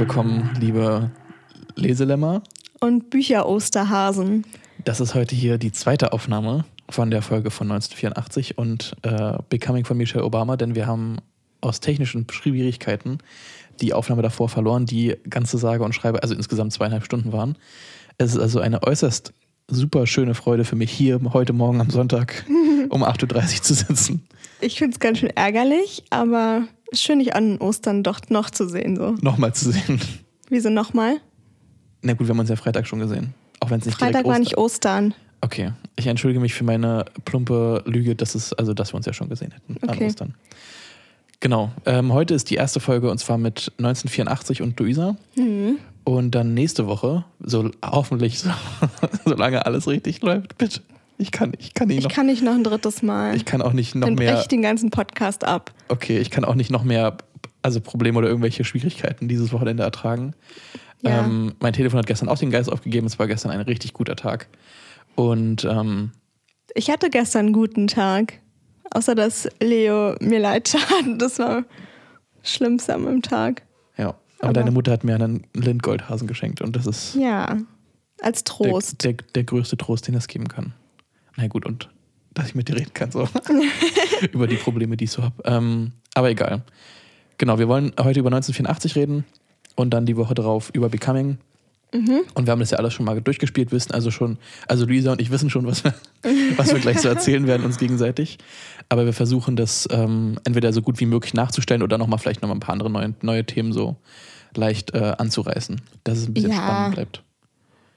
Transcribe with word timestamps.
willkommen, 0.00 0.48
liebe 0.58 1.10
Leselämmer. 1.74 2.42
Und 2.80 3.10
Bücher-Osterhasen. 3.10 4.46
Das 4.82 4.98
ist 4.98 5.14
heute 5.14 5.34
hier 5.34 5.58
die 5.58 5.72
zweite 5.72 6.14
Aufnahme 6.14 6.64
von 6.88 7.10
der 7.10 7.20
Folge 7.20 7.50
von 7.50 7.70
1984 7.70 8.56
und 8.56 8.96
äh, 9.02 9.34
Becoming 9.50 9.84
von 9.84 9.98
Michelle 9.98 10.24
Obama, 10.24 10.56
denn 10.56 10.74
wir 10.74 10.86
haben 10.86 11.18
aus 11.60 11.80
technischen 11.80 12.26
Schwierigkeiten 12.30 13.18
die 13.82 13.92
Aufnahme 13.92 14.22
davor 14.22 14.48
verloren, 14.48 14.86
die 14.86 15.16
ganze 15.28 15.58
sage 15.58 15.84
und 15.84 15.94
schreibe, 15.94 16.22
also 16.22 16.34
insgesamt 16.34 16.72
zweieinhalb 16.72 17.04
Stunden 17.04 17.34
waren. 17.34 17.58
Es 18.16 18.32
ist 18.32 18.40
also 18.40 18.58
eine 18.60 18.82
äußerst 18.82 19.34
super 19.68 20.06
schöne 20.06 20.34
Freude 20.34 20.64
für 20.64 20.76
mich, 20.76 20.90
hier 20.90 21.20
heute 21.34 21.52
Morgen 21.52 21.78
am 21.78 21.90
Sonntag 21.90 22.46
um 22.88 23.04
8.30 23.04 23.34
Uhr 23.34 23.62
zu 23.62 23.74
sitzen. 23.74 24.26
Ich 24.62 24.78
finde 24.78 24.94
es 24.94 24.98
ganz 24.98 25.18
schön 25.18 25.30
ärgerlich, 25.30 26.04
aber 26.08 26.62
schön, 26.92 27.18
dich 27.18 27.34
an 27.34 27.58
Ostern 27.58 28.02
doch 28.02 28.20
noch 28.28 28.50
zu 28.50 28.68
sehen. 28.68 28.96
So. 28.96 29.12
Nochmal 29.20 29.54
zu 29.54 29.70
sehen. 29.70 30.00
Wieso 30.48 30.70
nochmal? 30.70 31.16
Na 32.02 32.14
gut, 32.14 32.26
wir 32.26 32.32
haben 32.32 32.40
uns 32.40 32.48
ja 32.48 32.56
Freitag 32.56 32.86
schon 32.86 32.98
gesehen. 32.98 33.34
Auch 33.60 33.70
wenn 33.70 33.80
es 33.80 33.86
nicht 33.86 33.98
Freitag 33.98 34.26
war 34.26 34.38
nicht 34.38 34.56
Ostern. 34.56 35.14
Okay, 35.42 35.72
ich 35.96 36.06
entschuldige 36.06 36.40
mich 36.40 36.54
für 36.54 36.64
meine 36.64 37.06
plumpe 37.24 37.82
Lüge, 37.86 38.14
dass 38.14 38.34
es, 38.34 38.52
also 38.52 38.74
dass 38.74 38.92
wir 38.92 38.96
uns 38.96 39.06
ja 39.06 39.12
schon 39.12 39.28
gesehen 39.28 39.52
hätten 39.52 39.76
okay. 39.82 40.04
an 40.04 40.06
Ostern. 40.06 40.34
Genau. 41.40 41.72
Ähm, 41.86 42.12
heute 42.12 42.34
ist 42.34 42.50
die 42.50 42.56
erste 42.56 42.80
Folge 42.80 43.10
und 43.10 43.18
zwar 43.18 43.38
mit 43.38 43.72
1984 43.78 44.60
und 44.60 44.78
Luisa. 44.78 45.16
Mhm. 45.36 45.78
Und 46.04 46.34
dann 46.34 46.54
nächste 46.54 46.86
Woche, 46.86 47.24
so 47.40 47.70
hoffentlich, 47.84 48.38
so, 48.40 48.50
solange 49.24 49.64
alles 49.64 49.86
richtig 49.86 50.20
läuft, 50.22 50.58
bitte. 50.58 50.80
Ich 51.20 51.30
kann, 51.32 51.52
ich 51.58 51.74
kann 51.74 51.88
nicht 51.88 51.98
Ich 51.98 52.04
noch. 52.04 52.12
kann 52.12 52.26
nicht 52.26 52.42
noch 52.42 52.54
ein 52.54 52.64
drittes 52.64 53.02
Mal. 53.02 53.36
Ich 53.36 53.44
kann 53.44 53.60
auch 53.62 53.72
nicht 53.74 53.94
noch 53.94 54.06
Dann 54.06 54.16
breche 54.16 54.32
mehr. 54.32 54.40
ich 54.40 54.48
den 54.48 54.62
ganzen 54.62 54.90
Podcast 54.90 55.44
ab. 55.44 55.72
Okay, 55.88 56.18
ich 56.18 56.30
kann 56.30 56.44
auch 56.44 56.54
nicht 56.54 56.70
noch 56.70 56.82
mehr, 56.82 57.16
also 57.62 57.80
Probleme 57.80 58.18
oder 58.18 58.28
irgendwelche 58.28 58.64
Schwierigkeiten 58.64 59.28
dieses 59.28 59.52
Wochenende 59.52 59.82
ertragen. 59.82 60.34
Ja. 61.02 61.24
Ähm, 61.24 61.52
mein 61.60 61.72
Telefon 61.74 61.98
hat 61.98 62.06
gestern 62.06 62.28
auch 62.28 62.38
den 62.38 62.50
Geist 62.50 62.70
aufgegeben. 62.72 63.06
Es 63.06 63.18
war 63.18 63.26
gestern 63.26 63.50
ein 63.52 63.60
richtig 63.60 63.92
guter 63.92 64.16
Tag. 64.16 64.48
Und 65.14 65.64
ähm, 65.64 66.12
Ich 66.74 66.90
hatte 66.90 67.10
gestern 67.10 67.46
einen 67.46 67.52
guten 67.52 67.86
Tag. 67.86 68.40
Außer 68.92 69.14
dass 69.14 69.46
Leo 69.62 70.14
mir 70.20 70.40
leid 70.40 70.72
tat. 70.72 71.04
Das 71.18 71.38
war 71.38 71.64
Schlimmste 72.42 72.94
an 72.94 73.02
meinem 73.04 73.22
Tag. 73.22 73.62
ja, 73.96 74.08
aber, 74.08 74.16
Aber- 74.40 74.52
deine 74.54 74.70
Mutter 74.70 74.92
hat 74.92 75.04
mir 75.04 75.14
einen 75.14 75.46
Lindgoldhasen 75.54 76.26
geschenkt 76.26 76.60
und 76.62 76.74
das 76.76 76.86
ist 76.86 77.14
Ja. 77.14 77.58
Als 78.22 78.42
der, 78.44 78.54
Trost. 78.54 79.04
der, 79.04 79.14
der 79.34 79.44
größte 79.44 79.76
Trost, 79.76 80.06
den 80.08 80.14
es 80.14 80.26
geben 80.28 80.48
kann. 80.48 80.72
Na 81.36 81.46
gut, 81.48 81.66
und 81.66 81.88
dass 82.34 82.48
ich 82.48 82.54
mit 82.54 82.68
dir 82.68 82.76
reden 82.76 82.94
kann, 82.94 83.10
so 83.10 83.28
über 84.32 84.46
die 84.46 84.56
Probleme, 84.56 84.96
die 84.96 85.04
ich 85.04 85.10
so 85.10 85.22
habe. 85.22 85.34
Ähm, 85.44 85.92
aber 86.14 86.30
egal. 86.30 86.62
Genau, 87.38 87.58
wir 87.58 87.68
wollen 87.68 87.92
heute 87.98 88.20
über 88.20 88.28
1984 88.28 88.96
reden 88.96 89.24
und 89.74 89.90
dann 89.90 90.06
die 90.06 90.16
Woche 90.16 90.34
darauf 90.34 90.70
über 90.74 90.88
Becoming. 90.88 91.38
Mhm. 91.92 92.20
Und 92.34 92.46
wir 92.46 92.52
haben 92.52 92.60
das 92.60 92.70
ja 92.70 92.78
alles 92.78 92.94
schon 92.94 93.04
mal 93.04 93.20
durchgespielt, 93.20 93.72
wissen 93.72 93.92
also 93.92 94.10
schon, 94.12 94.38
also 94.68 94.86
Luisa 94.86 95.10
und 95.12 95.20
ich 95.20 95.30
wissen 95.30 95.50
schon, 95.50 95.66
was 95.66 95.82
wir, 95.82 95.94
was 96.56 96.72
wir 96.72 96.78
gleich 96.78 97.00
so 97.00 97.08
erzählen 97.08 97.46
werden 97.46 97.64
uns 97.64 97.78
gegenseitig. 97.78 98.38
Aber 98.88 99.06
wir 99.06 99.12
versuchen 99.12 99.56
das 99.56 99.88
ähm, 99.90 100.38
entweder 100.44 100.72
so 100.72 100.82
gut 100.82 101.00
wie 101.00 101.06
möglich 101.06 101.34
nachzustellen 101.34 101.82
oder 101.82 101.98
nochmal 101.98 102.18
vielleicht 102.18 102.42
nochmal 102.42 102.56
ein 102.56 102.60
paar 102.60 102.74
andere 102.74 102.90
neue, 102.90 103.14
neue 103.22 103.44
Themen 103.44 103.72
so 103.72 103.96
leicht 104.54 104.94
äh, 104.94 105.14
anzureißen, 105.18 105.80
dass 106.04 106.18
es 106.18 106.28
ein 106.28 106.34
bisschen 106.34 106.52
Ja. 106.52 106.58
spannend 106.58 106.94
bleibt. 106.94 107.22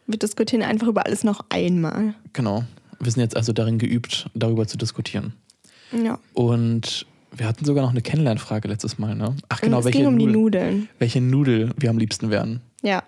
Wir 0.08 0.18
diskutieren 0.18 0.64
einfach 0.64 0.88
über 0.88 1.06
alles 1.06 1.23
noch 1.23 1.45
einmal. 1.50 2.16
Genau. 2.34 2.64
Wir 3.04 3.12
sind 3.12 3.22
jetzt 3.22 3.36
also 3.36 3.54
darin 3.54 3.78
geübt, 3.78 4.30
darüber 4.34 4.68
zu 4.68 4.78
diskutieren. 4.78 5.34
Ja. 6.04 6.20
Und 6.34 7.06
wir 7.36 7.48
hatten 7.48 7.66
sogar 7.66 7.84
noch 7.84 7.92
eine 7.92 8.02
Kennenlernfrage 8.02 8.68
letztes 8.68 8.97
Mal, 9.00 9.16
ne? 9.16 9.36
Ach 9.50 9.62
genau, 9.62 9.80
es 9.80 9.86
welche, 9.86 10.00
ging 10.00 10.08
um 10.08 10.18
die 10.18 10.25
Nudel, 10.25 10.41
Nudeln. 10.41 10.90
welche 11.00 11.22
Nudel 11.22 11.72
wir 11.78 11.90
am 11.90 11.97
liebsten 11.97 12.30
wären. 12.30 12.62
Ja. 12.81 13.03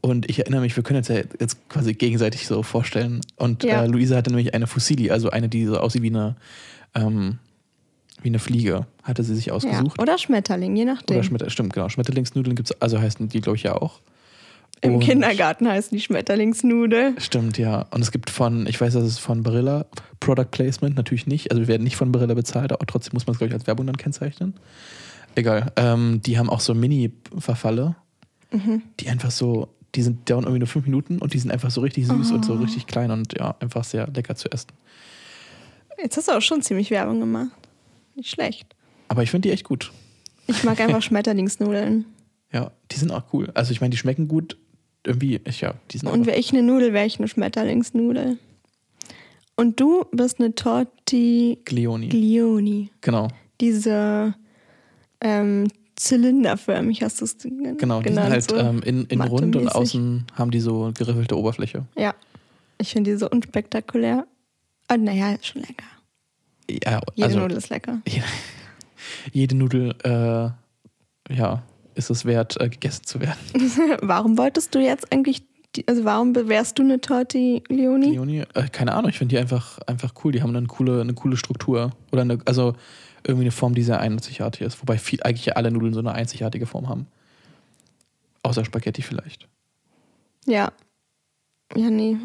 Und 0.00 0.30
ich 0.30 0.38
erinnere 0.38 0.60
mich, 0.60 0.76
wir 0.76 0.84
können 0.84 0.98
uns 0.98 1.08
ja 1.08 1.16
jetzt 1.40 1.68
quasi 1.68 1.92
gegenseitig 1.94 2.46
so 2.46 2.62
vorstellen. 2.62 3.20
Und 3.36 3.64
Ja. 3.64 3.82
äh, 3.82 3.86
Luisa 3.86 4.16
hatte 4.16 4.30
nämlich 4.30 4.54
eine 4.54 4.66
Fusilli, 4.68 5.10
also 5.10 5.30
eine, 5.30 5.48
die 5.48 5.66
so 5.66 5.76
aussieht 5.78 6.02
wie 6.02 6.10
eine, 6.10 6.36
ähm, 6.94 7.38
wie 8.22 8.28
eine 8.28 8.38
Fliege, 8.38 8.86
hatte 9.02 9.24
sie 9.24 9.34
sich 9.34 9.46
ja. 9.46 9.54
ausgesucht. 9.54 10.00
Oder 10.00 10.18
Schmetterling, 10.18 10.76
je 10.76 10.84
nachdem. 10.84 11.16
Oder 11.16 11.24
Schmetter, 11.24 11.50
stimmt, 11.50 11.72
genau. 11.72 11.88
Schmetterlingsnudeln 11.88 12.54
gibt 12.54 12.70
es, 12.70 12.80
also 12.80 13.00
heißen 13.00 13.28
die, 13.28 13.40
glaube 13.40 13.56
ich, 13.56 13.64
ja 13.64 13.74
auch. 13.74 14.00
Im 14.80 14.94
Und- 14.94 15.00
Kindergarten 15.00 15.68
heißen 15.68 15.96
die 15.96 16.02
Schmetterlingsnudel. 16.02 17.14
Stimmt, 17.20 17.58
ja. 17.58 17.86
Und 17.90 18.00
es 18.00 18.12
gibt 18.12 18.30
von, 18.30 18.66
ich 18.66 18.80
weiß, 18.80 18.92
das 18.94 19.04
ist 19.04 19.18
von 19.18 19.42
Barilla, 19.42 19.86
Product 20.20 20.46
Placement 20.50 20.96
natürlich 20.96 21.26
nicht. 21.26 21.50
Also 21.50 21.60
wir 21.62 21.68
werden 21.68 21.82
nicht 21.84 21.96
von 21.96 22.12
Barilla 22.12 22.34
bezahlt, 22.34 22.72
aber 22.72 22.86
trotzdem 22.86 23.12
muss 23.14 23.26
man 23.26 23.32
es, 23.32 23.38
glaube 23.38 23.48
ich, 23.48 23.54
als 23.54 23.66
Werbung 23.66 23.86
dann 23.86 23.96
kennzeichnen. 23.96 24.54
Egal. 25.34 25.72
Ähm, 25.76 26.20
die 26.24 26.38
haben 26.38 26.48
auch 26.50 26.60
so 26.60 26.74
Mini-Verfalle, 26.74 27.96
Mhm. 28.52 28.82
die 29.00 29.08
einfach 29.08 29.30
so, 29.30 29.68
die 29.94 30.02
sind 30.02 30.28
dauern 30.30 30.44
irgendwie 30.44 30.60
nur 30.60 30.68
fünf 30.68 30.84
Minuten 30.86 31.18
und 31.18 31.34
die 31.34 31.38
sind 31.38 31.50
einfach 31.50 31.70
so 31.70 31.80
richtig 31.80 32.06
süß 32.06 32.30
und 32.32 32.44
so 32.44 32.54
Oh. 32.54 32.56
richtig 32.56 32.86
klein 32.86 33.10
und 33.10 33.38
ja, 33.38 33.54
einfach 33.60 33.84
sehr 33.84 34.06
lecker 34.08 34.34
zu 34.36 34.50
essen. 34.50 34.68
Jetzt 36.00 36.16
hast 36.16 36.28
du 36.28 36.32
auch 36.32 36.40
schon 36.42 36.62
ziemlich 36.62 36.90
Werbung 36.90 37.20
gemacht. 37.20 37.50
Nicht 38.14 38.30
schlecht. 38.30 38.74
Aber 39.08 39.22
ich 39.22 39.30
finde 39.30 39.48
die 39.48 39.52
echt 39.52 39.64
gut. 39.64 39.92
Ich 40.46 40.62
mag 40.64 40.80
einfach 40.80 41.02
Schmetterlingsnudeln. 41.02 42.04
Ja, 42.52 42.70
die 42.90 42.96
sind 42.96 43.10
auch 43.10 43.24
cool. 43.32 43.50
Also 43.54 43.72
ich 43.72 43.80
meine, 43.80 43.90
die 43.90 43.96
schmecken 43.96 44.28
gut. 44.28 44.56
Irgendwie, 45.06 45.40
ich, 45.44 45.60
ja, 45.60 45.74
die 45.90 45.98
sind 45.98 46.08
Und 46.10 46.26
wäre 46.26 46.36
ich 46.38 46.52
eine 46.52 46.62
Nudel, 46.62 46.92
wäre 46.92 47.06
ich 47.06 47.18
eine 47.18 47.28
Schmetterlingsnudel. 47.28 48.38
Und 49.56 49.80
du 49.80 50.04
bist 50.12 50.38
eine 50.40 50.54
Tortiglioni. 50.54 52.08
Glioni. 52.08 52.90
Genau, 53.00 53.28
Diese 53.60 54.34
ähm, 55.20 55.68
zylinderförmig 55.96 57.02
hast 57.02 57.20
du 57.20 57.24
es 57.24 57.38
gen- 57.38 57.76
genau. 57.76 58.00
Die 58.00 58.08
sind 58.08 58.16
genannt. 58.16 58.32
halt 58.32 58.50
so. 58.50 58.56
ähm, 58.56 58.82
innen 58.84 59.06
in 59.06 59.20
rund 59.20 59.56
und 59.56 59.68
außen 59.68 60.26
haben 60.34 60.50
die 60.50 60.60
so 60.60 60.92
geriffelte 60.96 61.36
Oberfläche. 61.36 61.84
Ja. 61.96 62.14
Ich 62.80 62.92
finde 62.92 63.10
die 63.12 63.16
so 63.16 63.28
unspektakulär. 63.28 64.26
Ah, 64.86 64.96
naja, 64.96 65.32
ist 65.32 65.46
schon 65.46 65.62
lecker. 65.62 65.84
Ja, 66.70 67.00
Jede 67.16 67.26
also 67.26 67.40
Nudel 67.40 67.56
ist 67.58 67.68
lecker. 67.70 68.00
jede, 68.06 68.24
jede 69.32 69.56
Nudel, 69.56 69.94
äh, 70.04 71.34
ja, 71.34 71.62
ist 71.98 72.10
es 72.10 72.24
wert, 72.24 72.60
äh, 72.60 72.68
gegessen 72.68 73.04
zu 73.04 73.20
werden. 73.20 73.38
warum 74.02 74.38
wolltest 74.38 74.74
du 74.74 74.78
jetzt 74.78 75.12
eigentlich, 75.12 75.42
also 75.86 76.04
warum 76.04 76.34
wärst 76.34 76.78
du 76.78 76.82
eine 76.82 77.00
Tortiglioni? 77.00 78.10
Glioni, 78.10 78.44
äh, 78.54 78.68
keine 78.72 78.94
Ahnung, 78.94 79.10
ich 79.10 79.18
finde 79.18 79.34
die 79.34 79.38
einfach, 79.38 79.78
einfach 79.80 80.14
cool. 80.24 80.32
Die 80.32 80.42
haben 80.42 80.54
eine 80.54 80.66
coole, 80.66 81.00
eine 81.00 81.14
coole 81.14 81.36
Struktur. 81.36 81.90
Oder 82.12 82.22
eine, 82.22 82.38
also 82.46 82.74
irgendwie 83.24 83.44
eine 83.44 83.50
Form, 83.50 83.74
die 83.74 83.82
sehr 83.82 84.00
einzigartig 84.00 84.62
ist. 84.62 84.80
Wobei 84.80 84.96
viel, 84.96 85.22
eigentlich 85.22 85.56
alle 85.56 85.70
Nudeln 85.70 85.92
so 85.92 86.00
eine 86.00 86.12
einzigartige 86.12 86.66
Form 86.66 86.88
haben. 86.88 87.06
Außer 88.42 88.64
Spaghetti 88.64 89.02
vielleicht. 89.02 89.48
Ja. 90.46 90.72
Ja, 91.76 91.90
nee. 91.90 92.16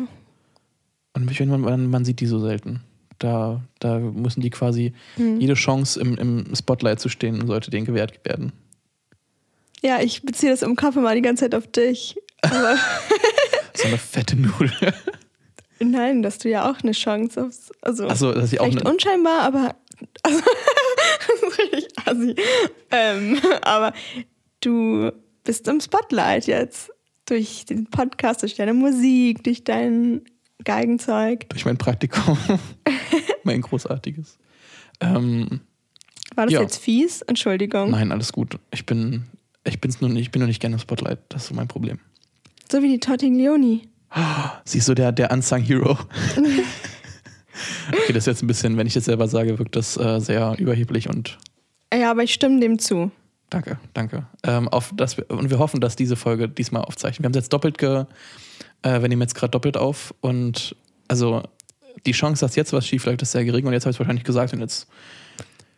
Und 1.14 1.30
ich 1.30 1.38
finde, 1.38 1.58
man, 1.58 1.90
man 1.90 2.06
sieht 2.06 2.20
die 2.22 2.28
so 2.28 2.40
selten. 2.40 2.82
Da, 3.20 3.62
da 3.80 4.00
müssen 4.00 4.42
die 4.42 4.50
quasi, 4.50 4.94
Hm. 5.16 5.40
jede 5.40 5.54
Chance 5.56 6.00
im, 6.00 6.18
im 6.18 6.56
Spotlight 6.56 7.00
zu 7.00 7.10
stehen, 7.10 7.46
sollte 7.48 7.72
denen 7.72 7.86
gewährt 7.86 8.24
werden. 8.26 8.52
Ja, 9.84 10.02
ich 10.02 10.22
beziehe 10.24 10.52
das 10.52 10.62
im 10.62 10.76
Kopf 10.76 10.96
immer 10.96 11.14
die 11.14 11.22
ganze 11.22 11.46
Zeit 11.46 11.56
auf 11.56 11.68
dich. 11.68 12.16
So 13.76 13.88
eine 13.88 13.98
fette 13.98 14.36
Nudel. 14.36 14.94
nein, 15.80 16.22
dass 16.22 16.38
du 16.38 16.48
ja 16.50 16.70
auch 16.70 16.82
eine 16.84 16.92
Chance 16.92 17.42
hast. 17.48 17.72
Also, 17.84 18.08
Achso, 18.08 18.32
dass 18.32 18.54
ich 18.54 18.60
auch 18.60 18.66
eine, 18.68 18.84
unscheinbar, 18.84 19.42
aber. 19.42 19.76
Also, 20.24 20.42
das 20.42 21.50
ist 21.50 21.60
richtig 21.60 21.88
assi. 22.06 22.36
Ähm, 22.92 23.40
aber 23.62 23.94
du 24.60 25.12
bist 25.44 25.68
im 25.68 25.80
Spotlight 25.82 26.46
jetzt. 26.48 26.92
Durch 27.26 27.66
den 27.66 27.86
Podcast, 27.90 28.42
durch 28.44 28.56
deine 28.56 28.74
Musik, 28.74 29.44
durch 29.44 29.64
dein 29.64 30.22
Geigenzeug. 30.64 31.48
durch 31.50 31.64
mein 31.66 31.78
Praktikum. 31.78 32.38
mein 33.44 33.62
großartiges. 33.62 34.38
Ähm, 35.00 35.62
War 36.36 36.46
das 36.46 36.54
Ja. 36.54 36.62
jetzt 36.62 36.78
fies? 36.78 37.22
Entschuldigung. 37.24 37.92
nein, 37.92 38.12
alles 38.12 38.34
gut. 38.34 38.58
Ich 38.72 38.86
bin, 38.86 39.24
ich 39.66 39.80
bin's 39.82 40.02
nur 40.02 40.10
nicht, 40.10 40.22
ich 40.24 40.32
bin 40.32 40.40
nur 40.40 40.48
nicht 40.48 40.60
gerne 40.60 40.76
im 40.76 40.80
Spotlight. 40.80 41.20
Das 41.30 41.44
ist 41.44 41.50
so 41.50 41.56
mein 41.56 41.68
Problem. 41.68 42.00
So 42.72 42.82
wie 42.82 42.90
die 42.90 43.00
Tortiglioni. 43.00 43.88
Sie 44.66 44.78
ist 44.78 44.86
so 44.86 44.94
der, 44.94 45.12
der 45.12 45.32
Unsung 45.32 45.62
Hero. 45.62 45.92
okay, 47.92 48.14
das 48.14 48.24
ist 48.24 48.26
jetzt 48.28 48.44
ein 48.44 48.48
bisschen, 48.48 48.78
wenn 48.78 48.88
ich 48.88 48.94
das 48.94 49.06
selber 49.06 49.28
sage, 49.28 49.58
wirkt 49.58 49.76
das 49.76 49.98
äh, 49.98 50.20
sehr 50.20 50.56
überheblich 50.60 51.10
und 51.10 51.38
Ja, 51.94 52.12
aber 52.12 52.24
ich 52.24 52.34
stimme 52.34 52.60
dem 52.60 52.78
zu. 52.80 53.12
danke, 53.50 53.80
danke. 53.94 54.26
Ähm, 54.44 54.68
auf 54.70 54.92
das 54.96 55.18
wir, 55.18 55.30
und 55.32 55.50
wir 55.50 55.60
hoffen, 55.60 55.82
dass 55.82 55.96
diese 55.96 56.16
Folge 56.16 56.48
diesmal 56.50 56.84
aufzeichnen. 56.84 57.24
Wir 57.24 57.28
haben 57.28 57.34
es 57.34 57.44
jetzt 57.44 57.54
doppelt 57.54 57.78
ge, 57.78 58.06
äh, 58.84 59.02
wir 59.02 59.10
nehmen 59.10 59.22
jetzt 59.22 59.36
gerade 59.36 59.52
doppelt 59.52 59.78
auf 59.78 60.14
und 60.22 60.76
also 61.08 61.44
die 62.06 62.12
Chance, 62.12 62.46
dass 62.46 62.56
jetzt 62.56 62.74
was 62.74 62.88
schief 62.88 63.06
läuft, 63.06 63.22
ist 63.22 63.32
sehr 63.32 63.46
gering 63.46 63.66
und 63.66 63.74
jetzt 63.74 63.86
habe 63.86 63.92
ich 63.92 63.96
es 63.96 64.00
wahrscheinlich 64.00 64.24
gesagt 64.26 64.54
und 64.54 64.60
jetzt 64.60 64.88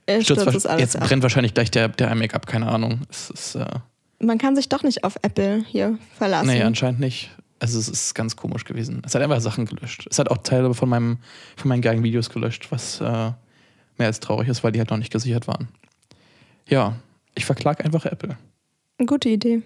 Er 0.07 0.21
stürzt 0.21 0.41
stürzt 0.43 0.65
wahrsch- 0.65 0.69
alles 0.69 0.81
jetzt 0.81 0.95
ab. 0.97 1.07
brennt 1.07 1.23
wahrscheinlich 1.23 1.53
gleich 1.53 1.71
der, 1.71 1.89
der 1.89 2.11
iMake-up, 2.11 2.45
keine 2.47 2.67
Ahnung. 2.67 3.01
Es 3.09 3.29
ist, 3.31 3.55
äh, 3.55 3.65
Man 4.19 4.37
kann 4.37 4.55
sich 4.55 4.69
doch 4.69 4.83
nicht 4.83 5.03
auf 5.03 5.15
Apple 5.23 5.63
hier 5.67 5.97
verlassen. 6.17 6.47
nee, 6.47 6.61
anscheinend 6.61 6.99
nicht. 6.99 7.31
Also 7.59 7.79
es 7.79 7.87
ist 7.87 8.13
ganz 8.13 8.35
komisch 8.35 8.65
gewesen. 8.65 9.01
Es 9.05 9.15
hat 9.15 9.21
einfach 9.21 9.39
Sachen 9.39 9.65
gelöscht. 9.65 10.07
Es 10.11 10.19
hat 10.19 10.29
auch 10.29 10.37
Teile 10.39 10.73
von, 10.73 10.89
meinem, 10.89 11.17
von 11.55 11.69
meinen 11.69 11.81
Geigen-Videos 11.81 12.29
gelöscht, 12.29 12.67
was 12.69 12.99
äh, 13.01 13.03
mehr 13.03 14.07
als 14.07 14.19
traurig 14.19 14.47
ist, 14.49 14.63
weil 14.63 14.71
die 14.73 14.79
halt 14.79 14.89
noch 14.91 14.97
nicht 14.97 15.11
gesichert 15.11 15.47
waren. 15.47 15.69
Ja, 16.67 16.95
ich 17.33 17.45
verklag 17.45 17.83
einfach 17.83 18.05
Apple. 18.05 18.37
Gute 19.07 19.29
Idee. 19.29 19.61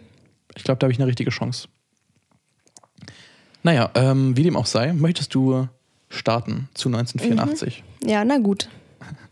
Ich 0.56 0.64
glaube, 0.64 0.80
da 0.80 0.86
habe 0.86 0.92
ich 0.94 1.00
eine 1.00 1.08
richtige 1.08 1.32
Chance. 1.32 1.68
Naja, 3.64 3.90
ähm, 3.96 4.38
wie 4.38 4.44
dem 4.44 4.56
auch 4.56 4.66
sei, 4.66 4.94
möchtest 4.94 5.34
du 5.36 5.68
starten 6.10 6.70
zu 6.74 6.90
1984, 6.90 7.84
Ja, 8.04 8.24
na 8.24 8.38
gut. 8.38 8.70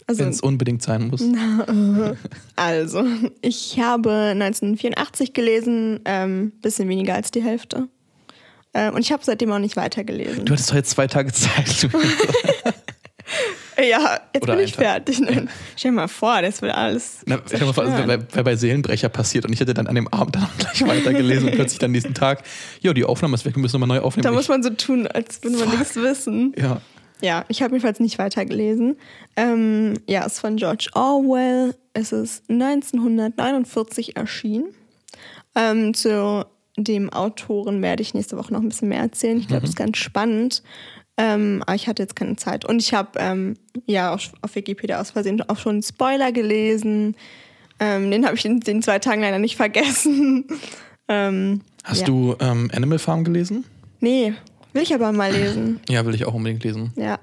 Also, 0.07 0.23
wenn 0.23 0.29
es 0.29 0.41
unbedingt 0.41 0.81
sein 0.81 1.07
muss. 1.07 1.21
also, 2.55 3.03
ich 3.41 3.79
habe 3.79 4.11
1984 4.11 5.33
gelesen, 5.33 5.99
ähm, 6.05 6.53
bisschen 6.61 6.87
weniger 6.87 7.13
als 7.15 7.31
die 7.31 7.43
Hälfte. 7.43 7.89
Ähm, 8.73 8.93
und 8.93 9.01
ich 9.01 9.11
habe 9.11 9.23
seitdem 9.23 9.51
auch 9.51 9.59
nicht 9.59 9.75
weitergelesen. 9.75 10.45
Du 10.45 10.53
hattest 10.53 10.69
doch 10.69 10.75
jetzt 10.75 10.91
zwei 10.91 11.07
Tage 11.07 11.33
Zeit. 11.33 11.89
ja, 13.77 14.19
jetzt 14.33 14.43
Oder 14.43 14.55
bin 14.55 14.65
ich 14.65 14.73
fertig. 14.73 15.19
Ne? 15.19 15.47
Stell 15.75 15.91
dir 15.91 15.95
mal 15.95 16.07
vor, 16.07 16.41
das 16.41 16.61
wird 16.61 16.73
alles. 16.73 17.19
Na, 17.25 17.39
stell 17.45 17.59
dir 17.59 17.65
mal 17.65 17.73
vor, 17.73 17.83
also, 17.85 17.97
wäre 17.97 18.25
wär 18.31 18.43
bei 18.43 18.55
Seelenbrecher 18.55 19.09
passiert 19.09 19.45
und 19.45 19.53
ich 19.53 19.59
hätte 19.59 19.73
dann 19.73 19.87
an 19.87 19.95
dem 19.95 20.07
Abend 20.07 20.35
dann 20.35 20.43
auch 20.43 20.57
gleich 20.57 20.87
weitergelesen 20.87 21.49
und 21.49 21.55
plötzlich 21.55 21.79
dann 21.79 21.91
nächsten 21.91 22.13
Tag, 22.13 22.43
jo, 22.81 22.93
die 22.93 23.03
Aufnahme 23.03 23.35
ist 23.35 23.45
weg, 23.45 23.55
wir 23.55 23.61
müssen 23.61 23.79
nochmal 23.79 23.97
neu 23.97 24.05
aufnehmen. 24.05 24.23
da 24.23 24.31
muss 24.31 24.47
man 24.47 24.63
so 24.63 24.69
tun, 24.69 25.07
als 25.07 25.43
würde 25.43 25.57
man 25.57 25.69
nichts 25.71 25.95
wissen. 25.95 26.53
ja, 26.57 26.81
Ja, 27.21 27.45
ich 27.47 27.61
habe 27.61 27.73
jedenfalls 27.73 27.99
nicht 27.99 28.19
weitergelesen. 28.19 28.97
Ähm, 29.35 29.95
ja, 30.07 30.25
es 30.25 30.33
ist 30.33 30.39
von 30.39 30.57
George 30.57 30.89
Orwell. 30.93 31.75
Es 31.93 32.11
ist 32.11 32.49
1949 32.49 34.15
erschienen. 34.15 34.65
Ähm, 35.55 35.93
zu 35.93 36.45
dem 36.77 37.09
Autoren 37.11 37.81
werde 37.81 38.03
ich 38.03 38.13
nächste 38.13 38.37
Woche 38.37 38.53
noch 38.53 38.61
ein 38.61 38.69
bisschen 38.69 38.89
mehr 38.89 39.01
erzählen. 39.01 39.39
Ich 39.39 39.47
glaube, 39.47 39.61
das 39.61 39.71
ist 39.71 39.77
ganz 39.77 39.97
spannend. 39.97 40.61
Ähm, 41.17 41.63
aber 41.65 41.73
ich 41.73 41.87
hatte 41.87 42.03
jetzt 42.03 42.15
keine 42.15 42.35
Zeit. 42.35 42.63
Und 42.65 42.79
ich 42.79 42.93
habe 42.93 43.17
ähm, 43.17 43.55
ja 43.87 44.13
auf, 44.13 44.31
auf 44.41 44.53
Wikipedia 44.53 45.01
aus 45.01 45.11
Versehen 45.11 45.41
auch 45.49 45.57
schon 45.57 45.73
einen 45.73 45.83
Spoiler 45.83 46.31
gelesen. 46.31 47.15
Ähm, 47.79 48.11
den 48.11 48.25
habe 48.25 48.35
ich 48.35 48.45
in 48.45 48.59
den 48.59 48.83
zwei 48.83 48.99
Tagen 48.99 49.21
leider 49.21 49.39
nicht 49.39 49.55
vergessen. 49.55 50.45
ähm, 51.07 51.61
Hast 51.83 52.01
ja. 52.01 52.05
du 52.05 52.35
ähm, 52.39 52.69
Animal 52.71 52.99
Farm 52.99 53.23
gelesen? 53.23 53.65
Nee, 53.99 54.33
will 54.77 54.83
ich 54.83 54.93
aber 54.93 55.11
mal 55.11 55.31
lesen. 55.31 55.79
Ja, 55.89 56.05
will 56.05 56.15
ich 56.15 56.25
auch 56.25 56.33
unbedingt 56.33 56.63
lesen. 56.63 56.93
Ja. 56.95 57.19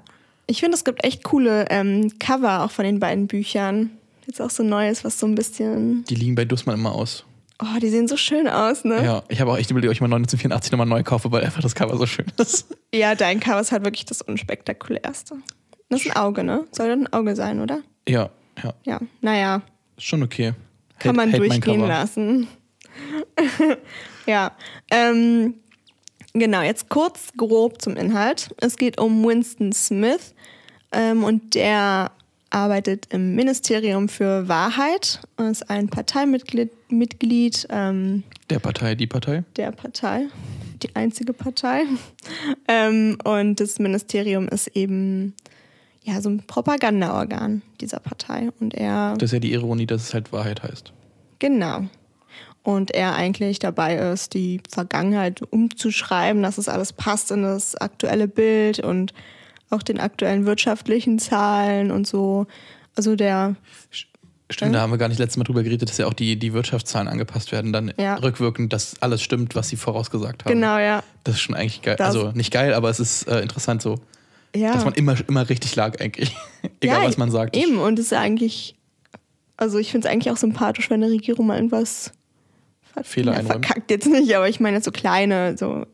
Ich 0.47 0.59
finde, 0.59 0.75
es 0.75 0.83
gibt 0.83 1.03
echt 1.03 1.23
coole 1.23 1.65
ähm, 1.69 2.11
Cover 2.19 2.63
auch 2.63 2.71
von 2.71 2.85
den 2.85 2.99
beiden 2.99 3.27
Büchern. 3.27 3.91
Jetzt 4.27 4.41
auch 4.41 4.49
so 4.49 4.61
Neues, 4.61 5.03
was 5.03 5.19
so 5.19 5.25
ein 5.25 5.35
bisschen. 5.35 6.03
Die 6.05 6.15
liegen 6.15 6.35
bei 6.35 6.45
Dussmann 6.45 6.75
immer 6.77 6.93
aus. 6.93 7.23
Oh, 7.61 7.79
die 7.81 7.89
sehen 7.89 8.07
so 8.07 8.17
schön 8.17 8.47
aus, 8.49 8.83
ne? 8.83 9.03
Ja, 9.03 9.23
ich 9.29 9.39
habe 9.39 9.51
auch 9.51 9.57
echt 9.57 9.71
überlegt, 9.71 9.89
ob 9.89 9.93
ich 9.93 10.01
mal 10.01 10.07
1984 10.07 10.71
nochmal 10.73 10.87
neu 10.87 11.03
kaufe, 11.03 11.31
weil 11.31 11.43
einfach 11.43 11.61
das 11.61 11.73
Cover 11.73 11.97
so 11.97 12.05
schön 12.05 12.25
ist. 12.37 12.67
Ja, 12.93 13.13
dein 13.15 13.39
Cover 13.39 13.59
ist 13.59 13.71
halt 13.71 13.83
wirklich 13.83 14.05
das 14.05 14.21
unspektakulärste. 14.21 15.35
Das 15.89 16.01
ist 16.01 16.11
ein 16.11 16.15
Auge, 16.17 16.43
ne? 16.43 16.65
Soll 16.71 16.87
das 16.87 16.97
ein 16.97 17.11
Auge 17.13 17.35
sein, 17.35 17.59
oder? 17.61 17.81
Ja, 18.07 18.29
ja, 18.63 18.73
Ja. 18.85 18.99
Naja, 19.21 19.61
ist 19.97 20.05
schon 20.05 20.23
okay. 20.23 20.53
kann 20.99 21.15
man 21.15 21.31
durchgehen 21.31 21.81
lassen. 21.81 22.47
ja. 24.25 24.51
Ähm, 24.91 25.55
genau, 26.35 26.61
jetzt 26.61 26.89
kurz 26.89 27.31
grob 27.35 27.81
zum 27.81 27.95
Inhalt. 27.95 28.53
Es 28.57 28.75
geht 28.77 28.99
um 28.99 29.25
Winston 29.25 29.73
Smith 29.73 30.33
ähm, 30.91 31.23
und 31.23 31.55
der 31.55 32.11
arbeitet 32.51 33.07
im 33.11 33.35
Ministerium 33.35 34.07
für 34.07 34.47
Wahrheit 34.47 35.19
und 35.37 35.47
ist 35.47 35.69
ein 35.69 35.87
Parteimitglied 35.89 36.69
Mitglied, 36.89 37.65
ähm, 37.71 38.23
Der 38.49 38.59
Partei, 38.59 38.93
die 38.95 39.07
Partei. 39.07 39.43
der 39.57 39.71
Partei, 39.71 40.27
die 40.83 40.95
einzige 40.95 41.33
Partei. 41.33 41.83
Ähm, 42.67 43.17
und 43.23 43.59
das 43.59 43.77
Ministerium 43.79 44.47
ist 44.47 44.67
eben 44.75 45.35
ja 46.03 46.21
so 46.21 46.29
ein 46.29 46.43
Propagandaorgan 46.47 47.61
dieser 47.79 47.99
Partei. 47.99 48.49
Und 48.59 48.73
er 48.73 49.13
Das 49.17 49.29
ist 49.29 49.33
ja 49.33 49.39
die 49.39 49.53
Ironie, 49.53 49.85
dass 49.85 50.01
es 50.03 50.13
halt 50.13 50.31
Wahrheit 50.31 50.63
heißt. 50.63 50.91
Genau. 51.39 51.85
Und 52.65 52.89
er 52.91 53.13
eigentlich 53.13 53.59
dabei 53.59 53.95
ist, 53.95 54.33
die 54.33 54.59
Vergangenheit 54.67 55.41
umzuschreiben, 55.43 56.41
dass 56.41 56.57
es 56.57 56.67
alles 56.67 56.93
passt 56.93 57.29
in 57.29 57.43
das 57.43 57.75
aktuelle 57.75 58.27
Bild 58.27 58.79
und 58.79 59.13
auch 59.69 59.83
den 59.83 59.99
aktuellen 59.99 60.47
wirtschaftlichen 60.47 61.19
Zahlen 61.19 61.91
und 61.91 62.07
so. 62.07 62.47
Also 62.95 63.15
der, 63.15 63.55
Stimmt, 64.49 64.73
da 64.73 64.81
haben 64.81 64.89
wir 64.91 64.97
gar 64.97 65.09
nicht 65.09 65.19
letztes 65.19 65.37
Mal 65.37 65.43
drüber 65.43 65.61
geredet, 65.61 65.87
dass 65.89 65.97
ja 65.99 66.07
auch 66.07 66.13
die, 66.13 66.37
die 66.39 66.53
Wirtschaftszahlen 66.53 67.07
angepasst 67.07 67.51
werden, 67.51 67.71
dann 67.71 67.93
Ja. 67.99 68.15
rückwirkend, 68.15 68.73
dass 68.73 68.99
alles 68.99 69.21
stimmt, 69.21 69.53
was 69.55 69.69
sie 69.69 69.75
vorausgesagt 69.75 70.43
haben. 70.45 70.51
genau, 70.53 70.79
ja. 70.79 71.03
Das 71.23 71.35
ist 71.35 71.41
schon 71.41 71.53
eigentlich 71.55 71.83
geil. 71.83 71.95
Das- 71.97 72.07
also 72.15 72.31
nicht 72.31 72.51
geil, 72.51 72.73
aber 72.73 72.89
es 72.89 72.99
ist 72.99 73.27
äh, 73.27 73.41
interessant 73.41 73.83
so, 73.83 73.99
Ja, 74.55 74.73
dass 74.73 74.85
man 74.85 74.95
immer, 74.95 75.15
immer 75.27 75.47
richtig 75.49 75.75
lag 75.75 76.01
eigentlich. 76.01 76.35
Egal, 76.81 77.01
ja, 77.03 77.07
was 77.07 77.17
man 77.17 77.29
sagt. 77.29 77.55
Eben, 77.55 77.77
und 77.77 77.99
es 77.99 78.05
ist 78.07 78.13
eigentlich, 78.13 78.73
also 79.55 79.77
ich 79.77 79.91
finde 79.91 80.07
es 80.07 80.11
eigentlich 80.13 80.31
auch 80.33 80.37
sympathisch, 80.37 80.89
wenn 80.89 81.03
eine 81.03 81.11
Regierung 81.13 81.45
mal 81.45 81.57
irgendwas 81.57 82.11
Fehler 83.03 83.33
ja, 83.33 83.39
einräumt. 83.39 83.65
verkackt 83.65 83.91
jetzt 83.91 84.07
nicht, 84.07 84.35
aber 84.35 84.47
ich 84.49 84.59
meine 84.59 84.81
so 84.81 84.91
kleine, 84.91 85.57
so. 85.57 85.85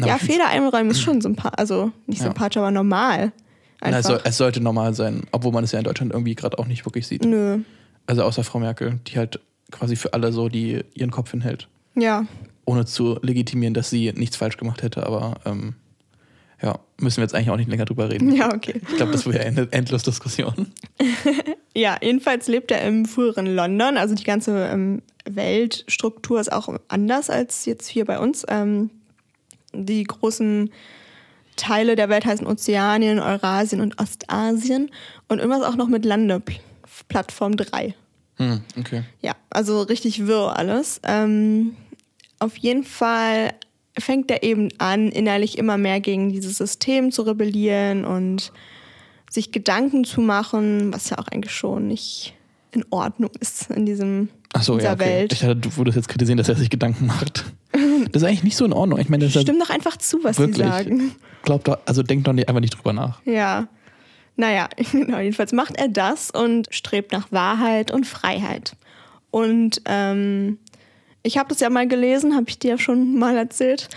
Na, 0.00 0.06
ja, 0.06 0.18
Fehler 0.18 0.48
einräumen 0.48 0.90
ist 0.90 1.00
schon 1.00 1.20
sympathisch, 1.20 1.58
also 1.58 1.90
nicht 2.06 2.20
Ja. 2.20 2.26
sympathisch, 2.26 2.56
aber 2.58 2.70
normal. 2.70 3.32
Na, 3.80 3.98
es, 3.98 4.06
soll, 4.06 4.20
es 4.24 4.36
sollte 4.36 4.60
normal 4.60 4.94
sein, 4.94 5.22
obwohl 5.32 5.52
man 5.52 5.64
es 5.64 5.72
ja 5.72 5.78
in 5.78 5.84
Deutschland 5.84 6.12
irgendwie 6.12 6.34
gerade 6.34 6.58
auch 6.58 6.66
nicht 6.66 6.84
wirklich 6.86 7.06
sieht. 7.06 7.24
Nö. 7.24 7.58
Also 8.06 8.22
außer 8.22 8.42
Frau 8.44 8.58
Merkel, 8.58 8.98
die 9.06 9.18
halt 9.18 9.40
quasi 9.70 9.96
für 9.96 10.14
alle 10.14 10.32
so 10.32 10.48
die 10.48 10.82
ihren 10.94 11.10
Kopf 11.10 11.30
hinhält. 11.32 11.68
Ja, 11.94 12.24
Ohne 12.64 12.84
zu 12.86 13.18
legitimieren, 13.22 13.74
dass 13.74 13.90
sie 13.90 14.12
nichts 14.14 14.36
falsch 14.36 14.56
gemacht 14.56 14.82
hätte, 14.82 15.06
aber 15.06 15.40
ähm, 15.44 15.74
ja, 16.62 16.78
müssen 16.98 17.18
wir 17.18 17.24
jetzt 17.24 17.34
eigentlich 17.34 17.50
auch 17.50 17.56
nicht 17.56 17.70
länger 17.70 17.84
drüber 17.84 18.10
reden. 18.10 18.34
ja, 18.34 18.52
okay. 18.52 18.80
Ich 18.88 18.96
glaube, 18.96 19.12
das 19.12 19.26
wäre 19.26 19.44
eine 19.44 19.68
endlos 19.70 20.02
Diskussion. 20.02 20.72
Ja, 21.78 21.96
jedenfalls 22.02 22.48
lebt 22.48 22.72
er 22.72 22.82
im 22.82 23.06
früheren 23.06 23.46
London. 23.46 23.98
Also 23.98 24.16
die 24.16 24.24
ganze 24.24 24.66
ähm, 24.66 25.00
Weltstruktur 25.24 26.40
ist 26.40 26.50
auch 26.50 26.68
anders 26.88 27.30
als 27.30 27.66
jetzt 27.66 27.86
hier 27.86 28.04
bei 28.04 28.18
uns. 28.18 28.44
Ähm, 28.48 28.90
die 29.72 30.02
großen 30.02 30.72
Teile 31.54 31.94
der 31.94 32.08
Welt 32.08 32.24
heißen 32.24 32.48
Ozeanien, 32.48 33.20
Eurasien 33.20 33.80
und 33.80 34.00
Ostasien. 34.00 34.90
Und 35.28 35.38
irgendwas 35.38 35.62
auch 35.62 35.76
noch 35.76 35.86
mit 35.86 36.04
Landeplattform 36.04 37.56
3. 37.56 37.94
Hm, 38.38 38.62
okay. 38.76 39.04
Ja, 39.20 39.36
also 39.50 39.82
richtig 39.82 40.26
wirr 40.26 40.56
alles. 40.56 41.00
Ähm, 41.04 41.76
auf 42.40 42.56
jeden 42.56 42.82
Fall 42.82 43.52
fängt 43.98 44.30
er 44.30 44.42
eben 44.42 44.68
an, 44.78 45.08
innerlich 45.08 45.58
immer 45.58 45.78
mehr 45.78 46.00
gegen 46.00 46.30
dieses 46.30 46.58
System 46.58 47.10
zu 47.12 47.22
rebellieren 47.22 48.04
und 48.04 48.52
sich 49.30 49.52
Gedanken 49.52 50.04
zu 50.04 50.20
machen, 50.20 50.92
was 50.92 51.10
ja 51.10 51.18
auch 51.18 51.28
eigentlich 51.28 51.54
schon 51.54 51.88
nicht 51.88 52.34
in 52.72 52.84
Ordnung 52.90 53.30
ist 53.40 53.70
in 53.70 53.86
diesem 53.86 54.28
Achso, 54.52 54.76
dieser 54.76 54.88
ja, 54.88 54.94
okay. 54.94 55.04
Welt. 55.04 55.32
Ich 55.32 55.40
dachte, 55.40 55.56
du 55.56 55.76
würdest 55.76 55.96
jetzt 55.96 56.08
kritisieren, 56.08 56.38
dass 56.38 56.48
er 56.48 56.56
sich 56.56 56.70
Gedanken 56.70 57.06
macht. 57.06 57.44
Das 58.12 58.22
ist 58.22 58.28
eigentlich 58.28 58.44
nicht 58.44 58.56
so 58.56 58.64
in 58.64 58.72
Ordnung. 58.72 58.98
Ich 59.00 59.10
meine, 59.10 59.28
das 59.28 59.42
Stimmt 59.42 59.60
doch 59.60 59.68
einfach 59.68 59.98
zu, 59.98 60.24
was 60.24 60.36
sie 60.36 60.44
wirklich. 60.44 60.66
sagen. 60.66 61.14
Glaubt 61.42 61.68
doch, 61.68 61.78
also 61.84 62.02
denkt 62.02 62.26
doch 62.26 62.32
nicht, 62.32 62.48
einfach 62.48 62.60
nicht 62.60 62.74
drüber 62.74 62.94
nach. 62.94 63.20
Ja. 63.26 63.68
Naja, 64.36 64.68
genau, 64.92 65.18
jedenfalls 65.18 65.52
macht 65.52 65.76
er 65.76 65.88
das 65.88 66.30
und 66.30 66.68
strebt 66.70 67.12
nach 67.12 67.30
Wahrheit 67.32 67.90
und 67.90 68.06
Freiheit. 68.06 68.76
Und 69.30 69.82
ähm, 69.84 70.58
ich 71.22 71.38
habe 71.38 71.48
das 71.48 71.60
ja 71.60 71.70
mal 71.70 71.86
gelesen, 71.88 72.34
habe 72.34 72.46
ich 72.48 72.58
dir 72.58 72.72
ja 72.72 72.78
schon 72.78 73.18
mal 73.18 73.36
erzählt. 73.36 73.88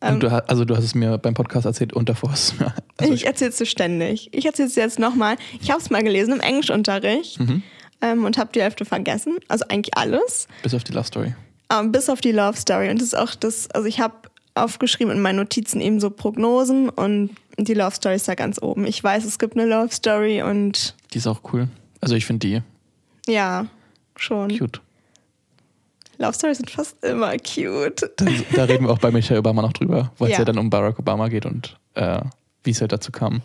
Ähm, 0.00 0.14
Und 0.14 0.22
du, 0.22 0.30
ha- 0.30 0.44
also 0.46 0.64
du 0.64 0.74
hast 0.76 0.84
es 0.84 0.94
mir 0.94 1.18
beim 1.18 1.34
Podcast 1.34 1.66
erzählt 1.66 1.92
und 1.92 2.08
davor 2.08 2.32
hast 2.32 2.52
du 2.58 2.64
mir. 2.64 2.74
Also 2.98 3.12
ich 3.14 3.26
erzähle 3.26 3.50
es 3.50 3.56
dir 3.58 3.66
ständig. 3.66 4.28
Ich 4.32 4.44
erzähle 4.46 4.68
es 4.68 4.74
dir 4.74 4.82
jetzt 4.82 4.98
nochmal. 4.98 5.36
Ich 5.60 5.70
habe 5.70 5.80
es 5.80 5.88
mal 5.90 6.02
gelesen 6.02 6.34
im 6.34 6.40
Englischunterricht 6.40 7.38
Mhm. 7.40 7.62
ähm, 8.02 8.24
und 8.24 8.36
habe 8.38 8.50
die 8.54 8.60
Hälfte 8.62 8.84
vergessen. 8.84 9.38
Also 9.48 9.64
eigentlich 9.68 9.96
alles. 9.96 10.48
bis 10.62 10.74
auf 10.74 10.84
die 10.84 10.92
Love 10.92 11.04
Story. 11.06 11.34
Ähm, 11.72 11.92
bis 11.92 12.08
auf 12.10 12.20
die 12.20 12.32
Love 12.32 12.56
Story. 12.58 12.90
Und 12.90 12.96
das 13.00 13.08
ist 13.08 13.14
auch 13.18 13.34
das, 13.34 13.70
also 13.70 13.86
ich 13.86 14.00
habe 14.00 14.14
aufgeschrieben 14.54 15.14
in 15.14 15.22
meinen 15.22 15.36
Notizen 15.36 15.80
eben 15.80 16.00
so 16.00 16.10
Prognosen 16.10 16.88
und 16.88 17.30
die 17.58 17.74
Love 17.74 17.94
Story 17.94 18.16
ist 18.16 18.26
da 18.28 18.34
ganz 18.34 18.60
oben. 18.60 18.84
Ich 18.86 19.02
weiß, 19.04 19.24
es 19.24 19.38
gibt 19.38 19.54
eine 19.56 19.66
Love 19.66 19.92
Story 19.94 20.42
und 20.42 20.94
Die 21.14 21.18
ist 21.18 21.26
auch 21.26 21.40
cool. 21.52 21.68
Also 22.00 22.14
ich 22.16 22.26
finde 22.26 22.46
die 22.46 23.32
ja, 23.32 23.66
schon. 24.16 24.48
cute. 24.58 24.80
Love 26.20 26.34
Stories 26.34 26.58
sind 26.58 26.70
fast 26.70 27.02
immer 27.02 27.34
cute. 27.38 28.10
Da, 28.16 28.26
da 28.54 28.64
reden 28.64 28.84
wir 28.84 28.92
auch 28.92 28.98
bei 28.98 29.10
Michelle 29.10 29.40
Obama 29.40 29.62
noch 29.62 29.72
drüber, 29.72 30.12
weil 30.18 30.28
es 30.28 30.32
Ja. 30.34 30.40
ja 30.40 30.44
dann 30.44 30.58
um 30.58 30.68
Barack 30.68 30.98
Obama 30.98 31.28
geht 31.28 31.46
und 31.46 31.78
äh, 31.94 32.20
wie 32.62 32.70
es 32.72 32.80
halt 32.82 32.92
dazu 32.92 33.10
kam. 33.10 33.40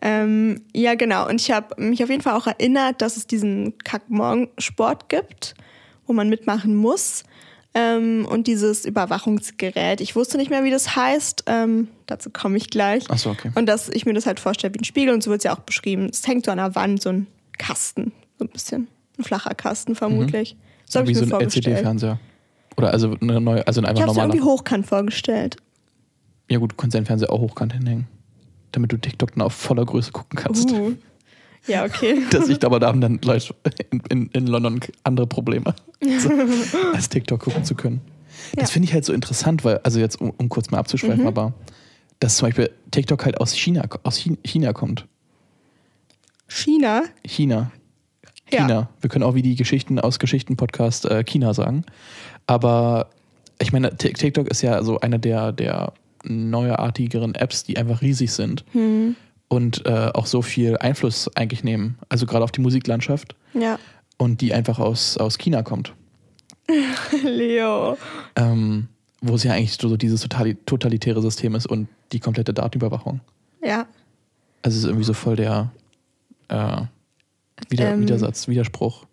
Ähm, 0.00 0.62
ja, 0.72 0.94
genau. 0.94 1.28
Und 1.28 1.40
ich 1.40 1.50
habe 1.50 1.80
mich 1.82 2.02
auf 2.02 2.08
jeden 2.08 2.22
Fall 2.22 2.34
auch 2.34 2.46
erinnert, 2.46 3.02
dass 3.02 3.16
es 3.16 3.26
diesen 3.26 3.76
Kack-Morgen-Sport 3.78 5.08
gibt, 5.08 5.54
wo 6.06 6.12
man 6.14 6.28
mitmachen 6.30 6.74
muss. 6.74 7.24
Ähm, 7.74 8.26
und 8.26 8.46
dieses 8.46 8.86
Überwachungsgerät. 8.86 10.00
Ich 10.00 10.16
wusste 10.16 10.38
nicht 10.38 10.48
mehr, 10.48 10.64
wie 10.64 10.70
das 10.70 10.96
heißt. 10.96 11.44
Ähm, 11.46 11.88
dazu 12.06 12.30
komme 12.30 12.56
ich 12.56 12.70
gleich. 12.70 13.10
Achso, 13.10 13.30
okay. 13.30 13.50
Und 13.54 13.66
dass 13.66 13.90
ich 13.90 14.06
mir 14.06 14.14
das 14.14 14.24
halt 14.24 14.40
vorstelle 14.40 14.72
wie 14.74 14.78
ein 14.78 14.84
Spiegel. 14.84 15.12
Und 15.12 15.22
so 15.22 15.30
wird 15.30 15.40
es 15.40 15.44
ja 15.44 15.52
auch 15.52 15.60
beschrieben. 15.60 16.08
Es 16.10 16.26
hängt 16.26 16.46
so 16.46 16.50
an 16.52 16.58
der 16.58 16.74
Wand, 16.74 17.02
so 17.02 17.10
ein 17.10 17.26
Kasten. 17.58 18.12
So 18.38 18.46
ein 18.46 18.48
bisschen. 18.48 18.88
Ein 19.18 19.24
flacher 19.24 19.54
Kasten 19.54 19.94
vermutlich. 19.94 20.56
So 20.88 20.98
habe 21.00 21.08
wie 21.08 21.12
ich 21.12 21.18
so 21.18 21.24
ein. 21.24 21.40
LCD-Fernseher. 21.42 22.18
Oder 22.76 22.92
also 22.92 23.16
eine 23.20 23.40
neue, 23.40 23.66
also 23.66 23.80
ein 23.80 23.84
Ich 23.84 23.90
einfach 23.90 24.02
habe 24.02 24.10
es 24.12 24.16
irgendwie 24.18 24.38
normaler. 24.38 24.58
hochkant 24.58 24.86
vorgestellt. 24.86 25.56
Ja 26.50 26.58
gut, 26.58 26.72
du 26.72 26.76
kannst 26.76 26.94
deinen 26.94 27.06
Fernseher 27.06 27.30
auch 27.32 27.40
hochkant 27.40 27.72
hinhängen. 27.72 28.06
Damit 28.72 28.92
du 28.92 28.96
TikTok 28.96 29.32
dann 29.34 29.42
auf 29.42 29.52
voller 29.52 29.84
Größe 29.84 30.12
gucken 30.12 30.38
kannst. 30.38 30.70
Uh. 30.70 30.94
Ja, 31.66 31.84
okay. 31.84 32.22
Das 32.30 32.48
ich 32.48 32.64
aber 32.64 32.78
da 32.80 32.86
haben 32.86 33.00
dann 33.00 33.18
Leute 33.22 33.54
in, 33.90 34.00
in, 34.08 34.26
in 34.32 34.46
London 34.46 34.80
andere 35.04 35.26
Probleme, 35.26 35.74
so, 36.18 36.30
als 36.94 37.08
TikTok 37.08 37.40
gucken 37.40 37.64
zu 37.64 37.74
können. 37.74 38.00
Das 38.54 38.68
Ja. 38.68 38.72
finde 38.74 38.86
ich 38.88 38.94
halt 38.94 39.04
so 39.04 39.12
interessant, 39.12 39.64
weil, 39.64 39.78
also 39.78 39.98
jetzt, 39.98 40.20
um, 40.20 40.30
um 40.36 40.48
kurz 40.48 40.70
mal 40.70 40.78
abzuschweifen, 40.78 41.22
Mhm. 41.22 41.26
aber 41.26 41.52
dass 42.20 42.36
zum 42.36 42.48
Beispiel 42.48 42.70
TikTok 42.92 43.24
halt 43.24 43.40
aus 43.40 43.54
China, 43.56 43.84
aus 44.04 44.16
China 44.44 44.72
kommt. 44.72 45.06
China? 46.46 47.02
China. 47.26 47.70
Ja. 48.50 48.60
China. 48.66 48.88
Wir 49.00 49.10
können 49.10 49.24
auch 49.24 49.34
wie 49.34 49.42
die 49.42 49.56
Geschichten 49.56 49.98
aus 49.98 50.18
Geschichten-Podcast 50.18 51.04
äh, 51.06 51.22
China 51.24 51.52
sagen. 51.54 51.84
Aber 52.46 53.08
ich 53.60 53.72
meine, 53.72 53.90
Tik- 53.96 54.16
TikTok 54.16 54.48
ist 54.48 54.62
ja 54.62 54.82
so 54.82 55.00
eine 55.00 55.18
der, 55.18 55.52
der 55.52 55.92
neuartigeren 56.24 57.34
Apps, 57.34 57.64
die 57.64 57.76
einfach 57.76 58.00
riesig 58.02 58.32
sind 58.32 58.64
Hm. 58.72 59.16
und 59.48 59.84
äh, 59.86 60.10
auch 60.14 60.26
so 60.26 60.42
viel 60.42 60.76
Einfluss 60.78 61.28
eigentlich 61.36 61.62
nehmen. 61.64 61.98
Also 62.08 62.26
gerade 62.26 62.44
auf 62.44 62.52
die 62.52 62.60
Musiklandschaft 62.60 63.34
Ja. 63.54 63.78
und 64.16 64.40
die 64.40 64.52
einfach 64.54 64.78
aus, 64.78 65.16
aus 65.18 65.38
China 65.38 65.62
kommt. 65.62 65.92
Leo. 67.24 67.96
Ähm, 68.36 68.88
wo 69.20 69.34
es 69.34 69.42
ja 69.42 69.52
eigentlich 69.52 69.76
so 69.80 69.96
dieses 69.96 70.20
totali 70.20 70.54
totalitäre 70.66 71.20
System 71.22 71.54
ist 71.54 71.66
und 71.66 71.88
die 72.12 72.20
komplette 72.20 72.54
Datenüberwachung. 72.54 73.20
Ja. 73.64 73.86
Also 74.62 74.76
es 74.76 74.82
ist 74.84 74.84
irgendwie 74.84 75.04
so 75.04 75.12
voll 75.14 75.36
der 75.36 75.70
äh, 76.48 76.82
Wider 77.68 77.92
Ähm. 77.92 78.02
Widersatz, 78.02 78.48
Widerspruch. 78.48 79.04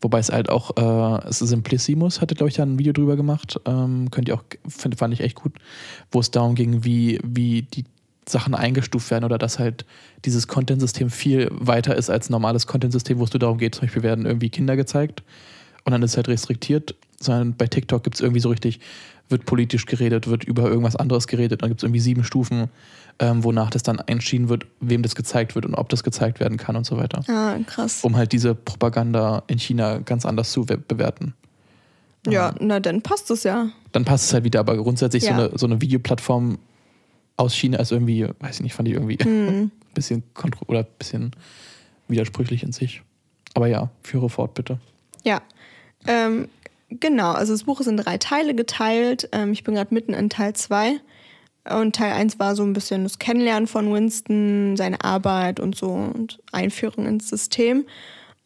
Wobei 0.00 0.18
es 0.18 0.30
halt 0.30 0.48
auch, 0.48 0.76
äh, 0.76 1.28
es 1.28 1.40
ist 1.40 1.50
Simplissimus, 1.50 2.20
hatte, 2.20 2.34
glaube 2.34 2.48
ich, 2.50 2.56
da 2.56 2.64
ein 2.64 2.78
Video 2.78 2.92
drüber 2.92 3.14
gemacht. 3.16 3.60
Ähm, 3.66 4.10
könnt 4.10 4.28
ihr 4.28 4.34
auch, 4.34 4.42
find, 4.66 4.98
fand 4.98 5.14
ich 5.14 5.20
echt 5.20 5.36
gut, 5.36 5.52
wo 6.10 6.18
es 6.18 6.32
darum 6.32 6.56
ging, 6.56 6.84
wie, 6.84 7.20
wie 7.22 7.62
die 7.62 7.84
Sachen 8.28 8.54
eingestuft 8.54 9.10
werden 9.10 9.24
oder 9.24 9.38
dass 9.38 9.58
halt 9.58 9.84
dieses 10.24 10.48
Content-System 10.48 11.10
viel 11.10 11.48
weiter 11.52 11.96
ist 11.96 12.10
als 12.10 12.30
normales 12.30 12.66
Content-System, 12.66 13.18
wo 13.18 13.24
es 13.24 13.32
nur 13.32 13.40
darum 13.40 13.58
geht, 13.58 13.74
zum 13.74 13.82
Beispiel 13.82 14.02
werden 14.02 14.26
irgendwie 14.26 14.50
Kinder 14.50 14.76
gezeigt 14.76 15.22
und 15.84 15.92
dann 15.92 16.02
ist 16.02 16.12
es 16.12 16.16
halt 16.16 16.28
restriktiert, 16.28 16.94
sondern 17.20 17.56
bei 17.56 17.66
TikTok 17.66 18.04
gibt 18.04 18.16
es 18.16 18.20
irgendwie 18.20 18.40
so 18.40 18.48
richtig, 18.48 18.80
wird 19.28 19.46
politisch 19.46 19.86
geredet, 19.86 20.26
wird 20.28 20.44
über 20.44 20.64
irgendwas 20.64 20.96
anderes 20.96 21.26
geredet, 21.26 21.62
dann 21.62 21.70
gibt 21.70 21.80
es 21.80 21.84
irgendwie 21.84 22.00
sieben 22.00 22.22
Stufen, 22.24 22.68
ähm, 23.18 23.44
wonach 23.44 23.70
das 23.70 23.82
dann 23.82 23.98
entschieden 23.98 24.48
wird, 24.48 24.66
wem 24.80 25.02
das 25.02 25.14
gezeigt 25.14 25.54
wird 25.54 25.64
und 25.66 25.74
ob 25.74 25.88
das 25.88 26.02
gezeigt 26.02 26.40
werden 26.40 26.58
kann 26.58 26.76
und 26.76 26.84
so 26.84 26.96
weiter. 26.96 27.22
Ah, 27.28 27.56
krass. 27.66 28.04
Um 28.04 28.16
halt 28.16 28.32
diese 28.32 28.54
Propaganda 28.54 29.42
in 29.46 29.58
China 29.58 29.98
ganz 29.98 30.26
anders 30.26 30.52
zu 30.52 30.68
we- 30.68 30.76
bewerten. 30.78 31.34
Ja, 32.26 32.54
na 32.60 32.78
dann 32.78 33.02
passt 33.02 33.30
es 33.30 33.42
ja. 33.44 33.68
Dann 33.92 34.04
passt 34.04 34.26
es 34.26 34.32
halt 34.34 34.44
wieder, 34.44 34.60
aber 34.60 34.76
grundsätzlich 34.76 35.24
Ja. 35.24 35.34
so, 35.36 35.42
eine, 35.48 35.58
so 35.58 35.66
eine 35.66 35.80
Videoplattform 35.80 36.58
aus 37.36 37.54
China 37.54 37.78
ist 37.78 37.90
irgendwie, 37.90 38.26
weiß 38.40 38.56
ich 38.56 38.60
nicht, 38.62 38.74
fand 38.74 38.88
ich 38.88 38.94
irgendwie 38.94 39.18
ein 39.20 39.26
Hm. 39.48 39.70
bisschen 39.94 40.22
kontro 40.34 40.64
oder 40.68 40.80
ein 40.80 40.86
bisschen 40.98 41.32
widersprüchlich 42.08 42.62
in 42.62 42.72
sich. 42.72 43.02
Aber 43.54 43.66
ja, 43.66 43.90
führe 44.02 44.28
fort, 44.30 44.54
bitte. 44.54 44.78
Ja. 45.24 45.40
Ähm, 46.06 46.48
genau, 47.00 47.32
also 47.32 47.52
das 47.52 47.64
Buch 47.64 47.80
ist 47.80 47.86
in 47.86 47.96
drei 47.96 48.18
Teile 48.18 48.54
geteilt. 48.54 49.28
Ähm, 49.32 49.52
ich 49.52 49.64
bin 49.64 49.74
gerade 49.74 49.94
mitten 49.94 50.14
in 50.14 50.30
Teil 50.30 50.54
2. 50.54 51.00
Und 51.70 51.94
Teil 51.94 52.12
1 52.12 52.38
war 52.38 52.56
so 52.56 52.64
ein 52.64 52.72
bisschen 52.72 53.04
das 53.04 53.18
Kennenlernen 53.18 53.68
von 53.68 53.92
Winston, 53.92 54.76
seine 54.76 55.04
Arbeit 55.04 55.60
und 55.60 55.76
so 55.76 55.90
und 55.90 56.40
Einführung 56.50 57.06
ins 57.06 57.28
System. 57.28 57.86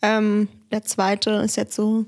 Ähm, 0.02 0.48
der 0.70 0.82
zweite 0.82 1.30
ist 1.30 1.56
jetzt 1.56 1.74
so, 1.74 2.04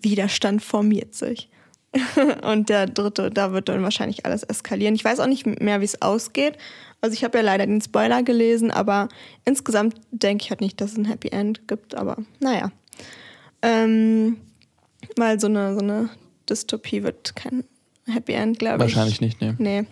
Widerstand 0.00 0.62
formiert 0.62 1.14
sich. 1.14 1.48
und 2.42 2.68
der 2.68 2.86
dritte, 2.86 3.30
da 3.30 3.52
wird 3.52 3.68
dann 3.68 3.82
wahrscheinlich 3.82 4.26
alles 4.26 4.42
eskalieren. 4.42 4.94
Ich 4.94 5.04
weiß 5.04 5.20
auch 5.20 5.26
nicht 5.26 5.46
mehr, 5.46 5.80
wie 5.80 5.84
es 5.84 6.02
ausgeht. 6.02 6.56
Also 7.00 7.14
ich 7.14 7.24
habe 7.24 7.38
ja 7.38 7.44
leider 7.44 7.66
den 7.66 7.80
Spoiler 7.80 8.22
gelesen, 8.22 8.70
aber 8.70 9.08
insgesamt 9.44 9.96
denke 10.10 10.44
ich 10.44 10.50
halt 10.50 10.60
nicht, 10.60 10.80
dass 10.80 10.92
es 10.92 10.98
ein 10.98 11.04
Happy 11.04 11.28
End 11.28 11.66
gibt. 11.68 11.94
Aber 11.94 12.16
naja. 12.40 12.70
Ähm, 13.62 14.38
weil 15.16 15.38
so 15.40 15.46
eine, 15.46 15.74
so 15.74 15.80
eine 15.80 16.08
Dystopie 16.48 17.02
wird 17.02 17.34
kein 17.36 17.64
Happy 18.06 18.32
End, 18.32 18.58
glaube 18.58 18.76
ich. 18.86 18.94
Wahrscheinlich 18.96 19.20
nicht, 19.20 19.40
nee. 19.40 19.54
Nee. 19.58 19.84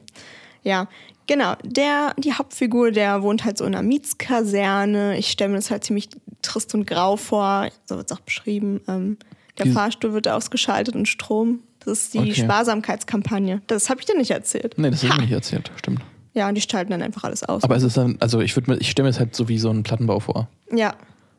Ja, 0.64 0.88
genau. 1.26 1.54
Der, 1.62 2.14
die 2.18 2.32
Hauptfigur, 2.32 2.90
der 2.90 3.22
wohnt 3.22 3.44
halt 3.44 3.58
so 3.58 3.64
in 3.64 3.74
einer 3.74 3.82
Mietskaserne. 3.86 5.18
Ich 5.18 5.30
stelle 5.30 5.50
mir 5.50 5.56
das 5.56 5.70
halt 5.70 5.84
ziemlich 5.84 6.08
trist 6.42 6.74
und 6.74 6.86
grau 6.86 7.16
vor. 7.16 7.68
So 7.86 7.96
wird 7.96 8.10
es 8.10 8.16
auch 8.16 8.20
beschrieben. 8.20 8.80
Ähm, 8.88 9.18
der 9.58 9.66
Die- 9.66 9.72
Fahrstuhl 9.72 10.12
wird 10.12 10.28
ausgeschaltet 10.28 10.94
und 10.94 11.06
Strom. 11.08 11.60
Das 11.84 11.98
ist 11.98 12.14
die 12.14 12.18
Okay. 12.18 12.34
Sparsamkeitskampagne. 12.34 13.62
Das 13.66 13.88
habe 13.88 14.00
ich 14.00 14.06
dir 14.06 14.16
nicht 14.16 14.30
erzählt. 14.30 14.74
Nee, 14.78 14.90
das 14.90 15.02
ist 15.02 15.08
mir 15.14 15.22
nicht 15.22 15.32
erzählt, 15.32 15.70
stimmt. 15.76 16.00
Ja, 16.34 16.48
und 16.48 16.54
die 16.54 16.60
schalten 16.60 16.90
dann 16.90 17.02
einfach 17.02 17.24
alles 17.24 17.42
aus. 17.44 17.64
Aber 17.64 17.76
es 17.76 17.82
ist 17.82 17.96
dann, 17.96 18.16
also 18.20 18.40
ich 18.40 18.54
würde 18.56 18.76
ich 18.78 18.90
stelle 18.90 19.06
mir 19.06 19.10
das 19.12 19.18
halt 19.20 19.34
so 19.34 19.48
wie 19.48 19.58
so 19.58 19.70
einen 19.70 19.82
Plattenbau 19.84 20.20
vor. 20.20 20.48
ja, 20.72 20.94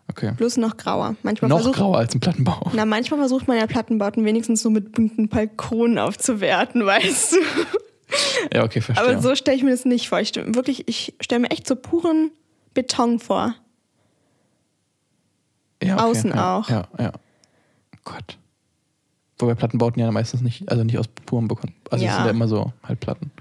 Okay. 0.10 0.32
bloß 0.36 0.58
noch 0.58 0.76
grauer. 0.78 1.16
Manchmal 1.24 1.50
Noch 1.50 1.58
versucht, 1.60 1.76
grauer 1.78 1.98
als 2.00 2.16
ein 2.16 2.20
Plattenbau. 2.20 2.72
Na, 2.74 2.86
manchmal 2.86 3.20
versucht 3.20 3.48
man 3.48 3.58
ja 3.58 3.68
Plattenbauten 3.68 4.26
wenigstens 4.26 4.62
so 4.62 4.70
mit 4.72 4.92
bunten 4.92 5.30
Balkonen 5.30 6.00
aufzuwerten, 6.00 6.86
weißt 6.86 7.34
du. 7.34 7.38
Ja, 8.54 8.64
okay, 8.64 8.82
verstehe. 8.82 9.08
Aber 9.08 9.22
so 9.22 9.36
stelle 9.36 9.56
ich 9.56 9.64
mir 9.64 9.70
das 9.72 9.86
nicht 9.86 10.10
vor. 10.10 10.20
Ich 10.20 10.30
stell, 10.30 10.56
wirklich, 10.56 10.88
ich 10.88 11.14
stelle 11.22 11.42
mir 11.42 11.52
echt 11.52 11.68
so 11.68 11.76
puren 11.76 12.32
Beton 12.74 13.20
vor. 13.20 13.54
ja, 15.84 15.96
okay, 15.96 16.04
außen 16.04 16.30
ja, 16.32 16.58
auch. 16.58 16.70
Ja, 16.70 16.88
ja. 16.98 17.12
Gott. 18.04 18.38
Wobei 19.38 19.54
Plattenbauten 19.56 20.02
ja 20.02 20.12
meistens 20.12 20.42
nicht, 20.42 20.70
also 20.70 20.84
nicht 20.84 20.98
aus 20.98 21.08
purem 21.08 21.48
bekommen. 21.48 21.76
Also 21.92 22.04
es 22.04 22.10
Ja. 22.10 22.16
sind 22.18 22.26
ja 22.26 22.32
immer 22.32 22.48
so 22.48 22.74
halt 22.84 23.00
Platten. 23.00 23.32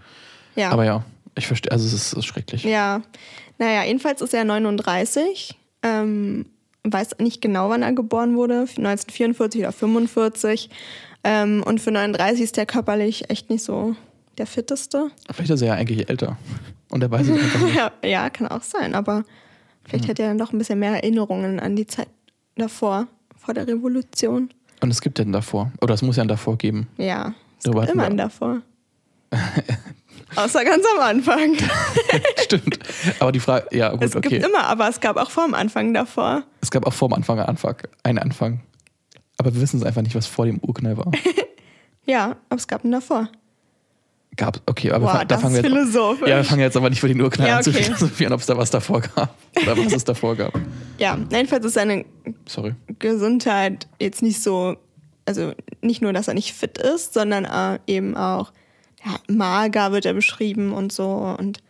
Ja. 0.54 0.70
Aber 0.70 0.84
ja, 0.84 1.02
ich 1.34 1.46
verstehe, 1.46 1.72
also 1.72 1.86
es 1.86 1.92
ist, 1.94 2.12
es 2.12 2.18
ist 2.18 2.26
schrecklich. 2.26 2.62
ja. 2.64 3.00
Naja, 3.60 3.82
jedenfalls 3.84 4.20
ist 4.20 4.32
er 4.34 4.44
39. 4.44 5.58
Ähm, 5.82 6.46
weiß 6.84 7.18
nicht 7.18 7.40
genau, 7.40 7.70
wann 7.70 7.82
er 7.82 7.92
geboren 7.92 8.36
wurde. 8.36 8.60
1944 8.60 9.62
oder 9.62 9.72
45. 9.72 10.70
Ähm, 11.24 11.62
und 11.64 11.80
für 11.80 11.90
39 11.90 12.42
ist 12.42 12.56
der 12.56 12.66
körperlich 12.66 13.30
echt 13.30 13.50
nicht 13.50 13.64
so 13.64 13.96
der 14.38 14.46
fitteste. 14.46 15.10
Vielleicht 15.30 15.50
ist 15.50 15.62
er 15.62 15.68
ja 15.68 15.74
eigentlich 15.74 16.08
älter. 16.08 16.38
Und 16.90 17.02
er 17.02 17.10
weiß 17.10 17.28
es 17.28 17.38
einfach 17.38 17.60
nicht. 17.60 17.76
Ja, 17.76 17.92
ja, 18.04 18.30
kann 18.30 18.48
auch 18.48 18.62
sein, 18.62 18.94
aber 18.94 19.24
vielleicht 19.84 20.08
hat 20.08 20.18
er 20.20 20.28
dann 20.28 20.38
doch 20.38 20.52
ein 20.52 20.58
bisschen 20.58 20.78
mehr 20.78 20.92
Erinnerungen 20.92 21.60
an 21.60 21.76
die 21.76 21.86
Zeit 21.86 22.08
davor, 22.56 23.08
vor 23.36 23.54
der 23.54 23.66
Revolution. 23.66 24.50
Und 24.80 24.90
es 24.90 25.00
gibt 25.00 25.18
ja 25.18 25.24
einen 25.24 25.32
davor. 25.32 25.72
Oder 25.80 25.94
es 25.94 26.02
muss 26.02 26.16
ja 26.16 26.22
einen 26.22 26.28
davor 26.28 26.56
geben. 26.56 26.86
Ja, 26.96 27.34
es 27.58 27.64
Darüber 27.64 27.80
gibt 27.82 27.94
immer 27.94 28.04
einen 28.04 28.16
davor. 28.16 28.62
Außer 30.36 30.64
ganz 30.64 30.84
am 30.94 31.02
Anfang. 31.02 31.56
Stimmt. 32.44 32.78
Aber 33.18 33.32
die 33.32 33.40
Frage, 33.40 33.76
ja, 33.76 33.90
gut, 33.90 34.02
es 34.02 34.16
okay. 34.16 34.28
gibt 34.28 34.46
immer, 34.46 34.64
aber 34.64 34.88
es 34.88 35.00
gab 35.00 35.16
auch 35.16 35.30
vor 35.30 35.44
dem 35.44 35.54
Anfang 35.54 35.94
davor. 35.94 36.44
Es 36.60 36.70
gab 36.70 36.86
auch 36.86 36.92
vor 36.92 37.08
dem 37.08 37.14
Anfang 37.14 37.40
einen 38.02 38.18
Anfang. 38.18 38.60
Aber 39.38 39.54
wir 39.54 39.60
wissen 39.60 39.78
es 39.78 39.84
einfach 39.84 40.02
nicht, 40.02 40.14
was 40.14 40.26
vor 40.26 40.46
dem 40.46 40.58
Urknall 40.58 40.96
war. 40.96 41.10
Ja, 42.08 42.36
aber 42.48 42.56
es 42.56 42.66
gab 42.66 42.84
einen 42.84 42.92
davor. 42.92 43.28
Gab 44.34 44.62
okay, 44.64 44.92
aber 44.92 45.12
Boah, 45.12 45.24
da 45.26 45.36
fangen 45.36 45.62
wir 45.62 45.62
jetzt. 45.62 45.94
Ja, 45.94 46.36
wir 46.38 46.44
fangen 46.44 46.62
jetzt 46.62 46.74
aber 46.74 46.88
nicht 46.88 47.00
für 47.00 47.08
den 47.08 47.20
Urknall 47.20 47.48
Ja, 47.48 47.56
an 47.58 47.62
zu 47.62 47.70
philosophieren, 47.70 48.32
ob 48.34 48.40
es 48.40 48.46
da 48.46 48.56
was 48.56 48.70
davor 48.70 49.02
gab. 49.02 49.34
Oder 49.60 49.76
was 49.76 49.92
es 49.92 50.04
davor 50.04 50.34
gab. 50.34 50.58
Ja, 50.96 51.18
jedenfalls 51.30 51.66
ist 51.66 51.74
seine 51.74 52.06
Sorry. 52.46 52.74
Gesundheit 52.98 53.88
jetzt 54.00 54.22
nicht 54.22 54.42
so, 54.42 54.76
also 55.26 55.52
nicht 55.82 56.00
nur, 56.00 56.14
dass 56.14 56.28
er 56.28 56.34
nicht 56.34 56.54
fit 56.54 56.78
ist, 56.78 57.12
sondern 57.12 57.78
eben 57.86 58.16
auch 58.16 58.52
mager 59.28 59.92
wird 59.92 60.06
er 60.06 60.14
beschrieben 60.14 60.72
und 60.72 60.92
so 60.92 61.10
und 61.38 61.60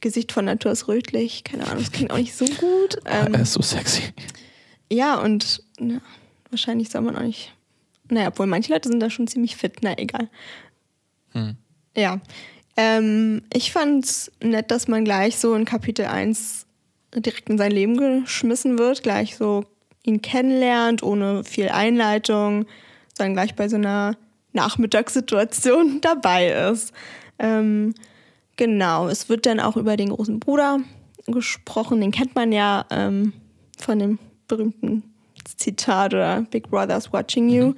Gesicht 0.00 0.30
von 0.32 0.44
Natur 0.44 0.72
ist 0.72 0.86
rötlich, 0.86 1.42
keine 1.42 1.64
Ahnung, 1.64 1.78
das 1.78 1.90
klingt 1.90 2.12
auch 2.12 2.18
nicht 2.18 2.34
so 2.34 2.44
gut. 2.44 2.98
Ähm, 3.06 3.34
er 3.34 3.42
ist 3.42 3.52
so 3.52 3.62
sexy. 3.62 4.02
ja, 4.90 5.20
und 5.20 5.62
na, 5.78 6.00
wahrscheinlich 6.50 6.90
soll 6.90 7.02
man 7.02 7.16
auch 7.16 7.22
nicht, 7.22 7.52
naja, 8.08 8.28
obwohl 8.28 8.46
manche 8.46 8.72
Leute 8.72 8.88
sind 8.88 9.00
da 9.00 9.10
schon 9.10 9.26
ziemlich 9.26 9.56
fit, 9.56 9.78
na 9.82 9.98
egal. 9.98 10.28
Hm. 11.32 11.56
Ja, 11.96 12.20
ähm, 12.76 13.42
ich 13.52 13.72
fand's 13.72 14.30
nett, 14.40 14.70
dass 14.70 14.86
man 14.88 15.04
gleich 15.04 15.38
so 15.38 15.54
in 15.54 15.64
Kapitel 15.64 16.06
1 16.06 16.66
direkt 17.14 17.50
in 17.50 17.58
sein 17.58 17.72
Leben 17.72 17.96
geschmissen 17.96 18.78
wird, 18.78 19.02
gleich 19.02 19.36
so 19.36 19.64
ihn 20.04 20.22
kennenlernt, 20.22 21.02
ohne 21.02 21.44
viel 21.44 21.68
Einleitung, 21.70 22.66
sondern 23.16 23.34
gleich 23.34 23.54
bei 23.54 23.68
so 23.68 23.76
einer 23.76 24.16
Nachmittagssituation 24.52 26.00
dabei 26.02 26.48
ist. 26.70 26.92
Ähm, 27.38 27.94
genau, 28.56 29.08
es 29.08 29.28
wird 29.28 29.46
dann 29.46 29.60
auch 29.60 29.76
über 29.76 29.96
den 29.96 30.10
großen 30.10 30.40
Bruder 30.40 30.80
gesprochen, 31.26 32.00
den 32.00 32.10
kennt 32.10 32.34
man 32.34 32.52
ja 32.52 32.86
ähm, 32.90 33.32
von 33.76 33.98
dem 33.98 34.18
berühmten 34.48 35.02
Zitat 35.56 36.14
oder 36.14 36.42
Big 36.50 36.70
Brother's 36.70 37.12
Watching 37.12 37.48
You. 37.48 37.74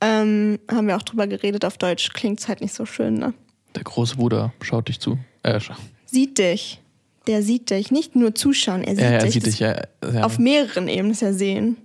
Ähm, 0.00 0.58
haben 0.70 0.86
wir 0.86 0.96
auch 0.96 1.02
drüber 1.02 1.26
geredet, 1.26 1.64
auf 1.64 1.78
Deutsch 1.78 2.12
klingt's 2.12 2.48
halt 2.48 2.60
nicht 2.60 2.74
so 2.74 2.86
schön, 2.86 3.14
ne? 3.14 3.34
Der 3.74 3.82
große 3.84 4.16
Bruder 4.16 4.52
schaut 4.62 4.88
dich 4.88 5.00
zu. 5.00 5.18
Äh, 5.42 5.60
scha 5.60 5.76
Sieht 6.06 6.38
dich. 6.38 6.80
Der 7.26 7.42
sieht 7.42 7.70
dich. 7.70 7.90
Nicht 7.90 8.16
nur 8.16 8.34
zuschauen, 8.34 8.82
er 8.82 8.94
sieht 8.94 9.04
ja, 9.04 9.10
ja, 9.12 9.18
dich. 9.18 9.32
sieht 9.34 9.46
dich, 9.46 9.58
ja. 9.58 9.82
ja. 10.02 10.24
Auf 10.24 10.38
mehreren 10.38 10.88
Ebenen 10.88 11.12
ist 11.12 11.22
er 11.22 11.34
sehen. 11.34 11.76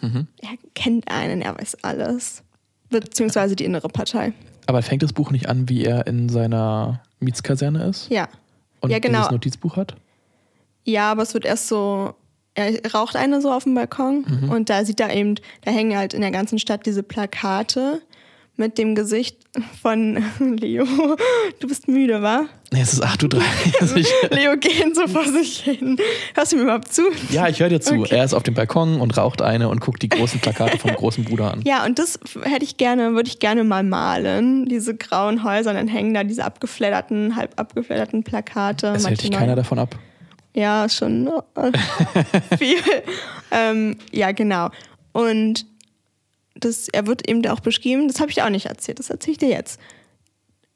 Mhm. 0.00 0.26
Er 0.40 0.50
kennt 0.74 1.08
einen, 1.08 1.42
er 1.42 1.56
weiß 1.56 1.84
alles. 1.84 2.42
Beziehungsweise 2.90 3.54
die 3.56 3.64
innere 3.64 3.88
Partei. 3.88 4.32
Aber 4.66 4.82
fängt 4.82 5.02
das 5.02 5.12
Buch 5.12 5.30
nicht 5.30 5.48
an, 5.48 5.68
wie 5.68 5.84
er 5.84 6.06
in 6.06 6.28
seiner 6.28 7.00
Mietskaserne 7.20 7.84
ist 7.84 8.08
Ja. 8.10 8.28
und 8.80 8.90
Ja, 8.90 8.98
genau. 8.98 9.18
dieses 9.18 9.30
Notizbuch 9.30 9.76
hat? 9.76 9.94
Ja, 10.84 11.10
aber 11.10 11.22
es 11.22 11.34
wird 11.34 11.44
erst 11.44 11.68
so. 11.68 12.14
Er 12.54 12.72
raucht 12.92 13.14
eine 13.14 13.40
so 13.40 13.52
auf 13.52 13.64
dem 13.64 13.74
Balkon 13.74 14.24
Mhm. 14.26 14.50
und 14.50 14.68
da 14.70 14.84
sieht 14.84 14.98
er 15.00 15.14
eben, 15.14 15.36
da 15.64 15.70
hängen 15.70 15.96
halt 15.96 16.12
in 16.12 16.22
der 16.22 16.32
ganzen 16.32 16.58
Stadt 16.58 16.86
diese 16.86 17.02
Plakate 17.04 18.00
mit 18.58 18.76
dem 18.76 18.94
Gesicht 18.94 19.38
von 19.80 20.22
Leo. 20.38 20.84
Du 21.60 21.68
bist 21.68 21.88
müde, 21.88 22.22
wa? 22.22 22.46
Nee, 22.72 22.82
es 22.82 22.92
ist 22.92 23.04
8.30 23.04 23.34
Uhr. 23.34 24.30
Leo 24.36 24.56
geht 24.56 24.94
so 24.94 25.06
vor 25.06 25.24
sich 25.24 25.60
hin. 25.60 25.96
Hörst 26.34 26.52
du 26.52 26.56
mir 26.56 26.62
überhaupt 26.64 26.92
zu? 26.92 27.02
ja, 27.30 27.48
ich 27.48 27.60
höre 27.60 27.68
dir 27.68 27.80
zu. 27.80 27.94
Okay. 27.94 28.16
Er 28.16 28.24
ist 28.24 28.34
auf 28.34 28.42
dem 28.42 28.54
Balkon 28.54 29.00
und 29.00 29.16
raucht 29.16 29.40
eine 29.40 29.68
und 29.68 29.80
guckt 29.80 30.02
die 30.02 30.08
großen 30.08 30.40
Plakate 30.40 30.78
vom 30.78 30.92
großen 30.94 31.24
Bruder 31.24 31.52
an. 31.52 31.62
Ja, 31.64 31.86
und 31.86 31.98
das 31.98 32.18
hätte 32.42 32.64
ich 32.64 32.76
gerne, 32.76 33.14
würde 33.14 33.28
ich 33.28 33.38
gerne 33.38 33.64
mal 33.64 33.84
malen. 33.84 34.66
Diese 34.66 34.96
grauen 34.96 35.44
Häuser, 35.44 35.70
und 35.70 35.76
dann 35.76 35.88
hängen 35.88 36.12
da 36.12 36.24
diese 36.24 36.44
abgefledderten, 36.44 37.36
halb 37.36 37.58
abgefledderten 37.58 38.24
Plakate. 38.24 38.88
Es 38.88 39.06
hält 39.06 39.22
dich 39.22 39.30
keiner 39.30 39.56
davon 39.56 39.78
ab. 39.78 39.96
Ja, 40.54 40.88
schon 40.88 41.30
äh, 41.54 42.56
viel. 42.58 42.78
ähm, 43.52 43.96
ja, 44.10 44.32
genau. 44.32 44.70
Und 45.12 45.66
das, 46.60 46.88
er 46.88 47.06
wird 47.06 47.28
eben 47.28 47.46
auch 47.46 47.60
beschrieben, 47.60 48.08
das 48.08 48.20
habe 48.20 48.30
ich 48.30 48.36
dir 48.36 48.44
auch 48.44 48.50
nicht 48.50 48.66
erzählt, 48.66 48.98
das 48.98 49.10
erzähle 49.10 49.32
ich 49.32 49.38
dir 49.38 49.48
jetzt. 49.48 49.80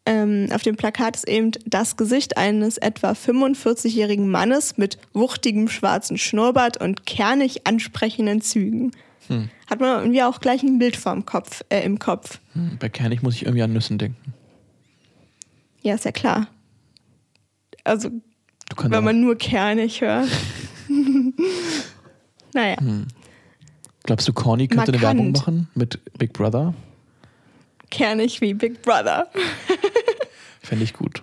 Ähm, 0.04 0.48
auf 0.52 0.62
dem 0.62 0.76
Plakat 0.76 1.14
ist 1.14 1.28
eben 1.28 1.52
das 1.64 1.96
Gesicht 1.96 2.36
eines 2.36 2.76
etwa 2.76 3.12
45-jährigen 3.12 4.28
Mannes 4.28 4.76
mit 4.76 4.98
wuchtigem 5.12 5.68
schwarzen 5.68 6.18
Schnurrbart 6.18 6.76
und 6.76 7.06
kernig 7.06 7.66
ansprechenden 7.68 8.40
Zügen. 8.40 8.90
Hm. 9.28 9.48
Hat 9.70 9.78
man 9.78 10.00
irgendwie 10.00 10.24
auch 10.24 10.40
gleich 10.40 10.64
ein 10.64 10.80
Bild 10.80 10.96
vorm 10.96 11.24
Kopf, 11.24 11.62
äh, 11.68 11.82
im 11.84 12.00
Kopf. 12.00 12.40
Hm, 12.54 12.78
Bei 12.80 12.88
Kernig 12.88 13.22
muss 13.22 13.36
ich 13.36 13.42
irgendwie 13.42 13.62
an 13.62 13.72
Nüssen 13.72 13.98
denken. 13.98 14.34
Ja, 15.82 15.94
ist 15.94 16.04
ja 16.04 16.12
klar. 16.12 16.48
Also, 17.84 18.10
wenn 18.76 19.04
man 19.04 19.20
nur 19.20 19.36
kernig 19.36 20.00
hört. 20.00 20.28
naja. 22.54 22.76
Hm. 22.78 23.06
Glaubst 24.04 24.26
du, 24.26 24.32
Corny 24.32 24.68
könnte 24.68 24.92
eine 24.92 24.98
Markant. 24.98 25.18
Werbung 25.18 25.32
machen 25.32 25.68
mit 25.74 26.00
Big 26.18 26.32
Brother? 26.32 26.74
kernig 27.92 28.40
wie 28.40 28.54
Big 28.54 28.82
Brother. 28.82 29.28
Fände 30.60 30.82
ich 30.82 30.94
gut. 30.94 31.22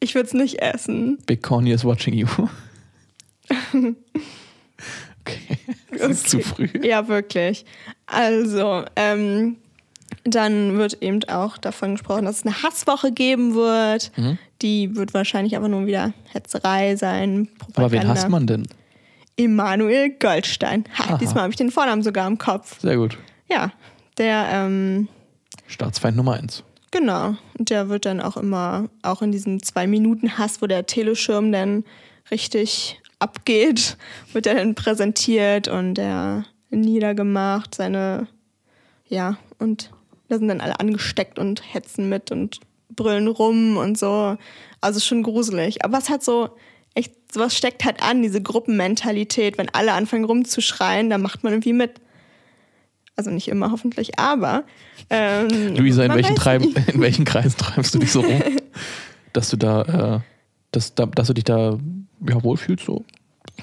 Ich 0.00 0.16
würde 0.16 0.26
es 0.26 0.34
nicht 0.34 0.60
essen. 0.60 1.18
Big 1.26 1.42
Corny 1.42 1.70
is 1.70 1.84
watching 1.84 2.14
you. 2.14 2.26
okay. 5.20 5.58
Das 5.92 6.10
ist 6.10 6.30
zu 6.30 6.40
früh. 6.40 6.68
Ja, 6.82 7.06
wirklich. 7.06 7.64
Also, 8.06 8.84
ähm, 8.96 9.56
dann 10.24 10.76
wird 10.78 11.02
eben 11.02 11.22
auch 11.24 11.58
davon 11.58 11.92
gesprochen, 11.92 12.24
dass 12.24 12.38
es 12.38 12.46
eine 12.46 12.62
Hasswoche 12.62 13.12
geben 13.12 13.54
wird. 13.54 14.10
Mhm. 14.16 14.38
Die 14.62 14.96
wird 14.96 15.14
wahrscheinlich 15.14 15.56
aber 15.56 15.68
nur 15.68 15.86
wieder 15.86 16.12
Hetzerei 16.32 16.96
sein. 16.96 17.48
Aber 17.74 17.90
wen 17.90 18.00
Propaganda. 18.00 18.08
hasst 18.08 18.28
man 18.28 18.46
denn? 18.46 18.66
Emanuel 19.36 20.10
Goldstein. 20.18 20.84
Ha, 20.98 21.04
Aha. 21.04 21.18
diesmal 21.18 21.42
habe 21.44 21.50
ich 21.52 21.56
den 21.56 21.70
Vornamen 21.70 22.02
sogar 22.02 22.26
im 22.26 22.38
Kopf. 22.38 22.80
Sehr 22.80 22.96
gut. 22.96 23.18
Ja, 23.48 23.72
der, 24.18 24.46
ähm, 24.50 25.08
Staatsfeind 25.66 26.16
Nummer 26.16 26.34
eins. 26.34 26.62
genau. 26.90 27.34
Und 27.58 27.70
der 27.70 27.88
wird 27.88 28.06
dann 28.06 28.20
auch 28.20 28.36
immer, 28.36 28.88
auch 29.02 29.20
in 29.22 29.32
diesem 29.32 29.62
Zwei-Minuten-Hass, 29.62 30.62
wo 30.62 30.66
der 30.66 30.86
Teleschirm 30.86 31.52
dann 31.52 31.84
richtig 32.30 33.00
abgeht, 33.18 33.96
wird 34.32 34.46
er 34.46 34.54
dann 34.54 34.74
präsentiert 34.74 35.68
und 35.68 35.94
der 35.94 36.44
niedergemacht, 36.70 37.74
seine, 37.74 38.26
ja, 39.08 39.36
und 39.58 39.90
da 40.28 40.38
sind 40.38 40.48
dann 40.48 40.60
alle 40.60 40.80
angesteckt 40.80 41.38
und 41.38 41.62
hetzen 41.72 42.08
mit 42.08 42.30
und 42.32 42.60
brüllen 42.94 43.28
rum 43.28 43.76
und 43.76 43.96
so. 43.98 44.36
Also 44.80 45.00
schon 45.00 45.22
gruselig. 45.22 45.84
Aber 45.84 45.98
es 45.98 46.08
hat 46.10 46.22
so, 46.24 46.50
echt, 46.96 47.32
sowas 47.32 47.56
steckt 47.56 47.84
halt 47.84 48.02
an, 48.02 48.22
diese 48.22 48.42
Gruppenmentalität. 48.42 49.58
Wenn 49.58 49.68
alle 49.68 49.92
anfangen 49.92 50.24
rumzuschreien, 50.24 51.10
dann 51.10 51.22
macht 51.22 51.44
man 51.44 51.52
irgendwie 51.52 51.72
mit. 51.72 52.00
Also 53.16 53.30
nicht 53.30 53.48
immer 53.48 53.70
hoffentlich, 53.70 54.18
aber. 54.18 54.64
Ähm, 55.08 55.76
Luisa, 55.76 56.04
in 56.04 56.14
welchen, 56.14 56.34
nicht. 56.60 56.88
in 56.94 57.00
welchen 57.00 57.24
Kreisen 57.24 57.56
treibst 57.56 57.94
du 57.94 57.98
dich 57.98 58.12
so 58.12 58.20
rum? 58.20 58.42
dass 59.32 59.50
du 59.50 59.56
da, 59.56 60.16
äh, 60.16 60.20
dass, 60.70 60.94
da, 60.94 61.06
dass 61.06 61.28
du 61.28 61.34
dich 61.34 61.44
da 61.44 61.78
ja, 62.28 62.42
wohlfühlst 62.42 62.84
so? 62.84 63.04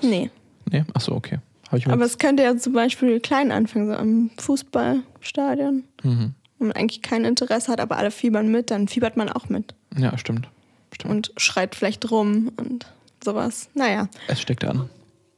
Nee. 0.01 0.29
Nee? 0.71 0.83
Achso, 0.93 1.13
okay. 1.13 1.39
Aber 1.85 2.05
es 2.05 2.19
könnte 2.19 2.43
ja 2.43 2.55
zum 2.55 2.73
Beispiel 2.73 3.19
klein 3.19 3.51
anfangen, 3.51 3.87
so 3.87 3.93
am 3.95 4.29
Fußballstadion. 4.37 5.83
mhm. 6.03 6.33
Wenn 6.59 6.67
man 6.67 6.77
eigentlich 6.77 7.01
kein 7.01 7.25
Interesse 7.25 7.71
hat, 7.71 7.81
aber 7.81 7.97
alle 7.97 8.11
fiebern 8.11 8.49
mit, 8.49 8.71
dann 8.71 8.87
fiebert 8.87 9.17
man 9.17 9.27
auch 9.27 9.49
mit. 9.49 9.73
Ja, 9.97 10.17
stimmt. 10.17 10.47
stimmt. 10.93 11.11
Und 11.11 11.33
schreit 11.35 11.75
vielleicht 11.75 12.09
rum 12.09 12.51
und 12.57 12.85
sowas. 13.23 13.69
Naja. 13.73 14.07
es 14.27 14.41
steckt 14.41 14.63
an. 14.65 14.89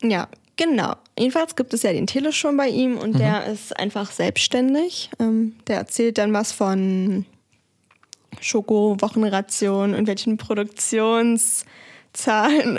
Ja, 0.02 0.28
genau. 0.58 0.96
Jedenfalls 1.18 1.56
gibt 1.56 1.74
es 1.74 1.84
ja 1.84 1.94
den 1.94 2.08
Teleschirm 2.08 2.58
bei 2.58 2.68
ihm 2.68 2.98
und 2.98 3.18
der 3.20 3.46
ist 3.46 3.78
einfach 3.80 4.12
selbstständig. 4.12 5.10
Ähm, 5.20 5.56
der 5.68 5.78
erzählt 5.78 6.18
dann 6.18 6.34
was 6.34 6.52
von 6.52 7.26
Schoko, 8.42 8.98
Wochenration, 9.00 9.92
irgendwelchen 9.92 10.38
Produktionszahlen. 10.38 11.66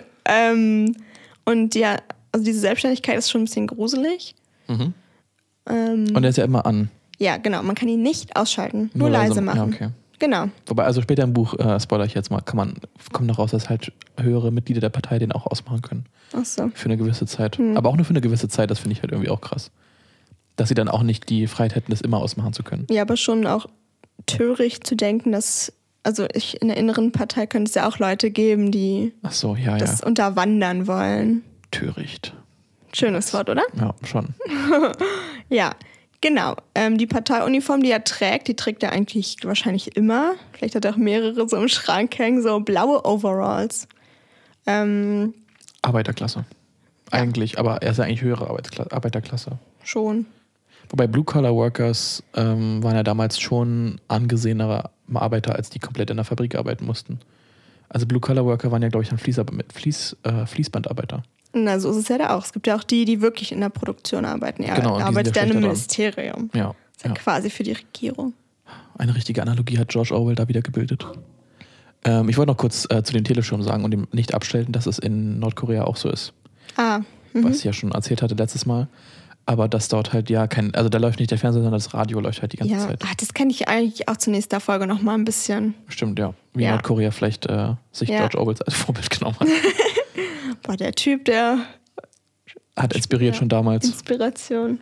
Ähm, 0.28 0.96
und 1.44 1.76
ja, 1.76 1.98
also 2.32 2.44
diese 2.44 2.58
Selbstständigkeit 2.58 3.16
ist 3.16 3.30
schon 3.30 3.42
ein 3.42 3.44
bisschen 3.44 3.68
gruselig. 3.68 4.34
Mhm. 4.66 4.92
Ähm, 5.68 6.06
Und 6.16 6.24
er 6.24 6.30
ist 6.30 6.36
ja 6.36 6.42
immer 6.44 6.66
an. 6.66 6.90
ja, 7.20 7.36
genau. 7.36 7.62
Man 7.62 7.76
kann 7.76 7.86
ihn 7.88 8.02
nicht 8.02 8.34
ausschalten, 8.34 8.90
nur, 8.92 9.08
leise, 9.08 9.40
machen. 9.40 9.70
Ja, 9.70 9.86
okay. 9.86 9.88
Genau. 10.18 10.48
Wobei, 10.66 10.84
also 10.84 11.02
später 11.02 11.22
im 11.24 11.32
Buch, 11.32 11.54
äh, 11.58 11.78
spoiler 11.80 12.04
ich 12.04 12.14
jetzt 12.14 12.30
mal, 12.30 12.40
kann 12.40 12.56
man, 12.56 12.74
kommt 13.12 13.28
noch 13.28 13.38
raus, 13.38 13.50
dass 13.50 13.68
halt 13.68 13.92
höhere 14.18 14.50
Mitglieder 14.50 14.80
der 14.80 14.88
Partei 14.88 15.18
den 15.18 15.32
auch 15.32 15.46
ausmachen 15.46 15.82
können. 15.82 16.06
Ach 16.32 16.44
so. 16.44 16.70
Für 16.74 16.86
eine 16.86 16.96
gewisse 16.96 17.26
Zeit. 17.26 17.58
Hm. 17.58 17.76
Aber 17.76 17.90
auch 17.90 17.96
nur 17.96 18.04
für 18.04 18.10
eine 18.10 18.20
gewisse 18.20 18.48
Zeit, 18.48 18.70
das 18.70 18.78
finde 18.78 18.92
ich 18.94 19.02
halt 19.02 19.12
irgendwie 19.12 19.30
auch 19.30 19.40
krass. 19.40 19.70
Dass 20.56 20.68
sie 20.68 20.74
dann 20.74 20.88
auch 20.88 21.02
nicht 21.02 21.28
die 21.28 21.46
Freiheit 21.46 21.74
hätten, 21.74 21.90
das 21.90 22.00
immer 22.00 22.18
ausmachen 22.18 22.52
zu 22.52 22.62
können. 22.62 22.86
Ja, 22.90 23.02
aber 23.02 23.16
schon 23.16 23.46
auch 23.46 23.66
töricht 24.24 24.86
zu 24.86 24.96
denken, 24.96 25.32
dass, 25.32 25.72
also 26.02 26.26
ich, 26.32 26.60
in 26.62 26.68
der 26.68 26.78
inneren 26.78 27.12
Partei 27.12 27.46
könnte 27.46 27.68
es 27.68 27.74
ja 27.74 27.86
auch 27.86 27.98
Leute 27.98 28.30
geben, 28.30 28.72
die 28.72 29.12
Ach 29.22 29.32
so, 29.32 29.54
ja, 29.54 29.76
das 29.76 30.00
ja. 30.00 30.06
unterwandern 30.06 30.86
wollen. 30.86 31.42
Töricht. 31.70 32.34
Schönes 32.94 33.34
Wort, 33.34 33.50
oder? 33.50 33.62
Ja, 33.78 33.94
schon. 34.04 34.34
Ja, 35.48 35.76
genau. 36.20 36.56
Ähm, 36.74 36.98
die 36.98 37.06
Parteiuniform, 37.06 37.82
die 37.82 37.90
er 37.90 38.04
trägt, 38.04 38.48
die 38.48 38.56
trägt 38.56 38.82
er 38.82 38.92
eigentlich 38.92 39.36
wahrscheinlich 39.42 39.96
immer. 39.96 40.34
Vielleicht 40.52 40.74
hat 40.74 40.84
er 40.84 40.92
auch 40.92 40.96
mehrere 40.96 41.48
so 41.48 41.56
im 41.56 41.68
Schrank 41.68 42.18
hängen, 42.18 42.42
so 42.42 42.60
blaue 42.60 43.04
Overalls. 43.04 43.88
Ähm, 44.66 45.34
Arbeiterklasse. 45.82 46.44
Eigentlich, 47.10 47.58
aber 47.58 47.82
er 47.82 47.92
ist 47.92 47.98
ja 47.98 48.04
eigentlich 48.04 48.22
höhere 48.22 48.48
Arbeitskla 48.48 48.86
Arbeiterklasse. 48.90 49.58
schon. 49.84 50.26
Wobei 50.88 51.06
Blue-Collar-Workers 51.06 52.22
ähm, 52.34 52.82
waren 52.82 52.94
ja 52.94 53.02
damals 53.02 53.40
schon 53.40 54.00
angesehenere 54.08 54.90
Arbeiter, 55.12 55.56
als 55.56 55.70
die 55.70 55.78
komplett 55.78 56.10
in 56.10 56.16
der 56.16 56.24
Fabrik 56.24 56.54
arbeiten 56.54 56.84
mussten. 56.84 57.20
Also 57.88 58.06
Blue-Collar-Worker 58.06 58.70
waren 58.70 58.82
ja, 58.82 58.88
glaube 58.88 59.04
ich, 59.04 59.08
dann 59.08 59.18
Fließar 59.18 59.46
mit 59.52 59.72
Fließ, 59.72 60.16
äh, 60.24 60.46
Fließbandarbeiter. 60.46 61.22
Na, 61.64 61.80
so 61.80 61.90
ist 61.90 61.96
es 61.96 62.08
ja 62.08 62.18
da 62.18 62.36
auch. 62.36 62.44
Es 62.44 62.52
gibt 62.52 62.66
ja 62.66 62.76
auch 62.76 62.84
die, 62.84 63.04
die 63.06 63.22
wirklich 63.22 63.50
in 63.50 63.60
der 63.60 63.70
Produktion 63.70 64.24
arbeiten. 64.26 64.62
Er 64.62 64.76
Genau, 64.76 64.98
arbeitet 64.98 65.34
ja 65.36 65.42
dann 65.42 65.52
im 65.52 65.60
Ministerium. 65.60 66.50
Ja. 66.52 66.74
Ist 66.94 67.04
ja, 67.04 67.10
ja. 67.10 67.14
quasi 67.14 67.48
für 67.48 67.62
die 67.62 67.72
Regierung. 67.72 68.34
Eine 68.98 69.14
richtige 69.14 69.42
Analogie 69.42 69.78
hat 69.78 69.88
George 69.88 70.14
Orwell 70.14 70.34
da 70.34 70.48
wieder 70.48 70.60
gebildet. 70.62 71.06
Ähm, 72.04 72.28
ich 72.28 72.36
wollte 72.36 72.52
noch 72.52 72.58
kurz 72.58 72.86
äh, 72.90 73.02
zu 73.02 73.12
dem 73.12 73.24
Teleschirm 73.24 73.62
sagen 73.62 73.84
und 73.84 73.92
ihm 73.92 74.06
nicht 74.12 74.34
abstellen, 74.34 74.70
dass 74.70 74.86
es 74.86 74.98
in 74.98 75.38
Nordkorea 75.38 75.84
auch 75.84 75.96
so 75.96 76.10
ist. 76.10 76.32
Ah, 76.76 77.00
mhm. 77.32 77.44
Was 77.44 77.58
ich 77.58 77.64
ja 77.64 77.72
schon 77.72 77.92
erzählt 77.92 78.22
hatte 78.22 78.34
letztes 78.34 78.66
Mal. 78.66 78.88
Aber 79.48 79.68
dass 79.68 79.88
dort 79.88 80.12
halt 80.12 80.28
ja 80.28 80.48
kein, 80.48 80.74
also 80.74 80.88
da 80.88 80.98
läuft 80.98 81.20
nicht 81.20 81.30
der 81.30 81.38
Fernseher, 81.38 81.62
sondern 81.62 81.80
das 81.80 81.94
Radio 81.94 82.18
läuft 82.18 82.42
halt 82.42 82.52
die 82.52 82.56
ganze 82.56 82.74
ja. 82.74 82.80
Zeit. 82.80 83.02
Ah, 83.04 83.14
das 83.16 83.32
kann 83.32 83.48
ich 83.48 83.68
eigentlich 83.68 84.08
auch 84.08 84.16
zur 84.16 84.32
nächsten 84.32 84.58
Folge 84.60 84.86
noch 84.88 85.02
mal 85.02 85.14
ein 85.14 85.24
bisschen. 85.24 85.74
Stimmt, 85.88 86.18
ja. 86.18 86.34
Wie 86.52 86.64
Ja. 86.64 86.72
Nordkorea 86.72 87.12
vielleicht 87.12 87.46
äh, 87.46 87.74
sich. 87.92 88.08
George 88.08 88.38
Orwell 88.38 88.56
als 88.66 88.74
Vorbild 88.76 89.08
genommen 89.08 89.38
hat. 89.38 89.48
Boah, 90.62 90.76
der 90.76 90.92
Typ, 90.92 91.24
der 91.24 91.58
Hat 92.76 92.94
inspiriert 92.94 93.34
Ja. 93.34 93.38
schon 93.38 93.48
damals. 93.48 93.86
Inspiration. 93.86 94.80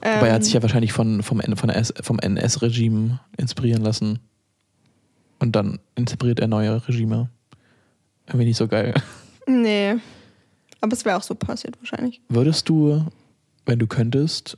Aber 0.00 0.26
er 0.28 0.32
hat 0.32 0.36
Ähm, 0.40 0.42
sich 0.42 0.52
ja 0.54 0.62
wahrscheinlich 0.62 0.92
von, 0.92 1.22
vom, 1.22 1.40
von 1.42 1.70
vom 2.02 2.18
NS-Regime 2.18 3.20
inspirieren 3.36 3.82
lassen. 3.82 4.18
Und 5.38 5.54
dann 5.56 5.78
inspiriert 5.94 6.40
er 6.40 6.48
neue 6.48 6.86
Regime. 6.88 7.28
Irgendwie 8.26 8.46
nicht 8.46 8.56
so 8.56 8.66
geil. 8.68 8.94
Nee. 9.46 9.96
Aber 10.80 10.92
es 10.94 11.04
wäre 11.04 11.16
auch 11.18 11.22
so 11.22 11.34
passiert 11.34 11.76
wahrscheinlich. 11.80 12.20
Würdest 12.30 12.68
du, 12.68 13.04
wenn 13.66 13.78
du 13.78 13.86
könntest, 13.86 14.56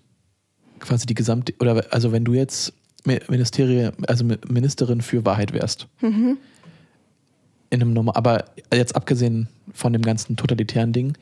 quasi 0.79 1.07
die 1.07 1.15
gesamte, 1.15 1.55
oder 1.59 1.85
also 1.91 2.13
wenn 2.13 2.25
du 2.25 2.35
jetzt 2.35 2.73
Mi- 3.05 3.21
Ministerie, 3.29 3.91
also 4.07 4.25
Mi- 4.25 4.39
Ministerin 4.49 5.01
für 5.01 5.25
Wahrheit 5.25 5.53
wärst, 5.53 5.89
Mhm. 6.01 6.37
in 7.71 7.81
einem 7.81 7.93
normal, 7.93 8.15
aber 8.17 8.45
jetzt 8.73 8.95
abgesehen 8.95 9.49
von 9.73 9.93
dem 9.93 10.03
ganzen 10.03 10.37
totalitären 10.37 10.93
Ding, 10.93 11.17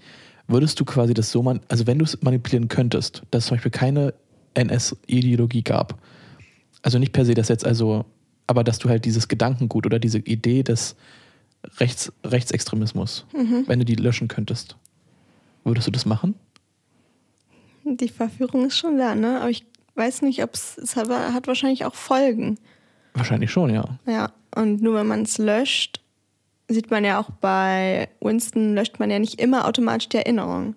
würdest 0.49 0.79
du 0.81 0.85
quasi 0.85 1.15
das 1.15 1.31
so 1.31 1.43
man, 1.43 1.61
also 1.69 1.87
wenn 1.87 1.99
du 1.99 2.05
es 2.05 2.21
manipulieren 2.23 2.69
könntest, 2.69 3.23
dass 3.31 3.45
es 3.45 3.49
zum 3.49 3.57
Beispiel 3.57 3.71
keine 3.71 4.15
NS-Ideologie 4.55 5.63
gab, 5.63 5.99
also 6.83 6.99
nicht 6.99 7.13
per 7.13 7.25
se 7.25 7.35
das 7.35 7.49
jetzt 7.49 7.65
also, 7.65 8.05
aber 8.47 8.65
dass 8.65 8.79
du 8.79 8.89
halt 8.89 9.05
dieses 9.05 9.29
Gedankengut 9.29 9.87
oder 9.87 9.99
diese 9.99 10.19
Idee 10.19 10.63
des 10.63 10.97
Rechts, 11.79 12.11
Rechtsextremismus, 12.25 13.27
Mhm. 13.35 13.65
wenn 13.67 13.79
du 13.81 13.85
die 13.85 13.95
löschen 13.97 14.29
könntest, 14.29 14.77
würdest 15.65 15.87
du 15.87 15.91
das 15.91 16.07
machen? 16.07 16.35
Die 17.85 18.09
Verführung 18.09 18.67
ist 18.67 18.79
schon 18.79 18.99
da, 18.99 19.15
ne? 19.15 19.41
Aber 19.41 19.51
ich 19.51 19.65
weiß 19.95 20.23
nicht, 20.23 20.43
ob 20.43 20.55
es. 20.55 20.97
Hat, 20.97 21.09
hat 21.09 21.47
wahrscheinlich 21.47 21.85
auch 21.85 21.95
Folgen. 21.95 22.59
Wahrscheinlich 23.15 23.51
schon, 23.51 23.71
ja. 23.75 23.99
Ja, 24.07 24.33
und 24.55 24.81
nur 24.83 24.95
wenn 24.95 25.07
man 25.07 25.23
es 25.23 25.39
löscht, 25.39 26.00
sieht 26.71 26.91
man 26.91 27.05
ja 27.05 27.21
auch 27.21 27.31
bei 27.41 28.09
Winston, 28.21 28.75
löscht 28.75 28.99
man 28.99 29.11
ja 29.11 29.19
nicht 29.19 29.41
immer 29.41 29.67
automatisch 29.67 30.09
die 30.09 30.17
Erinnerung. 30.19 30.75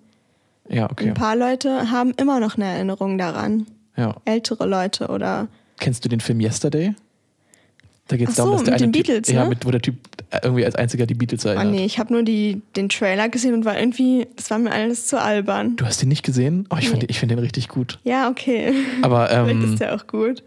Ja, 0.68 0.90
okay. 0.90 1.08
Ein 1.08 1.14
paar 1.14 1.36
Leute 1.36 1.90
haben 1.90 2.12
immer 2.16 2.40
noch 2.40 2.56
eine 2.56 2.64
Erinnerung 2.66 3.18
daran. 3.18 3.66
Ja. 3.96 4.16
Ältere 4.24 4.66
Leute 4.66 5.08
oder. 5.08 5.48
Kennst 5.78 6.04
du 6.04 6.08
den 6.08 6.20
Film 6.20 6.40
Yesterday? 6.40 6.94
Da 8.08 8.16
geht 8.18 8.28
es 8.28 8.36
so, 8.36 8.42
darum, 8.44 8.56
dass 8.58 8.64
der 8.64 8.72
mit 8.74 8.80
den 8.82 8.92
typ, 8.92 9.06
Beatles, 9.06 9.28
ja, 9.30 9.44
ne? 9.44 9.48
mit, 9.48 9.64
wo 9.64 9.70
der 9.70 9.80
Typ 9.80 9.94
irgendwie 10.42 10.64
als 10.64 10.74
einziger 10.74 11.06
die 11.06 11.14
Beatles 11.14 11.46
Oh 11.46 11.48
erinnert. 11.48 11.70
nee, 11.74 11.84
ich 11.86 11.98
habe 11.98 12.12
nur 12.12 12.22
die, 12.22 12.60
den 12.76 12.90
Trailer 12.90 13.30
gesehen 13.30 13.54
und 13.54 13.64
war 13.64 13.78
irgendwie, 13.78 14.26
das 14.36 14.50
war 14.50 14.58
mir 14.58 14.72
alles 14.72 15.06
zu 15.06 15.18
albern. 15.20 15.76
Du 15.76 15.86
hast 15.86 16.02
den 16.02 16.10
nicht 16.10 16.22
gesehen? 16.22 16.66
Oh, 16.70 16.76
ich 16.78 16.88
finde 16.90 17.06
Nee. 17.06 17.10
ich 17.10 17.18
find 17.18 17.30
den 17.32 17.38
richtig 17.38 17.68
gut. 17.68 17.98
Ja, 18.04 18.28
okay. 18.28 18.74
Aber 19.00 19.28
Vielleicht 19.28 19.50
ähm, 19.50 19.72
ist 19.72 19.80
der 19.80 19.94
auch 19.94 20.06
gut. 20.06 20.42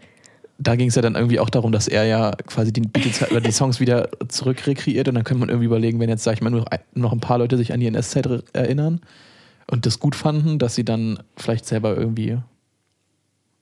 Da 0.58 0.74
ging 0.74 0.88
es 0.88 0.96
ja 0.96 1.02
dann 1.02 1.14
irgendwie 1.14 1.38
auch 1.38 1.50
darum, 1.50 1.70
dass 1.70 1.86
er 1.86 2.04
ja 2.04 2.32
quasi 2.46 2.72
die 2.72 2.80
Beatles 2.80 3.24
die 3.44 3.52
Songs 3.52 3.78
wieder 3.78 4.08
zurückrekreiert 4.26 5.08
und 5.08 5.14
dann 5.14 5.24
könnte 5.24 5.40
man 5.40 5.48
irgendwie 5.48 5.66
überlegen, 5.66 6.00
wenn 6.00 6.08
jetzt, 6.08 6.24
sag 6.24 6.34
ich 6.34 6.40
mal, 6.42 6.50
nur 6.50 6.64
noch 6.94 7.12
ein 7.12 7.20
paar 7.20 7.38
Leute 7.38 7.56
sich 7.56 7.72
an 7.72 7.80
die 7.80 7.86
NS-Zeit 7.86 8.26
erinnern 8.52 9.00
und 9.70 9.86
das 9.86 10.00
gut 10.00 10.16
fanden, 10.16 10.58
dass 10.58 10.74
sie 10.74 10.84
dann 10.84 11.20
vielleicht 11.36 11.64
selber 11.64 11.96
irgendwie, 11.96 12.38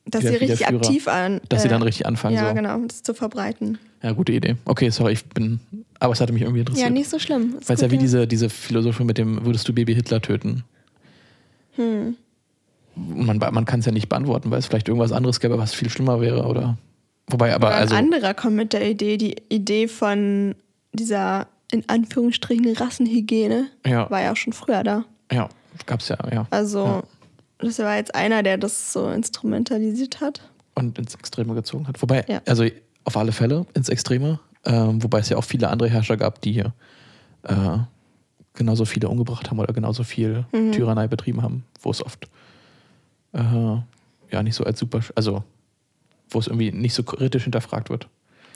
Dass 0.06 0.22
sie 0.22 0.28
richtig 0.28 0.60
Wiederführer. 0.60 0.80
aktiv 0.80 1.08
an. 1.08 1.40
dass 1.50 1.62
sie 1.62 1.68
äh, 1.68 1.70
dann 1.70 1.82
richtig 1.82 2.06
anfangen. 2.06 2.34
Ja, 2.34 2.48
so. 2.48 2.54
genau, 2.54 2.78
das 2.86 3.02
zu 3.02 3.12
verbreiten. 3.12 3.78
Ja, 4.02 4.12
gute 4.12 4.32
Idee. 4.32 4.56
Okay, 4.64 4.88
sorry, 4.88 5.12
ich 5.12 5.24
bin, 5.26 5.60
aber 6.00 6.14
es 6.14 6.20
hatte 6.20 6.32
mich 6.32 6.42
irgendwie 6.42 6.60
interessiert. 6.60 6.88
Ja, 6.88 6.92
nicht 6.92 7.10
so 7.10 7.18
schlimm. 7.18 7.56
Weil 7.66 7.74
es 7.74 7.82
ja 7.82 7.90
wie 7.90 7.98
diese, 7.98 8.26
diese 8.26 8.48
Philosophie 8.48 9.04
mit 9.04 9.18
dem, 9.18 9.44
würdest 9.44 9.68
du 9.68 9.74
Baby 9.74 9.94
Hitler 9.94 10.22
töten? 10.22 10.64
Hm. 11.72 12.16
Man, 12.96 13.38
man 13.38 13.64
kann 13.66 13.80
es 13.80 13.86
ja 13.86 13.92
nicht 13.92 14.08
beantworten, 14.08 14.50
weil 14.50 14.58
es 14.58 14.66
vielleicht 14.66 14.88
irgendwas 14.88 15.12
anderes 15.12 15.38
gäbe, 15.40 15.58
was 15.58 15.74
viel 15.74 15.90
schlimmer 15.90 16.20
wäre, 16.20 16.44
oder? 16.46 16.78
Wobei, 17.28 17.54
aber 17.54 17.68
Oder 17.68 17.76
also. 17.76 17.94
ein 17.94 18.04
anderer 18.04 18.34
kommt 18.34 18.56
mit 18.56 18.72
der 18.72 18.88
Idee, 18.88 19.16
die 19.18 19.36
Idee 19.48 19.86
von 19.88 20.54
dieser 20.92 21.46
in 21.72 21.86
Anführungsstrichen 21.88 22.74
Rassenhygiene 22.76 23.66
Ja, 23.86 24.08
war 24.10 24.22
ja 24.22 24.32
auch 24.32 24.36
schon 24.36 24.52
früher 24.52 24.82
da. 24.84 25.04
ja, 25.32 25.48
gab's 25.86 26.08
ja, 26.08 26.16
ja. 26.32 26.46
Also 26.50 26.84
Ja. 26.84 27.02
das 27.58 27.78
war 27.80 27.96
jetzt 27.96 28.14
einer, 28.14 28.42
der 28.42 28.56
das 28.56 28.92
so 28.92 29.08
instrumentalisiert 29.10 30.20
hat. 30.20 30.40
Und 30.74 30.98
ins 30.98 31.14
Extreme 31.16 31.54
gezogen 31.54 31.88
hat. 31.88 32.00
Wobei, 32.00 32.24
Ja. 32.28 32.40
also 32.46 32.64
auf 33.04 33.16
alle 33.16 33.32
Fälle 33.32 33.66
ins 33.74 33.88
Extreme, 33.88 34.38
ähm, 34.64 35.02
wobei 35.02 35.18
es 35.18 35.28
ja 35.28 35.36
auch 35.36 35.44
viele 35.44 35.68
andere 35.68 35.88
Herrscher 35.90 36.16
gab, 36.16 36.40
die 36.40 36.60
äh, 36.60 37.78
genauso 38.54 38.84
viele 38.84 39.08
umgebracht 39.08 39.50
haben 39.50 39.58
oder 39.58 39.72
genauso 39.74 40.02
viel 40.04 40.44
Mhm. 40.52 40.72
Tyrannei 40.72 41.08
betrieben 41.08 41.42
haben, 41.42 41.64
wo 41.82 41.90
es 41.90 42.04
oft 42.04 42.26
äh, 43.36 44.34
ja 44.34 44.42
nicht 44.42 44.54
so 44.54 44.64
als 44.64 44.78
super, 44.78 45.00
also 45.14 45.44
wo 46.30 46.38
es 46.38 46.46
irgendwie 46.46 46.72
nicht 46.72 46.94
so 46.94 47.02
kritisch 47.02 47.44
hinterfragt 47.44 47.90
wird. 47.90 48.08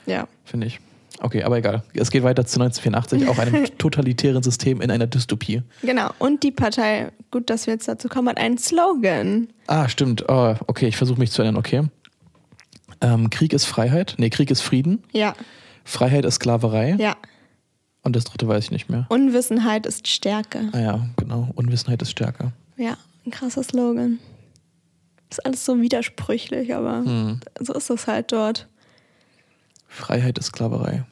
Ja. 0.05 0.27
finde 0.43 0.67
ich. 0.67 0.79
Okay, 1.19 1.43
aber 1.43 1.57
egal. 1.57 1.83
Es 1.93 2.09
geht 2.09 2.23
weiter 2.23 2.45
zu 2.45 2.59
1984, 2.59 3.29
auch 3.29 3.37
einem 3.37 3.65
totalitären 3.77 4.41
System 4.41 4.81
in 4.81 4.89
einer 4.89 5.05
Dystopie. 5.05 5.61
Genau. 5.83 6.09
Und 6.17 6.41
die 6.41 6.51
Partei, 6.51 7.11
gut, 7.29 7.49
dass 7.49 7.67
wir 7.67 7.73
jetzt 7.75 7.87
dazu 7.87 8.07
kommen, 8.09 8.27
hat 8.29 8.37
einen 8.37 8.57
Slogan. 8.57 9.49
Ah, 9.67 9.87
stimmt. 9.87 10.25
Oh, 10.27 10.55
okay, 10.67 10.87
ich 10.87 10.97
versuche 10.97 11.19
mich 11.19 11.31
zu 11.31 11.43
erinnern, 11.43 11.59
okay. 11.59 11.83
Ähm, 13.01 13.29
Krieg 13.29 13.53
ist 13.53 13.65
Freiheit. 13.65 14.15
Nee, 14.17 14.29
Krieg 14.29 14.49
ist 14.49 14.61
Frieden. 14.61 15.03
Ja, 15.11 15.35
Freiheit 15.83 16.25
ist 16.25 16.35
Sklaverei. 16.35 16.95
ja. 16.99 17.15
Und 18.03 18.15
das 18.15 18.23
dritte 18.23 18.47
weiß 18.47 18.63
ich 18.63 18.71
nicht 18.71 18.89
mehr. 18.89 19.05
Unwissenheit 19.09 19.85
ist 19.85 20.07
Stärke. 20.07 20.69
Ah 20.71 20.79
ja, 20.79 21.07
genau. 21.17 21.49
Unwissenheit 21.53 22.01
ist 22.01 22.09
stärker. 22.09 22.51
Ja, 22.75 22.97
ein 23.27 23.31
krasser 23.31 23.61
Slogan. 23.61 24.17
Ist 25.31 25.45
alles 25.45 25.65
so 25.65 25.79
widersprüchlich, 25.81 26.75
aber 26.75 27.05
Hm. 27.05 27.39
so 27.59 27.73
ist 27.73 27.89
das 27.89 28.05
halt 28.07 28.31
dort. 28.31 28.67
Freiheit 29.87 30.37
ist 30.37 30.47
Sklaverei. 30.47 31.03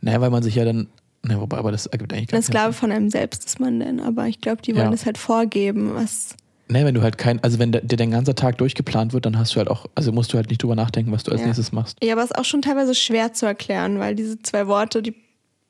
Naja, 0.00 0.20
weil 0.20 0.30
man 0.30 0.42
sich 0.42 0.54
ja 0.54 0.64
dann. 0.64 0.88
Na, 1.22 1.40
wobei, 1.40 1.56
aber 1.58 1.72
das 1.72 1.86
ergibt 1.86 2.12
eigentlich 2.12 2.28
Ein 2.28 2.30
keinen 2.30 2.42
Sklave 2.42 2.72
von 2.72 2.92
einem 2.92 3.10
selbst 3.10 3.44
ist 3.44 3.58
man 3.60 3.80
denn, 3.80 3.98
aber 4.00 4.26
ich 4.28 4.40
glaube, 4.40 4.62
die 4.62 4.70
Ja. 4.72 4.78
wollen 4.78 4.92
es 4.92 5.04
halt 5.04 5.18
vorgeben, 5.18 5.94
was. 5.94 6.36
Nee, 6.68 6.84
wenn 6.84 6.94
du 6.94 7.02
halt 7.02 7.18
kein, 7.18 7.42
also 7.42 7.58
wenn 7.58 7.72
der- 7.72 7.80
dir 7.80 7.96
dein 7.96 8.10
ganzer 8.12 8.34
Tag 8.34 8.58
durchgeplant 8.58 9.12
wird, 9.12 9.26
dann 9.26 9.36
hast 9.38 9.54
du 9.54 9.56
halt 9.58 9.68
auch, 9.68 9.86
also 9.94 10.12
musst 10.12 10.32
du 10.32 10.36
halt 10.36 10.48
nicht 10.50 10.62
drüber 10.62 10.76
nachdenken, 10.76 11.10
was 11.10 11.24
du 11.24 11.32
als 11.32 11.40
Ja. 11.40 11.46
nächstes 11.48 11.72
machst. 11.72 11.96
Ja, 12.02 12.12
aber 12.12 12.22
es 12.22 12.30
ist 12.30 12.36
auch 12.36 12.44
schon 12.44 12.62
teilweise 12.62 12.94
schwer 12.94 13.32
zu 13.32 13.46
erklären, 13.46 13.98
weil 13.98 14.14
diese 14.14 14.40
zwei 14.42 14.66
Worte, 14.68 15.02
die 15.02 15.14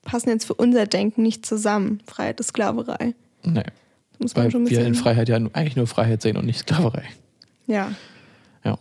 passen 0.03 0.29
jetzt 0.31 0.45
für 0.45 0.55
unser 0.55 0.87
Denken 0.87 1.23
nicht 1.23 1.47
zusammen. 1.47 2.03
Freiheit 2.07 2.41
ist 2.41 2.49
Sklaverei. 2.49 3.15
Nee. 3.45 3.63
Das 4.13 4.21
muss 4.21 4.35
man 4.37 4.45
Weil 4.45 4.51
schon 4.51 4.69
wir 4.69 4.85
in 4.85 4.95
Freiheit 4.95 5.29
ja 5.29 5.37
eigentlich 5.37 5.77
nur 5.77 5.87
Freiheit 5.87 6.21
sehen 6.21 6.37
und 6.37 6.45
nicht 6.45 6.59
Sklaverei. 6.59 7.05
Ja. 7.69 7.93
Ja. 8.65 8.77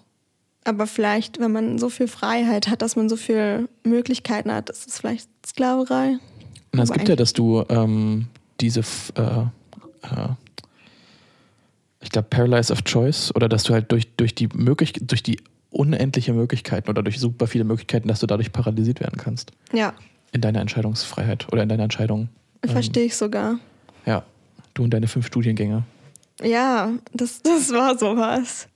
Aber 0.63 0.87
vielleicht, 0.87 1.39
wenn 1.39 1.51
man 1.51 1.77
so 1.77 1.89
viel 1.89 2.07
Freiheit 2.07 2.67
hat, 2.67 2.81
dass 2.81 2.95
man 2.95 3.07
so 3.07 3.15
viele 3.15 3.69
Möglichkeiten 3.83 4.51
hat, 4.51 4.71
ist 4.71 4.87
es 4.87 4.97
vielleicht 4.99 5.29
Sklaverei. 5.45 6.17
Und 6.73 6.79
es 6.79 6.91
gibt 6.91 7.07
ja, 7.07 7.15
dass 7.15 7.33
du 7.33 7.63
ähm, 7.69 8.27
diese, 8.59 8.81
äh, 9.15 9.21
äh, 10.01 10.29
ich 12.01 12.09
glaube, 12.09 12.27
Paralyze 12.29 12.73
of 12.73 12.83
Choice, 12.83 13.33
oder 13.35 13.47
dass 13.47 13.63
du 13.63 13.73
halt 13.73 13.91
durch, 13.91 14.07
durch 14.17 14.33
die 14.33 14.49
möglich 14.53 14.93
durch 15.01 15.23
die 15.23 15.39
unendliche 15.69 16.33
Möglichkeiten 16.33 16.89
oder 16.89 17.03
durch 17.03 17.19
super 17.19 17.47
viele 17.47 17.63
Möglichkeiten, 17.63 18.07
dass 18.07 18.19
du 18.19 18.27
dadurch 18.27 18.51
paralysiert 18.51 18.99
werden 18.99 19.17
kannst. 19.17 19.51
Ja, 19.73 19.93
In 20.31 20.41
deiner 20.41 20.61
Entscheidungsfreiheit 20.61 21.47
oder 21.51 21.63
in 21.63 21.69
deiner 21.69 21.83
Entscheidung. 21.83 22.29
Ähm, 22.63 22.69
verstehe 22.69 23.05
ich 23.05 23.15
sogar. 23.15 23.59
Ja. 24.05 24.23
Du 24.73 24.83
und 24.83 24.91
deine 24.91 25.07
fünf 25.07 25.25
Studiengänge. 25.27 25.83
Ja, 26.43 26.91
das, 27.13 27.41
das 27.41 27.71
war 27.71 27.97
sowas. 27.97 28.67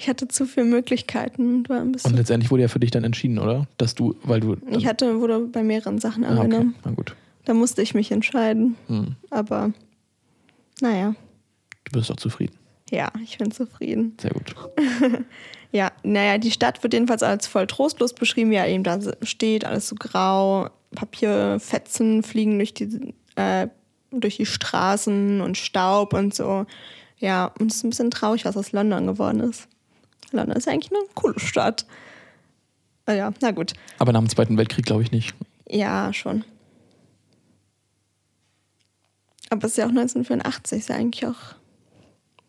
Ich 0.00 0.08
hatte 0.08 0.28
zu 0.28 0.46
viele 0.46 0.64
Möglichkeiten 0.64 1.56
und 1.56 1.68
war 1.68 1.76
ein 1.76 1.88
Und 1.88 1.92
bisschen. 1.92 2.16
letztendlich 2.16 2.50
wurde 2.50 2.62
ja 2.62 2.68
für 2.68 2.80
dich 2.80 2.90
dann 2.90 3.04
entschieden, 3.04 3.38
oder? 3.38 3.66
Dass 3.76 3.94
du, 3.94 4.16
weil 4.22 4.40
du. 4.40 4.56
Ich 4.70 4.86
hatte, 4.86 5.20
wurde 5.20 5.40
bei 5.40 5.62
mehreren 5.62 5.98
Sachen 5.98 6.24
ah, 6.24 6.30
okay. 6.30 6.40
angenommen. 6.40 6.74
Na 6.86 6.92
gut. 6.92 7.14
Da 7.44 7.52
musste 7.52 7.82
ich 7.82 7.92
mich 7.92 8.10
entscheiden. 8.10 8.76
Hm. 8.86 9.16
Aber 9.28 9.72
naja, 10.80 11.14
Du 11.84 11.98
bist 11.98 12.08
doch 12.08 12.16
zufrieden. 12.16 12.56
ja, 12.90 13.12
ich 13.22 13.36
bin 13.36 13.50
zufrieden. 13.50 14.16
Sehr 14.20 14.30
gut. 14.32 14.54
Ja, 15.72 15.92
naja, 16.02 16.38
die 16.38 16.50
Stadt 16.50 16.82
wird 16.82 16.94
jedenfalls 16.94 17.22
als 17.22 17.46
voll 17.46 17.68
trostlos 17.68 18.12
beschrieben, 18.12 18.50
wie 18.50 18.56
er 18.56 18.66
eben 18.66 18.82
da 18.82 18.98
steht, 19.22 19.64
alles 19.64 19.86
so 19.86 19.94
grau, 19.96 20.68
Papierfetzen 20.96 22.24
fliegen 22.24 22.58
durch 22.58 22.74
die, 22.74 23.14
äh, 23.36 23.68
durch 24.10 24.38
die 24.38 24.46
Straßen 24.46 25.40
und 25.40 25.56
Staub 25.56 26.12
und 26.12 26.34
so. 26.34 26.66
Ja, 27.18 27.52
und 27.60 27.70
es 27.70 27.76
ist 27.76 27.84
ein 27.84 27.90
bisschen 27.90 28.10
traurig, 28.10 28.44
was 28.46 28.56
aus 28.56 28.72
London 28.72 29.06
geworden 29.06 29.38
ist. 29.38 29.68
London 30.32 30.56
ist 30.56 30.68
eigentlich 30.68 30.90
eine 30.92 31.00
coole 31.14 31.38
Stadt. 31.38 31.86
Ah 33.06 33.12
ja, 33.12 33.32
na 33.40 33.50
gut. 33.50 33.72
Aber 33.98 34.12
nach 34.12 34.20
dem 34.20 34.28
Zweiten 34.28 34.56
Weltkrieg 34.58 34.84
glaube 34.86 35.02
ich 35.02 35.10
nicht. 35.10 35.34
Ja, 35.68 36.12
schon. 36.12 36.44
Aber 39.50 39.64
es 39.66 39.72
ist 39.72 39.78
ja 39.78 39.84
auch 39.86 39.90
1984, 39.90 40.78
ist 40.78 40.88
ja 40.88 40.96
eigentlich 40.96 41.26
auch. 41.26 41.54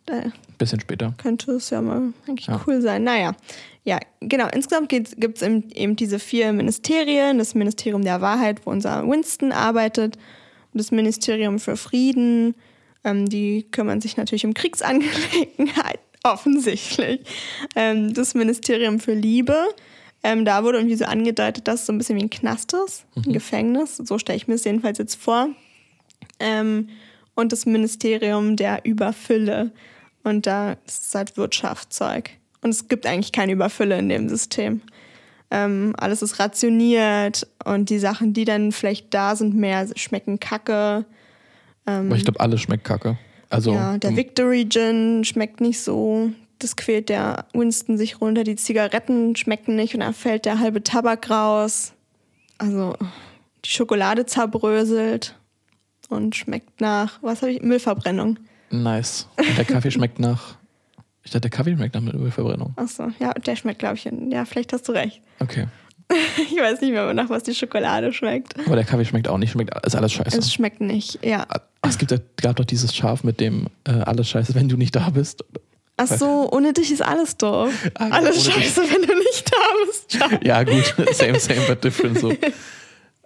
Da 0.06 0.32
Bisschen 0.58 0.80
später. 0.80 1.14
könnte 1.18 1.52
es 1.54 1.70
ja 1.70 1.82
mal 1.82 2.14
eigentlich 2.28 2.48
Ja. 2.48 2.62
cool 2.68 2.82
sein. 2.82 3.04
Naja, 3.04 3.36
ja, 3.84 4.00
genau. 4.20 4.48
Insgesamt 4.48 4.90
gibt 4.90 5.08
es 5.38 5.42
eben 5.44 5.96
diese 5.96 6.20
vier 6.20 6.54
Ministerien: 6.54 7.38
das 7.38 7.56
Ministerium 7.56 8.04
der 8.04 8.22
Wahrheit, 8.22 8.66
wo 8.66 8.72
unser 8.72 9.08
Winston 9.08 9.52
arbeitet, 9.52 10.18
und 10.74 10.80
das 10.80 10.92
Ministerium 10.92 11.60
für 11.60 11.78
Frieden. 11.78 12.56
Ähm, 13.04 13.28
die 13.30 13.64
kümmern 13.72 14.00
sich 14.02 14.18
natürlich 14.18 14.46
um 14.46 14.54
Kriegsangelegenheiten, 14.54 16.06
offensichtlich. 16.32 17.22
Ähm, 17.76 18.14
das 18.14 18.34
Ministerium 18.34 19.00
für 19.00 19.14
Liebe. 19.14 19.58
Ähm, 20.24 20.46
da 20.46 20.64
wurde 20.64 20.78
irgendwie 20.78 20.96
so 20.96 21.06
angedeutet, 21.06 21.68
dass 21.68 21.82
es 21.82 21.86
so 21.88 21.94
ein 21.94 21.98
bisschen 21.98 22.18
wie 22.18 22.24
ein 22.24 22.30
Knast 22.30 22.74
ist, 22.74 23.06
ein 23.16 23.34
Gefängnis. 23.34 23.98
So 23.98 24.20
stelle 24.20 24.38
ich 24.38 24.48
mir 24.48 24.56
es 24.56 24.64
jedenfalls 24.64 25.00
jetzt 25.00 25.16
vor. 25.16 25.50
Ähm, 26.40 26.90
und 27.34 27.52
das 27.52 27.66
Ministerium 27.66 28.56
der 28.56 28.86
Überfülle. 28.86 29.72
Und 30.24 30.46
da 30.46 30.74
ist 30.86 31.08
es 31.08 31.16
halt 31.16 31.38
Wirtschaftszeug. 31.38 32.30
Und 32.62 32.70
es 32.70 32.88
gibt 32.88 33.08
eigentlich 33.08 33.32
keine 33.32 33.54
Überfülle 33.54 33.98
in 33.98 34.10
dem 34.10 34.30
System. 34.30 34.82
Ähm, 35.50 35.96
alles 35.98 36.22
ist 36.22 36.40
rationiert 36.40 37.48
und 37.66 37.90
die 37.90 38.00
Sachen, 38.00 38.34
die 38.34 38.46
dann 38.46 38.72
vielleicht 38.72 39.14
da 39.14 39.36
sind, 39.36 39.56
mehr 39.56 39.88
schmecken 39.96 40.40
kacke. 40.40 41.06
Aber 41.86 42.16
ich 42.16 42.24
glaube, 42.24 42.40
alles 42.40 42.62
schmeckt 42.62 42.84
kacke. 42.84 43.18
Also, 43.52 43.74
ja, 43.74 43.98
der 43.98 44.12
du- 44.12 44.18
Victory 44.18 44.68
Gin 44.68 45.24
schmeckt 45.24 45.62
nicht 45.62 45.80
so. 45.82 46.32
Das 46.60 46.76
quält 46.76 47.10
der 47.10 47.46
Winston 47.54 47.98
sich 47.98 48.22
runter. 48.22 48.44
Die 48.44 48.56
Zigaretten 48.56 49.36
schmecken 49.36 49.76
nicht 49.76 49.94
und 49.94 50.00
dann 50.02 50.14
fällt 50.14 50.46
der 50.46 50.60
halbe 50.60 50.84
Tabak 50.84 51.30
raus. 51.30 51.94
Also 52.60 52.96
die 53.66 53.70
Schokolade 53.70 54.26
zerbröselt 54.28 55.36
und 56.10 56.36
schmeckt 56.36 56.80
nach, 56.82 57.18
was 57.22 57.42
habe 57.42 57.52
ich? 57.54 57.62
Müllverbrennung. 57.62 58.38
nice. 58.70 59.28
Und 59.38 59.58
der 59.58 59.66
Kaffee 59.66 59.92
schmeckt 59.92 60.20
nach. 60.20 60.56
Ich 61.24 61.32
dachte, 61.32 61.42
der 61.42 61.50
Kaffee 61.52 61.76
schmeckt 61.76 61.96
nach 61.96 62.14
Ölverbrennung. 62.14 62.74
Achso, 62.78 63.10
ja, 63.20 63.34
der 63.34 63.56
schmeckt, 63.56 63.80
glaube 63.80 63.96
ich, 63.96 64.06
ja, 64.30 64.46
vielleicht 64.46 64.74
hast 64.74 64.88
du 64.88 64.92
recht. 64.94 65.22
Okay. 65.40 65.68
Ich 66.38 66.58
weiß 66.58 66.82
nicht 66.82 66.92
mehr, 66.92 67.14
nach 67.14 67.30
was 67.30 67.44
die 67.44 67.56
Schokolade 67.56 68.14
schmeckt. 68.14 68.54
Aber 68.66 68.76
der 68.76 68.86
Kaffee 68.86 69.06
schmeckt 69.06 69.28
auch 69.28 69.38
nicht. 69.38 69.52
Schmeckt, 69.52 69.74
ist 69.86 69.96
alles 69.96 70.12
scheiße. 70.14 70.38
Es 70.38 70.54
schmeckt 70.54 70.82
nicht, 70.82 71.24
ja. 71.26 71.46
es 71.88 71.98
gibt, 71.98 72.14
gab 72.42 72.56
doch 72.58 72.66
dieses 72.66 72.96
Schaf 72.96 73.24
mit 73.24 73.40
dem 73.40 73.68
äh, 73.86 73.92
alles 73.92 74.30
scheiße, 74.30 74.56
wenn 74.56 74.70
du 74.70 74.78
nicht 74.78 74.96
da 74.96 75.10
bist. 75.10 75.44
Ach 75.98 76.08
so, 76.08 76.50
ohne 76.52 76.74
dich 76.74 76.92
ist 76.92 77.02
alles 77.04 77.38
doof. 77.38 77.72
Ah, 77.96 78.06
genau, 78.06 78.16
alles 78.18 78.46
ohne 78.48 78.56
dich. 78.56 78.66
scheiße, 78.66 78.82
wenn 78.92 79.02
du 79.04 79.14
nicht 79.16 79.52
da 79.52 79.86
bist. 79.86 80.12
Ciao. 80.12 80.30
Ja, 80.44 80.64
gut. 80.64 80.96
Same, 81.14 81.40
same, 81.40 81.62
but 81.68 81.84
different. 81.84 82.18
So, 82.20 82.34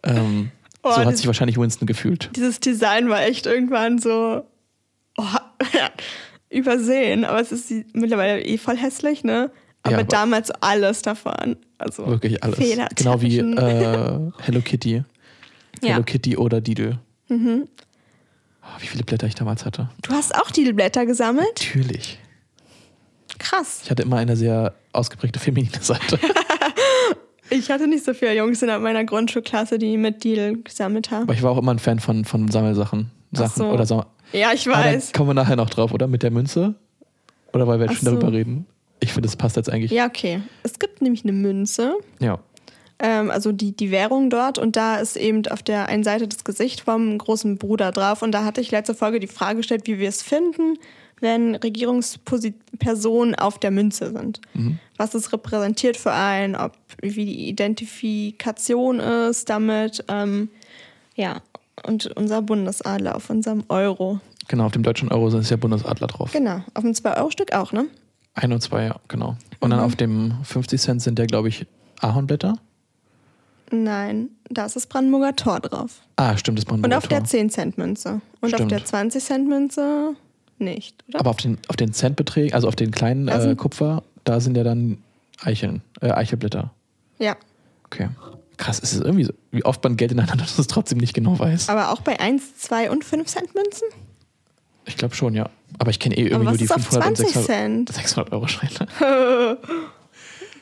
ähm, 0.03 0.51
Oh, 0.83 0.91
so 0.91 0.97
hat 0.97 1.07
das- 1.07 1.17
sich 1.17 1.25
wahrscheinlich 1.27 1.57
Winston 1.57 1.87
gefühlt. 1.87 2.29
Dieses 2.35 2.59
Design 2.59 3.09
war 3.09 3.23
echt 3.23 3.47
irgendwann 3.47 3.97
so 3.97 4.43
oh, 5.17 5.23
übersehen, 6.49 7.25
aber 7.25 7.39
es 7.41 7.51
ist 7.51 7.71
mittlerweile 7.93 8.41
eh 8.43 8.57
voll 8.59 8.77
hässlich, 8.77 9.23
ne? 9.23 9.49
Aber, 9.85 9.91
Ja, 9.91 9.97
aber- 9.99 10.07
damals 10.07 10.51
alles 10.51 11.01
davon. 11.01 11.55
Also 11.77 12.05
Wirklich 12.07 12.43
alles. 12.43 12.57
Genau 12.95 13.21
wie 13.21 13.37
äh, 13.39 14.31
Hello 14.41 14.61
Kitty. 14.61 15.03
Ja. 15.81 15.89
Hello 15.93 16.03
Kitty 16.03 16.37
oder 16.37 16.59
Didel. 16.61 16.99
Mhm. 17.29 17.67
wie 18.79 18.87
viele 18.87 19.03
Blätter 19.03 19.27
ich 19.27 19.35
damals 19.35 19.65
hatte. 19.65 19.89
Du 20.01 20.11
hast 20.11 20.35
auch 20.35 20.51
die 20.51 20.71
Blätter 20.73 21.05
gesammelt? 21.05 21.47
Natürlich. 21.59 22.19
Krass. 23.37 23.81
Ich 23.83 23.91
hatte 23.91 24.03
immer 24.03 24.17
eine 24.17 24.35
sehr 24.35 24.73
ausgeprägte 24.93 25.39
feminine 25.39 25.81
Seite. 25.81 26.19
Ich 27.51 27.69
hatte 27.69 27.87
nicht 27.87 28.03
so 28.03 28.15
viele 28.15 28.35
Jungs 28.35 28.63
in 28.63 28.69
meiner 28.81 29.03
Grundschulklasse, 29.03 29.77
die 29.77 29.97
mit 29.97 30.23
Deal 30.23 30.55
gesammelt 30.63 31.11
haben. 31.11 31.23
Aber 31.23 31.33
ich 31.33 31.43
war 31.43 31.51
auch 31.51 31.59
immer 31.59 31.75
ein 31.75 31.77
Fan 31.79 31.99
von, 31.99 32.25
von 32.25 32.49
Sammelsachen. 32.49 33.11
Sachen 33.31 33.51
so. 33.55 33.69
oder 33.69 33.85
Sam 33.85 34.03
Ja, 34.33 34.51
ich 34.51 34.67
Ah, 34.67 34.73
weiß. 34.83 35.13
kommen 35.13 35.29
wir 35.29 35.33
nachher 35.35 35.55
noch 35.55 35.69
drauf, 35.69 35.93
oder? 35.93 36.07
Mit 36.07 36.23
der 36.23 36.31
Münze? 36.31 36.73
Oder 37.53 37.67
weil 37.67 37.77
wir 37.79 37.85
jetzt 37.85 37.97
schon 37.99 38.05
so. 38.09 38.15
darüber 38.15 38.33
reden? 38.35 38.65
Ich 39.05 39.13
finde, 39.13 39.27
das 39.27 39.35
passt 39.35 39.55
jetzt 39.55 39.69
eigentlich. 39.71 39.91
Ja, 39.91 40.05
okay. 40.07 40.41
Es 40.63 40.79
gibt 40.79 41.01
nämlich 41.01 41.23
eine 41.23 41.31
Münze, 41.33 41.95
Ja. 42.19 42.39
ähm, 42.99 43.29
also 43.31 43.51
die, 43.51 43.75
die 43.75 43.91
währung 43.91 44.29
dort, 44.29 44.57
und 44.57 44.75
da 44.75 44.97
ist 44.97 45.15
eben 45.15 45.45
auf 45.47 45.63
der 45.63 45.87
einen 45.87 46.03
Seite 46.03 46.27
das 46.27 46.43
Gesicht 46.43 46.81
vom 46.81 47.17
großen 47.17 47.57
Bruder 47.57 47.91
drauf. 47.91 48.21
Und 48.21 48.31
da 48.31 48.43
hatte 48.43 48.61
ich 48.61 48.71
letzte 48.71 48.95
Folge 48.95 49.19
die 49.19 49.27
Frage 49.27 49.57
gestellt, 49.57 49.87
wie 49.87 49.99
wir 49.99 50.09
es 50.09 50.21
finden, 50.21 50.77
wenn 51.21 51.55
Regierungspersonen 51.55 53.35
auf 53.35 53.59
der 53.59 53.71
Münze 53.71 54.11
sind. 54.11 54.41
Was 54.97 55.13
es 55.13 55.31
repräsentiert 55.31 55.97
für 55.97 56.11
einen, 56.11 56.55
ob 56.55 56.73
wie 57.01 57.25
die 57.25 57.47
Identifikation 57.49 58.99
ist 58.99 59.49
damit. 59.49 60.03
Ähm, 60.07 60.49
ja, 61.15 61.41
und 61.85 62.07
unser 62.17 62.41
Bundesadler 62.41 63.15
auf 63.15 63.29
unserem 63.29 63.63
Euro. 63.69 64.19
Genau, 64.47 64.65
auf 64.65 64.71
dem 64.73 64.83
deutschen 64.83 65.09
Euro 65.11 65.27
ist 65.35 65.49
ja 65.49 65.57
Bundesadler 65.57 66.07
drauf. 66.07 66.31
Genau, 66.33 66.61
auf 66.73 66.83
dem 66.83 66.91
2-Euro-Stück 66.91 67.53
auch, 67.53 67.71
ne? 67.71 67.85
Ein 68.35 68.51
und 68.53 68.61
zwei, 68.61 68.85
ja, 68.85 68.95
genau. 69.07 69.37
Und 69.59 69.69
Mhm. 69.69 69.71
dann 69.71 69.79
auf 69.79 69.95
dem 69.95 70.33
50 70.43 70.79
Cent 70.81 71.01
sind 71.01 71.17
ja, 71.19 71.25
glaube 71.25 71.47
ich, 71.49 71.65
Ahornblätter. 72.01 72.55
Nein, 73.71 74.29
da 74.49 74.65
ist 74.65 74.75
das 74.75 74.85
Brandenburger 74.85 75.35
Tor 75.35 75.59
drauf. 75.59 76.01
Ah, 76.17 76.37
stimmt, 76.37 76.59
das 76.59 76.65
Und 76.65 76.69
Brandenburger 76.81 76.97
auf 76.97 77.07
der 77.07 77.19
Tor. 77.19 77.27
10-Cent-Münze. 77.27 78.21
Und 78.41 78.53
auf 78.53 78.59
Stimmt. 78.59 78.71
der 78.71 78.85
20-Cent-Münze 78.85 80.15
nicht, 80.59 81.03
oder? 81.09 81.19
Aber 81.19 81.29
auf 81.31 81.37
den, 81.37 81.57
auf 81.67 81.75
den 81.75 81.91
Centbeträgen, 81.93 82.53
also 82.53 82.67
auf 82.67 82.75
den 82.75 82.91
kleinen 82.91 83.27
äh, 83.27 83.55
Kupfer, 83.57 84.03
da 84.23 84.39
sind 84.39 84.55
ja 84.55 84.63
dann 84.63 84.99
Eicheln, 85.41 85.81
äh, 86.01 86.11
Eichelblätter. 86.11 86.71
ja, 87.19 87.35
Okay. 87.85 88.09
Krass, 88.57 88.79
es 88.81 88.93
ist 88.93 89.01
irgendwie 89.03 89.25
so, 89.25 89.33
wie 89.51 89.63
oft 89.65 89.83
man 89.83 89.97
Geld 89.97 90.11
in 90.11 90.17
der 90.17 90.27
Hand 90.27 90.41
hat, 90.41 90.47
dass 90.47 90.57
es 90.57 90.67
trotzdem 90.67 90.97
nicht 90.97 91.13
genau 91.13 91.37
weiß. 91.37 91.67
aber 91.69 91.91
auch 91.91 91.99
bei 92.01 92.19
1, 92.19 92.57
2 92.57 92.89
und 92.89 93.03
5 93.03 93.27
Cent 93.27 93.53
Münzen? 93.53 93.87
Ich 94.85 94.95
glaube 94.97 95.13
schon, 95.15 95.33
ja. 95.33 95.49
Aber 95.77 95.91
ich 95.91 95.99
kenne 95.99 96.17
eh 96.17 96.27
irgendwie 96.27 96.45
nur 96.45 96.57
die 96.57 96.63
ist 96.63 96.71
auf 96.71 96.83
500 96.83 97.09
und 97.09 97.17
20 97.17 97.33
600, 97.33 97.45
Cent? 97.45 97.93
600 97.93 98.31
Euro 98.31 98.47
Scheine. 98.47 98.87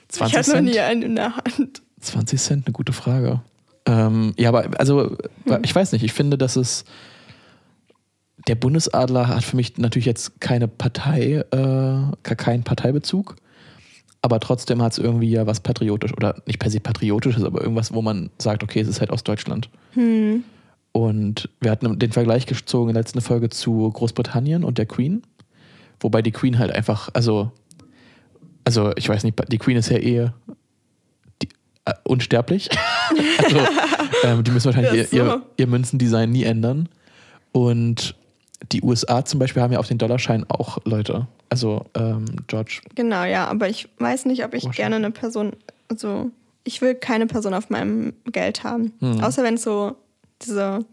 20 0.10 0.32
ich 0.32 0.38
hatte 0.38 0.63
noch 0.63 0.71
nie 0.71 0.80
einen 0.80 1.02
in 1.02 1.15
der 1.15 1.36
Hand. 1.36 1.82
20 2.02 2.39
Cent, 2.39 2.67
eine 2.67 2.73
gute 2.73 2.93
Frage. 2.93 3.41
Ähm, 3.86 4.34
ja, 4.38 4.49
aber 4.49 4.69
also, 4.80 5.17
ich 5.63 5.73
weiß 5.73 5.91
nicht, 5.91 6.04
ich 6.04 6.13
finde, 6.13 6.38
dass 6.38 6.56
es. 6.56 6.86
Der 8.47 8.56
Bundesadler 8.56 9.30
hat 9.30 9.43
für 9.43 9.56
mich 9.56 9.78
natürlich 9.78 10.06
jetzt 10.06 10.41
keine 10.41 10.67
Partei, 10.67 11.45
äh, 11.52 12.36
keinen 12.36 12.63
Parteibezug, 12.63 13.38
aber 14.21 14.41
trotzdem 14.41 14.82
hat 14.82 14.91
es 14.91 14.97
irgendwie 14.97 15.30
ja 15.30 15.47
was 15.47 15.62
patriotisch 15.62 16.12
oder 16.12 16.41
nicht 16.45 16.60
per 16.60 16.69
se 16.69 16.82
patriotisches, 16.82 17.45
aber 17.45 17.62
irgendwas, 17.62 17.93
wo 17.93 18.02
man 18.02 18.32
sagt, 18.39 18.62
okay, 18.62 18.82
es 18.82 18.89
ist 18.89 18.99
halt 18.99 19.12
aus 19.12 19.23
Deutschland. 19.23 19.69
Und 20.93 21.49
wir 21.60 21.71
hatten 21.71 21.97
den 21.97 22.12
Vergleich 22.12 22.45
gezogen 22.45 22.89
in 22.89 22.93
der 22.93 23.01
letzten 23.01 23.19
Folge 23.19 23.49
zu 23.49 23.89
Großbritannien 23.91 24.63
und 24.63 24.77
der 24.77 24.86
Queen, 24.86 25.23
wobei 25.99 26.21
die 26.21 26.32
Queen 26.32 26.60
halt 26.60 26.71
einfach, 26.71 27.10
also, 27.13 27.51
also 28.63 28.91
ich 28.95 29.10
weiß 29.10 29.23
nicht, 29.23 29.41
die 29.51 29.58
Queen 29.58 29.75
ist 29.75 29.89
ja 29.89 29.97
eh 29.97 30.29
die, 31.41 31.49
äh, 31.86 31.93
unsterblich. 32.03 32.69
also, 33.43 33.60
ähm, 34.23 34.43
die 34.43 34.51
müssen 34.51 34.65
wahrscheinlich 34.65 35.12
ihr, 35.12 35.13
ihr, 35.13 35.41
ihr 35.58 35.67
Münzendesign 35.67 36.32
nie 36.32 36.43
ändern. 36.43 36.88
Und 37.51 38.15
die 38.71 38.84
USA 38.84 39.25
zum 39.25 39.39
Beispiel 39.39 39.63
haben 39.63 39.73
ja 39.73 39.79
auf 39.79 39.88
den 39.88 39.97
Dollarschein 39.97 40.45
auch 40.47 40.77
Leute. 40.86 41.27
Also 41.49 41.86
ähm, 41.95 42.25
George. 42.45 42.82
Genau, 42.93 43.23
ja, 43.23 43.47
aber 43.47 43.67
ich 43.67 43.89
weiß 43.97 44.25
nicht, 44.25 44.45
ob 44.45 44.53
ich 44.53 44.69
gerne 44.71 44.97
eine 44.97 45.12
Person, 45.12 45.53
also 45.89 46.29
ich 46.63 46.82
will 46.82 46.93
keine 46.95 47.25
Person 47.25 47.56
auf 47.56 47.71
meinem 47.71 48.13
Geld 48.32 48.63
haben. 48.63 48.93
Hm. 48.99 49.23
Außer 49.23 49.43
wenn 49.43 49.56
es 49.56 49.63
so 49.63 49.95
diese 50.45 50.86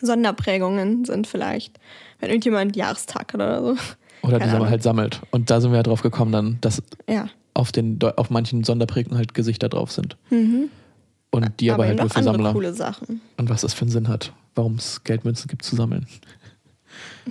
Sonderprägungen 0.00 1.04
sind 1.04 1.26
vielleicht. 1.26 1.78
Wenn 2.20 2.30
irgendjemand 2.30 2.76
Jahrestag 2.76 3.32
oder 3.34 3.62
so. 3.62 3.76
Oder 4.22 4.38
Keine 4.38 4.52
die 4.52 4.58
man 4.58 4.68
halt 4.70 4.82
sammelt. 4.82 5.20
Und 5.30 5.50
da 5.50 5.60
sind 5.60 5.70
wir 5.70 5.76
ja 5.76 5.82
drauf 5.82 6.02
gekommen 6.02 6.32
dann, 6.32 6.58
dass 6.60 6.82
Ja. 7.08 7.28
auf, 7.54 7.72
den, 7.72 7.98
auf 8.16 8.30
manchen 8.30 8.64
Sonderprägungen 8.64 9.16
halt 9.16 9.34
Gesichter 9.34 9.68
drauf 9.68 9.92
sind. 9.92 10.16
Und 10.30 11.60
die 11.60 11.70
aber, 11.70 11.84
halt 11.84 11.94
eben 11.94 12.02
nur 12.02 12.10
für 12.10 12.22
Sammler. 12.22 12.52
coole 12.52 12.74
Sachen. 12.74 13.20
Und 13.36 13.48
was 13.48 13.60
das 13.60 13.74
für 13.74 13.82
einen 13.82 13.90
Sinn 13.90 14.08
hat, 14.08 14.32
warum 14.54 14.74
es 14.74 15.04
Geldmünzen 15.04 15.48
gibt 15.48 15.64
zu 15.64 15.76
sammeln. 15.76 16.06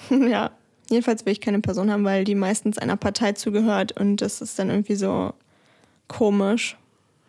ja. 0.29 0.51
Jedenfalls 0.89 1.25
will 1.25 1.33
ich 1.33 1.41
keine 1.41 1.59
Person 1.59 1.91
haben, 1.91 2.05
weil 2.05 2.23
die 2.23 2.35
meistens 2.35 2.77
einer 2.77 2.95
Partei 2.95 3.33
zugehört 3.33 3.99
und 3.99 4.17
das 4.21 4.39
ist 4.39 4.57
dann 4.57 4.69
irgendwie 4.69 4.95
so 4.95 5.33
komisch, 6.07 6.77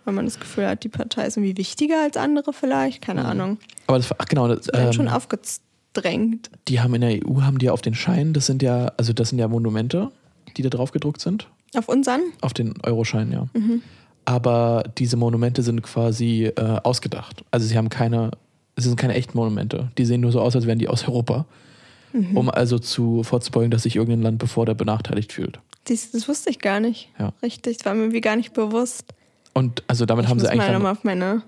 wenn 0.09 0.15
man 0.15 0.25
das 0.25 0.41
Gefühl 0.41 0.67
hat, 0.67 0.83
die 0.85 0.89
Partei 0.89 1.27
ist 1.27 1.37
irgendwie 1.37 1.57
wichtiger 1.59 2.03
als 2.03 2.17
andere 2.17 2.53
vielleicht. 2.53 3.03
Keine 3.03 3.25
Ahnung. 3.27 3.59
Aber 3.87 3.99
das, 3.99 4.09
ach 4.19 4.25
genau, 4.25 4.49
das, 4.49 4.67
Werden 4.69 4.93
schon 4.95 5.07
ähm, 5.07 5.13
aufgedrängt. 5.13 6.51
die 6.67 6.81
haben 6.81 6.95
in 6.95 7.03
der 7.03 7.11
EU, 7.11 7.43
haben 7.43 7.59
die 7.59 7.67
ja 7.67 7.73
auf 7.73 7.83
den 7.83 7.95
Schein, 7.95 8.33
das 8.33 8.47
sind 8.47 8.63
ja, 8.63 8.93
also 8.97 9.13
das 9.13 9.29
sind 9.29 9.39
ja 9.39 9.47
Monumente, 9.49 10.11
die 10.57 10.63
da 10.63 10.71
drauf 10.71 10.93
gedruckt 10.93 11.21
sind. 11.21 11.47
Auf 11.77 11.89
unseren? 11.89 12.23
Auf 12.41 12.55
den 12.55 12.75
Euroschein, 12.83 13.31
ja. 13.31 13.47
Mhm. 13.53 13.83
Aber 14.25 14.85
diese 14.97 15.17
Monumente 15.17 15.63
sind 15.63 15.83
quasi 15.83 16.45
äh, 16.45 16.81
ausgedacht. 16.83 17.45
Also 17.51 17.67
sie 17.67 17.77
haben 17.77 17.91
keine, 17.91 18.31
es 18.77 18.85
sind 18.85 18.97
keine 18.97 19.15
echten 19.15 19.37
Monumente. 19.37 19.91
Die 19.99 20.05
sehen 20.07 20.23
nur 20.23 20.33
so 20.33 20.41
aus, 20.41 20.57
als 20.57 20.67
wären 20.67 20.79
die 20.79 20.89
aus 20.89 21.07
Europa. 21.07 21.45
Mhm. 22.15 22.37
Um 22.37 22.51
also 22.51 22.79
zu 22.79 23.23
vorzubeugen, 23.23 23.71
dass 23.71 23.83
sich 23.83 23.97
irgendein 23.97 24.23
Land 24.23 24.39
bevor 24.39 24.65
der 24.65 24.75
benachteiligt 24.75 25.33
fühlt. 25.33 25.61
Dies, 25.89 26.11
das 26.11 26.29
wusste 26.29 26.49
ich 26.49 26.59
gar 26.59 26.81
nicht. 26.81 27.11
Ja. 27.19 27.33
Richtig, 27.43 27.79
das 27.79 27.87
war 27.87 27.95
mir 27.95 28.03
irgendwie 28.03 28.23
gar 28.23 28.37
nicht 28.37 28.55
bewusst. 28.55 29.13
Und 29.59 29.83
also 29.87 30.07
damit 30.07 30.25
ich 30.25 30.31
haben 30.31 30.41
sie 30.41 30.49
eigentlich 30.49 30.67
mal 30.67 30.73
nochmal 30.73 30.93
auf 30.93 31.05
meine 31.05 31.43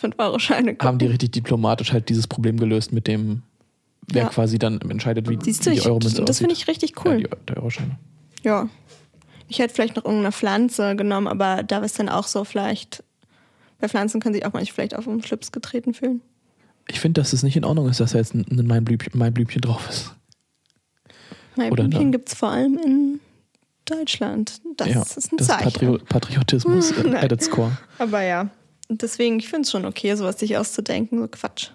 5-Euro-Scheine 0.00 0.72
gucken. 0.72 0.86
haben 0.88 0.98
die 0.98 1.06
richtig 1.06 1.32
diplomatisch 1.32 1.92
halt 1.92 2.08
dieses 2.08 2.26
Problem 2.26 2.58
gelöst 2.58 2.92
mit 2.92 3.06
dem, 3.06 3.42
wer 4.08 4.24
Ja. 4.24 4.28
quasi 4.28 4.58
dann 4.58 4.80
entscheidet, 4.82 5.28
wie, 5.28 5.38
Siehst 5.42 5.60
wie 5.60 5.64
du, 5.64 5.70
die 5.70 5.78
ich, 5.78 5.86
Euromünze 5.86 6.24
das 6.24 6.38
finde 6.38 6.54
ich 6.54 6.68
richtig 6.68 6.92
Ja, 6.96 7.02
cool. 7.04 7.16
die, 7.18 7.28
der 7.48 7.56
Euroscheine. 7.56 7.98
Ja. 8.42 8.68
Ich 9.48 9.58
hätte 9.58 9.72
vielleicht 9.74 9.96
noch 9.96 10.04
irgendeine 10.04 10.32
Pflanze 10.32 10.96
genommen, 10.96 11.28
aber 11.28 11.62
da 11.62 11.78
ist 11.78 11.98
dann 11.98 12.08
auch 12.08 12.26
so 12.26 12.44
vielleicht. 12.44 13.04
Bei 13.78 13.88
Pflanzen 13.88 14.20
können 14.20 14.34
sich 14.34 14.44
auch 14.44 14.52
manche 14.52 14.72
vielleicht 14.72 14.94
auf 14.96 15.04
den 15.04 15.22
Schlips 15.22 15.52
getreten 15.52 15.94
fühlen. 15.94 16.20
Ich 16.88 16.98
finde, 17.00 17.20
dass 17.20 17.32
es 17.32 17.42
nicht 17.42 17.56
in 17.56 17.64
Ordnung 17.64 17.88
ist, 17.88 18.00
dass 18.00 18.12
da 18.12 18.18
jetzt 18.18 18.34
ein, 18.34 18.44
ein 18.50 18.66
Maiblümchen, 18.66 19.18
Maiblümchen 19.18 19.60
drauf 19.60 19.88
ist. 19.88 20.14
Maiblümchen 21.56 22.12
gibt 22.12 22.28
es 22.28 22.34
vor 22.34 22.50
allem 22.50 22.78
in 22.78 23.20
Deutschland. 23.86 24.60
Das 24.76 24.88
ja, 24.88 25.02
ist 25.02 25.32
ein 25.32 25.38
das 25.38 25.46
Zeichen. 25.46 25.64
Patrio 25.64 25.98
Patriotismus 25.98 26.94
Hm, 26.96 27.14
at 27.14 27.32
its 27.32 27.50
core. 27.50 27.76
aber 27.98 28.22
ja. 28.22 28.50
Deswegen, 28.88 29.38
ich 29.38 29.48
finde 29.48 29.62
es 29.62 29.70
schon 29.70 29.84
okay, 29.84 30.14
sowas 30.14 30.38
sich 30.38 30.56
auszudenken. 30.56 31.18
So 31.18 31.28
Quatsch. 31.28 31.70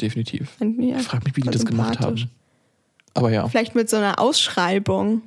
Definitiv. 0.00 0.56
Ich 0.58 1.02
frage 1.02 1.24
mich, 1.24 1.36
wie 1.36 1.42
die 1.42 1.50
das 1.50 1.64
gemacht 1.64 2.00
haben. 2.00 2.30
Aber 3.14 3.30
ja, 3.30 3.48
Vielleicht 3.48 3.74
mit 3.74 3.88
so 3.88 3.96
einer 3.96 4.18
Ausschreibung. 4.18 5.22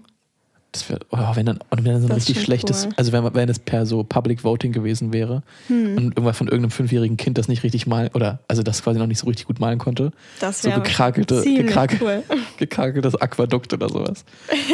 Das 0.76 0.90
wär, 0.90 1.00
oh, 1.10 1.18
wenn 1.36 1.46
dann, 1.46 1.60
und 1.70 1.84
wenn 1.86 1.94
dann 1.94 2.02
so 2.02 2.08
ein 2.08 2.10
Das 2.10 2.18
richtig 2.28 2.42
schlechtes, 2.44 2.86
cool. 2.86 2.94
also 2.98 3.12
wenn, 3.12 3.34
wenn 3.34 3.50
es 3.50 3.60
per 3.60 3.86
so 3.86 4.04
Public 4.04 4.44
Voting 4.44 4.72
gewesen 4.72 5.14
wäre 5.14 5.42
Hm. 5.68 5.98
und 5.98 6.04
irgendwas 6.10 6.38
von 6.38 6.48
irgendeinem 6.48 6.72
fünfjährigen 6.72 7.18
Kind 7.18 7.38
das 7.38 7.48
nicht 7.48 7.64
richtig 7.64 7.88
malen, 7.88 8.10
oder 8.14 8.40
also 8.48 8.62
das 8.64 8.84
quasi 8.84 9.00
noch 9.00 9.08
nicht 9.08 9.20
so 9.20 9.28
richtig 9.28 9.48
gut 9.48 9.60
malen 9.60 9.80
konnte, 9.80 10.12
Das 10.40 10.62
so 10.62 10.70
wäre 10.70 10.82
gekrakelte, 10.82 11.42
gekrakel, 11.44 12.00
cool. 12.02 12.24
gekrakeltes 12.58 13.16
Aquadukt 13.16 13.74
oder 13.74 13.90
sowas. 13.90 14.26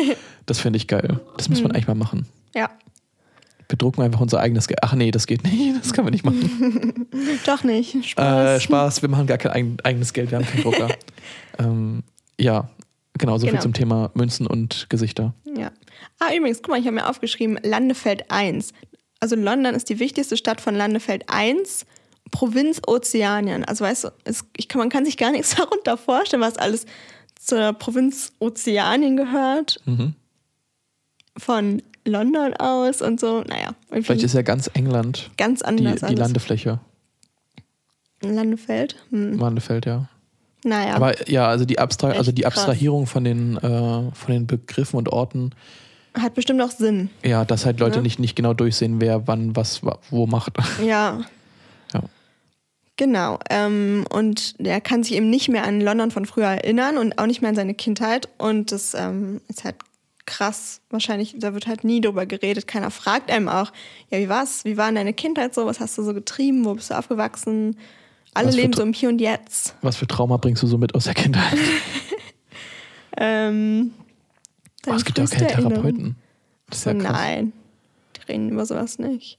Das 0.47 0.59
finde 0.59 0.77
ich 0.77 0.87
geil. 0.87 1.19
Das 1.37 1.49
muss 1.49 1.59
Hm. 1.59 1.63
man 1.65 1.71
eigentlich 1.73 1.87
mal 1.87 1.95
machen. 1.95 2.25
Ja, 2.55 2.69
Wir 3.69 3.77
drucken 3.77 4.01
einfach 4.01 4.19
unser 4.19 4.39
eigenes 4.39 4.67
Geld. 4.67 4.79
Ach 4.81 4.93
nee, 4.95 5.11
das 5.11 5.27
geht 5.27 5.43
nicht. 5.43 5.75
Das 5.81 5.93
können 5.93 6.07
wir 6.07 6.11
nicht 6.11 6.25
machen. 6.25 7.07
doch 7.45 7.63
nicht. 7.63 8.09
Spaß. 8.09 8.57
Äh, 8.57 8.59
Spaß, 8.59 9.01
wir 9.03 9.09
machen 9.09 9.27
gar 9.27 9.37
kein 9.37 9.51
eigen, 9.51 9.77
eigenes 9.83 10.13
Geld, 10.13 10.31
wir 10.31 10.39
haben 10.39 10.45
keinen 10.45 10.63
Drucker. 10.63 10.89
ähm, 11.59 12.03
ja, 12.39 12.69
genau, 13.17 13.38
so 13.38 13.41
viel 13.45 13.52
Genau. 13.52 13.62
zum 13.62 13.74
Thema 13.74 14.12
Münzen 14.13 14.47
und 14.47 14.88
Gesichter. 14.89 15.34
Ja. 15.58 15.71
Ah, 16.19 16.34
übrigens, 16.36 16.62
guck 16.62 16.69
mal, 16.69 16.80
ich 16.80 16.86
habe 16.86 16.95
mir 16.95 17.08
aufgeschrieben, 17.10 17.60
Landefeld 17.63 18.30
1. 18.32 18.74
Also 19.19 19.36
London 19.36 19.76
ist 19.76 19.89
die 19.89 20.00
wichtigste 20.00 20.38
Stadt 20.38 20.62
von 20.62 20.76
Landefeld 20.76 21.24
1, 21.28 21.86
Provinz 22.32 22.82
Ozeanien. 22.88 23.63
Also 23.65 23.84
weißt 23.86 24.06
du, 24.06 24.10
es, 24.24 24.45
ich 24.58 24.67
kann, 24.67 24.80
man 24.80 24.89
kann 24.89 25.06
sich 25.06 25.17
gar 25.17 25.32
nichts 25.32 25.56
darunter 25.56 25.97
vorstellen, 25.97 26.41
was 26.41 26.58
alles 26.58 26.86
zur 27.39 27.74
Provinz 27.74 28.34
Ozeanien 28.39 29.17
gehört. 29.17 29.80
Mhm. 29.86 30.15
von 31.38 31.82
London 32.06 32.54
aus 32.56 33.02
und 33.02 33.19
so. 33.19 33.41
Naja, 33.41 33.76
Vielleicht 33.91 34.24
ist 34.24 34.34
ja 34.34 34.41
ganz 34.41 34.69
England 34.74 35.30
ganz 35.38 35.60
die, 35.60 35.65
anders 35.65 36.00
die 36.00 36.06
alles. 36.06 36.19
Landefläche. 36.19 36.80
Landefeld. 38.21 38.95
Hm. 39.10 39.38
Landefeld, 39.38 39.86
ja. 39.86 40.10
Naja, 40.63 40.93
Aber 40.95 41.30
ja, 41.30 41.47
also 41.47 41.65
die, 41.65 41.80
Abstra 41.80 42.10
also 42.12 42.32
die 42.32 42.43
krass. 42.43 42.54
Abstrahierung 42.58 43.08
von 43.08 43.24
den, 43.24 43.58
äh, 43.58 43.62
von 43.62 44.28
den 44.34 44.45
Begriffen 44.47 44.97
und 44.97 45.10
Orten, 45.10 45.52
hat 46.13 46.34
bestimmt 46.34 46.62
auch 46.62 46.71
Sinn. 46.71 47.10
ja, 47.24 47.45
dass 47.45 47.65
halt 47.65 47.80
Leute 47.80 47.97
Ne? 47.97 48.04
nicht, 48.04 48.19
nicht 48.19 48.36
genau 48.36 48.54
durchsehen, 48.54 49.00
wer 49.00 49.28
wann 49.28 49.56
was 49.56 49.84
wa- 49.84 49.97
wo 50.10 50.28
macht. 50.28 50.54
Ja. 50.86 51.21
Ja. 51.93 52.02
Genau. 52.97 53.39
Ähm, 53.50 54.06
und 54.12 54.56
er 54.60 54.82
kann 54.82 55.04
sich 55.04 55.13
eben 55.15 55.30
nicht 55.30 55.50
mehr 55.50 55.63
an 55.63 55.82
London 55.82 56.12
von 56.12 56.26
früher 56.26 56.47
erinnern 56.47 56.97
und 56.97 57.17
auch 57.17 57.26
nicht 57.26 57.41
mehr 57.41 57.50
an 57.50 57.56
seine 57.56 57.74
Kindheit. 57.74 58.28
Und 58.38 58.71
das 58.71 58.93
ähm, 58.93 59.41
ist 59.47 59.63
halt 59.63 59.76
krass. 60.26 60.82
Wahrscheinlich, 60.89 61.36
da 61.39 61.54
wird 61.54 61.65
halt 61.65 61.84
nie 61.84 62.02
drüber 62.02 62.26
geredet. 62.26 62.67
Keiner 62.67 62.91
fragt 62.91 63.32
einem 63.32 63.47
auch, 63.50 63.71
ja, 64.12 64.19
wie 64.19 64.30
war's? 64.30 64.65
Wie 64.65 64.78
war 64.78 64.86
denn 64.88 64.95
deine 64.95 65.13
Kindheit 65.13 65.56
so? 65.56 65.65
Was 65.65 65.80
hast 65.80 65.97
du 65.97 66.04
so 66.04 66.13
getrieben? 66.13 66.63
Wo 66.65 66.74
bist 66.76 66.91
du 66.91 66.97
aufgewachsen? 66.97 67.78
Alle 68.34 68.52
leben 68.52 68.74
so 68.74 68.82
im 68.82 68.94
Hier 68.94 69.10
und 69.10 69.20
Jetzt. 69.20 69.76
Was 69.82 69.98
für 69.98 70.08
Trauma 70.08 70.38
bringst 70.38 70.63
du 70.63 70.67
so 70.67 70.78
mit 70.78 70.96
aus 70.96 71.06
der 71.06 71.13
Kindheit? 71.13 71.58
Ähm, 73.17 73.91
Oh, 74.88 74.94
es 74.94 75.06
gibt 75.06 75.17
ja 75.17 75.26
auch 75.26 75.30
keine. 75.30 75.48
Therapeuten. 75.48 76.15
Das 76.70 76.80
ist 76.80 76.86
ja 76.86 76.94
krass. 76.94 77.12
nein. 77.12 77.54
Die 78.15 78.32
reden 78.32 78.50
über 78.50 78.65
sowas 78.65 78.98
nicht. 78.98 79.38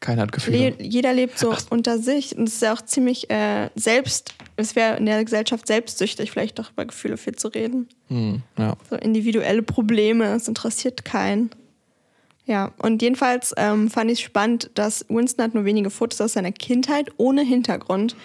Keiner 0.00 0.22
hat 0.22 0.32
Gefühle. 0.32 0.70
Le 0.70 0.82
jeder 0.82 1.12
lebt 1.12 1.38
so 1.38 1.54
unter 1.70 1.98
sich 1.98 2.36
und 2.36 2.48
es 2.48 2.54
ist 2.54 2.62
ja 2.62 2.72
auch 2.74 2.82
ziemlich 2.82 3.30
äh, 3.30 3.68
selbst, 3.74 4.34
es 4.56 4.74
wäre 4.74 4.96
in 4.96 5.06
der 5.06 5.22
Gesellschaft 5.24 5.66
selbstsüchtig, 5.66 6.30
vielleicht 6.30 6.58
doch 6.58 6.72
über 6.72 6.86
Gefühle 6.86 7.16
viel 7.18 7.36
zu 7.36 7.48
reden. 7.48 7.88
Hm, 8.08 8.42
ja. 8.58 8.76
So 8.88 8.96
individuelle 8.96 9.62
Probleme, 9.62 10.34
es 10.34 10.48
interessiert 10.48 11.04
keinen. 11.04 11.50
Ja, 12.46 12.72
und 12.78 13.00
jedenfalls 13.02 13.54
ähm, 13.56 13.88
fand 13.90 14.10
ich 14.10 14.20
spannend, 14.24 14.70
dass 14.74 15.04
Winston 15.08 15.44
hat 15.44 15.54
nur 15.54 15.64
wenige 15.64 15.90
Fotos 15.90 16.20
aus 16.20 16.32
seiner 16.32 16.52
Kindheit 16.52 17.10
ohne 17.16 17.42
Hintergrund. 17.42 18.16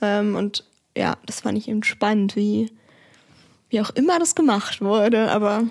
Ähm, 0.00 0.36
und 0.36 0.64
ja, 0.96 1.16
das 1.26 1.40
fand 1.40 1.58
ich 1.58 1.68
eben 1.68 1.82
spannend, 1.82 2.36
wie, 2.36 2.70
wie 3.70 3.80
auch 3.80 3.90
immer 3.90 4.18
das 4.20 4.34
gemacht 4.34 4.80
wurde. 4.80 5.30
Aber 5.32 5.64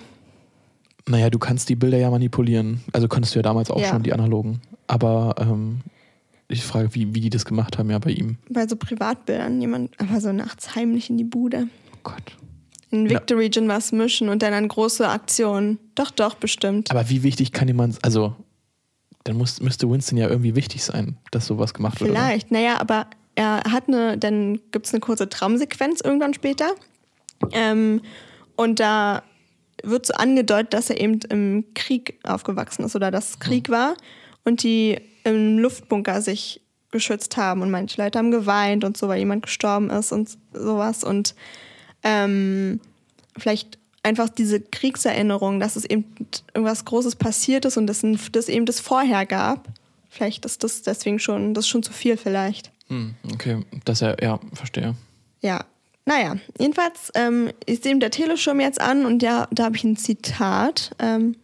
Naja, 1.08 1.30
du 1.30 1.38
kannst 1.38 1.68
die 1.70 1.76
Bilder 1.76 1.96
ja 1.98 2.10
manipulieren. 2.10 2.80
Also 2.92 3.08
konntest 3.08 3.34
du 3.34 3.38
ja 3.38 3.42
damals 3.42 3.70
auch 3.70 3.80
Ja. 3.80 3.88
schon 3.88 4.02
die 4.02 4.12
analogen. 4.12 4.60
Aber 4.86 5.34
ähm, 5.38 5.80
ich 6.48 6.62
frage, 6.62 6.94
wie, 6.94 7.14
wie 7.14 7.20
die 7.20 7.30
das 7.30 7.46
gemacht 7.46 7.78
haben 7.78 7.88
ja 7.90 7.98
bei 7.98 8.10
ihm. 8.10 8.36
bei 8.50 8.66
so 8.68 8.76
Privatbildern, 8.76 9.60
jemand 9.62 9.98
aber 9.98 10.20
so 10.20 10.30
nachts 10.32 10.74
heimlich 10.74 11.08
in 11.08 11.16
die 11.16 11.24
Bude. 11.24 11.68
Oh 11.94 11.98
Gott. 12.02 12.36
In. 12.94 13.10
Victory 13.10 13.44
Region 13.44 13.68
was 13.68 13.92
mischen 13.92 14.28
und 14.28 14.42
dann 14.42 14.52
an 14.52 14.68
große 14.68 15.08
Aktionen. 15.08 15.78
Doch, 15.94 16.10
doch, 16.10 16.34
bestimmt. 16.34 16.90
Aber 16.90 17.08
wie 17.10 17.22
wichtig 17.22 17.52
kann 17.52 17.68
jemand, 17.68 18.02
also 18.04 18.36
dann 19.24 19.36
muss, 19.36 19.60
müsste 19.60 19.90
Winston 19.90 20.18
ja 20.18 20.28
irgendwie 20.28 20.54
wichtig 20.54 20.84
sein, 20.84 21.16
dass 21.30 21.46
sowas 21.46 21.74
gemacht 21.74 22.00
wird. 22.00 22.10
Vielleicht, 22.10 22.50
naja, 22.50 22.80
aber 22.80 23.06
er 23.34 23.62
hat 23.70 23.88
eine, 23.88 24.18
dann 24.18 24.60
gibt 24.70 24.86
es 24.86 24.92
eine 24.92 25.00
kurze 25.00 25.28
Traumsequenz 25.28 26.00
irgendwann 26.02 26.34
später. 26.34 26.70
Ähm, 27.52 28.02
und 28.56 28.80
da 28.80 29.22
wird 29.82 30.06
so 30.06 30.14
angedeutet, 30.14 30.74
dass 30.74 30.90
er 30.90 31.00
eben 31.00 31.20
im 31.30 31.64
Krieg 31.74 32.18
aufgewachsen 32.22 32.84
ist 32.84 32.94
oder 32.94 33.10
dass 33.10 33.30
es 33.30 33.38
Krieg 33.38 33.70
war 33.70 33.96
und 34.44 34.62
die 34.62 35.00
im 35.24 35.58
Luftbunker 35.58 36.20
sich 36.22 36.60
geschützt 36.90 37.36
haben 37.36 37.62
und 37.62 37.70
manche 37.70 38.00
Leute 38.00 38.18
haben 38.18 38.30
geweint 38.30 38.84
und 38.84 38.96
so, 38.96 39.08
weil 39.08 39.18
jemand 39.18 39.42
gestorben 39.42 39.90
ist 39.90 40.12
und 40.12 40.38
sowas 40.52 41.02
und 41.02 41.34
ähm, 42.04 42.80
vielleicht 43.36 43.78
einfach 44.02 44.28
diese 44.28 44.60
Kriegserinnerung, 44.60 45.58
dass 45.58 45.76
es 45.76 45.84
eben 45.84 46.04
irgendwas 46.52 46.84
Großes 46.84 47.16
passiert 47.16 47.64
ist 47.64 47.76
und 47.76 47.86
dass 47.86 48.04
das 48.32 48.48
eben 48.48 48.66
das 48.66 48.78
vorher 48.78 49.26
gab. 49.26 49.66
Vielleicht 50.10 50.44
ist 50.44 50.62
das 50.62 50.82
deswegen 50.82 51.18
schon, 51.18 51.54
das 51.54 51.66
schon 51.66 51.82
zu 51.82 51.92
viel 51.92 52.16
vielleicht. 52.16 52.70
Hm, 52.88 53.14
okay, 53.32 53.64
dass 53.84 54.02
er, 54.02 54.22
ja, 54.22 54.38
verstehe. 54.52 54.94
Ja, 55.40 55.64
naja, 56.06 56.36
jedenfalls 56.58 57.10
ähm, 57.14 57.50
ist 57.66 57.86
eben 57.86 57.98
der 57.98 58.10
Teleschirm 58.10 58.60
jetzt 58.60 58.80
an 58.80 59.06
und 59.06 59.22
ja, 59.22 59.48
da 59.50 59.64
habe 59.64 59.76
ich 59.76 59.84
ein 59.84 59.96
Zitat. 59.96 60.94
Ähm, 60.98 61.36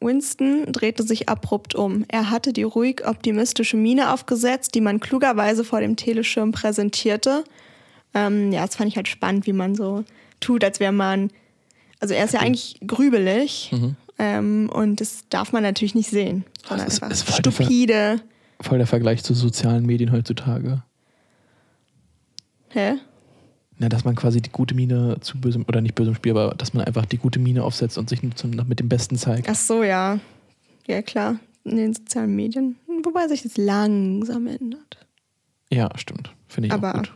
Winston 0.00 0.70
drehte 0.70 1.02
sich 1.02 1.28
abrupt 1.28 1.74
um. 1.74 2.04
Er 2.08 2.30
hatte 2.30 2.52
die 2.52 2.62
ruhig 2.62 3.06
optimistische 3.06 3.76
Miene 3.76 4.12
aufgesetzt, 4.12 4.74
die 4.74 4.80
man 4.80 5.00
klugerweise 5.00 5.64
vor 5.64 5.80
dem 5.80 5.96
Teleschirm 5.96 6.52
präsentierte. 6.52 7.44
Ähm, 8.14 8.52
ja, 8.52 8.64
das 8.66 8.76
fand 8.76 8.88
ich 8.88 8.96
halt 8.96 9.08
spannend, 9.08 9.46
wie 9.46 9.52
man 9.52 9.74
so 9.74 10.04
tut, 10.40 10.64
als 10.64 10.80
wäre 10.80 10.92
man. 10.92 11.30
Also 12.00 12.14
er 12.14 12.24
ist 12.24 12.32
ja 12.34 12.40
eigentlich 12.40 12.78
grübelig 12.86 13.72
ähm, 14.18 14.70
und 14.72 15.00
das 15.00 15.24
darf 15.30 15.52
man 15.52 15.62
natürlich 15.62 15.94
nicht 15.94 16.10
sehen. 16.10 16.44
Das 16.68 16.84
ist- 16.84 17.02
ist 17.02 17.22
voll 17.28 17.40
der 17.42 17.50
stupide. 17.52 18.20
Voll 18.60 18.78
der 18.78 18.86
Vergleich 18.86 19.22
zu 19.22 19.34
sozialen 19.34 19.84
Medien 19.86 20.10
heutzutage. 20.12 20.82
Hä? 22.70 22.94
Na, 23.78 23.88
dass 23.88 24.04
man 24.04 24.16
quasi 24.16 24.40
die 24.40 24.50
gute 24.50 24.74
Miene 24.74 25.18
zu 25.20 25.40
bösem, 25.40 25.64
oder 25.68 25.80
nicht 25.80 25.94
bösem 25.94 26.14
Spiel, 26.14 26.32
aber 26.36 26.54
dass 26.56 26.74
man 26.74 26.84
einfach 26.84 27.06
die 27.06 27.16
gute 27.18 27.38
Miene 27.38 27.62
aufsetzt 27.62 27.96
und 27.96 28.08
sich 28.08 28.22
nur 28.22 28.34
zum, 28.34 28.50
mit 28.50 28.80
dem 28.80 28.88
Besten 28.88 29.16
zeigt. 29.16 29.48
Ach 29.48 29.54
so, 29.54 29.82
ja. 29.84 30.18
Ja, 30.86 31.02
klar. 31.02 31.38
In 31.64 31.76
den 31.76 31.94
sozialen 31.94 32.34
Medien. 32.34 32.76
Wobei 33.04 33.28
sich 33.28 33.42
das 33.42 33.56
langsam 33.56 34.46
ändert. 34.48 34.98
Ja, 35.70 35.90
stimmt. 35.96 36.32
Finde 36.48 36.68
ich 36.68 36.72
Aber 36.72 36.90
auch 36.90 36.98
gut. 36.98 37.12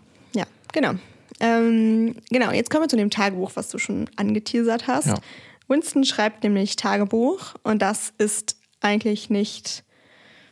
Genau. 0.72 0.94
Ähm, 1.40 2.16
genau, 2.30 2.52
jetzt 2.52 2.70
kommen 2.70 2.84
wir 2.84 2.88
zu 2.88 2.96
dem 2.96 3.10
Tagebuch, 3.10 3.52
was 3.54 3.68
du 3.68 3.78
schon 3.78 4.08
angeteasert 4.16 4.86
hast. 4.86 5.08
Ja. 5.08 5.18
Winston 5.68 6.04
schreibt 6.04 6.44
nämlich 6.44 6.76
Tagebuch 6.76 7.54
und 7.62 7.82
das 7.82 8.12
ist 8.18 8.56
eigentlich 8.80 9.30
nicht 9.30 9.84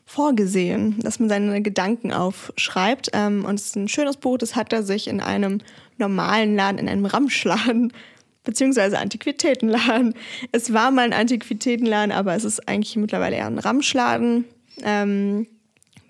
vorgesehen, 0.07 0.99
dass 1.01 1.21
man 1.21 1.29
seine 1.29 1.63
Gedanken 1.63 2.13
aufschreibt. 2.13 3.11
Ähm, 3.13 3.45
und 3.45 3.61
es 3.61 3.67
ist 3.67 3.77
ein 3.77 3.89
schönes 3.89 4.17
Buch, 4.17 4.39
das 4.39 4.57
hat 4.57 4.73
er 4.73 4.83
sich 4.83 5.07
in 5.07 5.21
einem 5.21 5.61
normalen 5.99 6.57
Laden, 6.57 6.79
in 6.79 6.89
einem 6.89 7.07
Ramschladen, 7.07 7.93
beziehungsweise 8.45 8.99
Antiquitätenladen. 8.99 10.15
Es 10.51 10.73
war 10.73 10.91
mal 10.91 11.05
ein 11.05 11.13
Antiquitätenladen, 11.13 12.11
aber 12.11 12.35
es 12.35 12.45
ist 12.45 12.67
eigentlich 12.69 12.97
mittlerweile 12.97 13.37
eher 13.37 13.47
ein 13.47 13.59
Ramschladen. 13.59 14.47
Ähm, 14.83 15.47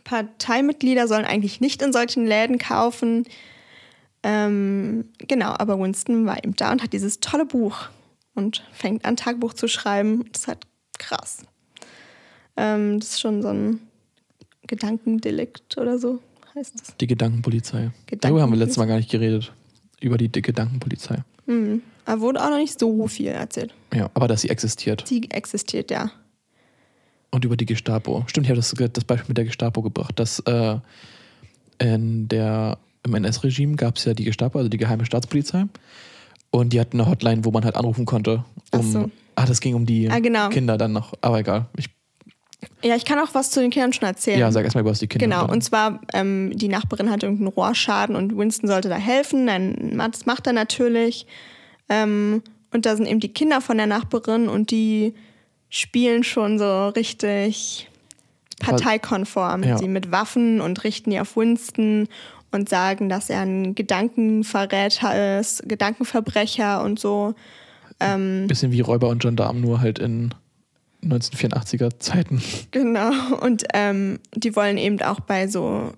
Parteimitglieder 0.05 1.07
sollen 1.07 1.25
eigentlich 1.25 1.61
nicht 1.61 1.83
in 1.83 1.93
solchen 1.93 2.27
Läden 2.27 2.59
kaufen. 2.59 3.25
Ähm, 4.23 5.07
genau, 5.19 5.55
aber 5.59 5.79
Winston 5.79 6.27
war 6.27 6.39
eben 6.39 6.55
da 6.57 6.73
und 6.73 6.83
hat 6.83 6.93
dieses 6.93 7.21
tolle 7.21 7.47
Buch 7.47 7.89
und 8.35 8.65
fängt 8.73 9.05
an, 9.05 9.17
Tagebuch 9.17 9.55
zu 9.55 9.69
schreiben. 9.69 10.25
Das 10.33 10.43
ist 10.43 10.49
halt 10.49 10.67
krass. 10.99 11.45
Ähm, 12.57 13.01
das 13.01 13.11
ist 13.11 13.21
schon 13.21 13.43
so 13.43 13.49
ein 13.49 13.81
Gedankendelikt 14.67 15.79
oder 15.79 15.99
so 15.99 16.21
heißt 16.55 16.81
das. 16.81 16.97
Die 16.97 17.07
Gedankenpolizei. 17.07 17.91
Gedankenpolizei. 18.07 18.17
Darüber 18.21 18.43
haben 18.43 18.53
wir 18.53 18.59
letztes 18.59 18.77
Mal 18.77 18.87
gar 18.87 18.97
nicht 18.97 19.11
geredet. 19.11 19.53
Über 20.01 20.17
die 20.17 20.31
Gedankenpolizei. 20.31 21.23
Mhm. 21.47 21.83
Aber 22.07 22.21
wurde 22.23 22.43
auch 22.43 22.51
noch 22.51 22.59
nicht 22.59 22.79
so 22.79 23.07
viel 23.07 23.29
erzählt. 23.29 23.75
Ja, 23.95 24.11
aber 24.15 24.29
dass 24.29 24.43
sie 24.43 24.49
existiert. 24.49 25.09
Die 25.11 25.31
existiert, 25.31 25.91
ja. 25.91 26.11
Und 27.31 27.45
über 27.45 27.57
die 27.57 27.67
Gestapo. 27.67 28.25
Stimmt, 28.27 28.47
ich 28.47 28.51
habe 28.51 28.61
das, 28.61 28.75
das 28.93 29.05
Beispiel 29.05 29.29
mit 29.29 29.39
der 29.39 29.45
Gestapo 29.45 29.83
gebracht, 29.83 30.19
dass 30.19 30.41
äh, 30.41 30.79
in 31.79 32.29
der, 32.29 32.79
im 33.07 33.15
NS-Regime 33.15 33.77
gab 33.77 33.97
es 33.97 34.05
ja 34.05 34.15
die 34.15 34.25
Gestapo, 34.25 34.59
also 34.59 34.69
die 34.69 34.77
geheime 34.79 35.05
Staatspolizei. 35.07 35.65
Und 36.51 36.73
die 36.73 36.81
hatten 36.81 37.01
eine 37.01 37.09
Hotline, 37.09 37.45
wo 37.45 37.51
man 37.51 37.65
halt 37.65 37.77
anrufen 37.77 38.05
konnte. 38.07 38.45
Um, 38.73 38.81
Ach 38.81 38.83
so. 38.83 39.11
Ah, 39.37 39.47
das 39.47 39.61
ging 39.61 39.75
um 39.75 39.87
die 39.87 40.11
Ah, 40.11 40.19
genau. 40.19 40.49
Kinder 40.49 40.77
dann 40.77 40.93
noch. 40.93 41.15
Aber 41.21 41.39
egal. 41.39 41.67
Ich, 41.77 41.87
Ja, 42.83 42.97
ich 42.97 43.05
kann 43.05 43.19
auch 43.21 43.33
was 43.35 43.51
zu 43.51 43.61
den 43.61 43.71
Kindern 43.71 43.93
schon 43.93 44.07
erzählen. 44.09 44.39
ja, 44.39 44.51
sag 44.53 44.65
erstmal 44.65 44.83
über 44.83 44.91
was 44.91 44.99
die 44.99 45.07
Kinder 45.07 45.25
Genau, 45.27 45.43
dann- 45.43 45.51
und 45.51 45.63
zwar, 45.63 46.01
ähm, 46.13 46.51
die 46.55 46.69
Nachbarin 46.69 47.11
hatte 47.11 47.27
irgendeinen 47.27 47.49
Rohrschaden 47.55 48.17
und 48.17 48.37
Winston 48.37 48.69
sollte 48.69 48.89
da 48.89 48.97
helfen. 48.97 49.47
Dann, 49.47 49.97
das 50.11 50.27
macht 50.27 50.47
er 50.47 50.53
natürlich. 50.53 51.27
Ähm, 51.89 52.43
und 52.73 52.85
da 52.87 52.97
sind 52.97 53.07
eben 53.07 53.21
die 53.21 53.33
Kinder 53.33 53.61
von 53.61 53.77
der 53.79 53.87
Nachbarin 53.87 54.49
und 54.49 54.71
die 54.73 55.15
spielen 55.69 56.25
schon 56.25 56.59
so 56.59 56.89
richtig 56.89 57.89
parteikonform. 58.61 59.65
Ja. 59.65 59.77
Sie 59.77 59.89
mit 59.89 60.13
Waffen 60.13 60.61
und 60.61 60.85
richten 60.85 61.11
die 61.11 61.19
auf 61.19 61.37
Winston 61.37 62.07
und 62.53 62.69
sagen, 62.69 63.09
dass 63.09 63.29
er 63.31 63.41
ein 63.41 63.75
Gedankenverräter 63.75 65.41
ist, 65.41 65.69
Gedankenverbrecher 65.69 66.83
und 66.83 67.01
so. 67.01 67.35
Bisschen 67.99 68.73
wie 68.73 68.81
Räuber 68.81 69.09
und 69.09 69.21
Gendarm, 69.21 69.61
nur 69.61 69.81
halt 69.81 69.99
in 69.99 70.33
1984er 71.05 71.99
Zeiten. 71.99 72.43
Genau. 72.71 73.11
Und 73.41 73.65
ähm, 73.75 74.21
die 74.35 74.57
wollen 74.57 74.79
eben 74.79 75.03
auch 75.03 75.21
bei 75.21 75.49
so 75.49 75.93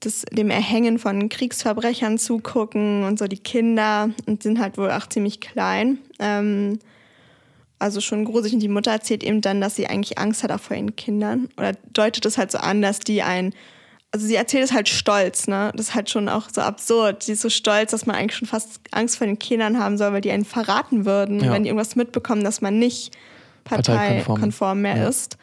das, 0.00 0.24
dem 0.32 0.50
Erhängen 0.50 0.98
von 0.98 1.28
Kriegsverbrechern 1.28 2.18
zugucken 2.18 3.04
und 3.04 3.18
so 3.18 3.26
die 3.26 3.38
Kinder 3.38 4.10
und 4.26 4.42
sind 4.42 4.60
halt 4.60 4.78
wohl 4.78 4.90
auch 4.90 5.08
ziemlich 5.08 5.40
klein. 5.40 5.98
Ähm, 6.18 6.78
also 7.78 8.00
schon 8.00 8.24
gruselig. 8.24 8.54
Und 8.54 8.60
die 8.60 8.68
Mutter 8.68 8.90
erzählt 8.92 9.22
eben 9.22 9.40
dann, 9.40 9.60
dass 9.60 9.76
sie 9.76 9.86
eigentlich 9.86 10.18
Angst 10.18 10.42
hat 10.42 10.50
auch 10.52 10.60
vor 10.60 10.76
ihren 10.76 10.96
Kindern. 10.96 11.48
Oder 11.58 11.72
deutet 11.92 12.24
es 12.26 12.38
halt 12.38 12.50
so 12.50 12.58
an, 12.58 12.82
dass 12.82 12.98
die 13.00 13.22
ein. 13.22 13.54
Also 14.12 14.26
sie 14.26 14.36
erzählt 14.36 14.62
es 14.64 14.72
halt 14.72 14.88
stolz, 14.88 15.48
ne? 15.48 15.72
Das 15.74 15.88
ist 15.88 15.94
halt 15.96 16.08
schon 16.08 16.28
auch 16.28 16.48
so 16.52 16.60
absurd. 16.60 17.24
Sie 17.24 17.32
ist 17.32 17.40
so 17.42 17.50
stolz, 17.50 17.90
dass 17.90 18.06
man 18.06 18.14
eigentlich 18.14 18.36
schon 18.38 18.46
fast 18.46 18.78
Angst 18.92 19.18
vor 19.18 19.26
den 19.26 19.40
Kindern 19.40 19.78
haben 19.80 19.98
soll, 19.98 20.12
weil 20.12 20.20
die 20.20 20.30
einen 20.30 20.44
verraten 20.44 21.04
würden, 21.04 21.40
Ja. 21.42 21.52
wenn 21.52 21.64
die 21.64 21.68
irgendwas 21.70 21.96
mitbekommen, 21.96 22.44
dass 22.44 22.60
man 22.60 22.78
nicht 22.78 23.12
Parteikonform. 23.64 24.24
parteikonform 24.24 24.80
mehr 24.82 24.96
Ja. 24.98 25.08
ist 25.08 25.36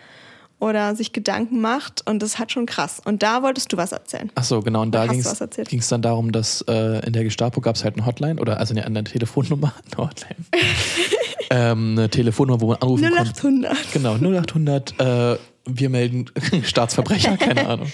oder 0.61 0.95
sich 0.95 1.11
Gedanken 1.11 1.59
macht. 1.59 2.07
Und 2.07 2.21
das 2.21 2.39
hat 2.39 2.51
schon 2.51 2.67
krass. 2.67 3.01
Und 3.03 3.23
da 3.23 3.41
wolltest 3.41 3.73
du 3.73 3.77
was 3.77 3.91
erzählen. 3.91 4.31
Ach 4.35 4.43
so, 4.43 4.61
genau. 4.61 4.83
Und 4.83 4.91
da 4.91 5.07
ging 5.07 5.19
es 5.19 5.89
dann 5.89 6.01
darum, 6.01 6.31
dass 6.31 6.61
äh, 6.69 7.05
in 7.05 7.13
der 7.13 7.23
Gestapo 7.23 7.59
gab 7.61 7.75
es 7.75 7.83
halt 7.83 7.97
eine 7.97 8.05
Hotline 8.05 8.39
oder 8.39 8.59
also 8.59 8.73
eine, 8.73 8.85
eine 8.85 9.03
Telefonnummer, 9.03 9.73
eine 9.85 9.97
Hotline. 9.97 10.45
ähm, 11.49 11.97
eine 11.97 12.09
Telefonnummer, 12.09 12.61
wo 12.61 12.67
man 12.67 12.77
anrufen 12.77 13.09
konnte. 13.09 13.31
0800. 13.31 13.91
Genau, 13.91 14.15
0800, 14.15 14.99
äh, 14.99 15.37
wir 15.65 15.89
melden 15.89 16.25
Staatsverbrecher, 16.63 17.37
keine 17.37 17.67
Ahnung. 17.67 17.91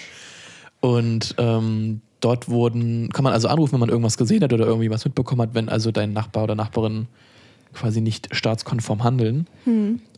Und 0.80 1.34
ähm, 1.38 2.02
dort 2.20 2.50
wurden, 2.50 3.08
kann 3.14 3.24
man 3.24 3.32
also 3.32 3.48
anrufen, 3.48 3.72
wenn 3.72 3.80
man 3.80 3.88
irgendwas 3.88 4.18
gesehen 4.18 4.44
hat 4.44 4.52
oder 4.52 4.66
irgendwie 4.66 4.90
was 4.90 5.06
mitbekommen 5.06 5.40
hat, 5.40 5.54
wenn 5.54 5.70
also 5.70 5.90
dein 5.90 6.12
Nachbar 6.12 6.44
oder 6.44 6.54
Nachbarin 6.54 7.08
quasi 7.72 8.02
nicht 8.02 8.28
staatskonform 8.32 9.04
handeln. 9.04 9.46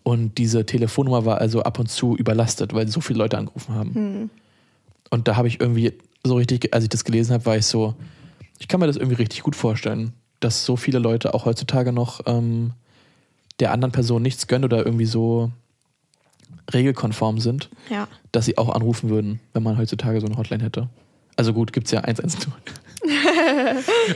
Und 0.03 0.39
diese 0.39 0.65
Telefonnummer 0.67 1.25
war 1.27 1.39
also 1.39 1.63
ab 1.63 1.79
und 1.79 1.89
zu 1.91 2.17
überlastet, 2.17 2.73
weil 2.75 2.89
so 2.89 3.01
viele 3.01 3.19
Leute 3.19 3.37
angerufen 3.39 3.75
haben. 3.75 4.31
Und 5.11 5.29
da 5.29 5.37
habe 5.37 5.49
ich 5.49 5.61
irgendwie 5.61 5.93
so 6.25 6.37
richtig, 6.37 6.73
als 6.75 6.85
ich 6.85 6.91
das 6.91 7.05
gelesen 7.05 7.33
habe, 7.35 7.47
war 7.47 7.57
ich 7.57 7.67
so, 7.67 7.95
ich 8.59 8.69
kann 8.69 8.81
mir 8.81 8.87
das 8.87 8.97
irgendwie 8.97 9.17
richtig 9.17 9.43
gut 9.43 9.57
vorstellen, 9.57 10.13
dass 10.41 10.65
so 10.65 10.77
viele 10.77 10.99
Leute 10.99 11.35
auch 11.35 11.45
heutzutage 11.45 11.93
noch 11.93 12.21
ähm, 12.27 12.73
der 13.61 13.73
anderen 13.73 13.93
Person 13.93 14.23
nichts 14.23 14.47
gönnen 14.47 14.65
oder 14.65 14.85
irgendwie 14.85 15.05
so 15.07 15.51
regelkonform 16.73 17.41
sind, 17.41 17.69
Ja. 17.91 18.09
dass 18.33 18.47
sie 18.47 18.57
auch 18.59 18.69
anrufen 18.71 19.11
würden, 19.11 19.41
wenn 19.53 19.63
man 19.63 19.77
heutzutage 19.77 20.21
so 20.21 20.27
eine 20.27 20.37
Hotline 20.37 20.63
hätte. 20.63 20.89
Also 21.37 21.53
gut, 21.53 21.73
gibt 21.73 21.87
es 21.87 21.91
ja 21.93 22.01
110. 22.01 22.53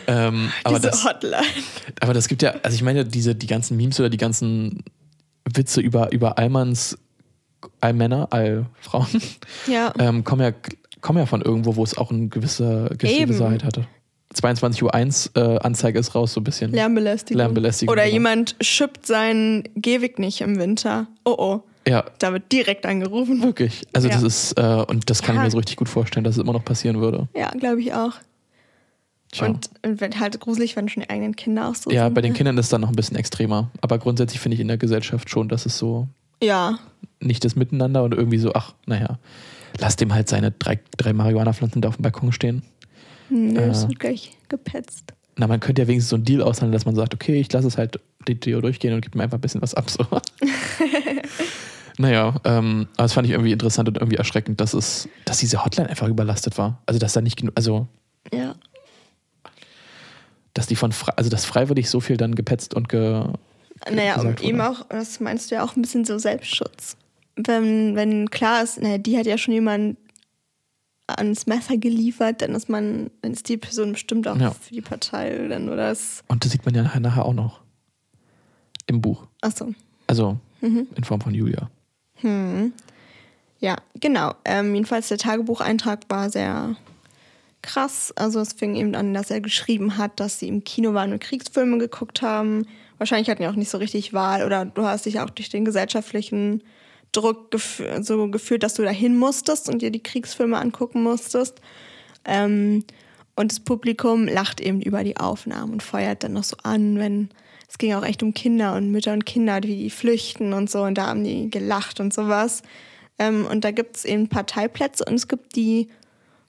ähm, 0.06 0.50
aber, 0.62 0.76
Diese 0.78 0.90
das, 0.90 1.04
Hotline. 1.04 1.42
aber 2.00 2.14
das 2.14 2.28
gibt 2.28 2.42
ja, 2.42 2.54
also 2.62 2.74
ich 2.74 2.82
meine, 2.82 3.04
diese, 3.04 3.34
die 3.34 3.46
ganzen 3.46 3.76
Memes 3.76 3.98
oder 3.98 4.10
die 4.10 4.16
ganzen 4.18 4.82
Witze 5.52 5.80
über, 5.80 6.12
über 6.12 6.38
Allmanns, 6.38 6.98
Allmänner, 7.80 8.28
Allfrauen, 8.32 9.06
Ja. 9.66 9.92
ähm, 9.98 10.24
kommen, 10.24 10.42
ja, 10.42 10.52
kommen 11.00 11.18
ja 11.18 11.26
von 11.26 11.42
irgendwo, 11.42 11.76
wo 11.76 11.84
es 11.84 11.96
auch 11.96 12.10
eine 12.10 12.28
gewisse. 12.28 12.88
Wahrheit 13.40 13.64
hatte. 13.64 13.86
22.01 14.34 14.82
Uhr 15.36 15.54
äh, 15.54 15.58
Anzeige 15.60 15.98
ist 15.98 16.14
raus, 16.14 16.32
so 16.32 16.40
ein 16.40 16.44
bisschen. 16.44 16.72
Lärmbelästigung. 16.72 17.38
Lärmbelästigung, 17.38 17.92
Oder 17.92 18.02
genau. 18.04 18.14
jemand 18.14 18.56
schippt 18.60 19.06
seinen 19.06 19.62
Gehweg 19.76 20.18
nicht 20.18 20.40
im 20.40 20.58
Winter. 20.58 21.06
Oh 21.24 21.34
oh. 21.38 21.62
Ja, 21.86 22.04
Da 22.18 22.32
wird 22.32 22.50
direkt 22.50 22.86
angerufen. 22.86 23.42
wirklich. 23.42 23.82
Also 23.92 24.08
Ja. 24.08 24.14
das 24.14 24.22
ist, 24.22 24.52
äh, 24.58 24.84
und 24.88 25.08
das 25.10 25.22
kann 25.22 25.36
Ja. 25.36 25.42
ich 25.42 25.46
mir 25.46 25.50
so 25.52 25.58
richtig 25.58 25.76
gut 25.76 25.88
vorstellen, 25.88 26.24
dass 26.24 26.36
es 26.36 26.42
immer 26.42 26.54
noch 26.54 26.64
passieren 26.64 27.00
würde. 27.00 27.28
Ja, 27.36 27.50
glaube 27.50 27.80
ich 27.82 27.92
auch. 27.92 28.12
Tja. 29.34 29.48
Und, 29.48 29.68
und 29.84 30.20
halt 30.20 30.38
gruselig, 30.40 30.76
wenn 30.76 30.88
schon 30.88 31.02
die 31.02 31.10
eigenen 31.10 31.34
Kinder 31.34 31.68
auch 31.68 31.74
so 31.74 31.90
ja, 31.90 32.04
sind. 32.04 32.14
bei 32.14 32.20
den 32.22 32.32
ne? 32.32 32.36
Kindern 32.36 32.56
ist 32.56 32.66
es 32.66 32.70
dann 32.70 32.80
noch 32.82 32.88
ein 32.88 32.94
bisschen 32.94 33.16
extremer. 33.16 33.70
Aber 33.80 33.98
grundsätzlich 33.98 34.40
finde 34.40 34.54
ich 34.54 34.60
in 34.60 34.68
der 34.68 34.78
Gesellschaft 34.78 35.28
schon, 35.28 35.48
dass 35.48 35.66
es 35.66 35.76
so 35.76 36.06
Ja, 36.42 36.78
nicht 37.20 37.44
das 37.44 37.56
Miteinander 37.56 38.04
und 38.04 38.14
irgendwie 38.14 38.38
so, 38.38 38.52
ach, 38.54 38.74
naja, 38.86 39.18
lass 39.78 39.96
dem 39.96 40.14
halt 40.14 40.28
seine 40.28 40.52
drei, 40.52 40.78
drei 40.96 41.12
Marihuana-Pflanzen 41.12 41.82
da 41.82 41.88
auf 41.88 41.96
dem 41.96 42.02
Balkon 42.02 42.30
stehen. 42.32 42.62
Hm, 43.28 43.56
Äh. 43.56 43.66
das 43.68 43.88
wird 43.88 43.98
gleich 43.98 44.36
gepetzt. 44.48 45.12
Na, 45.36 45.48
man 45.48 45.58
könnte 45.58 45.82
ja 45.82 45.88
wenigstens 45.88 46.10
so 46.10 46.16
einen 46.16 46.24
Deal 46.24 46.40
aushandeln, 46.42 46.72
dass 46.72 46.86
man 46.86 46.94
sagt, 46.94 47.12
okay, 47.12 47.40
ich 47.40 47.52
lasse 47.52 47.66
es 47.66 47.76
halt 47.76 47.98
die 48.28 48.38
Deo 48.38 48.60
durchgehen 48.60 48.94
und 48.94 49.00
gebe 49.00 49.18
mir 49.18 49.24
einfach 49.24 49.38
ein 49.38 49.40
bisschen 49.40 49.60
was 49.62 49.74
ab. 49.74 49.90
So. 49.90 50.06
naja, 51.98 52.34
ähm, 52.44 52.86
aber 52.96 53.02
das 53.04 53.12
fand 53.14 53.26
ich 53.26 53.32
irgendwie 53.32 53.50
interessant 53.52 53.88
und 53.88 53.96
irgendwie 53.98 54.16
erschreckend, 54.16 54.60
dass 54.60 54.74
es, 54.74 55.08
dass 55.24 55.38
diese 55.38 55.64
Hotline 55.64 55.88
einfach 55.90 56.06
überlastet 56.08 56.56
war. 56.56 56.80
Also 56.86 57.00
dass 57.00 57.12
da 57.14 57.20
nicht 57.20 57.36
genug, 57.36 57.52
also 57.56 57.88
Ja. 58.32 58.54
Dass 60.54 60.66
die 60.66 60.76
von 60.76 60.92
also 61.16 61.30
dass 61.30 61.44
freiwillig 61.44 61.90
so 61.90 62.00
viel 62.00 62.16
dann 62.16 62.34
gepetzt 62.34 62.74
und 62.74 62.88
ge, 62.88 63.24
Naja, 63.90 64.20
und 64.20 64.40
eben 64.42 64.58
wurde. 64.58 64.70
auch, 64.70 64.86
das 64.88 65.20
meinst 65.20 65.50
du 65.50 65.56
ja 65.56 65.64
auch 65.64 65.76
ein 65.76 65.82
bisschen 65.82 66.04
so 66.04 66.18
Selbstschutz. 66.18 66.96
Wenn, 67.36 67.96
wenn 67.96 68.30
klar 68.30 68.62
ist, 68.62 68.80
naja, 68.80 68.98
die 68.98 69.18
hat 69.18 69.26
ja 69.26 69.36
schon 69.36 69.52
jemand 69.54 69.96
ans 71.06 71.46
Messer 71.46 71.76
geliefert, 71.76 72.40
dann 72.40 72.54
ist 72.54 72.68
man, 72.68 73.10
dann 73.20 73.32
ist 73.32 73.48
die 73.48 73.56
Person 73.58 73.92
bestimmt 73.92 74.26
auch 74.28 74.36
Ja. 74.38 74.52
für 74.52 74.72
die 74.72 74.80
Partei 74.80 75.48
dann 75.48 75.68
oder 75.68 75.90
es. 75.90 76.22
und 76.28 76.44
das 76.44 76.52
sieht 76.52 76.64
man 76.64 76.74
ja 76.74 76.82
nachher, 76.82 77.00
nachher 77.00 77.26
auch 77.26 77.34
noch 77.34 77.60
im 78.86 79.00
Buch. 79.00 79.26
Achso. 79.42 79.74
Also 80.06 80.38
Mhm. 80.60 80.86
in 80.94 81.04
Form 81.04 81.20
von 81.20 81.34
Julia. 81.34 81.68
Hm. 82.20 82.72
Ja, 83.60 83.76
genau. 84.00 84.32
Ähm, 84.46 84.74
jedenfalls 84.74 85.08
der 85.08 85.18
Tagebucheintrag 85.18 86.00
war 86.08 86.30
sehr 86.30 86.74
krass. 87.64 88.12
Also 88.16 88.40
es 88.40 88.52
fing 88.52 88.76
eben 88.76 88.94
an, 88.94 89.14
dass 89.14 89.30
er 89.30 89.40
geschrieben 89.40 89.98
hat, 89.98 90.20
dass 90.20 90.38
sie 90.38 90.48
im 90.48 90.62
Kino 90.62 90.94
waren 90.94 91.12
und 91.12 91.20
Kriegsfilme 91.20 91.78
geguckt 91.78 92.22
haben. 92.22 92.66
Wahrscheinlich 92.98 93.28
hatten 93.28 93.42
die 93.42 93.48
auch 93.48 93.56
nicht 93.56 93.70
so 93.70 93.78
richtig 93.78 94.12
Wahl 94.12 94.44
oder 94.44 94.64
du 94.64 94.84
hast 94.84 95.06
dich 95.06 95.20
auch 95.20 95.30
durch 95.30 95.48
den 95.48 95.64
gesellschaftlichen 95.64 96.62
Druck 97.12 97.50
gef 97.50 97.82
so 98.02 98.28
gefühlt, 98.28 98.62
dass 98.62 98.74
du 98.74 98.82
dahin 98.82 99.16
musstest 99.16 99.68
und 99.68 99.82
dir 99.82 99.90
die 99.90 100.02
Kriegsfilme 100.02 100.58
angucken 100.58 101.02
musstest. 101.02 101.60
Ähm, 102.24 102.84
und 103.36 103.50
das 103.50 103.60
Publikum 103.60 104.28
lacht 104.28 104.60
eben 104.60 104.80
über 104.80 105.02
die 105.02 105.16
Aufnahmen 105.16 105.72
und 105.72 105.82
feuert 105.82 106.22
dann 106.22 106.34
noch 106.34 106.44
so 106.44 106.56
an, 106.62 106.98
wenn 106.98 107.30
es 107.68 107.78
ging 107.78 107.94
auch 107.94 108.04
echt 108.04 108.22
um 108.22 108.34
Kinder 108.34 108.76
und 108.76 108.92
Mütter 108.92 109.12
und 109.12 109.26
Kinder, 109.26 109.60
wie 109.62 109.76
die 109.76 109.90
flüchten 109.90 110.52
und 110.52 110.70
so. 110.70 110.82
Und 110.82 110.96
da 110.96 111.06
haben 111.06 111.24
die 111.24 111.50
gelacht 111.50 111.98
und 111.98 112.14
sowas. 112.14 112.62
Ähm, 113.18 113.46
und 113.46 113.64
da 113.64 113.70
gibt 113.70 113.96
es 113.96 114.04
eben 114.04 114.28
Parteiplätze 114.28 115.04
und 115.04 115.14
es 115.14 115.26
gibt 115.26 115.56
die 115.56 115.88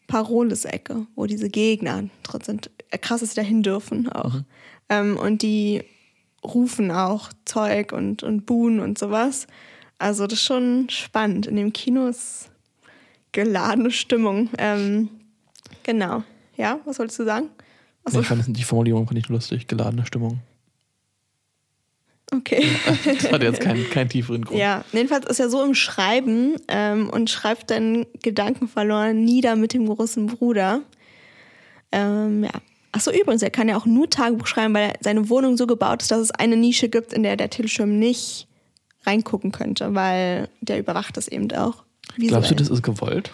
Paroles-Ecke, 0.07 1.07
wo 1.15 1.25
diese 1.25 1.49
Gegner 1.49 2.03
drin 2.23 2.41
sind. 2.41 2.69
Krass, 3.01 3.21
dass 3.21 3.31
sie 3.31 3.35
da 3.35 3.41
hin 3.41 3.63
dürfen 3.63 4.09
auch. 4.09 4.41
Ähm, 4.89 5.17
und 5.17 5.41
die 5.41 5.83
rufen 6.43 6.91
auch 6.91 7.31
Zeug 7.45 7.91
und, 7.91 8.23
und 8.23 8.45
buhen 8.45 8.79
und 8.79 8.97
sowas. 8.97 9.47
Also 9.97 10.27
das 10.27 10.39
ist 10.39 10.45
schon 10.45 10.87
spannend. 10.89 11.47
In 11.47 11.55
dem 11.55 11.73
Kino 11.73 12.07
ist 12.07 12.51
geladene 13.31 13.91
Stimmung. 13.91 14.49
Ähm, 14.57 15.09
genau. 15.83 16.23
Ja, 16.57 16.79
was 16.85 16.99
wolltest 16.99 17.19
du 17.19 17.25
sagen? 17.25 17.49
Achso, 18.03 18.21
Ich 18.21 18.27
fand 18.27 18.45
die 18.55 18.63
Formulierung 18.63 19.07
fand 19.07 19.19
ich 19.19 19.27
lustig, 19.29 19.67
geladene 19.67 20.05
Stimmung. 20.05 20.39
Okay. 22.33 22.65
Das 23.05 23.31
hatte 23.31 23.45
jetzt 23.45 23.61
keinen, 23.61 23.89
keinen 23.89 24.09
tieferen 24.09 24.43
Grund. 24.43 24.59
Ja, 24.59 24.83
jedenfalls 24.91 25.25
ist 25.25 25.39
er 25.39 25.49
so 25.49 25.63
im 25.63 25.73
Schreiben 25.73 26.55
ähm, 26.67 27.09
und 27.09 27.29
schreibt 27.29 27.71
dann 27.71 28.05
Gedanken 28.23 28.67
verloren 28.67 29.23
nieder 29.23 29.55
mit 29.55 29.73
dem 29.73 29.87
großen 29.87 30.27
Bruder. 30.27 30.81
Ähm, 31.91 32.43
ja. 32.43 32.51
Achso, 32.91 33.11
übrigens, 33.11 33.41
er 33.41 33.49
kann 33.49 33.67
ja 33.67 33.77
auch 33.77 33.85
nur 33.85 34.09
Tagebuch 34.09 34.47
schreiben, 34.47 34.73
weil 34.73 34.93
seine 35.01 35.29
Wohnung 35.29 35.57
so 35.57 35.67
gebaut 35.67 36.01
ist, 36.01 36.11
dass 36.11 36.19
es 36.19 36.31
eine 36.31 36.55
Nische 36.55 36.87
gibt, 36.87 37.11
in 37.11 37.23
der 37.23 37.35
der 37.35 37.49
Teleschirm 37.49 37.99
nicht 37.99 38.47
reingucken 39.05 39.51
könnte, 39.51 39.93
weil 39.95 40.49
der 40.61 40.79
überwacht 40.79 41.17
das 41.17 41.27
eben 41.27 41.51
auch. 41.51 41.83
Glaubst 42.17 42.51
du, 42.51 42.55
visuell. 42.55 42.55
das 42.55 42.69
ist 42.69 42.83
gewollt? 42.83 43.31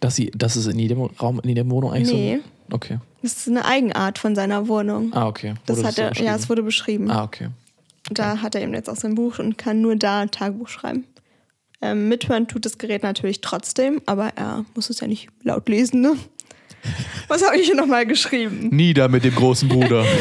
Dass, 0.00 0.16
sie, 0.16 0.30
dass 0.34 0.56
es 0.56 0.66
in 0.66 0.78
jedem 0.78 1.02
Raum, 1.02 1.40
in 1.42 1.50
jeder 1.50 1.68
Wohnung 1.68 1.92
eigentlich 1.92 2.12
Nee. 2.12 2.40
so. 2.68 2.74
Okay. 2.76 2.98
Das 3.22 3.36
ist 3.36 3.48
eine 3.48 3.64
Eigenart 3.64 4.18
von 4.18 4.34
seiner 4.34 4.68
Wohnung. 4.68 5.12
Ah, 5.12 5.26
okay. 5.26 5.54
das 5.66 5.78
Wurde 5.78 5.88
hat 5.88 5.98
er, 5.98 6.12
ja, 6.22 6.34
es 6.34 6.48
wurde 6.48 6.62
beschrieben. 6.62 7.10
Ah, 7.10 7.24
okay. 7.24 7.48
Da 8.10 8.42
hat 8.42 8.54
er 8.54 8.62
eben 8.62 8.74
jetzt 8.74 8.90
auch 8.90 8.96
sein 8.96 9.14
Buch 9.14 9.38
und 9.38 9.56
kann 9.56 9.80
nur 9.80 9.96
da 9.96 10.20
ein 10.20 10.30
Tagebuch 10.30 10.68
schreiben. 10.68 11.06
Ähm, 11.80 12.08
mithören 12.08 12.46
tut 12.48 12.64
das 12.64 12.78
Gerät 12.78 13.02
natürlich 13.02 13.40
trotzdem, 13.40 14.00
aber 14.06 14.32
er 14.36 14.64
muss 14.74 14.90
es 14.90 15.00
ja 15.00 15.06
nicht 15.06 15.28
laut 15.42 15.68
lesen, 15.68 16.00
ne? 16.00 16.16
Was 17.28 17.44
habe 17.44 17.56
ich 17.56 17.66
hier 17.66 17.76
nochmal 17.76 18.06
geschrieben? 18.06 18.68
Nieder 18.70 19.08
mit 19.08 19.24
dem 19.24 19.34
großen 19.34 19.68
Bruder. 19.68 20.04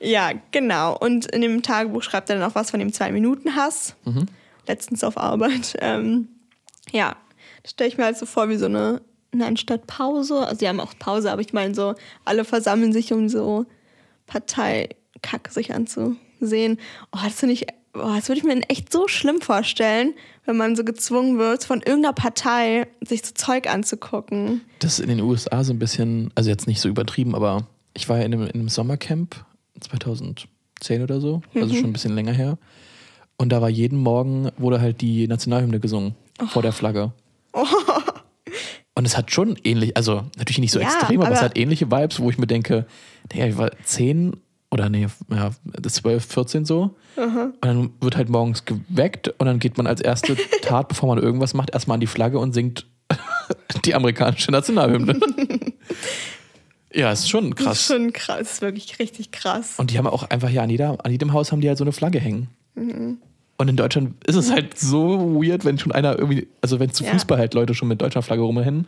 Ja, 0.00 0.30
genau. 0.52 0.96
Und 0.96 1.26
in 1.26 1.40
dem 1.40 1.62
Tagebuch 1.62 2.02
schreibt 2.02 2.30
er 2.30 2.38
dann 2.38 2.48
auch 2.48 2.54
was 2.54 2.70
von 2.70 2.80
dem 2.80 2.92
Zwei-Minuten-Hass. 2.92 3.96
Letztens 4.66 5.04
auf 5.04 5.18
Arbeit. 5.18 5.76
Ähm, 5.80 6.28
ja, 6.92 7.16
das 7.62 7.72
stelle 7.72 7.88
ich 7.88 7.98
mir 7.98 8.04
halt 8.04 8.16
so 8.16 8.26
vor 8.26 8.48
wie 8.48 8.56
so 8.56 8.66
eine, 8.66 9.02
nein, 9.32 9.56
statt 9.56 9.86
Pause. 9.86 10.46
Also, 10.46 10.58
die 10.58 10.68
haben 10.68 10.80
auch 10.80 10.94
Pause, 10.98 11.30
aber 11.30 11.40
ich 11.40 11.52
meine 11.52 11.74
so, 11.74 11.94
alle 12.24 12.44
versammeln 12.44 12.92
sich, 12.92 13.12
um 13.12 13.28
so 13.28 13.66
Parteikacke 15.20 15.52
sich 15.52 15.74
anzusehen. 15.74 16.78
Oh, 17.12 17.18
das 17.24 17.34
finde 17.34 17.54
ich, 17.54 17.66
oh, 17.94 18.14
das 18.14 18.28
würde 18.28 18.38
ich 18.38 18.44
mir 18.44 18.60
echt 18.68 18.92
so 18.92 19.08
schlimm 19.08 19.40
vorstellen, 19.40 20.14
wenn 20.44 20.56
man 20.56 20.76
so 20.76 20.84
gezwungen 20.84 21.38
wird, 21.38 21.64
von 21.64 21.78
irgendeiner 21.82 22.12
Partei 22.14 22.86
sich 23.00 23.24
so 23.24 23.32
Zeug 23.34 23.68
anzugucken. 23.68 24.62
Das 24.78 24.94
ist 24.94 25.00
in 25.00 25.08
den 25.08 25.20
USA 25.20 25.64
so 25.64 25.72
ein 25.72 25.78
bisschen, 25.78 26.30
also 26.34 26.50
jetzt 26.50 26.66
nicht 26.66 26.80
so 26.80 26.88
übertrieben, 26.88 27.34
aber 27.34 27.66
ich 27.94 28.08
war 28.08 28.18
ja 28.18 28.24
in 28.24 28.32
einem, 28.34 28.42
in 28.46 28.52
einem 28.54 28.68
Sommercamp 28.68 29.44
2010 29.80 31.02
oder 31.02 31.20
so, 31.20 31.42
also 31.54 31.74
schon 31.74 31.84
ein 31.86 31.92
bisschen 31.92 32.14
länger 32.14 32.32
her. 32.32 32.58
Und 33.36 33.50
da 33.50 33.60
war 33.62 33.68
jeden 33.68 33.98
Morgen, 33.98 34.50
wurde 34.56 34.80
halt 34.80 35.00
die 35.00 35.28
Nationalhymne 35.28 35.78
gesungen 35.80 36.14
vor 36.48 36.62
der 36.62 36.72
Flagge. 36.72 37.12
Und 38.94 39.04
es 39.04 39.16
hat 39.16 39.30
schon 39.30 39.56
ähnlich, 39.62 39.96
also 39.96 40.24
natürlich 40.38 40.58
nicht 40.58 40.72
so 40.72 40.80
Ja, 40.80 40.86
extrem, 40.86 41.20
aber, 41.20 41.30
es 41.30 41.38
aber- 41.38 41.46
hat 41.50 41.58
ähnliche 41.58 41.88
Vibes, 41.88 42.18
wo 42.18 42.30
ich 42.30 42.38
mir 42.38 42.48
denke, 42.48 42.86
naja, 43.32 43.46
ich 43.46 43.56
war 43.56 43.70
10 43.84 44.32
oder 44.70 44.88
nee, 44.90 45.06
ja, 45.30 45.50
12, 45.82 46.24
14 46.24 46.64
so. 46.64 46.94
Und 47.16 47.54
dann 47.62 47.90
wird 48.00 48.16
halt 48.16 48.28
morgens 48.28 48.64
geweckt 48.64 49.28
und 49.38 49.46
dann 49.46 49.58
geht 49.58 49.76
man 49.78 49.86
als 49.86 50.00
erste 50.00 50.36
Tat, 50.62 50.88
bevor 50.88 51.08
man 51.14 51.22
irgendwas 51.22 51.54
macht, 51.54 51.70
erstmal 51.70 51.94
an 51.94 52.00
die 52.00 52.06
Flagge 52.06 52.38
und 52.38 52.52
singt 52.52 52.86
die 53.84 53.94
amerikanische 53.94 54.50
Nationalhymne. 54.50 55.18
ja, 56.92 57.12
ist 57.12 57.28
schon 57.28 57.50
Das 57.52 57.60
ist 57.60 57.64
krass. 57.66 57.86
schon 57.86 58.12
krass, 58.12 58.40
ist 58.52 58.62
wirklich 58.62 58.98
richtig 58.98 59.30
krass. 59.30 59.74
Und 59.78 59.90
die 59.90 59.98
haben 59.98 60.06
auch 60.06 60.24
einfach 60.24 60.50
ja 60.50 60.62
an, 60.62 60.70
jeder, 60.70 60.98
an 61.04 61.10
jedem 61.12 61.32
Haus 61.32 61.52
haben 61.52 61.60
die 61.60 61.68
halt 61.68 61.78
so 61.78 61.84
eine 61.84 61.92
Flagge 61.92 62.18
hängen. 62.20 62.48
Und 63.60 63.68
in 63.68 63.76
Deutschland 63.76 64.22
ist 64.24 64.36
es 64.36 64.52
halt 64.52 64.78
so 64.78 65.42
weird, 65.42 65.64
wenn 65.64 65.78
schon 65.78 65.92
einer 65.92 66.16
irgendwie, 66.18 66.46
also 66.60 66.78
wenn 66.78 66.92
zu 66.92 67.04
Ja. 67.04 67.10
Fußball 67.12 67.38
halt 67.38 67.54
Leute 67.54 67.74
schon 67.74 67.88
mit 67.88 68.00
Deutschlandflagge 68.00 68.42
rumrennen. 68.42 68.86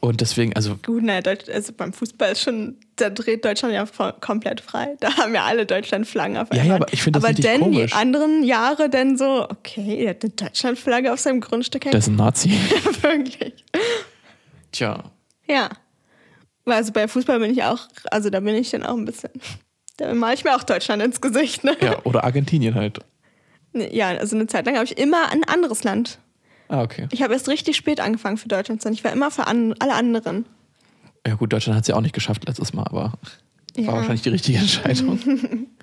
Und 0.00 0.20
deswegen, 0.20 0.54
also 0.54 0.76
Gut, 0.84 1.02
na, 1.02 1.20
Deutsch, 1.20 1.48
also 1.48 1.72
beim 1.72 1.92
Fußball 1.92 2.30
ist 2.32 2.42
schon, 2.42 2.76
da 2.96 3.10
dreht 3.10 3.44
Deutschland 3.44 3.74
ja 3.74 3.84
komplett 4.20 4.60
frei. 4.60 4.96
Da 5.00 5.16
haben 5.16 5.34
ja 5.34 5.44
alle 5.44 5.66
Deutschlandflaggen 5.66 6.36
auf 6.36 6.48
Ja, 6.52 6.62
einmal. 6.62 6.66
ja, 6.78 6.84
aber 6.84 6.92
ich 6.92 7.02
finde 7.02 7.18
das 7.20 7.28
Aber 7.28 7.34
denn 7.34 7.60
komisch. 7.60 7.90
die 7.90 7.96
anderen 7.96 8.44
Jahre 8.44 8.88
dann 8.90 9.16
so, 9.18 9.44
okay, 9.48 10.04
er 10.04 10.10
hat 10.10 10.22
eine 10.22 10.32
Deutschlandflagge 10.32 11.12
auf 11.12 11.18
seinem 11.18 11.40
Grundstück 11.40 11.84
hängen. 11.84 11.92
das 11.92 12.04
ist 12.04 12.10
ein 12.10 12.16
Nazi. 12.16 12.50
Wirklich. 13.02 13.64
Tja. 14.72 15.02
Ja. 15.48 15.68
Also 16.64 16.92
bei 16.92 17.08
Fußball 17.08 17.40
bin 17.40 17.50
ich 17.50 17.62
auch, 17.64 17.88
also 18.10 18.30
da 18.30 18.40
bin 18.40 18.54
ich 18.54 18.70
dann 18.70 18.84
auch 18.84 18.96
ein 18.96 19.04
bisschen, 19.06 19.30
da 19.96 20.12
male 20.14 20.34
ich 20.34 20.44
mir 20.44 20.54
auch 20.54 20.62
Deutschland 20.64 21.02
ins 21.02 21.20
Gesicht. 21.20 21.64
Ne? 21.64 21.76
Ja, 21.80 22.04
oder 22.04 22.24
Argentinien 22.24 22.74
halt. 22.74 22.98
Ja, 23.72 24.08
also 24.08 24.36
eine 24.36 24.46
Zeit 24.46 24.66
lang 24.66 24.74
habe 24.76 24.84
ich 24.84 24.96
immer 24.98 25.30
ein 25.30 25.44
anderes 25.44 25.82
Land. 25.82 26.18
Ah, 26.68 26.82
okay. 26.82 27.08
Ich 27.12 27.22
habe 27.22 27.32
erst 27.32 27.48
richtig 27.48 27.76
spät 27.76 28.00
angefangen 28.00 28.36
für 28.36 28.48
Deutschland, 28.48 28.82
sondern 28.82 28.94
ich 28.94 29.04
war 29.04 29.12
immer 29.12 29.30
für 29.30 29.46
an, 29.46 29.74
alle 29.78 29.94
anderen. 29.94 30.44
Ja 31.26 31.34
gut, 31.34 31.52
Deutschland 31.52 31.76
hat 31.76 31.82
es 31.84 31.88
ja 31.88 31.96
auch 31.96 32.00
nicht 32.00 32.14
geschafft 32.14 32.46
letztes 32.46 32.72
Mal, 32.72 32.84
aber 32.84 33.12
Ja. 33.76 33.86
war 33.88 33.94
wahrscheinlich 33.96 34.22
die 34.22 34.28
richtige 34.30 34.58
Entscheidung. 34.58 35.18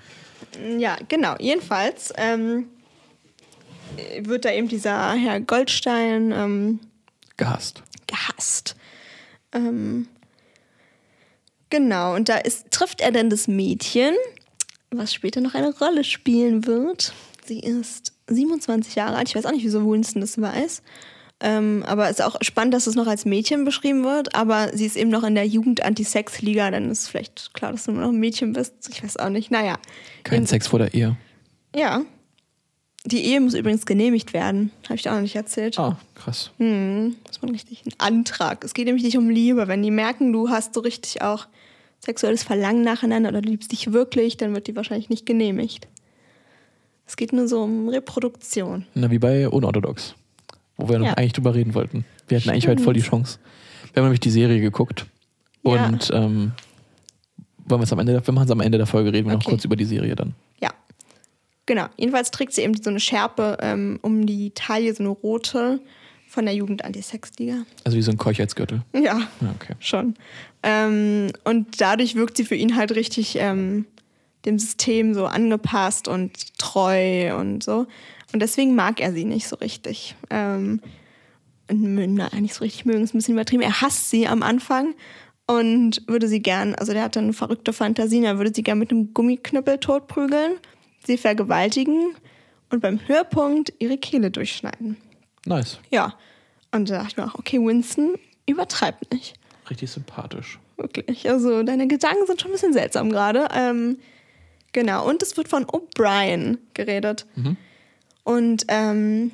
Ja, 0.78 0.96
genau. 1.10 1.36
Jedenfalls 1.40 2.14
ähm, 2.16 2.68
wird 4.22 4.46
da 4.46 4.52
eben 4.54 4.68
dieser 4.70 5.12
Herr 5.14 5.42
Goldstein 5.42 6.32
ähm, 6.32 6.80
Gehasst. 7.36 7.84
gehasst. 8.08 8.76
Ähm, 9.52 10.08
genau, 11.70 12.16
und 12.16 12.30
da 12.30 12.38
ist, 12.38 12.72
trifft 12.72 13.02
er 13.02 13.12
dann 13.12 13.30
das 13.30 13.48
Mädchen, 13.50 14.14
was 14.92 15.14
später 15.14 15.42
noch 15.42 15.56
eine 15.56 15.78
Rolle 15.78 16.04
spielen 16.06 16.66
wird. 16.66 17.14
Sie 17.46 17.60
ist 17.60 18.14
27 18.28 18.96
Jahre 18.96 19.16
alt. 19.18 19.30
Ich 19.30 19.36
weiß 19.36 19.46
auch 19.46 19.52
nicht, 19.52 19.64
wieso 19.64 19.90
Winston 19.90 20.22
das 20.22 20.40
weiß. 20.40 20.82
Ähm, 21.42 21.84
aber 21.86 22.06
es 22.06 22.20
ist 22.20 22.26
auch 22.26 22.38
spannend, 22.42 22.74
dass 22.74 22.88
es 22.88 22.96
noch 22.96 23.08
als 23.08 23.26
Mädchen 23.26 23.66
beschrieben 23.66 24.04
wird. 24.04 24.36
Aber 24.36 24.76
sie 24.76 24.86
ist 24.86 24.96
eben 24.96 25.10
noch 25.10 25.24
in 25.24 25.36
der 25.36 25.46
Jugend-Anti-Sex-Liga. 25.46 26.72
Dann 26.72 26.90
ist 26.90 27.08
vielleicht 27.08 27.54
klar, 27.54 27.72
dass 27.72 27.86
du 27.86 27.92
nur 27.92 28.02
noch 28.02 28.10
ein 28.10 28.20
Mädchen 28.20 28.54
bist. 28.54 28.74
Ich 28.90 29.04
weiß 29.04 29.18
auch 29.18 29.30
nicht. 29.30 29.52
Naja. 29.52 29.78
Kein 30.24 30.46
Sex 30.46 30.68
vor 30.68 30.80
der 30.80 30.94
Ehe. 30.94 31.18
Ja. 31.76 32.02
Die 33.06 33.24
Ehe 33.24 33.40
muss 33.40 33.54
übrigens 33.54 33.86
genehmigt 33.86 34.34
werden. 34.34 34.72
Habe 34.86 34.96
ich 34.96 35.04
dir 35.04 35.12
auch 35.12 35.16
noch 35.16 35.22
nicht 35.22 35.36
erzählt. 35.36 35.78
Ah, 35.78 35.98
krass. 36.16 36.50
Hm, 36.58 37.16
das 37.26 37.42
war 37.42 37.52
richtig 37.52 37.86
ein 37.86 37.94
Antrag. 38.00 38.64
Es 38.64 38.74
geht 38.74 38.86
nämlich 38.86 39.04
nicht 39.04 39.18
um 39.18 39.30
Liebe. 39.30 39.68
Wenn 39.68 39.84
die 39.84 39.92
merken, 39.92 40.34
du 40.34 40.50
hast 40.50 40.74
so 40.74 40.80
richtig 40.80 41.22
auch 41.22 41.46
sexuelles 42.00 42.44
Verlangen 42.44 42.82
nacheinander 42.82 43.30
oder 43.30 43.42
du 43.42 43.50
liebst 43.50 43.72
dich 43.72 43.92
wirklich, 43.94 44.38
dann 44.38 44.56
wird 44.56 44.68
die 44.68 44.76
wahrscheinlich 44.76 45.10
nicht 45.10 45.26
genehmigt. 45.26 45.88
Es 47.08 47.16
geht 47.18 47.34
nur 47.34 47.48
so 47.48 47.64
um 47.64 47.90
Reproduktion. 47.90 48.86
Na, 48.96 49.10
wie 49.12 49.20
bei 49.20 49.48
Unorthodox. 49.48 50.16
Wo 50.78 50.90
wir 50.90 51.00
noch 51.00 51.06
Ja. 51.08 51.14
eigentlich 51.14 51.34
drüber 51.34 51.54
reden 51.56 51.74
wollten. 51.74 52.06
Wir 52.28 52.38
hatten 52.40 52.50
eigentlich 52.50 52.68
heute 52.68 52.82
voll 52.84 52.94
die 52.94 53.02
Chance. 53.02 53.40
Wir 53.94 54.02
haben 54.02 54.08
nämlich 54.08 54.20
die 54.20 54.32
Serie 54.32 54.60
geguckt. 54.60 55.06
Ja. 55.64 55.86
Und 55.88 56.10
ähm, 56.14 56.52
wollen 57.66 57.82
wir 57.82 57.84
es 57.86 57.94
am 57.94 58.00
Ende, 58.00 58.22
wir 58.26 58.34
machen 58.34 58.46
es 58.46 58.52
am 58.52 58.60
Ende 58.62 58.78
der 58.78 58.88
Folge, 58.88 59.14
reden 59.14 59.28
wir 59.28 59.34
noch 59.34 59.42
Okay. 59.42 59.52
kurz 59.52 59.66
über 59.66 59.76
die 59.76 59.86
Serie 59.86 60.16
dann. 60.16 60.34
Ja. 60.62 60.72
Genau. 61.66 61.86
Jedenfalls 61.98 62.30
trägt 62.32 62.54
sie 62.54 62.62
eben 62.62 62.76
so 62.82 62.90
eine 62.90 63.00
Schärpe 63.00 63.58
ähm, 63.62 64.00
um 64.02 64.26
die 64.26 64.52
Taille, 64.52 64.94
so 64.94 65.02
eine 65.04 65.10
rote 65.10 65.80
von 66.28 66.46
der 66.46 66.54
Jugend 66.56 66.84
Anti-Sex-Liga. 66.84 67.66
Also 67.84 67.98
wie 67.98 68.02
so 68.02 68.12
ein 68.12 68.18
Keuchheitsgürtel. 68.18 68.82
Ja. 68.94 69.02
Ja, 69.42 69.56
okay. 69.56 69.74
schon. 69.80 70.16
Ähm, 70.64 71.28
und 71.46 71.80
dadurch 71.82 72.16
wirkt 72.16 72.38
sie 72.38 72.44
für 72.46 72.56
ihn 72.56 72.76
halt 72.76 72.92
richtig 72.96 73.38
ähm, 73.40 73.86
dem 74.46 74.60
System 74.60 75.14
so 75.14 75.26
angepasst 75.26 76.08
und 76.08 76.58
treu 76.58 77.36
und 77.38 77.64
so. 77.64 77.88
Und 78.34 78.42
deswegen 78.42 78.76
mag 78.76 79.00
er 79.00 79.14
sie 79.14 79.26
nicht 79.26 79.48
so 79.48 79.56
richtig. 79.58 80.16
Ähm, 80.30 80.82
na, 81.68 82.30
nicht 82.40 82.54
so 82.54 82.64
richtig 82.64 82.86
mögen, 82.86 83.04
ist 83.04 83.14
ein 83.14 83.18
bisschen 83.18 83.34
übertrieben. 83.34 83.64
Er 83.64 83.82
hasst 83.82 84.10
sie 84.10 84.28
am 84.28 84.44
Anfang 84.44 84.94
und 85.48 86.08
würde 86.08 86.28
sie 86.28 86.42
gern, 86.42 86.76
also 86.76 86.94
der 86.94 87.04
hat 87.04 87.16
dann 87.16 87.34
verrückte 87.34 87.74
Fantasien, 87.74 88.24
er 88.24 88.38
würde 88.38 88.52
sie 88.54 88.64
gern 88.64 88.80
mit 88.80 88.92
einem 88.92 89.14
Gummiknüppel 89.14 89.80
totprügeln, 89.80 90.54
sie 91.06 91.18
vergewaltigen 91.18 92.16
und 92.70 92.82
beim 92.82 93.00
Höhepunkt 93.08 93.74
ihre 93.80 93.98
Kehle 93.98 94.32
durchschneiden. 94.32 94.98
Nice. 95.46 95.80
Ja. 95.92 96.16
Und 96.72 96.90
da 96.90 96.98
dachte 96.98 97.10
ich 97.12 97.18
mir 97.18 97.26
auch, 97.26 97.36
okay, 97.36 97.60
Winston, 97.60 98.16
übertreibt 98.48 99.12
nicht. 99.14 99.36
Richtig 99.70 99.90
sympathisch. 99.92 100.60
Wirklich. 100.78 101.30
Also 101.30 101.64
deine 101.64 101.88
Gedanken 101.88 102.28
sind 102.28 102.42
schon 102.42 102.52
ein 102.52 102.54
bisschen 102.54 102.74
seltsam 102.74 103.10
gerade. 103.10 103.48
Ähm, 103.54 103.98
genau. 104.76 105.08
Und 105.10 105.24
es 105.24 105.36
wird 105.38 105.48
von 105.48 105.66
O'Brien 105.66 106.60
geredet. 106.76 107.26
Und, 108.24 108.66
ähm, 108.68 109.32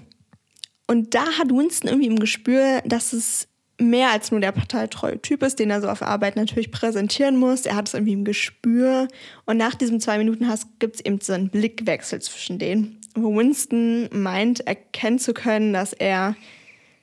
und 0.87 1.13
da 1.13 1.25
hat 1.37 1.49
Winston 1.49 1.89
irgendwie 1.89 2.07
im 2.07 2.19
Gespür, 2.19 2.81
dass 2.85 3.11
es 3.11 3.47
mehr 3.79 4.11
als 4.11 4.29
nur 4.29 4.39
der 4.39 4.51
parteitreue 4.51 5.19
Typ 5.19 5.41
ist, 5.41 5.57
den 5.57 5.71
er 5.71 5.81
so 5.81 5.89
auf 5.89 6.03
Arbeit 6.03 6.35
natürlich 6.35 6.71
präsentieren 6.71 7.37
muss. 7.37 7.65
Er 7.65 7.75
hat 7.75 7.87
es 7.87 7.95
irgendwie 7.95 8.13
im 8.13 8.23
Gespür. 8.23 9.07
Und 9.45 9.57
nach 9.57 9.73
diesem 9.73 9.99
zwei 9.99 10.19
Minuten 10.19 10.47
Hass 10.47 10.67
gibt 10.77 10.95
es 10.95 11.05
eben 11.05 11.19
so 11.19 11.33
einen 11.33 11.49
Blickwechsel 11.49 12.21
zwischen 12.21 12.59
denen, 12.59 12.99
wo 13.15 13.35
Winston 13.35 14.07
meint, 14.13 14.59
erkennen 14.67 15.17
zu 15.17 15.33
können, 15.33 15.73
dass 15.73 15.93
er 15.93 16.35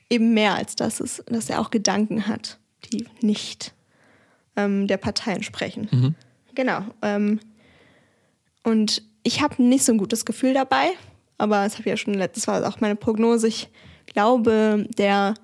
eben 0.08 0.32
mehr 0.32 0.54
als 0.54 0.76
das 0.76 1.00
ist, 1.00 1.24
dass 1.26 1.50
er 1.50 1.60
auch 1.60 1.70
Gedanken 1.70 2.28
hat, 2.28 2.58
die 2.92 3.06
nicht 3.20 3.74
ähm, 4.54 4.86
der 4.86 4.98
Partei 4.98 5.32
entsprechen. 5.32 6.14
Genau. 6.54 6.84
Ähm, 7.02 7.40
und 8.64 9.02
ich 9.22 9.42
habe 9.42 9.62
nicht 9.62 9.84
so 9.84 9.92
ein 9.92 9.98
gutes 9.98 10.24
Gefühl 10.24 10.54
dabei, 10.54 10.90
aber 11.38 11.64
das 11.64 11.74
habe 11.74 11.82
ich 11.82 11.90
ja 11.90 11.96
schon 11.96 12.14
letztes 12.14 12.46
Mal 12.46 12.64
auch 12.64 12.80
meine 12.80 12.96
Prognose. 12.96 13.48
Ich 13.48 13.68
glaube, 14.06 14.86
der 14.96 15.34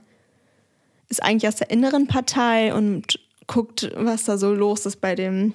ist 1.09 1.23
eigentlich 1.23 1.49
aus 1.49 1.57
der 1.57 1.71
inneren 1.71 2.07
Partei 2.07 2.75
und 2.75 3.19
guckt, 3.47 3.91
was 3.97 4.25
da 4.25 4.39
so 4.39 4.55
los 4.55 4.87
ist 4.87 5.01
bei 5.01 5.15
den 5.15 5.53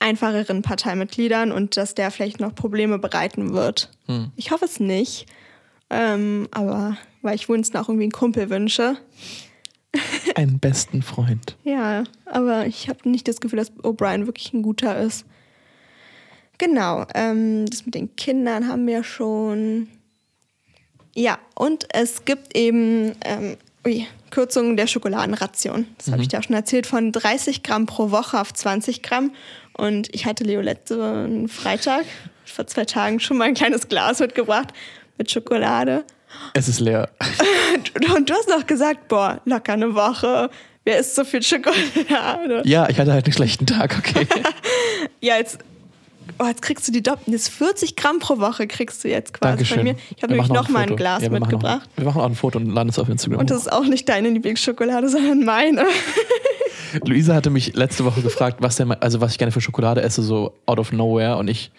einfacheren 0.00 0.62
Parteimitgliedern 0.62 1.52
und 1.52 1.76
dass 1.76 1.94
der 1.94 2.10
vielleicht 2.10 2.40
noch 2.40 2.54
Probleme 2.54 2.98
bereiten 2.98 3.54
wird. 3.54 3.90
Ich 4.36 4.50
hoffe 4.50 4.64
es 4.64 4.80
nicht, 4.80 5.26
ähm, 5.90 6.48
aber 6.50 6.98
weil 7.22 7.36
ich 7.36 7.48
Winston 7.48 7.80
auch 7.80 7.88
irgendwie 7.88 8.04
einen 8.04 8.12
Kumpel 8.12 8.50
wünsche. 8.50 8.96
Einen 10.34 10.58
besten 10.58 11.02
Freund. 11.02 11.56
Ja, 11.64 12.04
aber 12.26 12.66
ich 12.66 12.88
habe 12.88 13.08
nicht 13.08 13.26
das 13.26 13.40
Gefühl, 13.40 13.58
dass 13.58 13.72
O'Brien 13.78 14.26
wirklich 14.26 14.52
ein 14.52 14.62
guter 14.62 15.00
ist. 15.00 15.24
Genau, 16.58 17.04
ähm, 17.14 17.66
das 17.66 17.84
mit 17.84 17.94
den 17.94 18.14
Kindern 18.16 18.68
haben 18.68 18.86
wir 18.86 19.02
schon. 19.04 19.88
Ja, 21.14 21.38
und 21.54 21.86
es 21.92 22.24
gibt 22.24 22.56
eben 22.56 23.12
ähm, 23.24 23.56
ui, 23.86 24.06
Kürzungen 24.30 24.76
der 24.76 24.86
Schokoladenration. 24.86 25.86
Das 25.98 26.10
habe 26.10 26.22
ich 26.22 26.28
dir 26.28 26.38
auch 26.38 26.42
schon 26.42 26.56
erzählt, 26.56 26.86
von 26.86 27.12
30 27.12 27.62
Gramm 27.62 27.86
pro 27.86 28.10
Woche 28.10 28.40
auf 28.40 28.52
20 28.52 29.02
Gramm. 29.02 29.32
Und 29.76 30.12
ich 30.14 30.26
hatte 30.26 30.44
Leo 30.44 30.60
letzten 30.60 31.48
Freitag, 31.48 32.04
vor 32.44 32.66
zwei 32.66 32.84
Tagen, 32.84 33.20
schon 33.20 33.36
mal 33.36 33.44
ein 33.44 33.54
kleines 33.54 33.88
Glas 33.88 34.20
mitgebracht 34.20 34.72
mit 35.18 35.30
Schokolade. 35.30 36.04
Es 36.54 36.68
ist 36.68 36.80
leer. 36.80 37.10
Und 38.14 38.28
du 38.28 38.34
hast 38.34 38.48
noch 38.48 38.66
gesagt, 38.66 39.08
boah, 39.08 39.40
locker 39.44 39.72
eine 39.72 39.94
Woche. 39.94 40.50
Wer 40.84 40.98
isst 40.98 41.14
so 41.14 41.24
viel 41.24 41.42
Schokolade? 41.42 42.62
Ja, 42.64 42.88
ich 42.88 42.98
hatte 42.98 43.12
halt 43.12 43.24
einen 43.24 43.32
schlechten 43.32 43.66
Tag, 43.66 43.96
okay. 43.98 44.26
Ja, 45.20 45.36
jetzt, 45.36 45.58
oh, 46.38 46.46
jetzt 46.46 46.62
kriegst 46.62 46.86
du 46.88 46.92
die 46.92 47.02
Doppel. 47.02 47.32
Jetzt 47.32 47.48
40 47.50 47.96
Gramm 47.96 48.18
pro 48.18 48.38
Woche 48.38 48.66
kriegst 48.66 49.04
du 49.04 49.08
jetzt 49.08 49.32
quasi 49.34 49.50
Dankeschön. 49.50 49.76
von 49.78 49.84
mir. 49.84 49.96
Ich 50.16 50.22
habe 50.22 50.32
nämlich 50.32 50.50
noch 50.50 50.68
mal 50.68 50.80
ein 50.80 50.88
Foto. 50.88 50.96
Glas 50.96 51.22
Ja, 51.22 51.30
wir 51.30 51.40
machen 51.40 51.52
mitgebracht. 51.52 51.88
Noch, 51.90 51.96
wir 51.96 52.04
machen 52.04 52.20
auch 52.20 52.26
ein 52.26 52.34
Foto 52.34 52.58
und 52.58 52.70
laden 52.70 52.88
es 52.88 52.98
auf 52.98 53.08
Instagram. 53.08 53.40
Und 53.40 53.50
das 53.50 53.62
ist 53.62 53.72
auch 53.72 53.84
nicht 53.84 54.08
deine 54.08 54.30
Lieblingsschokolade, 54.30 55.08
sondern 55.08 55.44
meine. 55.44 55.86
Luisa 57.04 57.34
hatte 57.34 57.50
mich 57.50 57.74
letzte 57.74 58.04
Woche 58.04 58.22
gefragt, 58.22 58.58
was 58.60 58.76
denn, 58.76 58.92
also 58.92 59.20
was 59.20 59.32
ich 59.32 59.38
gerne 59.38 59.52
für 59.52 59.60
Schokolade 59.60 60.02
esse, 60.02 60.22
so 60.22 60.54
out 60.66 60.78
of 60.78 60.92
nowhere. 60.92 61.36
Und 61.36 61.48
ich, 61.48 61.70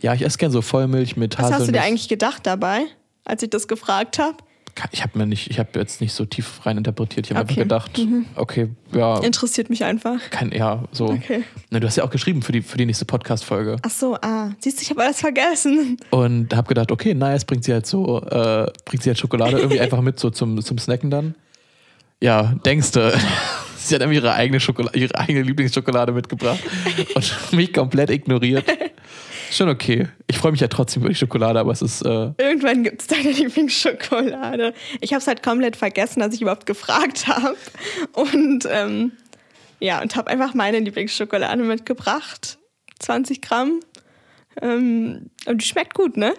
ja, 0.00 0.14
ich 0.14 0.22
esse 0.22 0.38
gerne 0.38 0.52
so 0.52 0.62
Vollmilch 0.62 1.16
mit 1.16 1.34
Was 1.34 1.46
Haselnuss. 1.46 1.60
hast 1.60 1.68
du 1.68 1.72
dir 1.72 1.82
eigentlich 1.82 2.08
gedacht 2.08 2.46
dabei, 2.46 2.82
als 3.24 3.42
ich 3.42 3.50
das 3.50 3.68
gefragt 3.68 4.18
habe? 4.18 4.36
Ich 4.92 5.02
habe 5.02 5.18
mir 5.18 5.26
nicht, 5.26 5.50
ich 5.50 5.58
habe 5.58 5.78
jetzt 5.78 6.00
nicht 6.00 6.12
so 6.12 6.24
tief 6.24 6.64
rein 6.64 6.76
interpretiert. 6.78 7.26
Ich 7.30 7.36
habe 7.36 7.42
Okay. 7.44 7.64
Mhm. 7.64 7.72
einfach 7.72 7.92
gedacht, 7.92 8.34
okay, 8.36 8.68
ja, 8.92 9.18
Interessiert 9.20 9.70
mich 9.70 9.84
einfach. 9.84 10.18
kein, 10.30 10.52
ja, 10.52 10.84
so. 10.92 11.06
Okay. 11.08 11.44
Na, 11.70 11.80
du 11.80 11.86
hast 11.86 11.96
ja 11.96 12.04
auch 12.04 12.10
geschrieben 12.10 12.42
für 12.42 12.52
die, 12.52 12.62
für 12.62 12.76
die 12.78 12.86
nächste 12.86 13.04
Podcast-Folge. 13.04 13.76
Ach 13.82 13.90
so, 13.90 14.16
ah. 14.22 14.50
Siehst 14.60 14.78
du, 14.78 14.82
ich 14.82 14.90
habe 14.90 15.02
alles 15.02 15.20
vergessen. 15.20 15.96
Und 16.10 16.54
habe 16.54 16.68
gedacht, 16.68 16.90
okay, 16.92 17.14
nice, 17.14 17.44
bringt 17.44 17.64
sie 17.64 17.72
halt 17.72 17.86
so, 17.86 18.20
äh, 18.22 18.66
bringt 18.84 19.02
sie 19.02 19.10
halt 19.10 19.18
Schokolade 19.18 19.58
irgendwie 19.58 19.80
einfach 19.80 20.00
mit 20.00 20.18
so 20.18 20.30
zum, 20.30 20.60
zum 20.62 20.78
Snacken 20.78 21.10
dann. 21.10 21.34
Ja, 22.20 22.54
denkst 22.64 22.92
du, 22.92 23.12
sie 23.78 23.94
hat 23.94 24.02
irgendwie 24.02 24.18
ihre 24.18 24.34
eigene 24.34 24.60
Schokolade, 24.60 24.98
ihre 24.98 25.14
eigene 25.14 25.42
Lieblingsschokolade 25.42 26.12
mitgebracht 26.12 26.60
und 27.14 27.34
mich 27.52 27.72
komplett 27.72 28.10
ignoriert. 28.10 28.64
Schon 29.50 29.68
okay. 29.68 30.08
Ich 30.26 30.38
freue 30.38 30.52
mich 30.52 30.60
ja 30.60 30.68
trotzdem 30.68 31.02
über 31.02 31.08
die 31.08 31.14
Schokolade, 31.16 31.58
aber 31.58 31.72
es 31.72 31.82
ist, 31.82 32.02
äh, 32.02 32.30
Irgendwann 32.38 32.84
gibt 32.84 33.00
es 33.02 33.06
deine 33.08 33.30
Lieblingsschokolade. 33.32 34.74
Ich 35.00 35.12
habe 35.12 35.20
es 35.20 35.26
halt 35.26 35.42
komplett 35.42 35.76
vergessen, 35.76 36.20
dass 36.20 36.34
ich 36.34 36.42
überhaupt 36.42 36.66
gefragt 36.66 37.26
habe. 37.26 37.56
Und 38.12 38.66
ähm, 38.70 39.12
ja, 39.80 40.00
und 40.02 40.14
habe 40.16 40.30
einfach 40.30 40.54
meine 40.54 40.78
Lieblingsschokolade 40.78 41.62
mitgebracht. 41.62 42.58
20 43.00 43.40
Gramm. 43.42 43.80
Ähm, 44.60 45.30
und 45.46 45.62
die 45.62 45.66
schmeckt 45.66 45.94
gut, 45.94 46.16
ne? 46.16 46.34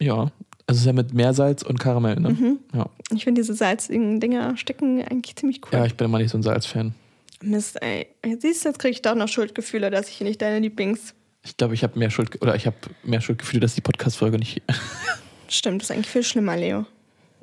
ja, 0.00 0.22
Also 0.22 0.30
es 0.68 0.78
ist 0.78 0.86
ja 0.86 0.92
mit 0.92 1.14
Meersalz 1.14 1.62
und 1.62 1.78
Karamell, 1.78 2.16
ne? 2.16 2.30
Mhm. 2.30 2.58
Ja. 2.74 2.86
Ich 3.14 3.24
finde 3.24 3.40
diese 3.40 3.54
salzigen 3.54 4.18
Dinger 4.20 4.56
stecken 4.56 5.00
eigentlich 5.02 5.36
ziemlich 5.36 5.60
cool. 5.64 5.78
ja, 5.78 5.84
ich 5.86 5.94
bin 5.94 6.06
immer 6.06 6.18
nicht 6.18 6.30
so 6.30 6.38
ein 6.38 6.42
Salzfan. 6.42 6.94
Mist, 7.40 7.80
ey. 7.82 8.06
Jetzt 8.24 8.42
siehst 8.42 8.64
du, 8.64 8.68
jetzt 8.70 8.78
kriege 8.78 8.92
ich 8.92 9.02
doch 9.02 9.14
noch 9.14 9.28
Schuldgefühle, 9.28 9.90
dass 9.90 10.08
ich 10.08 10.20
nicht 10.22 10.42
deine 10.42 10.58
Lieblings. 10.60 11.14
Ich 11.44 11.56
glaube, 11.56 11.74
ich 11.74 11.82
habe 11.82 11.98
mehr 11.98 12.10
Schuld 12.10 12.40
oder 12.40 12.54
ich 12.54 12.66
habe 12.66 12.76
mehr 13.02 13.20
Schuldgefühle, 13.20 13.60
dass 13.60 13.74
die 13.74 13.80
Podcast-Folge 13.80 14.38
nicht. 14.38 14.62
Stimmt, 15.48 15.82
das 15.82 15.90
ist 15.90 15.96
eigentlich 15.96 16.08
viel 16.08 16.22
schlimmer, 16.22 16.56
Leo. 16.56 16.86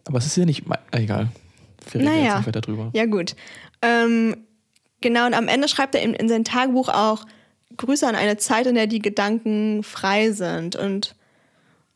Aber 0.05 0.17
es 0.17 0.25
ist 0.25 0.37
ja 0.37 0.45
nicht. 0.45 0.63
Egal. 0.91 1.27
Wir 1.91 2.01
reden 2.01 2.05
Naja. 2.05 2.23
jetzt 2.25 2.35
nicht 2.37 2.47
weiter 2.47 2.61
drüber. 2.61 2.89
Ja, 2.93 3.05
gut. 3.05 3.35
Ähm, 3.81 4.37
genau, 5.01 5.25
und 5.25 5.33
am 5.33 5.47
Ende 5.47 5.67
schreibt 5.67 5.95
er 5.95 6.01
in, 6.01 6.13
in 6.13 6.29
sein 6.29 6.43
Tagebuch 6.43 6.89
auch 6.89 7.25
Grüße 7.77 8.07
an 8.07 8.15
eine 8.15 8.37
Zeit, 8.37 8.65
in 8.67 8.75
der 8.75 8.87
die 8.87 8.99
Gedanken 8.99 9.83
frei 9.83 10.31
sind. 10.31 10.75
Und 10.75 11.15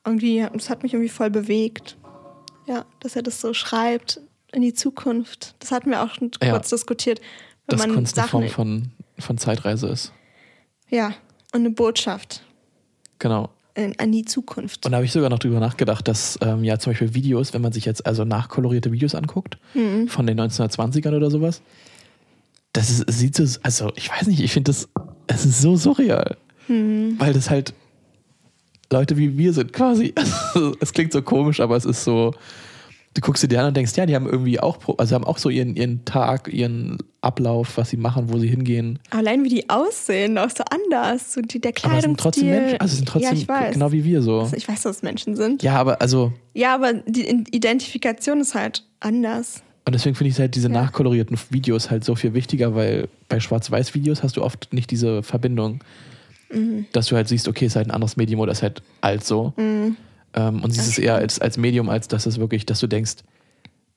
irgendwie, 0.06 0.46
das 0.54 0.70
hat 0.70 0.84
mich 0.84 0.94
irgendwie 0.94 1.10
voll 1.10 1.30
bewegt. 1.30 1.98
Ja, 2.68 2.86
dass 3.00 3.16
er 3.16 3.24
das 3.24 3.42
so 3.42 3.54
schreibt 3.54 4.20
in 4.52 4.62
die 4.62 4.74
Zukunft. 4.74 5.56
Das 5.60 5.72
hatten 5.72 5.90
wir 5.90 6.04
auch 6.04 6.14
schon 6.14 6.32
Ja. 6.42 6.52
kurz 6.52 6.70
diskutiert. 6.70 7.20
Wenn 7.68 7.78
Dass 7.78 7.88
man 7.88 7.96
Kunst 7.96 8.18
eine 8.18 8.28
Sachen, 8.28 8.42
Form 8.42 8.50
von, 8.50 8.92
von 9.20 9.38
Zeitreise 9.38 9.88
ist. 9.88 10.12
ja, 10.90 11.14
und 11.54 11.60
eine 11.62 11.70
Botschaft 11.70 12.44
Genau. 13.20 13.50
in, 13.76 13.98
an 14.00 14.12
die 14.12 14.26
Zukunft. 14.26 14.86
Und 14.86 14.92
da 14.92 14.98
habe 14.98 15.06
ich 15.06 15.12
sogar 15.12 15.30
noch 15.30 15.40
drüber 15.40 15.60
nachgedacht, 15.60 16.08
dass 16.08 16.38
ähm, 16.42 16.64
ja 16.64 16.78
zum 16.80 16.92
Beispiel 16.92 17.14
Videos, 17.14 17.54
wenn 17.54 17.62
man 17.62 17.72
sich 17.72 17.86
jetzt 17.86 18.06
also 18.06 18.26
nachkolorierte 18.26 18.92
Videos 18.92 19.16
anguckt, 19.16 19.58
Mhm. 19.74 20.08
von 20.10 20.28
den 20.28 20.40
1920ern 20.40 21.16
oder 21.16 21.32
sowas, 21.32 21.62
das 22.74 22.90
ist, 22.90 23.08
es 23.08 23.20
sieht 23.20 23.36
so, 23.36 23.44
also 23.64 23.92
ich 23.96 24.10
weiß 24.10 24.28
nicht, 24.28 24.42
ich 24.42 24.52
finde 24.52 24.72
das, 24.72 24.90
es 25.28 25.46
ist 25.46 25.62
so 25.62 25.76
surreal. 25.78 26.38
Mhm. 26.68 27.16
Weil 27.20 27.34
das 27.34 27.50
halt 27.50 27.74
Leute 28.92 29.18
wie 29.18 29.38
wir 29.38 29.54
sind 29.54 29.74
quasi. 29.74 30.14
es 30.80 30.92
klingt 30.94 31.14
so 31.14 31.22
komisch, 31.22 31.60
aber 31.60 31.76
es 31.78 31.86
ist 31.86 32.04
so, 32.04 32.34
du 33.16 33.22
guckst 33.22 33.44
dir 33.44 33.48
die 33.48 33.58
an 33.58 33.68
und 33.68 33.78
denkst, 33.78 33.94
ja, 33.96 34.06
die 34.06 34.16
haben 34.16 34.26
irgendwie 34.28 34.60
auch, 34.60 34.78
also 34.98 35.14
haben 35.16 35.24
auch 35.24 35.38
so 35.38 35.50
ihren, 35.50 35.76
ihren 35.76 36.04
Tag, 36.06 36.48
ihren 36.52 36.98
Ablauf, 37.22 37.78
was 37.78 37.90
sie 37.92 37.98
machen, 37.98 38.32
wo 38.34 38.40
sie 38.40 38.48
hingehen. 38.48 39.00
Allein 39.12 39.44
wie 39.44 39.50
die 39.50 39.70
aussehen, 39.70 40.38
auch 40.38 40.50
so 40.50 40.64
anders. 40.70 41.34
So 41.34 41.42
die, 41.42 41.60
der 41.62 41.74
Aber 41.84 41.98
es 41.98 42.04
sind 42.04 42.20
trotzdem 42.20 42.44
Kleidungsstil. 42.48 42.50
Menschen, 42.50 42.82
also 42.82 42.96
sind 42.96 43.08
trotzdem 43.08 43.32
ja, 43.32 43.38
ich 43.38 43.48
weiß. 43.48 43.74
genau 43.74 43.92
wie 43.92 44.04
wir 44.04 44.22
so. 44.22 44.40
Also 44.42 44.56
ich 44.58 44.68
weiß, 44.68 44.82
dass 44.82 44.96
es 44.98 45.04
Menschen 45.04 45.36
sind. 45.36 45.62
Ja, 45.64 45.76
aber 45.76 46.02
also, 46.02 46.34
Ja, 46.54 46.74
aber 46.76 46.94
die 46.94 47.28
Identifikation 47.52 48.42
ist 48.42 48.56
halt 48.56 48.84
anders. 49.00 49.62
Und 49.86 49.94
deswegen 49.94 50.16
finde 50.16 50.30
ich 50.32 50.40
halt 50.40 50.56
diese 50.56 50.70
Ja. 50.70 50.74
nachkolorierten 50.82 51.38
Videos 51.50 51.92
halt 51.92 52.04
so 52.06 52.16
viel 52.16 52.34
wichtiger, 52.34 52.74
weil 52.74 53.10
bei 53.30 53.40
Schwarz-Weiß-Videos 53.40 54.24
hast 54.24 54.38
du 54.38 54.42
oft 54.44 54.74
nicht 54.74 54.90
diese 54.92 55.24
Verbindung, 55.24 55.84
Mhm. 56.52 56.86
dass 56.94 57.08
du 57.08 57.16
halt 57.16 57.28
siehst, 57.28 57.48
okay, 57.48 57.66
ist 57.66 57.76
halt 57.76 57.88
ein 57.88 57.92
anderes 57.92 58.16
Medium 58.16 58.40
oder 58.40 58.52
ist 58.52 58.62
halt 58.64 58.82
alt 59.02 59.24
so. 59.24 59.54
Mhm. 59.58 59.98
Ähm, 60.34 60.64
und 60.64 60.72
siehst 60.72 60.88
es 60.88 60.98
eher 60.98 61.16
als, 61.16 61.40
als 61.40 61.58
Medium, 61.58 61.90
als 61.90 62.08
dass 62.08 62.26
es 62.26 62.40
wirklich, 62.40 62.66
dass 62.66 62.80
du 62.80 62.88
denkst, 62.88 63.18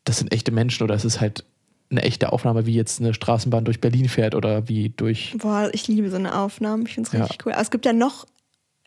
das 0.04 0.18
sind 0.18 0.32
echte 0.32 0.52
Menschen 0.52 0.84
oder 0.84 0.94
es 0.94 1.04
ist 1.04 1.20
halt 1.20 1.44
eine 1.90 2.02
echte 2.02 2.32
Aufnahme, 2.32 2.66
wie 2.66 2.74
jetzt 2.74 3.00
eine 3.00 3.14
Straßenbahn 3.14 3.64
durch 3.64 3.80
Berlin 3.80 4.08
fährt 4.08 4.34
oder 4.34 4.68
wie 4.68 4.90
durch. 4.90 5.34
Boah, 5.38 5.70
ich 5.72 5.86
liebe 5.88 6.10
so 6.10 6.16
eine 6.16 6.36
Aufnahmen. 6.36 6.84
Ich 6.86 6.94
finde 6.94 7.08
es 7.08 7.12
Ja. 7.12 7.20
richtig 7.24 7.46
cool. 7.46 7.52
Aber 7.52 7.62
es 7.62 7.70
gibt 7.70 7.86
ja 7.86 7.92
noch 7.92 8.26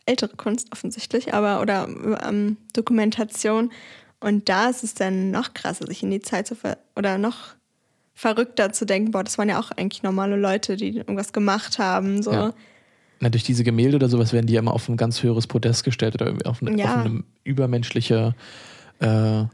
ältere 0.06 0.36
Kunst 0.36 0.68
offensichtlich, 0.72 1.32
aber 1.32 1.60
oder 1.60 1.88
ähm, 2.26 2.56
Dokumentation. 2.72 3.70
Und 4.20 4.48
da 4.48 4.68
ist 4.68 4.84
es 4.84 4.94
dann 4.94 5.30
noch 5.30 5.54
krasser, 5.54 5.86
sich 5.86 6.02
in 6.02 6.10
die 6.10 6.20
Zeit 6.20 6.46
zu 6.46 6.54
ver 6.54 6.76
oder 6.94 7.16
noch 7.16 7.54
verrückter 8.14 8.70
zu 8.72 8.84
denken, 8.84 9.12
boah, 9.12 9.24
das 9.24 9.38
waren 9.38 9.48
ja 9.48 9.58
auch 9.58 9.70
eigentlich 9.70 10.02
normale 10.02 10.36
Leute, 10.36 10.76
die 10.76 10.98
irgendwas 10.98 11.32
gemacht 11.32 11.78
haben. 11.78 12.22
So. 12.22 12.32
Ja. 12.32 12.54
Na, 13.22 13.28
durch 13.28 13.44
diese 13.44 13.64
Gemälde 13.64 13.96
oder 13.96 14.08
sowas 14.08 14.32
werden 14.32 14.46
die 14.46 14.54
ja 14.54 14.60
immer 14.60 14.72
auf 14.72 14.88
ein 14.88 14.96
ganz 14.96 15.22
höheres 15.22 15.46
Podest 15.46 15.84
gestellt 15.84 16.14
oder 16.14 16.26
irgendwie 16.26 16.46
auf, 16.46 16.62
eine, 16.62 16.78
Ja. 16.78 16.86
auf 17.00 17.04
eine 17.04 17.22
übermenschliche, 17.44 18.34
äh, 19.00 19.44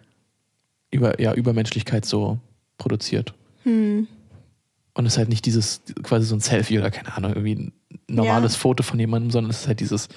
über, 0.92 1.20
ja, 1.20 1.34
Übermenschlichkeit 1.34 2.04
so 2.04 2.38
produziert. 2.78 3.34
Hm. 3.64 4.06
Und 4.94 5.04
es 5.06 5.14
ist 5.14 5.18
halt 5.18 5.28
nicht 5.28 5.44
dieses 5.44 5.82
quasi 6.04 6.26
so 6.26 6.36
ein 6.36 6.40
Selfie 6.40 6.78
oder 6.78 6.90
keine 6.92 7.14
Ahnung, 7.16 7.32
irgendwie 7.34 7.54
ein 7.56 7.72
normales 8.08 8.54
Ja. 8.54 8.60
Foto 8.60 8.82
von 8.84 8.98
jemandem, 9.00 9.30
sondern 9.32 9.50
es 9.50 9.62
ist 9.62 9.66
halt 9.68 9.80
dieses, 9.80 10.08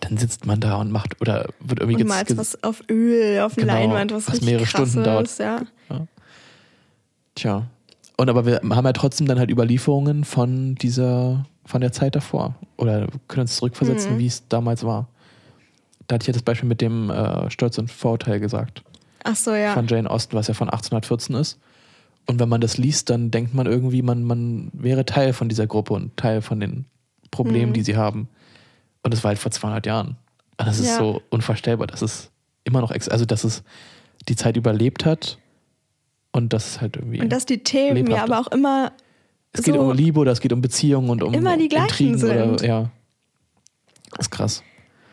dann 0.00 0.16
sitzt 0.18 0.44
man 0.46 0.58
da 0.60 0.74
und 0.76 0.90
macht 0.90 1.20
oder 1.20 1.48
wird 1.60 1.78
irgendwie 1.80 2.02
Und 2.02 2.26
ge- 2.26 2.36
was 2.36 2.62
auf 2.64 2.82
Öl, 2.90 3.40
auf 3.40 3.54
Genau, 3.54 3.72
Leinwand, 3.72 4.12
was, 4.12 4.28
was 4.28 4.40
mehrere 4.40 4.66
Stunden 4.66 5.04
dauert. 5.04 5.26
ist, 5.26 5.38
ja. 5.38 5.62
Tja. 7.34 7.66
Und 8.16 8.28
aber 8.28 8.44
wir 8.44 8.56
haben 8.62 8.84
ja 8.84 8.92
trotzdem 8.92 9.26
dann 9.26 9.38
halt 9.38 9.50
Überlieferungen 9.50 10.24
von 10.24 10.74
dieser, 10.74 11.46
von 11.70 11.80
der 11.80 11.92
Zeit 11.92 12.14
davor. 12.16 12.54
Oder 12.76 13.06
können 13.28 13.42
uns 13.42 13.56
zurückversetzen, 13.56 14.14
Mhm. 14.14 14.18
wie 14.18 14.26
es 14.26 14.46
damals 14.48 14.84
war. 14.84 15.08
Da 16.06 16.14
hatte 16.14 16.24
ich 16.24 16.26
ja 16.28 16.32
das 16.32 16.42
Beispiel 16.42 16.68
mit 16.68 16.80
dem 16.80 17.08
äh, 17.10 17.48
Stolz 17.50 17.78
und 17.78 17.90
Vorurteil 17.90 18.40
gesagt. 18.40 18.82
Ach 19.24 19.36
so, 19.36 19.54
ja. 19.54 19.72
Von 19.74 19.86
Jane 19.86 20.10
Austen, 20.10 20.34
was 20.36 20.48
ja 20.48 20.54
von 20.54 20.68
1814 20.68 21.36
ist. 21.36 21.58
Und 22.26 22.38
wenn 22.40 22.48
man 22.48 22.60
das 22.60 22.78
liest, 22.78 23.10
dann 23.10 23.30
denkt 23.30 23.54
man 23.54 23.66
irgendwie, 23.66 24.02
man, 24.02 24.22
man 24.24 24.70
wäre 24.72 25.04
Teil 25.04 25.32
von 25.32 25.48
dieser 25.48 25.66
Gruppe 25.66 25.94
und 25.94 26.16
Teil 26.16 26.42
von 26.42 26.60
den 26.60 26.84
Problemen, 27.30 27.70
Mhm. 27.70 27.74
die 27.74 27.82
sie 27.82 27.96
haben. 27.96 28.28
Und 29.02 29.14
das 29.14 29.22
war 29.24 29.28
halt 29.30 29.38
vor 29.38 29.50
200 29.52 29.86
Jahren. 29.86 30.16
Und 30.58 30.66
das 30.66 30.78
ist 30.78 30.88
Ja. 30.88 30.98
so 30.98 31.22
unvorstellbar, 31.30 31.86
dass 31.86 32.02
es 32.02 32.30
immer 32.64 32.80
noch, 32.80 32.90
also 32.90 33.24
dass 33.24 33.44
es 33.44 33.62
die 34.28 34.36
Zeit 34.36 34.56
überlebt 34.56 35.04
hat 35.06 35.38
und 36.32 36.52
das 36.52 36.66
ist 36.66 36.80
halt 36.80 36.96
irgendwie. 36.96 37.20
Und 37.20 37.30
dass 37.30 37.46
die 37.46 37.62
Themen 37.64 38.06
ja 38.10 38.22
aber 38.24 38.38
auch 38.40 38.48
immer 38.48 38.92
Es 39.52 39.62
geht 39.62 39.74
so 39.74 39.80
um 39.80 39.92
Liebe 39.96 40.20
oder 40.20 40.32
es 40.32 40.40
geht 40.40 40.52
um 40.52 40.60
Beziehungen 40.60 41.10
und 41.10 41.22
um 41.22 41.34
immer 41.34 41.56
die 41.56 41.68
gleichen 41.68 41.88
Intrigen 41.88 42.18
sind. 42.18 42.30
oder 42.30 42.64
ja. 42.66 42.90
Das 44.12 44.26
ist 44.26 44.30
krass. 44.30 44.62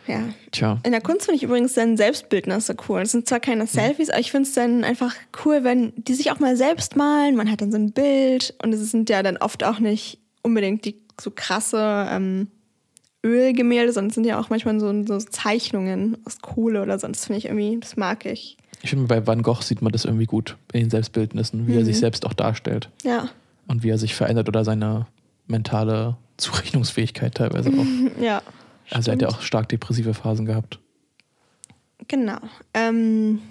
Ja. 0.07 0.21
Tja. 0.51 0.79
In 0.83 0.91
der 0.91 1.01
Kunst 1.01 1.25
finde 1.25 1.35
ich 1.37 1.43
übrigens 1.43 1.73
dann 1.73 1.97
Selbstbildnisse 1.97 2.75
cool. 2.87 3.01
Das 3.01 3.11
sind 3.11 3.27
zwar 3.27 3.39
keine 3.41 3.63
Mhm. 3.63 3.67
Selfies, 3.67 4.09
aber 4.09 4.19
ich 4.19 4.31
finde 4.31 4.47
es 4.47 4.53
dann 4.55 4.83
einfach 4.83 5.13
cool, 5.43 5.63
wenn 5.63 5.91
die 5.97 6.13
sich 6.13 6.31
auch 6.31 6.39
mal 6.39 6.55
selbst 6.55 6.95
malen. 6.95 7.35
Man 7.35 7.51
hat 7.51 7.61
dann 7.61 7.71
so 7.71 7.77
ein 7.77 7.91
Bild 7.91 8.53
und 8.63 8.73
es 8.73 8.89
sind 8.91 9.09
ja 9.09 9.21
dann 9.21 9.37
oft 9.37 9.63
auch 9.65 9.79
nicht 9.79 10.19
unbedingt 10.43 10.85
die 10.85 10.95
so 11.19 11.31
krasse 11.35 12.07
ähm, 12.09 12.47
Ölgemälde, 13.25 13.91
sondern 13.91 14.09
es 14.09 14.15
sind 14.15 14.25
ja 14.25 14.39
auch 14.39 14.49
manchmal 14.49 14.79
so, 14.79 14.93
so 15.05 15.17
Zeichnungen 15.17 16.17
aus 16.25 16.39
Kohle 16.41 16.81
oder 16.83 16.97
so. 16.99 17.07
Das 17.07 17.25
finde 17.25 17.39
ich 17.39 17.45
irgendwie, 17.45 17.77
das 17.79 17.97
mag 17.97 18.25
ich. 18.25 18.55
Ich 18.83 18.91
finde, 18.91 19.07
bei 19.07 19.25
Van 19.25 19.41
Gogh 19.41 19.61
sieht 19.63 19.81
man 19.81 19.91
das 19.91 20.05
irgendwie 20.05 20.25
gut 20.27 20.55
in 20.71 20.81
den 20.81 20.89
Selbstbildnissen, 20.89 21.67
wie 21.67 21.73
er 21.73 21.81
Mhm. 21.81 21.85
sich 21.85 21.97
selbst 21.97 22.25
auch 22.25 22.33
darstellt 22.33 22.89
Ja, 23.03 23.29
und 23.67 23.83
wie 23.83 23.89
er 23.89 23.97
sich 23.97 24.15
verändert 24.15 24.47
oder 24.47 24.63
seine 24.63 25.07
mentale 25.47 26.17
Zurechnungsfähigkeit 26.37 27.35
teilweise 27.35 27.69
auch. 27.69 28.21
ja. 28.21 28.41
Also 28.89 29.11
er 29.11 29.13
hat 29.13 29.21
ja 29.21 29.27
stimmt. 29.29 29.33
auch 29.33 29.41
stark 29.41 29.69
depressive 29.69 30.13
Phasen 30.13 30.45
gehabt. 30.45 30.79
Genau. 32.07 32.37
Ähm, 32.73 33.41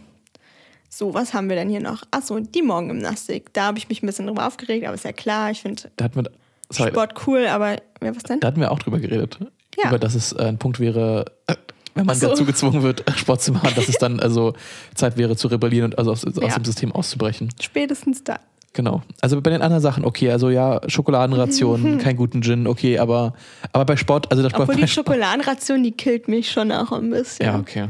so, 0.89 1.13
was 1.13 1.35
haben 1.35 1.49
wir 1.49 1.57
denn 1.57 1.69
hier 1.69 1.81
noch? 1.81 2.05
Achso, 2.11 2.41
die 2.41 2.63
Morgengymnastik. 2.63 3.53
Da 3.53 3.67
habe 3.67 3.79
ich 3.79 3.89
mich 3.89 4.03
ein 4.03 4.07
bisschen 4.07 4.27
drüber 4.27 4.47
aufgeregt, 4.47 4.87
aber 4.87 4.95
ist 4.95 5.05
ja 5.05 5.13
klar, 5.13 5.51
ich 5.51 5.61
finde 5.61 5.91
Sport 6.71 7.27
cool, 7.27 7.47
aber 7.47 7.73
ja, 8.03 8.15
was 8.15 8.23
denn? 8.23 8.41
da 8.41 8.49
hatten 8.49 8.61
wir 8.61 8.73
auch 8.73 8.79
drüber 8.79 8.99
geredet. 8.99 9.39
Ja. 9.77 9.91
Über 9.91 9.99
dass 9.99 10.15
es 10.15 10.33
äh, 10.33 10.43
ein 10.45 10.59
Punkt 10.59 10.81
wäre, 10.81 11.27
äh, 11.47 11.55
wenn 11.95 12.07
man 12.07 12.17
so. 12.17 12.29
dazu 12.29 12.45
gezwungen 12.45 12.83
wird, 12.83 13.05
Sport 13.17 13.43
zu 13.43 13.53
machen, 13.53 13.73
dass 13.75 13.89
es 13.89 13.99
dann 13.99 14.21
also 14.21 14.55
Zeit 14.95 15.17
wäre 15.17 15.37
zu 15.37 15.49
rebellieren 15.49 15.93
und 15.93 15.99
also 15.99 16.13
aus, 16.13 16.25
aus 16.25 16.37
Ja. 16.37 16.49
dem 16.55 16.65
System 16.65 16.93
auszubrechen. 16.93 17.51
Spätestens 17.61 18.25
da. 18.25 18.41
Genau. 18.77 19.01
Also 19.23 19.41
bei 19.41 19.49
den 19.49 19.63
anderen 19.63 19.81
Sachen, 19.81 20.05
okay, 20.05 20.31
also 20.31 20.51
ja, 20.51 20.83
Schokoladenration, 20.87 21.97
kein 22.03 22.15
guten 22.15 22.43
Gin, 22.43 22.67
okay, 22.67 22.99
aber, 22.99 23.33
aber 23.73 23.87
bei 23.87 23.97
Sport, 23.97 24.31
also 24.31 24.43
das 24.43 24.53
Obwohl 24.53 24.67
bei 24.67 24.75
die 24.75 24.81
Sport, 24.87 25.07
Schokoladenration, 25.07 25.83
die 25.83 25.93
killt 25.93 26.29
mich 26.29 26.51
schon 26.51 26.71
auch 26.71 26.93
ein 26.93 27.09
bisschen. 27.09 27.47
Ja, 27.47 27.59
okay. 27.59 27.89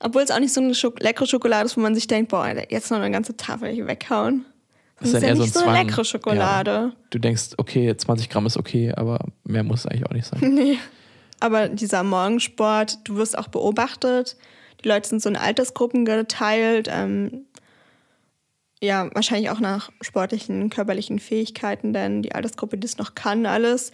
Obwohl 0.00 0.22
es 0.22 0.32
auch 0.32 0.40
nicht 0.40 0.52
so 0.52 0.60
eine 0.60 0.74
Schok 0.74 0.98
leckere 0.98 1.28
Schokolade 1.28 1.66
ist, 1.66 1.76
wo 1.76 1.80
man 1.80 1.94
sich 1.94 2.08
denkt, 2.08 2.32
boah, 2.32 2.52
jetzt 2.70 2.90
noch 2.90 2.98
eine 2.98 3.12
ganze 3.12 3.36
Tafel 3.36 3.70
hier 3.70 3.86
weghauen. 3.86 4.44
Das, 4.98 5.10
ist 5.10 5.14
ist 5.14 5.22
ja 5.22 5.28
eher 5.28 5.36
so 5.36 5.42
nicht 5.42 5.56
ein 5.56 5.62
so 5.62 5.68
eine 5.68 5.84
leckere 5.84 6.04
Schokolade. 6.04 6.92
Du 7.10 7.20
denkst, 7.20 7.50
okay, 7.58 7.96
20 7.96 8.28
Gramm 8.28 8.46
ist 8.46 8.56
okay, 8.56 8.92
aber 8.92 9.20
mehr 9.44 9.62
muss 9.62 9.80
es 9.80 9.86
eigentlich 9.86 10.06
auch 10.06 10.12
nicht 10.12 10.26
sein. 10.26 10.40
Nee. 10.54 10.78
Aber 11.38 11.68
dieser 11.68 12.02
Morgensport, 12.02 12.98
du 13.04 13.16
wirst 13.16 13.38
auch 13.38 13.48
beobachtet. 13.48 14.36
Die 14.82 14.88
Leute 14.88 15.08
sind 15.08 15.22
so 15.22 15.28
in 15.28 15.36
Altersgruppen 15.36 16.04
geteilt. 16.04 16.88
Ähm, 16.90 17.46
ja, 18.82 19.10
wahrscheinlich 19.14 19.50
auch 19.50 19.60
nach 19.60 19.90
sportlichen, 20.00 20.70
körperlichen 20.70 21.18
Fähigkeiten, 21.18 21.92
denn 21.92 22.22
die 22.22 22.34
Altersgruppe, 22.34 22.78
die 22.78 22.86
es 22.86 22.98
noch 22.98 23.14
kann, 23.14 23.46
alles. 23.46 23.92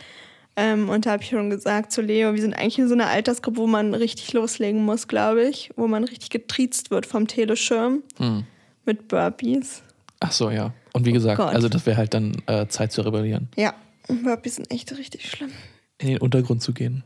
Ähm, 0.56 0.88
und 0.88 1.04
da 1.06 1.10
habe 1.12 1.22
ich 1.22 1.28
schon 1.30 1.50
gesagt 1.50 1.92
zu 1.92 2.00
Leo, 2.00 2.32
wir 2.34 2.40
sind 2.40 2.54
eigentlich 2.54 2.78
in 2.78 2.88
so 2.88 2.94
einer 2.94 3.08
Altersgruppe, 3.08 3.58
wo 3.58 3.66
man 3.66 3.92
richtig 3.94 4.32
loslegen 4.32 4.84
muss, 4.84 5.06
glaube 5.08 5.44
ich. 5.48 5.70
Wo 5.76 5.86
man 5.86 6.04
richtig 6.04 6.30
getriezt 6.30 6.90
wird 6.90 7.04
vom 7.04 7.26
Teleschirm 7.26 8.02
Hm. 8.18 8.44
mit 8.86 9.08
Burpees. 9.08 9.82
Ach 10.20 10.32
so, 10.32 10.50
ja. 10.50 10.72
Und 10.94 11.04
wie 11.04 11.12
gesagt, 11.12 11.36
Gott. 11.36 11.52
also 11.54 11.68
das 11.68 11.84
wäre 11.84 11.98
halt 11.98 12.14
dann 12.14 12.40
äh, 12.46 12.66
Zeit 12.68 12.90
zu 12.92 13.02
rebellieren. 13.02 13.48
Ja, 13.56 13.74
Burpees 14.08 14.54
sind 14.54 14.70
echt 14.70 14.96
richtig 14.96 15.28
schlimm. 15.28 15.50
In 15.98 16.08
den 16.08 16.18
Untergrund 16.18 16.62
zu 16.62 16.72
gehen. 16.72 17.02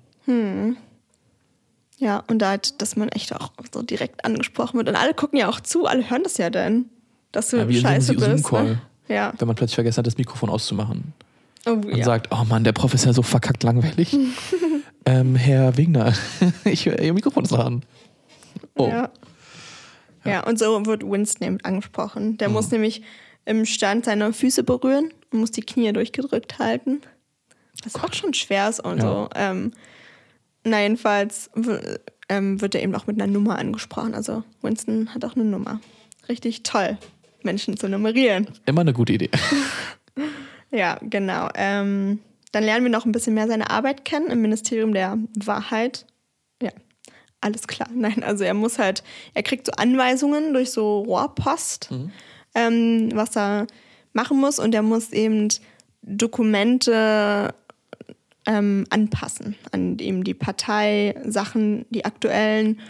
Ja, 1.98 2.22
und 2.28 2.38
da 2.38 2.50
halt, 2.50 2.80
dass 2.80 2.94
man 2.96 3.08
echt 3.08 3.34
auch 3.34 3.50
so 3.74 3.82
direkt 3.82 4.24
angesprochen 4.24 4.76
wird. 4.78 4.88
Und 4.88 4.94
alle 4.96 5.12
gucken 5.12 5.38
ja 5.38 5.48
auch 5.48 5.58
zu, 5.60 5.86
alle 5.86 6.08
hören 6.08 6.22
das 6.22 6.36
ja 6.38 6.50
dann, 6.50 6.86
dass 7.32 7.50
du 7.50 7.58
Ja, 7.58 7.68
wie 7.68 7.74
in 7.76 7.80
so 7.80 7.86
scheiße 7.88 8.14
bist. 8.14 8.26
Zoom-Call. 8.26 8.64
Ne? 8.64 8.80
Ja. 9.08 9.32
Wenn 9.38 9.46
man 9.48 9.56
plötzlich 9.56 9.74
vergessen 9.74 9.98
hat, 9.98 10.06
das 10.06 10.16
Mikrofon 10.18 10.50
auszumachen. 10.50 11.12
Oh, 11.66 11.70
Und 11.72 11.96
ja. 11.96 12.04
sagt, 12.04 12.28
oh 12.32 12.44
Mann, 12.48 12.64
der 12.64 12.72
Prof 12.72 12.94
ist 12.94 13.04
ja 13.04 13.12
so 13.12 13.22
verkackt 13.22 13.62
langweilig. 13.62 14.16
ähm, 15.04 15.34
Herr 15.36 15.76
Wegner, 15.76 16.14
ich, 16.64 16.86
Ihr 16.86 17.12
Mikrofon 17.12 17.44
ist 17.44 17.50
noch 17.50 17.64
an. 17.64 17.82
Oh, 18.76 18.88
ja. 18.88 19.10
Ja. 20.24 20.46
und 20.46 20.58
so 20.58 20.84
wird 20.86 21.02
Winston 21.02 21.46
eben 21.46 21.60
angesprochen. 21.62 22.36
Der 22.38 22.48
Mhm. 22.48 22.54
muss 22.54 22.70
nämlich 22.70 23.02
im 23.46 23.64
Stand 23.64 24.04
seine 24.04 24.32
Füße 24.32 24.62
berühren 24.64 25.12
und 25.32 25.40
muss 25.40 25.50
die 25.50 25.62
Knie 25.62 25.92
durchgedrückt 25.92 26.58
halten. 26.58 27.00
Was 27.84 27.96
auch 27.96 28.12
schon 28.12 28.34
schwer 28.34 28.68
ist 28.68 28.80
und 28.80 28.98
Ja. 28.98 29.02
so. 29.02 29.28
Ähm, 29.34 29.72
na, 30.64 30.82
jedenfalls 30.82 31.50
ähm, 32.28 32.60
wird 32.60 32.74
er 32.74 32.82
eben 32.82 32.94
auch 32.94 33.06
mit 33.06 33.20
einer 33.20 33.30
Nummer 33.32 33.58
angesprochen. 33.58 34.14
Also 34.14 34.44
Winston 34.62 35.14
hat 35.14 35.24
auch 35.24 35.34
eine 35.36 35.44
Nummer. 35.44 35.80
Richtig 36.28 36.62
toll, 36.62 36.98
Menschen 37.44 37.76
zu 37.76 37.88
nummerieren. 37.88 38.48
Immer 38.66 38.82
eine 38.82 38.92
gute 38.92 39.12
Idee. 39.12 39.30
Ja, 40.70 40.98
genau. 41.02 41.48
Ähm, 41.54 42.20
dann 42.52 42.64
lernen 42.64 42.84
wir 42.84 42.90
noch 42.90 43.04
ein 43.04 43.12
bisschen 43.12 43.34
mehr 43.34 43.48
seine 43.48 43.70
Arbeit 43.70 44.04
kennen 44.04 44.28
im 44.28 44.40
Ministerium 44.40 44.94
der 44.94 45.18
Wahrheit. 45.36 46.06
Ja, 46.62 46.70
alles 47.40 47.66
klar. 47.66 47.88
Nein, 47.94 48.22
also 48.22 48.44
er 48.44 48.54
muss 48.54 48.78
halt, 48.78 49.02
er 49.34 49.42
kriegt 49.42 49.66
so 49.66 49.72
Anweisungen 49.72 50.52
durch 50.52 50.70
so 50.70 51.00
Rohrpost, 51.00 51.90
ähm, 52.54 53.10
was 53.14 53.36
er 53.36 53.66
machen 54.12 54.38
muss 54.38 54.58
und 54.58 54.74
er 54.74 54.82
muss 54.82 55.12
eben 55.12 55.48
Dokumente 56.02 57.54
ähm, 58.46 58.86
anpassen 58.90 59.54
an 59.70 59.98
eben 59.98 60.24
die 60.24 60.34
Parteisachen, 60.34 61.84
die 61.90 62.04
aktuellen. 62.04 62.80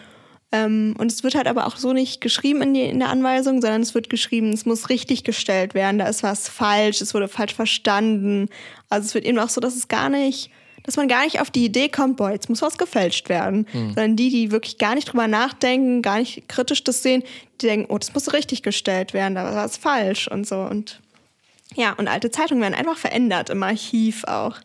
Ähm, 0.52 0.94
und 0.98 1.12
es 1.12 1.22
wird 1.22 1.34
halt 1.36 1.46
aber 1.46 1.66
auch 1.66 1.76
so 1.76 1.92
nicht 1.92 2.20
geschrieben 2.20 2.60
in, 2.62 2.74
die, 2.74 2.82
in 2.82 2.98
der 2.98 3.08
Anweisung, 3.10 3.60
sondern 3.60 3.82
es 3.82 3.94
wird 3.94 4.10
geschrieben, 4.10 4.52
es 4.52 4.66
muss 4.66 4.88
richtig 4.88 5.22
gestellt 5.22 5.74
werden, 5.74 5.98
da 5.98 6.06
ist 6.06 6.22
was 6.24 6.48
falsch, 6.48 7.00
es 7.00 7.14
wurde 7.14 7.28
falsch 7.28 7.54
verstanden. 7.54 8.48
Also 8.88 9.06
es 9.06 9.14
wird 9.14 9.24
eben 9.24 9.38
auch 9.38 9.48
so, 9.48 9.60
dass 9.60 9.76
es 9.76 9.86
gar 9.86 10.08
nicht, 10.08 10.50
dass 10.82 10.96
man 10.96 11.06
gar 11.08 11.24
nicht 11.24 11.40
auf 11.40 11.50
die 11.50 11.64
Idee 11.64 11.88
kommt, 11.88 12.16
boah, 12.16 12.32
jetzt 12.32 12.48
muss 12.48 12.62
was 12.62 12.78
gefälscht 12.78 13.28
werden. 13.28 13.66
Sondern 13.72 14.16
die, 14.16 14.30
die 14.30 14.50
wirklich 14.50 14.78
gar 14.78 14.94
nicht 14.96 15.12
drüber 15.12 15.28
nachdenken, 15.28 16.02
gar 16.02 16.18
nicht 16.18 16.48
kritisch 16.48 16.82
das 16.82 17.02
sehen, 17.02 17.22
die 17.60 17.66
denken, 17.66 17.86
oh, 17.92 17.98
das 17.98 18.12
muss 18.14 18.32
richtig 18.32 18.62
gestellt 18.62 19.12
werden, 19.14 19.34
da 19.36 19.44
war 19.44 19.54
was 19.54 19.76
falsch 19.76 20.26
und 20.26 20.48
so. 20.48 20.56
Und 20.60 21.00
ja, 21.76 21.92
und 21.92 22.08
alte 22.08 22.32
Zeitungen 22.32 22.62
werden 22.62 22.74
einfach 22.74 22.96
verändert, 22.98 23.50
im 23.50 23.62
Archiv 23.62 24.24
auch. 24.24 24.56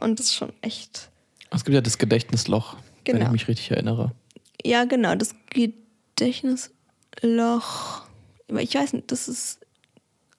Und 0.00 0.18
das 0.18 0.26
ist 0.28 0.34
schon 0.36 0.52
echt. 0.62 1.10
Es 1.50 1.64
gibt 1.64 1.74
ja 1.74 1.82
das 1.82 1.98
Gedächtnisloch, 1.98 2.76
wenn 3.04 3.16
Genau. 3.16 3.26
ich 3.26 3.32
mich 3.32 3.48
richtig 3.48 3.70
erinnere. 3.70 4.12
Ja, 4.64 4.84
genau, 4.84 5.14
das 5.14 5.34
Gedächtnisloch. 5.50 8.02
Aber 8.48 8.62
Ich 8.62 8.74
weiß 8.74 8.92
nicht, 8.94 9.10
das 9.12 9.28
ist 9.28 9.58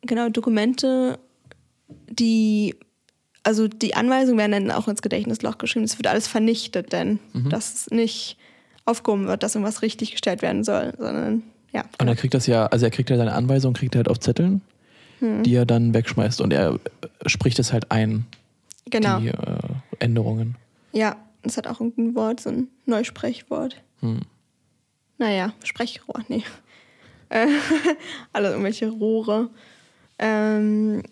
genau 0.01 0.30
Dokumente, 0.30 1.19
die, 2.09 2.76
also 3.43 3.67
die 3.67 3.95
Anweisungen 3.95 4.38
werden 4.38 4.67
dann 4.67 4.71
auch 4.71 4.88
ins 4.88 5.01
Gedächtnisloch 5.01 5.57
geschrieben. 5.57 5.86
Es 5.86 5.97
wird 5.97 6.07
alles 6.07 6.28
vernichtet, 6.28 6.93
denn 6.93 7.19
dass 7.49 7.73
es 7.73 7.91
nicht 7.91 8.38
aufgehoben 8.86 9.28
wird, 9.28 9.43
dass 9.43 9.55
irgendwas 9.55 9.82
richtig 9.82 10.11
gestellt 10.11 10.41
werden 10.41 10.63
soll, 10.63 10.93
sondern 10.97 11.43
ja. 11.73 11.84
Und 11.99 12.07
er 12.07 12.15
kriegt 12.15 12.34
das 12.34 12.47
ja, 12.47 12.67
also 12.67 12.86
er 12.86 12.91
kriegt 12.91 13.09
ja 13.09 13.17
seine 13.17 13.34
Anweisung, 13.34 13.73
kriegt 13.73 13.95
er 13.95 13.99
halt 13.99 14.09
auf 14.09 14.19
Zetteln, 14.19 14.61
Hm. 15.19 15.43
die 15.43 15.55
er 15.55 15.65
dann 15.65 15.93
wegschmeißt 15.93 16.41
und 16.41 16.51
er 16.51 16.73
äh, 16.73 17.30
spricht 17.30 17.57
es 17.59 17.71
halt 17.71 17.89
ein, 17.91 18.26
genau. 18.89 19.19
die 19.19 19.30
äh, 19.30 19.57
Änderungen. 19.99 20.55
Ja, 20.91 21.15
es 21.43 21.55
hat 21.57 21.67
auch 21.67 21.80
irgendein 21.80 22.15
Wort, 22.15 22.41
so 22.41 22.49
ein 22.49 22.67
Neusprechwort. 22.86 23.82
Hm. 24.06 24.22
Naja, 25.18 25.53
Sprechrohr, 25.64 26.24
nee. 26.28 26.43
Äh, 27.30 27.47
alle 28.34 28.49
irgendwelche 28.49 28.89
Rohre. 28.89 29.49
Ähm, 30.20 31.03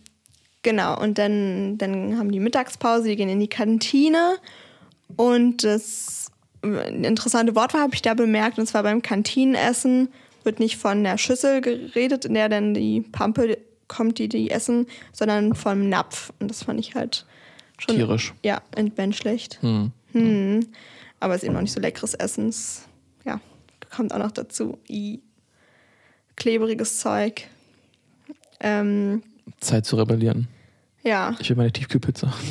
genau, 0.62 1.00
und 1.02 1.18
dann, 1.18 1.78
dann 1.78 2.18
haben 2.18 2.32
die 2.32 2.39
Mittagspause, 2.39 3.08
die 3.08 3.16
gehen 3.16 3.30
in 3.30 3.39
die 3.39 3.48
Kantine. 3.48 4.36
Und 5.16 5.64
das 5.64 6.32
äh, 6.64 7.06
interessante 7.06 7.56
Wort 7.56 7.74
war, 7.74 7.82
habe 7.82 7.96
ich 7.96 8.02
da 8.02 8.14
bemerkt, 8.14 8.60
und 8.60 8.68
zwar 8.68 8.84
beim 8.84 9.02
Kantinenessen 9.02 10.10
wird 10.44 10.60
nicht 10.60 10.78
von 10.78 11.04
der 11.04 11.18
Schüssel 11.18 11.62
geredet, 11.62 12.26
in 12.26 12.34
der 12.34 12.50
dann 12.50 12.74
die 12.74 13.02
Pampe 13.02 13.58
kommt, 13.88 14.20
die 14.20 14.28
die 14.28 14.50
essen, 14.52 14.88
sondern 15.12 15.56
vom 15.56 15.88
Napf. 15.88 16.34
Und 16.39 16.50
das 16.50 16.64
fand 16.64 16.80
ich 16.80 16.96
halt 16.96 17.26
schon 17.78 17.96
Tierisch. 17.96 18.34
ja, 18.44 18.62
entmenschlicht. 18.76 19.62
Hm. 19.62 19.91
Hm. 20.12 20.68
Aber 21.24 21.36
es 21.36 21.41
ist 21.41 21.45
eben 21.45 21.53
noch 21.53 21.61
nicht 21.61 21.71
so 21.71 21.80
leckeres 21.80 22.15
Essen. 22.15 22.49
Es, 22.49 22.84
Ja, 23.24 23.39
kommt 23.95 24.13
auch 24.13 24.17
noch 24.19 24.32
dazu. 24.32 24.78
I. 24.89 25.21
Klebriges 26.36 26.99
Zeug. 26.99 27.43
Ähm, 28.59 29.24
Zeit 29.61 29.86
zu 29.86 29.95
rebellieren. 29.95 30.49
ja. 31.01 31.34
Ich 31.39 31.49
will 31.49 31.55
meine 31.55 31.71
Tiefkühlpizza. 31.71 32.34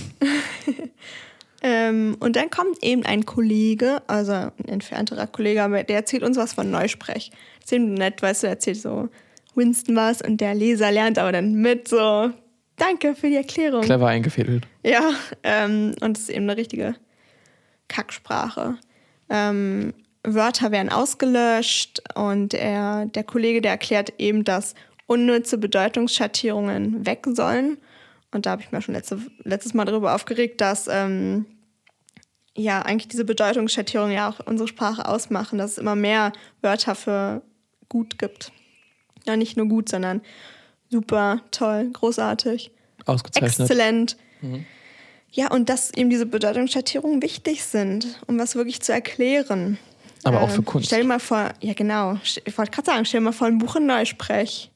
Ähm, 1.64 2.16
und 2.18 2.34
dann 2.34 2.50
kommt 2.50 2.82
eben 2.82 3.06
ein 3.06 3.24
Kollege, 3.24 4.02
also 4.08 4.32
ein 4.32 4.50
entfernterer 4.66 5.28
Kollege, 5.28 5.62
aber 5.62 5.84
der 5.84 5.94
erzählt 5.94 6.24
uns 6.24 6.36
was 6.36 6.54
von 6.54 6.72
Neusprech. 6.72 7.30
Das 7.60 7.66
ist 7.66 7.72
eben 7.72 7.94
nett, 7.94 8.20
weißt 8.20 8.42
du, 8.42 8.46
er 8.48 8.54
erzählt 8.54 8.78
so 8.78 9.10
Winston 9.54 9.94
was 9.94 10.22
und 10.22 10.40
der 10.40 10.56
Leser 10.56 10.90
lernt 10.90 11.20
aber 11.20 11.30
dann 11.30 11.54
mit 11.54 11.86
so, 11.86 12.30
danke 12.74 13.14
für 13.14 13.28
die 13.28 13.36
Erklärung. 13.36 13.82
Clever 13.82 14.08
eingefädelt. 14.08 14.66
Ja, 14.82 15.08
ähm, 15.44 15.94
und 16.00 16.16
es 16.16 16.24
ist 16.24 16.30
eben 16.30 16.50
eine 16.50 16.56
richtige 16.56 16.96
Kacksprache. 17.92 18.78
Ähm, 19.28 19.94
Wörter 20.24 20.70
werden 20.70 20.90
ausgelöscht 20.90 22.02
und 22.14 22.54
er, 22.54 23.06
der 23.06 23.24
Kollege, 23.24 23.60
der 23.60 23.72
erklärt 23.72 24.14
eben, 24.18 24.44
dass 24.44 24.74
unnütze 25.06 25.58
Bedeutungsschattierungen 25.58 27.04
weg 27.06 27.26
sollen. 27.26 27.78
Und 28.30 28.46
da 28.46 28.52
habe 28.52 28.62
ich 28.62 28.72
mir 28.72 28.80
schon 28.80 28.94
letzte, 28.94 29.20
letztes 29.42 29.74
Mal 29.74 29.84
darüber 29.84 30.14
aufgeregt, 30.14 30.60
dass 30.60 30.88
ähm, 30.88 31.44
ja 32.56 32.82
eigentlich 32.82 33.08
diese 33.08 33.24
Bedeutungsschattierungen 33.24 34.14
ja 34.14 34.30
auch 34.30 34.46
unsere 34.46 34.68
Sprache 34.68 35.06
ausmachen, 35.06 35.58
dass 35.58 35.72
es 35.72 35.78
immer 35.78 35.96
mehr 35.96 36.32
Wörter 36.60 36.94
für 36.94 37.42
gut 37.88 38.18
gibt. 38.18 38.52
Ja, 39.26 39.36
nicht 39.36 39.56
nur 39.56 39.66
gut, 39.66 39.88
sondern 39.88 40.22
super, 40.88 41.42
toll, 41.50 41.90
großartig 41.92 42.70
Ausgezeichnet. 43.06 43.60
exzellent. 43.60 44.16
Ja, 45.32 45.50
und 45.50 45.68
dass 45.68 45.92
eben 45.94 46.10
diese 46.10 46.26
Bedeutungsschattierungen 46.26 47.22
wichtig 47.22 47.64
sind, 47.64 48.20
um 48.26 48.38
was 48.38 48.54
wirklich 48.54 48.80
zu 48.82 48.92
erklären. 48.92 49.78
Aber 50.24 50.42
auch 50.42 50.48
Ähm, 50.50 50.54
für 50.56 50.62
Kunst. 50.62 50.86
Stell 50.86 51.02
dir 51.02 51.08
mal 51.08 51.18
vor, 51.20 51.50
ja 51.60 51.72
genau, 51.72 52.18
ich 52.22 52.56
wollte 52.58 52.70
gerade 52.70 52.86
sagen, 52.86 53.04
stell 53.04 53.20
dir 53.20 53.24
mal 53.24 53.32
vor, 53.32 53.46
ein 53.46 53.58
Buch 53.58 53.76
in 53.76 53.86
Neusprech. 53.86 54.70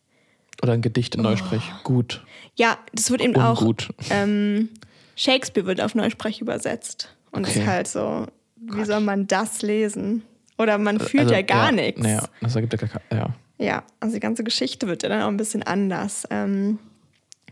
Oder 0.63 0.73
ein 0.73 0.81
Gedicht 0.83 1.15
in 1.15 1.23
Neusprech. 1.23 1.63
Gut. 1.85 2.25
Ja, 2.57 2.79
das 2.95 3.11
wird 3.11 3.21
eben 3.21 3.37
auch, 3.37 3.61
Ungut. 3.61 3.91
ähm, 4.11 4.71
Shakespeare 5.15 5.67
wird 5.67 5.81
auf 5.83 5.95
Neusprech 5.95 6.41
übersetzt. 6.41 7.15
Und 7.31 7.47
Okay. 7.47 7.61
ist 7.61 7.67
halt 7.67 7.87
so, 7.89 8.27
wie 8.57 8.85
soll 8.85 9.01
man 9.01 9.27
das 9.27 9.61
lesen? 9.61 10.23
Oder 10.57 10.79
man 10.79 10.99
fühlt 10.99 11.25
Also, 11.25 11.35
ja 11.35 11.43
gar 11.43 11.71
nichts. 11.71 12.01
Naja, 12.01 12.27
das 12.41 12.55
ergibt 12.57 12.73
ja 12.73 12.79
gar 12.89 12.89
kein, 12.89 13.19
ja. 13.19 13.29
Ja, 13.59 13.83
also 14.01 14.15
die 14.15 14.21
ganze 14.21 14.43
Geschichte 14.43 14.87
wird 14.87 15.03
ja 15.03 15.11
dann 15.11 15.21
auch 15.23 15.29
ein 15.29 15.37
bisschen 15.37 15.63
anders. 15.63 16.27
Ähm, 16.31 16.79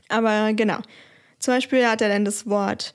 aber 0.09 0.55
genau. 0.55 0.79
Zum 1.45 1.53
Beispiel 1.53 1.87
hat 1.87 2.01
er 2.01 2.09
dann 2.09 2.25
das 2.25 2.47
Wort 2.47 2.95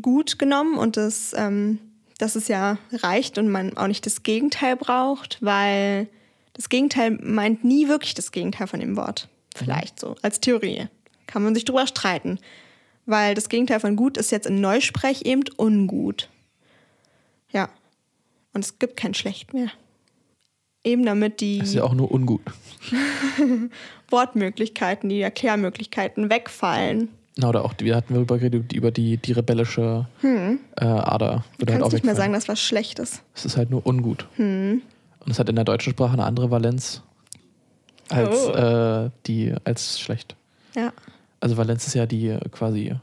gut 0.00 0.38
genommen 0.38 0.78
und 0.78 0.96
das, 0.96 1.34
ähm, 1.36 1.78
dass 2.16 2.36
es 2.36 2.48
ja 2.48 2.78
reicht 2.90 3.36
und 3.36 3.50
man 3.50 3.76
auch 3.76 3.86
nicht 3.86 4.06
das 4.06 4.22
Gegenteil 4.22 4.76
braucht, 4.76 5.36
weil 5.42 6.08
das 6.54 6.70
Gegenteil 6.70 7.10
meint 7.20 7.64
nie 7.64 7.88
wirklich 7.88 8.14
das 8.14 8.32
Gegenteil 8.32 8.66
von 8.66 8.80
dem 8.80 8.96
Wort. 8.96 9.28
Vielleicht 9.54 10.00
so, 10.00 10.16
als 10.22 10.40
Theorie. 10.40 10.86
Kann 11.26 11.42
man 11.42 11.54
sich 11.54 11.66
drüber 11.66 11.86
streiten. 11.86 12.38
Weil 13.04 13.34
das 13.34 13.50
Gegenteil 13.50 13.78
von 13.78 13.94
gut 13.94 14.16
ist 14.16 14.32
jetzt 14.32 14.46
in 14.46 14.62
Neusprech 14.62 15.26
eben 15.26 15.44
ungut. 15.58 16.30
Ja. 17.50 17.68
Und 18.54 18.64
es 18.64 18.78
gibt 18.78 18.96
kein 18.96 19.12
Schlecht 19.12 19.52
mehr. 19.52 19.70
Eben 20.82 21.04
damit 21.04 21.42
die. 21.42 21.58
Das 21.58 21.68
ist 21.68 21.74
ja 21.74 21.84
auch 21.84 21.92
nur 21.92 22.10
ungut. 22.10 22.40
Wortmöglichkeiten, 24.08 25.10
die 25.10 25.20
Erklärmöglichkeiten 25.20 26.30
wegfallen. 26.30 27.10
Na, 27.36 27.48
oder 27.48 27.64
auch, 27.64 27.72
wir 27.78 27.96
hatten 27.96 28.12
darüber 28.14 28.36
geredet, 28.38 28.72
über 28.74 28.90
die, 28.90 29.16
die 29.16 29.32
rebellische 29.32 30.06
äh, 30.22 30.84
Ader. 30.84 31.44
Du 31.58 31.66
halt 31.66 31.68
kannst 31.68 31.82
auch 31.86 31.92
nicht 31.92 32.04
mehr 32.04 32.14
sagen, 32.14 32.32
dass 32.34 32.46
was 32.48 32.60
schlecht 32.60 32.98
ist. 32.98 33.22
Es 33.34 33.46
ist 33.46 33.56
halt 33.56 33.70
nur 33.70 33.86
ungut. 33.86 34.26
Hm. 34.36 34.82
Und 35.20 35.30
es 35.30 35.38
hat 35.38 35.48
in 35.48 35.54
der 35.56 35.64
deutschen 35.64 35.92
Sprache 35.92 36.12
eine 36.12 36.24
andere 36.24 36.50
Valenz 36.50 37.02
als, 38.10 38.46
Oh. 38.48 38.50
äh, 38.52 39.10
die, 39.26 39.54
als 39.64 39.98
schlecht. 39.98 40.36
Ja. 40.76 40.92
Also 41.40 41.56
Valenz 41.56 41.86
ist 41.86 41.94
ja 41.94 42.04
die 42.06 42.28
äh, 42.28 42.40
quasi, 42.50 42.94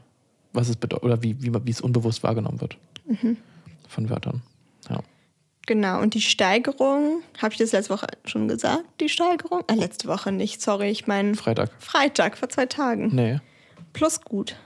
was 0.52 0.68
es 0.68 0.76
bedeutet, 0.76 1.04
oder 1.04 1.22
wie, 1.22 1.42
wie, 1.42 1.52
wie 1.64 1.70
es 1.70 1.80
unbewusst 1.80 2.22
wahrgenommen 2.22 2.60
wird 2.60 2.76
Mhm. 3.06 3.36
von 3.88 4.08
Wörtern. 4.10 4.42
Ja. 4.88 5.00
Genau. 5.66 6.00
Und 6.00 6.14
die 6.14 6.20
Steigerung, 6.20 7.22
habe 7.42 7.52
ich 7.52 7.58
das 7.58 7.72
letzte 7.72 7.92
Woche 7.94 8.06
schon 8.24 8.46
gesagt? 8.46 8.84
Die 9.00 9.08
Steigerung? 9.08 9.62
Ah, 9.66 9.74
letzte 9.74 10.06
Woche 10.06 10.30
nicht, 10.30 10.62
sorry. 10.62 10.88
Ich 10.90 11.06
meine 11.08 11.34
Freitag. 11.34 11.70
Freitag 11.80 12.38
vor 12.38 12.48
zwei 12.48 12.66
Tagen. 12.66 13.08
Nee. 13.12 13.40
Plus 13.92 14.20
gut. 14.20 14.56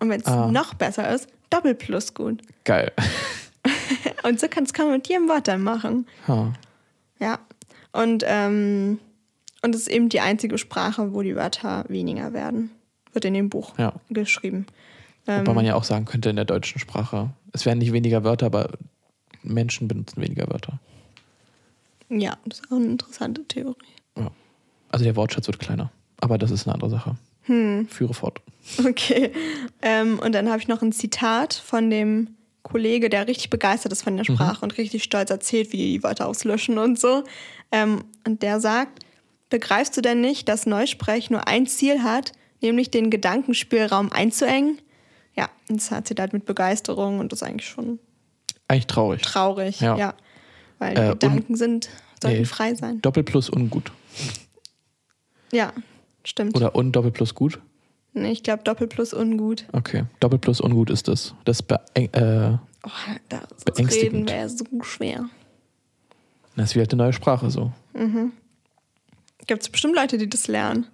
Und 0.00 0.08
wenn 0.10 0.20
es 0.20 0.26
Ah. 0.26 0.48
noch 0.50 0.74
besser 0.74 1.12
ist, 1.14 1.28
doppelt 1.50 1.78
plus 1.78 2.14
gut. 2.14 2.42
Geil. 2.64 2.92
Und 4.24 4.40
so 4.40 4.48
kannst 4.48 4.74
kann 4.74 4.86
man 4.86 4.96
mit 4.96 5.08
jedem 5.08 5.28
Wort 5.28 5.48
dann 5.48 5.62
machen. 5.62 6.06
Ha. 6.28 6.52
Ja. 7.18 7.38
Und, 7.92 8.24
ähm, 8.26 8.98
und 9.62 9.74
es 9.74 9.82
ist 9.82 9.88
eben 9.88 10.08
die 10.08 10.20
einzige 10.20 10.58
Sprache, 10.58 11.12
wo 11.12 11.22
die 11.22 11.36
Wörter 11.36 11.84
weniger 11.88 12.32
werden. 12.32 12.70
Wird 13.12 13.24
in 13.26 13.34
dem 13.34 13.50
Buch 13.50 13.76
Ja. 13.78 13.92
geschrieben. 14.10 14.66
Wobei 15.26 15.38
Ähm, 15.38 15.54
man 15.54 15.64
ja 15.66 15.74
auch 15.74 15.84
sagen 15.84 16.04
könnte 16.04 16.30
in 16.30 16.36
der 16.36 16.44
deutschen 16.44 16.78
Sprache, 16.80 17.30
es 17.52 17.64
werden 17.66 17.78
nicht 17.78 17.92
weniger 17.92 18.24
Wörter, 18.24 18.46
aber 18.46 18.70
Menschen 19.44 19.86
benutzen 19.88 20.20
weniger 20.22 20.48
Wörter. 20.48 20.78
Ja, 22.08 22.36
das 22.44 22.60
ist 22.60 22.72
auch 22.72 22.76
eine 22.76 22.86
interessante 22.86 23.44
Theorie. 23.44 23.76
Ja. 24.16 24.30
Also 24.90 25.04
der 25.04 25.16
Wortschatz 25.16 25.46
wird 25.46 25.58
kleiner. 25.60 25.90
Aber 26.20 26.38
das 26.38 26.50
ist 26.50 26.66
eine 26.66 26.74
andere 26.74 26.90
Sache. 26.90 27.16
Hm. 27.44 27.88
Führe 27.88 28.14
fort. 28.14 28.40
Okay. 28.84 29.32
Ähm, 29.82 30.18
und 30.20 30.32
dann 30.32 30.48
habe 30.48 30.58
ich 30.60 30.68
noch 30.68 30.82
ein 30.82 30.92
Zitat 30.92 31.54
von 31.54 31.90
dem 31.90 32.36
Kollege, 32.62 33.10
der 33.10 33.26
richtig 33.26 33.50
begeistert 33.50 33.90
ist 33.92 34.02
von 34.02 34.16
der 34.16 34.22
Sprache 34.24 34.64
und 34.64 34.78
richtig 34.78 35.02
stolz 35.02 35.30
erzählt, 35.30 35.72
wie 35.72 35.76
die 35.78 35.92
die 35.98 36.02
Wörter 36.04 36.28
auslöschen 36.28 36.78
und 36.78 36.98
so. 36.98 37.24
Ähm, 37.72 38.04
und 38.24 38.42
der 38.42 38.60
sagt, 38.60 39.04
begreifst 39.50 39.96
du 39.96 40.00
denn 40.00 40.20
nicht, 40.20 40.48
dass 40.48 40.64
Neusprech 40.66 41.28
nur 41.30 41.48
ein 41.48 41.66
Ziel 41.66 42.04
hat, 42.04 42.32
nämlich 42.60 42.90
den 42.92 43.10
Gedankenspielraum 43.10 44.12
einzuengen? 44.12 44.78
Ja, 45.34 45.48
und 45.68 45.80
das 45.80 45.90
hat 45.90 46.06
sie 46.06 46.14
halt 46.16 46.32
mit 46.32 46.44
Begeisterung 46.44 47.18
und 47.18 47.32
das 47.32 47.42
ist 47.42 47.48
eigentlich 47.48 47.68
schon 47.68 47.98
Eigentlich 48.68 48.86
traurig. 48.86 49.22
traurig. 49.22 49.80
Ja. 49.80 49.96
Ja. 49.96 50.14
Weil 50.78 50.96
Äh, 50.96 51.08
Gedanken 51.10 51.56
sind, 51.56 51.88
sollten 52.22 52.38
Nee. 52.38 52.44
frei 52.44 52.74
sein. 52.76 53.00
Doppelplus 53.02 53.50
ungut. 53.50 53.90
Ja, 55.52 55.72
stimmt. 56.24 56.56
Oder 56.56 56.74
un 56.74 56.92
Doppelplus 56.92 57.34
gut? 57.34 57.60
Nee, 58.14 58.30
ich 58.32 58.42
glaube, 58.42 58.62
Doppel 58.62 58.88
plus 58.88 59.14
ungut. 59.14 59.64
Okay. 59.72 60.04
Doppelplus 60.20 60.60
ungut 60.60 60.90
ist 60.90 61.08
das. 61.08 61.34
Das 61.44 61.62
be 61.62 61.80
äh, 61.94 62.56
Oh, 62.84 62.90
da 63.28 63.40
Beängstigend. 63.64 64.12
reden 64.14 64.28
wäre 64.28 64.48
so 64.48 64.64
schwer. 64.82 65.26
das 66.56 66.70
ist 66.70 66.74
wie 66.74 66.80
halt 66.80 66.92
eine 66.92 67.04
neue 67.04 67.12
Sprache 67.12 67.48
so. 67.50 67.72
Gibt 69.46 69.62
es 69.62 69.68
bestimmt 69.68 69.94
Leute, 69.94 70.18
die 70.18 70.28
das 70.28 70.48
lernen. 70.48 70.86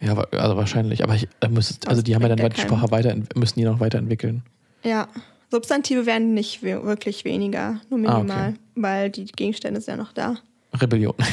Ja, 0.00 0.14
also 0.16 0.56
wahrscheinlich. 0.56 1.02
Aber 1.02 1.14
ich, 1.14 1.28
da 1.40 1.48
müsstest, 1.48 1.88
also 1.88 2.02
die 2.02 2.14
haben 2.14 2.22
ja 2.22 2.28
dann 2.34 2.50
die 2.50 2.60
Sprache 2.60 2.90
weiter, 2.90 3.14
müssen 3.34 3.58
die 3.58 3.64
noch 3.64 3.80
weiterentwickeln. 3.80 4.42
Ja. 4.84 5.08
Substantive 5.50 6.06
werden 6.06 6.32
nicht 6.34 6.62
wirklich 6.62 7.24
weniger, 7.24 7.80
nur 7.90 7.98
Ah, 8.08 8.18
minimal, 8.18 8.48
okay. 8.50 8.58
weil 8.76 9.10
die 9.10 9.24
Gegenstände 9.24 9.80
sind 9.80 9.96
ja 9.96 10.02
noch 10.02 10.12
da. 10.12 10.36
Rebellion. 10.74 11.14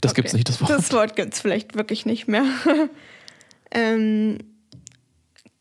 Das 0.00 0.14
gibt's 0.14 0.32
Okay. 0.32 0.38
nicht, 0.38 0.48
das 0.48 0.60
Wort. 0.60 0.70
Das 0.70 0.92
Wort 0.92 1.16
gibt 1.16 1.34
es 1.34 1.40
vielleicht 1.40 1.74
wirklich 1.74 2.06
nicht 2.06 2.28
mehr. 2.28 2.44
ähm, 3.70 4.38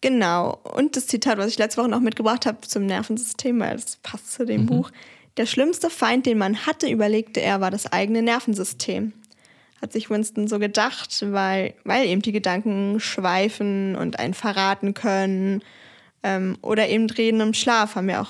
genau. 0.02 0.60
Und 0.76 0.96
das 0.96 1.08
Zitat, 1.08 1.38
was 1.38 1.48
ich 1.48 1.58
letzte 1.58 1.82
Woche 1.82 1.90
noch 1.90 2.00
mitgebracht 2.00 2.46
habe 2.46 2.62
zum 2.62 2.86
Nervensystem, 2.86 3.60
weil 3.60 3.76
das 3.76 3.98
passt 3.98 4.32
zu 4.34 4.44
Mhm. 4.44 4.48
dem 4.48 4.66
Buch. 4.66 4.92
Der 5.38 5.46
schlimmste 5.46 5.90
Feind, 5.90 6.26
den 6.26 6.38
man 6.38 6.66
hatte, 6.68 6.88
überlegte 6.88 7.42
er, 7.42 7.60
war 7.60 7.72
das 7.72 7.92
eigene 7.92 8.22
Nervensystem. 8.22 9.14
Hat 9.82 9.92
sich 9.92 10.10
Winston 10.10 10.48
so 10.48 10.60
gedacht, 10.60 11.26
weil, 11.32 11.74
weil 11.84 12.06
eben 12.06 12.22
die 12.22 12.32
Gedanken 12.32 13.00
schweifen 13.00 13.96
und 13.96 14.20
einen 14.20 14.34
verraten 14.34 14.94
können. 14.94 15.64
Ähm, 16.22 16.58
oder 16.62 16.88
eben 16.88 17.10
reden 17.10 17.42
im 17.42 17.54
Schlaf, 17.54 17.96
haben 17.96 18.08
wir 18.08 18.22
auch 18.22 18.30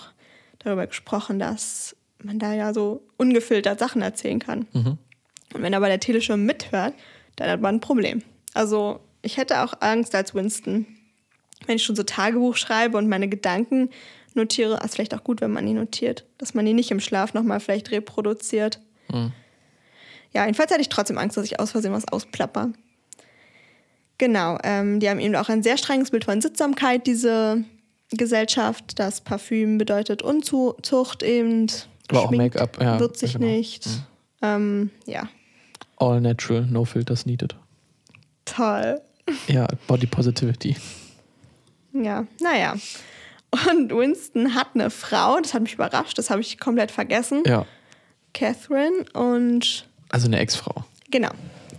darüber 0.60 0.88
gesprochen, 0.88 1.38
dass 1.40 1.96
man 2.24 2.40
da 2.40 2.54
ja 2.54 2.74
so 2.74 3.04
ungefiltert 3.18 3.78
Sachen 3.80 4.02
erzählen 4.02 4.40
kann. 4.40 4.66
Und 5.54 5.62
wenn 5.62 5.74
aber 5.74 5.88
der 5.88 6.00
Teleschirm 6.00 6.46
mithört, 6.46 6.94
dann 7.36 7.50
hat 7.50 7.62
man 7.62 7.76
ein 7.76 7.82
Problem. 7.82 8.22
Also 8.54 9.00
ich 9.22 9.38
hätte 9.38 9.64
auch 9.64 9.74
Angst 9.80 10.14
als 10.16 10.36
Winston, 10.36 10.86
wenn 11.66 11.78
ich 11.78 11.84
schon 11.84 11.96
so 11.96 12.04
Tagebuch 12.04 12.56
schreibe 12.56 12.98
und 12.98 13.08
meine 13.08 13.28
Gedanken 13.28 13.90
notiere. 14.34 14.82
Also 14.82 14.96
vielleicht 14.96 15.14
auch 15.14 15.24
gut, 15.24 15.42
wenn 15.42 15.52
man 15.52 15.66
die 15.66 15.74
notiert, 15.74 16.26
dass 16.38 16.54
man 16.54 16.66
die 16.66 16.74
nicht 16.74 16.92
im 16.92 17.00
Schlaf 17.00 17.34
nochmal 17.34 17.60
vielleicht 17.60 17.92
reproduziert. 17.92 18.80
Ja, 20.34 20.46
jedenfalls 20.46 20.72
hatte 20.72 20.82
ich 20.82 20.90
trotzdem 20.90 21.18
Angst, 21.18 21.38
dass 21.38 21.46
ich 21.46 21.60
aus 21.60 21.72
Versehen 21.72 21.94
was 21.94 22.08
ausplapper. 22.08 22.74
Genau, 24.18 24.58
ähm, 24.64 25.00
die 25.00 25.10
haben 25.10 25.20
eben 25.20 25.36
auch 25.36 25.50
ein 25.50 25.64
sehr 25.64 25.78
strenges 25.78 26.12
Bild 26.12 26.26
von 26.26 26.42
Sittsamkeit, 26.42 27.08
diese 27.08 27.64
Gesellschaft. 28.12 29.00
Das 29.00 29.22
Parfüm 29.22 29.78
bedeutet 29.78 30.22
Unzucht 30.22 31.24
eben. 31.24 31.68
Aber 32.10 32.24
auch 32.24 32.32
Make-up, 32.32 32.82
ja, 32.82 33.00
Wird 33.00 33.18
sich 33.18 33.34
genau. 33.34 33.48
nicht. 33.48 33.88
Ähm, 34.42 34.92
ja, 35.06 35.30
All 36.04 36.20
natural, 36.20 36.66
no 36.70 36.84
filters 36.86 37.26
needed. 37.26 37.56
toll. 38.46 39.02
Ja, 39.48 39.68
Body 39.88 40.06
Positivity. 40.06 40.76
Ja, 41.94 42.28
naja. 42.42 42.76
Und 43.70 43.90
Winston 43.96 44.54
hat 44.54 44.70
eine 44.74 44.90
Frau, 44.90 45.40
das 45.40 45.54
hat 45.54 45.62
mich 45.62 45.76
überrascht, 45.76 46.18
das 46.18 46.30
habe 46.30 46.42
ich 46.42 46.60
komplett 46.60 46.92
vergessen. 46.92 47.44
Ja, 47.46 47.66
Catherine 48.34 49.06
und 49.14 49.86
also 50.10 50.28
eine 50.28 50.40
Ex-Frau. 50.40 50.84
genau, 51.10 51.30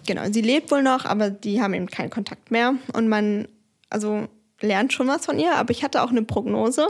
genau. 0.07 0.23
Sie 0.33 0.41
lebt 0.41 0.71
wohl 0.71 0.83
noch, 0.83 1.05
aber 1.05 1.31
die 1.31 1.61
haben 1.61 1.75
eben 1.75 1.89
keinen 1.89 2.11
Kontakt 2.11 2.51
mehr. 2.51 2.75
Und 2.93 3.09
man, 3.09 3.49
also 3.91 4.29
lernt 4.61 4.93
schon 4.93 5.07
was 5.09 5.27
von 5.27 5.39
ihr, 5.39 5.55
aber 5.57 5.71
ich 5.73 5.85
hatte 5.85 6.03
auch 6.03 6.11
eine 6.11 6.23
Prognose. 6.23 6.87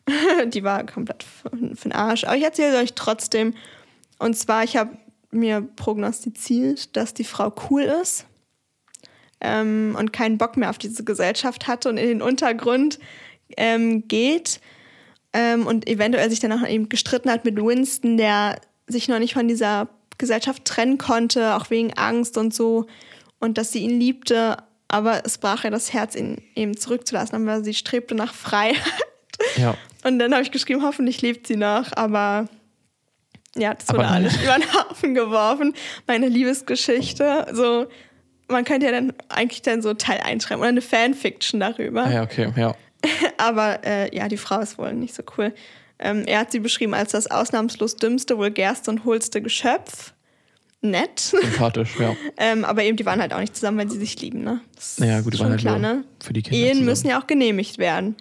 die 0.46 0.64
war 0.64 0.84
komplett 0.84 1.22
für, 1.22 1.50
den 1.50 1.92
Arsch. 1.92 2.24
Aber 2.24 2.36
ich 2.36 2.42
erzähle 2.42 2.78
euch 2.78 2.94
trotzdem. 2.94 3.54
Und 4.18 4.36
zwar, 4.36 4.64
ich 4.64 4.76
habe 4.76 4.96
mir 5.32 5.62
prognostiziert, 5.62 6.96
dass 6.96 7.14
die 7.14 7.24
Frau 7.24 7.52
cool 7.70 7.82
ist 7.82 8.26
ähm, 9.40 9.96
und 9.98 10.12
keinen 10.12 10.38
Bock 10.38 10.56
mehr 10.56 10.70
auf 10.70 10.78
diese 10.78 11.04
Gesellschaft 11.04 11.66
hatte 11.66 11.88
und 11.88 11.96
in 11.96 12.08
den 12.08 12.22
Untergrund 12.22 12.98
ähm, 13.56 14.06
geht 14.06 14.60
ähm, 15.32 15.66
und 15.66 15.88
eventuell 15.88 16.30
sich 16.30 16.40
dann 16.40 16.52
auch 16.52 16.66
eben 16.66 16.88
gestritten 16.88 17.30
hat 17.30 17.44
mit 17.44 17.56
Winston, 17.56 18.16
der 18.16 18.60
sich 18.86 19.08
noch 19.08 19.18
nicht 19.18 19.34
von 19.34 19.48
dieser 19.48 19.88
Gesellschaft 20.18 20.64
trennen 20.64 20.98
konnte, 20.98 21.56
auch 21.56 21.70
wegen 21.70 21.94
Angst 21.94 22.36
und 22.36 22.54
so 22.54 22.86
und 23.40 23.58
dass 23.58 23.72
sie 23.72 23.80
ihn 23.80 23.98
liebte, 23.98 24.58
aber 24.88 25.24
es 25.24 25.38
brach 25.38 25.64
ihr 25.64 25.70
das 25.70 25.92
Herz, 25.92 26.14
ihn 26.14 26.42
eben 26.54 26.76
zurückzulassen, 26.76 27.34
aber 27.34 27.64
sie 27.64 27.74
strebte 27.74 28.14
nach 28.14 28.34
Freiheit. 28.34 28.76
Ja. 29.56 29.74
Und 30.04 30.18
dann 30.18 30.32
habe 30.32 30.42
ich 30.42 30.52
geschrieben, 30.52 30.82
hoffentlich 30.82 31.22
lebt 31.22 31.46
sie 31.46 31.56
noch, 31.56 31.90
aber 31.96 32.48
ja, 33.56 33.74
das 33.74 33.88
wurde 33.88 34.08
alles 34.08 34.36
über 34.42 34.54
den 34.54 34.74
Haufen 34.74 35.14
geworfen. 35.14 35.74
Meine 36.06 36.28
Liebesgeschichte, 36.28 37.46
so, 37.52 37.86
man 38.48 38.64
könnte 38.64 38.86
ja 38.86 38.92
dann 38.92 39.12
eigentlich 39.28 39.62
dann 39.62 39.82
so 39.82 39.94
Teil 39.94 40.20
einschreiben 40.20 40.60
oder 40.60 40.68
eine 40.68 40.82
Fanfiction 40.82 41.60
darüber. 41.60 42.04
Ah, 42.04 42.12
ja, 42.12 42.22
okay, 42.22 42.52
ja. 42.56 42.74
Aber 43.36 43.84
äh, 43.84 44.14
ja, 44.14 44.28
die 44.28 44.36
Frau 44.36 44.60
ist 44.60 44.78
wohl 44.78 44.92
nicht 44.92 45.14
so 45.14 45.22
cool. 45.36 45.52
Ähm, 45.98 46.24
er 46.26 46.40
hat 46.40 46.52
sie 46.52 46.60
beschrieben 46.60 46.94
als 46.94 47.12
das 47.12 47.30
ausnahmslos 47.30 47.96
dümmste, 47.96 48.38
vulgärste 48.38 48.90
und 48.90 49.04
hohlste 49.04 49.42
Geschöpf. 49.42 50.14
Nett. 50.84 51.20
Sympathisch, 51.20 51.94
ja. 52.00 52.16
ähm, 52.38 52.64
aber 52.64 52.82
eben, 52.82 52.96
die 52.96 53.06
waren 53.06 53.20
halt 53.20 53.32
auch 53.32 53.38
nicht 53.38 53.54
zusammen, 53.54 53.78
weil 53.78 53.88
sie 53.88 54.00
sich 54.00 54.20
lieben, 54.20 54.42
ne? 54.42 54.60
Das 54.74 54.98
Naja, 54.98 55.20
gut, 55.20 55.32
die 55.32 55.36
ist 55.36 55.40
waren 55.40 55.50
halt 55.50 55.60
klar, 55.60 55.78
ne? 55.78 56.04
für 56.20 56.32
die 56.32 56.42
Kinder 56.42 56.58
Ehen 56.58 56.68
zusammen. 56.70 56.86
müssen 56.86 57.08
ja 57.08 57.20
auch 57.20 57.26
genehmigt 57.28 57.78
werden. 57.78 58.16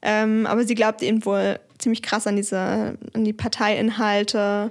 Ähm, 0.00 0.46
aber 0.46 0.64
sie 0.64 0.74
glaubt 0.74 1.02
eben 1.02 1.24
wohl 1.26 1.60
ziemlich 1.78 2.02
krass 2.02 2.26
an 2.26 2.36
diese, 2.36 2.98
an 3.12 3.24
die 3.24 3.32
Parteiinhalte 3.32 4.70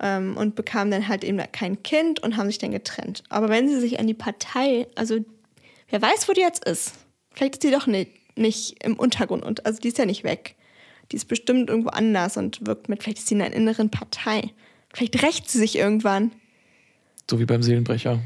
ähm, 0.00 0.36
und 0.36 0.54
bekam 0.54 0.90
dann 0.90 1.08
halt 1.08 1.24
eben 1.24 1.40
kein 1.52 1.82
Kind 1.82 2.22
und 2.22 2.36
haben 2.36 2.46
sich 2.46 2.58
dann 2.58 2.72
getrennt. 2.72 3.22
Aber 3.28 3.48
wenn 3.48 3.68
sie 3.68 3.80
sich 3.80 3.98
an 4.00 4.06
die 4.06 4.14
Partei, 4.14 4.86
also 4.94 5.18
wer 5.88 6.02
weiß, 6.02 6.28
wo 6.28 6.32
die 6.32 6.40
jetzt 6.40 6.64
ist. 6.64 6.94
Vielleicht 7.32 7.54
ist 7.54 7.62
die 7.62 7.70
doch 7.70 7.86
nicht, 7.86 8.10
nicht 8.36 8.82
im 8.82 8.98
Untergrund 8.98 9.44
und 9.44 9.66
also 9.66 9.80
die 9.80 9.88
ist 9.88 9.98
ja 9.98 10.06
nicht 10.06 10.24
weg. 10.24 10.56
Die 11.12 11.16
ist 11.16 11.26
bestimmt 11.26 11.68
irgendwo 11.68 11.90
anders 11.90 12.36
und 12.36 12.66
wirkt 12.66 12.88
mit, 12.88 13.02
vielleicht 13.02 13.18
ist 13.18 13.28
sie 13.28 13.34
in 13.34 13.42
einer 13.42 13.54
inneren 13.54 13.90
Partei. 13.90 14.50
Vielleicht 14.92 15.22
rächt 15.22 15.50
sie 15.50 15.58
sich 15.58 15.76
irgendwann. 15.76 16.32
So 17.28 17.38
wie 17.38 17.44
beim 17.44 17.62
Seelenbrecher. 17.62 18.20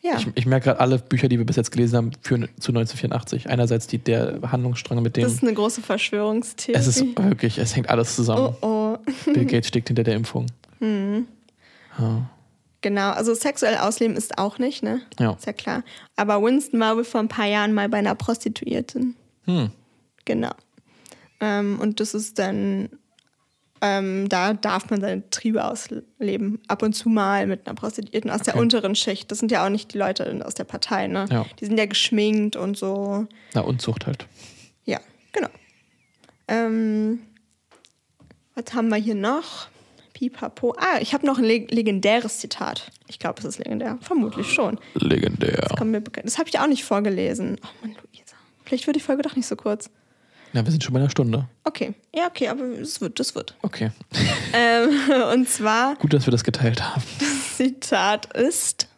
Ja. 0.00 0.18
Ich, 0.18 0.28
ich 0.34 0.46
merke 0.46 0.64
gerade, 0.66 0.80
alle 0.80 0.98
Bücher, 0.98 1.28
die 1.28 1.38
wir 1.38 1.46
bis 1.46 1.56
jetzt 1.56 1.72
gelesen 1.72 1.96
haben, 1.96 2.10
führen 2.22 2.42
zu 2.60 2.70
1984. 2.70 3.50
Einerseits 3.50 3.86
die, 3.88 3.98
der 3.98 4.40
Handlungsstrang 4.42 5.02
mit 5.02 5.16
dem. 5.16 5.24
das 5.24 5.32
ist 5.32 5.42
eine 5.42 5.54
große 5.54 5.82
Verschwörungstheorie. 5.82 6.78
es 6.78 6.86
ist 6.86 7.04
wirklich, 7.16 7.58
es 7.58 7.74
hängt 7.74 7.88
alles 7.88 8.14
zusammen. 8.14 8.54
oh 8.60 8.66
oh. 8.66 8.98
Bill 9.32 9.44
Gates 9.44 9.68
steckt 9.68 9.88
hinter 9.88 10.04
der 10.04 10.14
Impfung. 10.14 10.46
Ja. 10.80 12.30
Genau, 12.80 13.10
also 13.10 13.34
sexuell 13.34 13.76
ausleben 13.78 14.16
ist 14.16 14.38
auch 14.38 14.58
nicht, 14.58 14.84
ne? 14.84 15.00
Ja. 15.18 15.32
Ist 15.32 15.46
ja 15.46 15.52
klar. 15.52 15.82
Aber 16.14 16.40
Winston 16.42 16.78
war 16.78 16.96
wohl 16.96 17.04
vor 17.04 17.20
ein 17.20 17.28
paar 17.28 17.46
Jahren 17.46 17.74
mal 17.74 17.88
bei 17.88 17.98
einer 17.98 18.14
Prostituierten. 18.14 19.16
Hm. 19.46 19.70
Genau. 20.24 20.52
Ähm, 21.40 21.78
und 21.80 21.98
das 21.98 22.14
ist 22.14 22.38
dann, 22.38 22.88
ähm, 23.80 24.28
da 24.28 24.54
darf 24.54 24.90
man 24.90 25.00
seine 25.00 25.28
Triebe 25.30 25.64
ausleben. 25.64 26.60
Ab 26.68 26.82
und 26.82 26.94
zu 26.94 27.08
mal 27.08 27.46
mit 27.46 27.66
einer 27.66 27.74
Prostituierten 27.74 28.30
aus 28.30 28.42
der 28.42 28.54
Okay. 28.54 28.62
unteren 28.62 28.94
Schicht. 28.94 29.30
Das 29.30 29.38
sind 29.38 29.50
ja 29.52 29.64
auch 29.64 29.70
nicht 29.70 29.94
die 29.94 29.98
Leute 29.98 30.42
aus 30.44 30.54
der 30.54 30.64
Partei, 30.64 31.06
ne? 31.06 31.26
Ja. 31.30 31.46
Die 31.60 31.64
sind 31.66 31.78
ja 31.78 31.86
geschminkt 31.86 32.56
und 32.56 32.76
so. 32.76 33.26
Na, 33.54 33.60
Unzucht 33.62 34.06
halt. 34.06 34.26
Ja, 34.84 35.00
genau. 35.32 35.48
Ähm, 36.48 37.20
was 38.54 38.74
haben 38.74 38.88
wir 38.88 38.96
hier 38.96 39.14
noch? 39.14 39.68
Pipapo. 40.14 40.74
Ah, 40.78 40.98
ich 41.00 41.14
habe 41.14 41.24
noch 41.24 41.38
ein 41.38 41.44
leg 41.44 41.70
legendäres 41.70 42.38
Zitat. 42.38 42.90
Ich 43.06 43.20
glaube, 43.20 43.38
es 43.38 43.44
ist 43.44 43.58
legendär. 43.58 43.98
Vermutlich 44.00 44.52
schon. 44.52 44.80
Legendär. 44.94 45.68
Bekannt. 45.78 46.26
Das 46.26 46.38
habe 46.38 46.48
ich 46.48 46.58
auch 46.58 46.66
nicht 46.66 46.84
vorgelesen. 46.84 47.56
Oh 47.62 47.68
Mann, 47.82 47.92
Luisa. 47.92 48.34
Vielleicht 48.64 48.86
wird 48.88 48.96
die 48.96 49.00
Folge 49.00 49.22
doch 49.22 49.36
nicht 49.36 49.46
so 49.46 49.54
kurz. 49.54 49.90
Na, 50.52 50.64
wir 50.64 50.70
sind 50.70 50.82
schon 50.82 50.94
bei 50.94 51.00
einer 51.00 51.10
Stunde. 51.10 51.46
Okay. 51.64 51.94
Ja, 52.14 52.26
okay, 52.26 52.48
aber 52.48 52.64
es 52.64 53.00
wird, 53.00 53.20
das 53.20 53.34
wird. 53.34 53.54
Okay. 53.62 53.90
Ähm, 54.52 54.90
und 55.32 55.48
zwar, 55.48 55.96
Gut, 55.96 56.12
dass 56.12 56.26
wir 56.26 56.30
das 56.30 56.44
geteilt 56.44 56.82
haben. 56.82 57.02
Zitat 57.56 58.32
ist, 58.36 58.88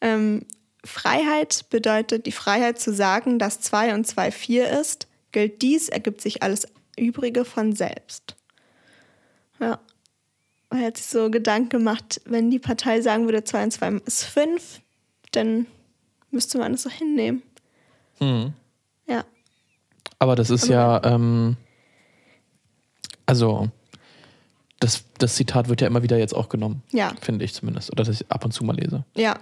ähm, 0.00 0.44
Freiheit 0.84 1.66
bedeutet 1.70 2.26
die 2.26 2.32
Freiheit 2.32 2.78
zu 2.78 2.92
sagen, 2.92 3.38
dass 3.38 3.60
2 3.60 3.94
und 3.94 4.06
2 4.06 4.30
4 4.30 4.80
ist. 4.80 5.06
Gilt 5.32 5.62
dies, 5.62 5.88
ergibt 5.88 6.20
sich 6.20 6.42
alles 6.42 6.66
Übrige 6.96 7.44
von 7.44 7.74
selbst. 7.74 8.36
Ja. 9.58 9.78
er 10.70 10.86
hat 10.86 10.96
sich 10.96 11.06
so 11.06 11.30
Gedanken 11.30 11.70
gemacht, 11.70 12.20
wenn 12.24 12.50
die 12.50 12.58
Partei 12.58 13.00
sagen 13.00 13.24
würde, 13.24 13.44
2 13.44 13.64
und 13.64 13.70
2 13.72 13.88
ist 14.06 14.24
5, 14.24 14.80
dann 15.32 15.66
müsste 16.30 16.58
man 16.58 16.74
es 16.74 16.82
so 16.82 16.90
hinnehmen. 16.90 17.42
Hm. 18.18 18.52
Ja. 19.06 19.24
Aber 20.18 20.34
das 20.36 20.50
ist 20.50 20.68
ja, 20.68 21.00
ähm, 21.04 21.56
also 23.26 23.68
das, 24.80 25.04
das 25.18 25.34
Zitat 25.36 25.68
wird 25.68 25.80
ja 25.80 25.86
immer 25.86 26.02
wieder 26.02 26.18
jetzt 26.18 26.34
auch 26.34 26.48
genommen, 26.48 26.82
Ja, 26.92 27.12
finde 27.20 27.44
ich 27.44 27.54
zumindest. 27.54 27.92
Oder 27.92 28.02
dass 28.04 28.20
ich 28.20 28.28
ab 28.30 28.44
und 28.44 28.50
zu 28.52 28.64
mal 28.64 28.74
lese. 28.76 29.04
ja. 29.14 29.36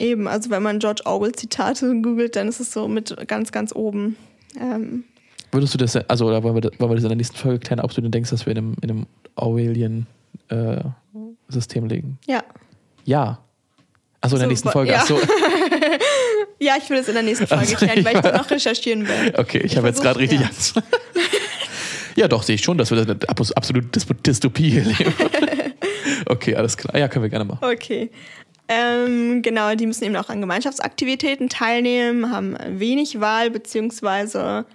Eben, 0.00 0.28
also 0.28 0.48
wenn 0.50 0.62
man 0.62 0.78
George 0.78 1.02
Orwell 1.06 1.32
Zitate 1.32 1.92
googelt, 2.02 2.36
dann 2.36 2.46
ist 2.46 2.60
es 2.60 2.72
so 2.72 2.86
mit 2.86 3.16
ganz, 3.26 3.50
ganz 3.50 3.74
oben. 3.74 4.16
Ähm, 4.56 5.02
Würdest 5.50 5.74
du 5.74 5.78
das, 5.78 5.96
also, 5.96 6.28
oder 6.28 6.44
wollen 6.44 6.54
wir, 6.54 6.60
das- 6.60 6.78
wollen 6.78 6.92
wir 6.92 6.94
das 6.94 7.02
in 7.02 7.08
der 7.08 7.16
nächsten 7.16 7.36
Folge 7.36 7.58
klären, 7.58 7.80
ob 7.80 7.92
du 7.92 8.00
denn 8.00 8.12
denkst, 8.12 8.30
dass 8.30 8.46
wir 8.46 8.52
in 8.52 8.58
einem, 8.58 8.76
in 8.80 8.90
einem 8.92 9.06
Orwellian-System 9.34 11.88
legen? 11.88 12.16
ja. 12.28 12.44
Ja. 13.04 13.40
Achso, 14.20 14.36
in 14.36 14.40
der 14.40 14.46
So, 14.46 14.50
nächsten 14.50 14.68
Folge. 14.70 14.92
ja. 14.92 14.98
Achso, 15.00 15.16
Ja, 16.60 16.74
ich 16.76 16.90
will 16.90 16.98
es 16.98 17.08
in 17.08 17.14
der 17.14 17.22
nächsten 17.22 17.46
Folge 17.46 17.62
Also, 17.62 17.76
klären, 17.76 18.04
weil 18.04 18.12
ich 18.12 18.18
ich 18.18 18.22
da 18.22 18.36
noch 18.36 18.50
recherchieren 18.50 19.06
will. 19.06 19.34
okay, 19.36 19.58
ich, 19.64 19.76
habe 19.76 19.88
jetzt 19.88 20.02
gerade 20.02 20.18
richtig 20.18 20.40
ja. 20.40 20.46
Angst. 20.46 20.74
ja, 22.16 22.26
doch, 22.28 22.42
sehe 22.42 22.56
ich 22.56 22.62
schon, 22.62 22.78
dass 22.78 22.90
wir 22.90 22.98
eine 23.00 23.16
abs- 23.28 23.52
absolute 23.52 23.88
Dys- 23.88 24.06
Dystopie 24.26 24.70
hier 24.70 24.84
leben. 24.84 25.14
okay, 26.26 26.56
alles 26.56 26.76
klar. 26.76 26.96
Ja, 26.98 27.06
können 27.08 27.22
wir 27.24 27.28
gerne 27.30 27.44
machen. 27.44 27.64
Okay. 27.64 28.10
Ähm, 28.66 29.40
genau, 29.42 29.74
die 29.76 29.86
müssen 29.86 30.04
eben 30.04 30.16
auch 30.16 30.28
an 30.28 30.40
Gemeinschaftsaktivitäten 30.40 31.48
teilnehmen, 31.48 32.30
haben 32.30 32.56
wenig 32.78 33.20
Wahl, 33.20 33.50
beziehungsweise 33.50 34.66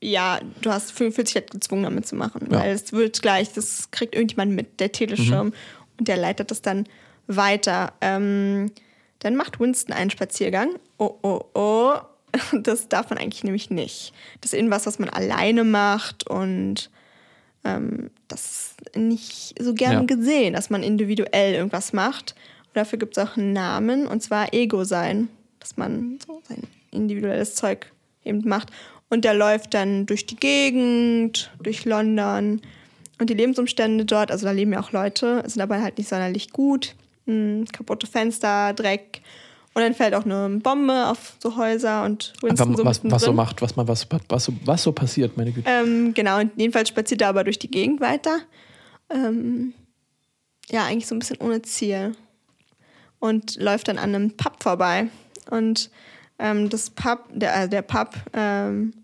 ja, 0.00 0.40
du 0.60 0.70
hast 0.70 0.92
fühl- 0.92 1.10
fühlst 1.12 1.30
dich 1.34 1.42
halt 1.42 1.50
gezwungen, 1.50 1.84
damit 1.84 2.06
zu 2.06 2.16
machen. 2.16 2.48
Ja. 2.50 2.60
Weil 2.60 2.72
es 2.72 2.92
wird 2.92 3.22
gleich, 3.22 3.52
das 3.52 3.90
kriegt 3.90 4.14
irgendjemand 4.14 4.52
mit, 4.52 4.78
der 4.80 4.92
Teleschirm, 4.92 5.52
und 5.98 6.06
der 6.08 6.16
leitet 6.16 6.50
das 6.50 6.60
dann 6.62 6.86
weiter. 7.26 7.92
Ähm, 8.00 8.70
dann 9.20 9.36
macht 9.36 9.60
Winston 9.60 9.94
einen 9.94 10.10
Spaziergang. 10.10 10.70
Oh, 10.98 11.14
oh, 11.22 11.40
oh. 11.54 11.94
Das 12.52 12.88
darf 12.88 13.08
man 13.10 13.18
eigentlich 13.18 13.42
nämlich 13.44 13.70
nicht. 13.70 14.12
Das 14.40 14.52
ist 14.52 14.58
irgendwas, 14.58 14.86
was 14.86 14.98
man 14.98 15.08
alleine 15.08 15.64
macht 15.64 16.26
und 16.28 16.90
ähm, 17.64 18.10
das 18.28 18.74
ist 18.84 18.96
nicht 18.96 19.54
so 19.60 19.74
gern 19.74 19.92
Ja. 19.92 20.02
gesehen, 20.02 20.52
dass 20.54 20.70
man 20.70 20.82
individuell 20.82 21.54
irgendwas 21.54 21.92
macht. 21.92 22.34
Und 22.66 22.76
dafür 22.76 22.98
gibt 22.98 23.16
es 23.16 23.24
auch 23.26 23.36
einen 23.36 23.52
Namen, 23.54 24.06
und 24.06 24.22
zwar 24.22 24.52
Ego 24.52 24.84
sein, 24.84 25.28
dass 25.58 25.76
man 25.76 26.18
so 26.24 26.40
sein 26.48 26.62
individuelles 26.92 27.54
Zeug 27.54 27.90
eben 28.24 28.46
macht. 28.46 28.70
Und 29.08 29.24
der 29.24 29.34
läuft 29.34 29.72
dann 29.74 30.04
durch 30.04 30.26
die 30.26 30.36
Gegend, 30.36 31.50
durch 31.60 31.84
London. 31.86 32.60
Und 33.18 33.30
die 33.30 33.34
Lebensumstände 33.34 34.04
dort, 34.04 34.30
also 34.30 34.44
da 34.46 34.52
leben 34.52 34.72
ja 34.74 34.80
auch 34.80 34.92
Leute, 34.92 35.42
sind 35.46 35.58
dabei 35.58 35.80
halt 35.80 35.96
nicht 35.98 36.08
sonderlich 36.08 36.50
gut. 36.52 36.94
Hm, 37.28 37.66
kaputte 37.70 38.06
Fenster, 38.06 38.72
Dreck. 38.72 39.20
Und 39.74 39.82
dann 39.82 39.94
fällt 39.94 40.14
auch 40.14 40.24
eine 40.24 40.48
Bombe 40.60 41.06
auf 41.06 41.36
so 41.40 41.56
Häuser 41.56 42.04
und 42.04 42.32
Winston 42.40 42.74
so 42.74 42.84
was, 42.84 43.00
was 43.04 43.22
so 43.22 43.32
macht, 43.32 43.60
was 43.60 43.76
man 43.76 43.86
was, 43.86 44.08
was, 44.28 44.44
so, 44.44 44.52
was 44.64 44.82
so 44.82 44.92
passiert, 44.92 45.36
meine 45.36 45.52
Güte. 45.52 45.68
Ähm, 45.70 46.14
genau, 46.14 46.40
und 46.40 46.52
jedenfalls 46.56 46.88
spaziert 46.88 47.20
er 47.20 47.28
aber 47.28 47.44
durch 47.44 47.58
die 47.58 47.70
Gegend 47.70 48.00
weiter. 48.00 48.38
Ähm, 49.10 49.74
ja, 50.70 50.86
eigentlich 50.86 51.06
so 51.06 51.14
ein 51.14 51.18
bisschen 51.18 51.36
ohne 51.40 51.62
Ziel. 51.62 52.16
Und 53.20 53.56
läuft 53.56 53.88
dann 53.88 53.98
an 53.98 54.14
einem 54.14 54.36
Pub 54.36 54.62
vorbei. 54.62 55.10
Und 55.50 55.90
ähm, 56.38 56.70
das 56.70 56.90
Pub, 56.90 57.28
der, 57.32 57.64
äh, 57.64 57.68
der 57.68 57.82
Pub, 57.82 58.14
ähm, 58.32 58.94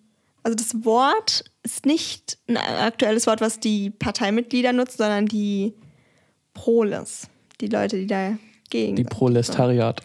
also 0.43 0.57
das 0.57 0.85
Wort 0.85 1.45
ist 1.63 1.85
nicht 1.85 2.39
ein 2.49 2.57
aktuelles 2.57 3.27
Wort, 3.27 3.41
was 3.41 3.61
die 3.61 3.91
Parteimitglieder 3.91 4.73
nutzen, 4.73 4.97
sondern 4.99 5.27
die 5.27 5.75
Proles. 6.55 7.29
Die 7.65 7.75
Leute, 7.75 7.97
die 7.97 8.07
dagegen 8.07 8.97
Die 8.97 9.03
sind. 9.03 9.11
Prolestariat. 9.11 10.03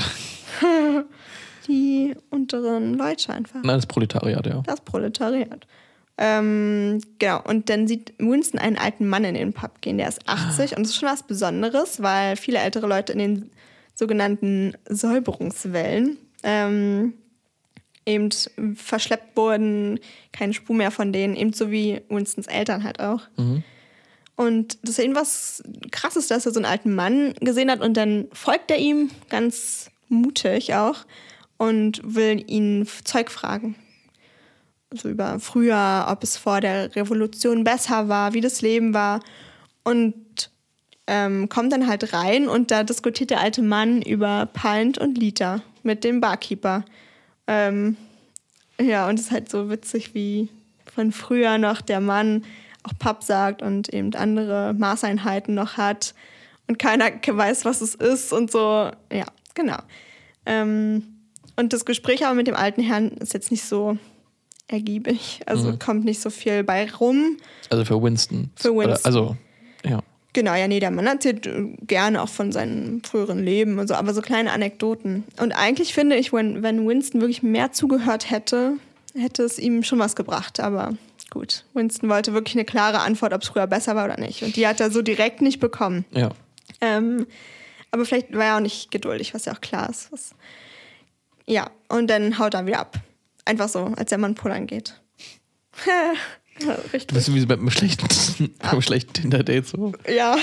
Die 1.67 2.15
unteren 2.29 2.93
Leute 2.93 3.33
einfach. 3.33 3.61
Nein, 3.63 3.75
das 3.75 3.85
Proletariat, 3.85 4.47
ja. 4.47 4.63
Das 4.65 4.81
Proletariat. 4.81 5.67
Ähm, 6.17 7.01
genau, 7.19 7.41
und 7.43 7.69
dann 7.69 7.87
sieht 7.87 8.13
Winston 8.17 8.59
einen 8.59 8.77
alten 8.77 9.07
Mann 9.07 9.25
in 9.25 9.35
den 9.35 9.53
Pub 9.53 9.81
gehen, 9.81 9.97
der 9.97 10.07
ist 10.07 10.27
80 10.27 10.77
und 10.77 10.83
das 10.83 10.91
ist 10.91 10.99
schon 10.99 11.09
was 11.09 11.23
Besonderes, 11.23 12.01
weil 12.01 12.37
viele 12.37 12.59
ältere 12.59 12.87
Leute 12.87 13.13
in 13.13 13.19
den 13.19 13.51
sogenannten 13.93 14.73
Säuberungswellen 14.89 16.17
ähm, 16.43 17.13
eben 18.05 18.29
verschleppt 18.75 19.35
wurden, 19.37 19.99
keine 20.31 20.53
Spur 20.53 20.75
mehr 20.75 20.91
von 20.91 21.13
denen, 21.13 21.35
eben 21.35 21.53
so 21.53 21.71
wie 21.71 22.01
Winstons 22.09 22.47
Eltern 22.47 22.83
halt 22.83 22.99
auch. 22.99 23.21
Und 24.39 24.77
das 24.83 24.91
ist 24.91 24.99
irgendwas 24.99 25.61
krasses, 25.91 26.27
dass 26.27 26.45
er 26.45 26.53
so 26.53 26.59
einen 26.59 26.65
alten 26.65 26.95
Mann 26.95 27.33
gesehen 27.41 27.69
hat 27.69 27.81
und 27.81 27.97
dann 27.97 28.29
folgt 28.31 28.71
er 28.71 28.77
ihm 28.77 29.09
ganz 29.27 29.91
mutig 30.07 30.75
auch 30.75 31.05
und 31.57 31.99
will 32.03 32.45
ihn 32.47 32.87
Zeug 33.03 33.31
fragen 33.31 33.75
so 34.91 35.09
über 35.09 35.39
früher, 35.39 36.07
ob 36.09 36.23
es 36.23 36.37
vor 36.37 36.61
der 36.61 36.95
Revolution 36.95 37.63
besser 37.63 38.07
war, 38.09 38.33
wie 38.33 38.41
das 38.41 38.61
Leben 38.61 38.93
war. 38.93 39.19
Und 39.83 40.49
ähm, 41.07 41.49
kommt 41.49 41.73
dann 41.73 41.87
halt 41.87 42.13
rein 42.13 42.47
und 42.47 42.71
da 42.71 42.83
diskutiert 42.83 43.29
der 43.29 43.39
alte 43.39 43.61
Mann 43.61 44.01
über 44.01 44.47
Pint 44.53 44.97
und 44.97 45.17
Liter 45.17 45.61
mit 45.83 46.03
dem 46.03 46.21
Barkeeper. 46.21 46.85
Ähm, 47.47 47.97
ja, 48.79 49.07
und 49.07 49.19
es 49.19 49.27
ist 49.27 49.31
halt 49.31 49.49
so 49.49 49.69
witzig, 49.69 50.13
wie 50.13 50.49
von 50.93 51.11
früher 51.11 51.57
noch 51.57 51.81
der 51.81 51.99
Mann 51.99 52.43
auch 52.89 52.97
Pub 52.97 53.23
sagt 53.23 53.61
und 53.61 53.93
eben 53.93 54.13
andere 54.15 54.73
Maßeinheiten 54.77 55.53
noch 55.53 55.77
hat 55.77 56.13
und 56.67 56.79
keiner 56.79 57.11
weiß, 57.25 57.65
was 57.65 57.81
es 57.81 57.95
ist 57.95 58.33
und 58.33 58.51
so. 58.51 58.91
Ja, 59.11 59.25
genau. 59.53 59.77
Ähm, 60.45 61.03
und 61.55 61.73
das 61.73 61.85
Gespräch 61.85 62.25
aber 62.25 62.35
mit 62.35 62.47
dem 62.47 62.55
alten 62.55 62.81
Herrn 62.81 63.09
ist 63.09 63.33
jetzt 63.33 63.51
nicht 63.51 63.63
so 63.63 63.97
ergiebig. 64.67 65.41
Also 65.45 65.75
kommt 65.77 66.05
nicht 66.05 66.21
so 66.21 66.29
viel 66.29 66.63
bei 66.63 66.89
rum. 66.91 67.37
Also 67.69 67.85
für 67.85 68.01
Winston. 68.01 68.51
Für 68.55 68.73
Winston. 68.75 69.01
Also, 69.03 69.37
ja. 69.83 70.01
Genau, 70.33 70.53
ja, 70.53 70.67
nee, 70.67 70.79
der 70.79 70.91
Mann 70.91 71.07
erzählt 71.07 71.47
äh, 71.47 71.75
gerne 71.81 72.21
auch 72.21 72.29
von 72.29 72.51
seinem 72.51 73.03
früheren 73.03 73.43
Leben 73.43 73.79
und 73.79 73.87
so, 73.87 73.95
aber 73.95 74.13
so 74.13 74.21
kleine 74.21 74.51
Anekdoten. 74.51 75.23
Und 75.41 75.53
eigentlich 75.53 75.93
finde 75.93 76.17
ich, 76.17 76.31
wenn, 76.31 76.61
wenn 76.61 76.87
Winston 76.87 77.19
wirklich 77.19 77.41
mehr 77.41 77.71
zugehört 77.71 78.29
hätte, 78.29 78.73
hätte 79.15 79.43
es 79.43 79.57
ihm 79.57 79.81
schon 79.83 79.97
was 79.97 80.15
gebracht. 80.15 80.59
Aber 80.59 80.93
gut, 81.29 81.65
Winston 81.73 82.09
wollte 82.09 82.33
wirklich 82.33 82.55
eine 82.55 82.65
klare 82.65 82.99
Antwort, 82.99 83.33
ob 83.33 83.41
es 83.41 83.49
früher 83.49 83.67
besser 83.67 83.95
war 83.95 84.05
oder 84.05 84.19
nicht. 84.19 84.43
Und 84.43 84.55
die 84.55 84.67
hat 84.67 84.79
er 84.79 84.91
so 84.91 85.01
direkt 85.01 85.41
nicht 85.41 85.59
bekommen. 85.59 86.05
Ja. 86.11 86.29
Ähm, 86.81 87.27
aber 87.91 88.05
vielleicht 88.05 88.33
war 88.33 88.45
er 88.45 88.55
auch 88.57 88.61
nicht 88.61 88.91
geduldig, 88.91 89.33
was 89.33 89.45
ja 89.45 89.53
auch 89.53 89.61
klar 89.61 89.89
ist. 89.89 90.11
Was 90.11 90.31
ja, 91.45 91.71
und 91.87 92.09
dann 92.09 92.37
haut 92.37 92.53
er 92.53 92.67
wieder 92.67 92.79
ab. 92.79 92.99
Einfach 93.43 93.69
so, 93.69 93.91
als 93.97 94.09
der 94.09 94.19
Mann 94.19 94.35
pullern 94.35 94.67
geht. 94.67 95.01
Richtig. 96.93 97.07
bist 97.13 97.33
wie 97.33 97.45
beim 97.45 97.69
schlechten, 97.71 98.07
beim 98.59 98.81
schlechten 98.81 99.13
Tinder-Date 99.13 99.65
so. 99.65 99.93
Ja, 100.07 100.37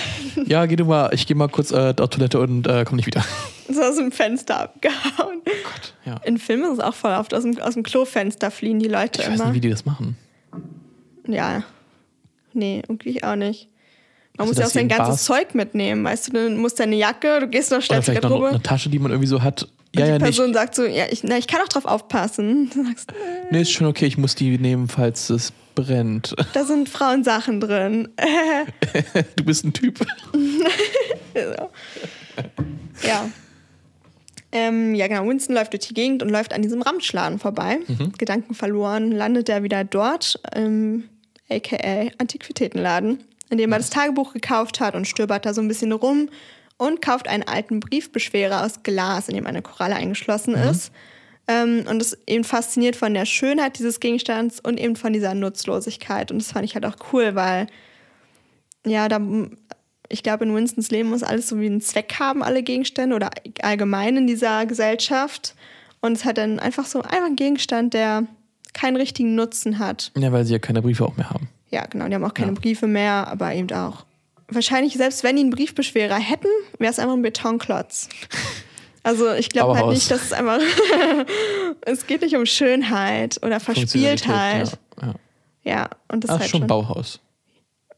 Ja, 0.46 0.66
geh 0.66 0.76
du 0.76 0.86
mal, 0.86 1.10
ich 1.12 1.26
geh 1.26 1.34
mal 1.34 1.48
kurz 1.48 1.70
äh, 1.70 1.94
auf 1.98 2.08
Toilette 2.10 2.40
und 2.40 2.66
äh, 2.66 2.84
komm 2.86 2.96
nicht 2.96 3.06
wieder. 3.06 3.24
so 3.68 3.82
aus 3.82 3.96
dem 3.96 4.10
Fenster 4.10 4.60
abgehauen. 4.60 5.42
Gott, 5.44 5.94
ja. 6.04 6.16
In 6.24 6.38
Filmen 6.38 6.64
ist 6.64 6.78
es 6.78 6.80
auch 6.80 6.94
voll 6.94 7.12
oft. 7.12 7.34
Aus 7.34 7.42
dem, 7.42 7.58
aus 7.60 7.74
dem 7.74 7.82
Klofenster 7.82 8.50
fliehen 8.50 8.78
die 8.78 8.88
Leute 8.88 9.20
Ich 9.22 9.28
weiß 9.28 9.34
immer. 9.34 9.44
nicht, 9.46 9.54
wie 9.54 9.60
die 9.60 9.70
das 9.70 9.84
machen. 9.84 10.16
Ja. 11.28 11.62
Nee, 12.52 12.82
irgendwie 12.88 13.22
auch 13.22 13.36
nicht. 13.36 13.68
Man 14.38 14.48
Also, 14.48 14.50
muss 14.52 14.58
ja 14.60 14.66
auch 14.66 14.70
sein 14.70 14.88
ganzes 14.88 15.06
Bars- 15.08 15.24
Zeug 15.24 15.54
mitnehmen. 15.54 16.04
Weißt 16.04 16.28
du, 16.28 16.32
du 16.32 16.50
musst 16.56 16.78
deine 16.80 16.96
Jacke, 16.96 17.40
du 17.40 17.48
gehst 17.48 17.70
noch 17.70 17.78
Oder 17.78 17.86
schnell 17.86 18.02
zur 18.02 18.14
vielleicht 18.14 18.28
noch 18.28 18.42
eine 18.44 18.62
Tasche, 18.62 18.88
die 18.90 18.98
man 18.98 19.10
irgendwie 19.10 19.28
so 19.28 19.42
hat. 19.42 19.62
Und 19.62 19.70
Ja, 20.00 20.04
die 20.04 20.10
ja, 20.10 20.18
nicht. 20.18 20.24
Person 20.24 20.52
sagt 20.54 20.74
so, 20.74 20.84
ja, 20.84 21.04
ich, 21.10 21.22
na, 21.24 21.38
ich 21.38 21.46
kann 21.46 21.60
auch 21.62 21.68
drauf 21.68 21.84
aufpassen. 21.86 22.70
Du 22.74 22.84
sagst, 22.84 23.12
Nee, 23.50 23.62
ist 23.62 23.70
schon 23.70 23.86
okay, 23.86 24.06
ich 24.06 24.18
muss 24.18 24.34
die 24.34 24.58
nehmen, 24.58 24.88
falls 24.88 25.30
es 25.30 25.52
brennt. 25.74 26.34
da 26.54 26.64
sind 26.64 26.88
Frauensachen 26.88 27.60
drin. 27.60 28.08
Du 29.36 29.44
bist 29.44 29.64
ein 29.64 29.72
Typ. 29.72 29.98
So. 30.32 31.40
ja. 33.06 33.28
Ähm, 34.52 34.94
ja, 34.94 35.06
genau. 35.08 35.26
Winston 35.28 35.54
läuft 35.54 35.72
durch 35.72 35.86
die 35.88 35.94
Gegend 35.94 36.22
und 36.22 36.28
läuft 36.30 36.52
an 36.54 36.62
diesem 36.62 36.80
Ramschladen 36.82 37.38
vorbei. 37.38 37.78
Gedanken 38.18 38.54
verloren, 38.54 39.12
landet 39.12 39.48
er 39.48 39.62
wieder 39.62 39.84
dort, 39.84 40.38
ähm, 40.54 41.04
aka 41.50 42.08
Antiquitätenladen, 42.18 43.24
in 43.50 43.58
dem 43.58 43.72
er 43.72 43.78
das 43.78 43.90
Tagebuch 43.90 44.32
gekauft 44.32 44.80
hat 44.80 44.94
und 44.94 45.06
stöbert 45.06 45.46
da 45.46 45.54
so 45.54 45.60
ein 45.60 45.68
bisschen 45.68 45.92
rum 45.92 46.28
und 46.78 47.00
kauft 47.00 47.28
einen 47.28 47.44
alten 47.44 47.80
Briefbeschwerer 47.80 48.64
aus 48.64 48.82
Glas, 48.82 49.28
in 49.28 49.36
dem 49.36 49.46
eine 49.46 49.62
Koralle 49.62 49.96
eingeschlossen 49.96 50.54
ist. 50.54 50.92
Ähm, 51.48 51.84
und 51.88 52.00
ist 52.02 52.18
eben 52.26 52.42
fasziniert 52.42 52.96
von 52.96 53.14
der 53.14 53.24
Schönheit 53.24 53.78
dieses 53.78 54.00
Gegenstands 54.00 54.58
und 54.58 54.80
eben 54.80 54.96
von 54.96 55.12
dieser 55.12 55.32
Nutzlosigkeit. 55.32 56.32
Und 56.32 56.38
das 56.38 56.52
fand 56.52 56.64
ich 56.64 56.74
halt 56.74 56.84
auch 56.84 56.96
cool, 57.12 57.36
weil 57.36 57.68
ja, 58.84 59.08
da, 59.08 59.20
ich 60.08 60.22
glaube, 60.22 60.44
in 60.44 60.54
Winstons 60.54 60.90
Leben 60.90 61.10
muss 61.10 61.22
alles 61.22 61.48
so 61.48 61.60
wie 61.60 61.66
einen 61.66 61.80
Zweck 61.80 62.16
haben, 62.18 62.42
alle 62.42 62.62
Gegenstände 62.62 63.14
oder 63.14 63.30
allgemein 63.62 64.16
in 64.16 64.26
dieser 64.26 64.66
Gesellschaft. 64.66 65.54
Und 66.00 66.12
es 66.12 66.24
hat 66.24 66.38
dann 66.38 66.58
einfach 66.58 66.86
so 66.86 67.02
einfach 67.02 67.26
ein 67.26 67.36
Gegenstand, 67.36 67.94
der 67.94 68.26
keinen 68.76 68.96
richtigen 68.96 69.34
Nutzen 69.34 69.78
hat. 69.78 70.12
Ja, 70.16 70.30
weil 70.32 70.44
sie 70.44 70.52
ja 70.52 70.58
keine 70.58 70.82
Briefe 70.82 71.04
auch 71.04 71.16
mehr 71.16 71.30
haben. 71.30 71.48
Ja, 71.70 71.86
genau, 71.86 72.06
die 72.06 72.14
haben 72.14 72.24
auch 72.24 72.34
keine 72.34 72.52
Ja. 72.52 72.58
Briefe 72.60 72.86
mehr, 72.86 73.26
aber 73.28 73.52
eben 73.54 73.70
auch 73.72 74.04
wahrscheinlich, 74.48 74.94
selbst 74.94 75.24
wenn 75.24 75.36
die 75.36 75.42
einen 75.42 75.50
Briefbeschwerer 75.50 76.16
hätten, 76.16 76.46
wäre 76.78 76.90
es 76.92 76.98
einfach 76.98 77.14
ein 77.14 77.22
Betonklotz. 77.22 78.08
Also 79.02 79.32
ich 79.34 79.50
glaube 79.50 79.78
halt 79.78 79.90
nicht, 79.90 80.10
dass 80.10 80.20
es 80.20 80.32
einfach. 80.32 80.58
es 81.82 82.08
geht 82.08 82.22
nicht 82.22 82.34
um 82.34 82.44
Schönheit 82.44 83.38
oder 83.44 83.60
Verspieltheit. 83.60 84.76
Ja, 85.00 85.06
ja. 85.06 85.14
Ja, 85.62 85.90
und 86.08 86.24
das 86.24 86.30
Ach, 86.30 86.34
ist 86.34 86.40
halt 86.40 86.50
schon 86.50 86.60
schon. 86.62 86.66
Bauhaus. 86.66 87.20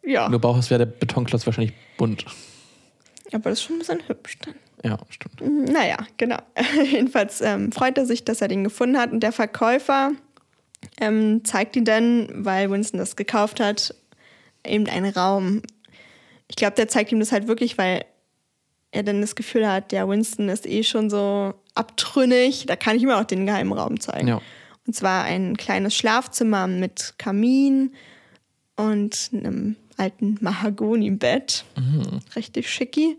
ja, 0.05 0.29
Nur 0.29 0.39
Bauhaus 0.39 0.69
wäre 0.69 0.85
der 0.85 0.93
Betonklotz 0.93 1.47
wahrscheinlich 1.47 1.73
bunt. 1.97 2.27
aber 3.33 3.49
das 3.49 3.59
ist 3.61 3.65
schon 3.65 3.77
ein 3.77 3.79
bisschen 3.79 4.03
hübsch 4.07 4.37
dann. 4.45 4.55
Ja, 4.85 4.99
stimmt. 5.09 5.71
Naja, 5.73 5.97
genau. 6.19 6.37
Jedenfalls 6.85 7.41
ähm, 7.41 7.73
freut 7.73 7.97
er 7.97 8.05
sich, 8.05 8.25
dass 8.27 8.43
er 8.43 8.49
den 8.49 8.63
gefunden 8.63 8.99
hat. 8.99 9.11
Und 9.11 9.21
der 9.21 9.33
Verkäufer 9.33 10.13
ähm, 11.01 11.45
zeigt 11.45 11.77
ihm 11.77 11.85
dann, 11.85 12.29
weil 12.45 12.71
Winston 12.71 12.99
das 12.99 13.17
gekauft 13.17 13.61
hat, 13.61 13.95
eben 14.65 14.87
einen 14.89 15.13
Raum. 15.13 15.63
Ich 16.49 16.57
glaube, 16.57 16.77
der 16.77 16.89
zeigt 16.89 17.13
ihm 17.13 17.21
das 17.21 17.33
halt 17.33 17.47
wirklich, 17.49 17.79
weil 17.79 18.05
er 18.91 19.03
dann 19.03 19.21
das 19.21 19.35
Gefühl 19.35 19.69
hat, 19.69 19.93
der 19.93 20.09
Winston 20.09 20.49
ist 20.49 20.67
eh 20.67 20.83
schon 20.83 21.11
so 21.11 21.55
abtrünnig. 21.75 22.67
Da 22.67 22.77
kann 22.77 22.97
ich 22.97 23.03
ihm 23.03 23.11
auch 23.11 23.25
den 23.25 23.47
geheimen 23.47 23.73
Raum 23.73 24.01
zeigen. 24.01 24.29
Ja. 24.29 24.41
Und 24.87 24.95
zwar 24.95 25.25
ein 25.25 25.57
kleines 25.57 25.95
Schlafzimmer 25.95 26.67
mit 26.67 27.15
Kamin 27.19 27.93
und 28.77 29.31
einem 29.33 29.77
alten 29.99 30.39
Mahagoni-Bett. 30.41 31.65
Richtig 32.37 32.71
schicki. 32.71 33.19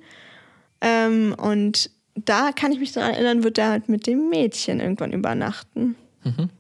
Ähm, 0.82 1.36
und 1.38 1.92
da 2.16 2.52
kann 2.52 2.72
ich 2.72 2.80
mich 2.80 2.94
daran 2.94 3.12
erinnern, 3.12 3.44
wird 3.44 3.58
er 3.58 3.70
halt 3.70 3.90
mit 3.90 4.08
dem 4.08 4.30
Mädchen 4.30 4.80
irgendwann 4.80 5.12
übernachten. 5.12 5.96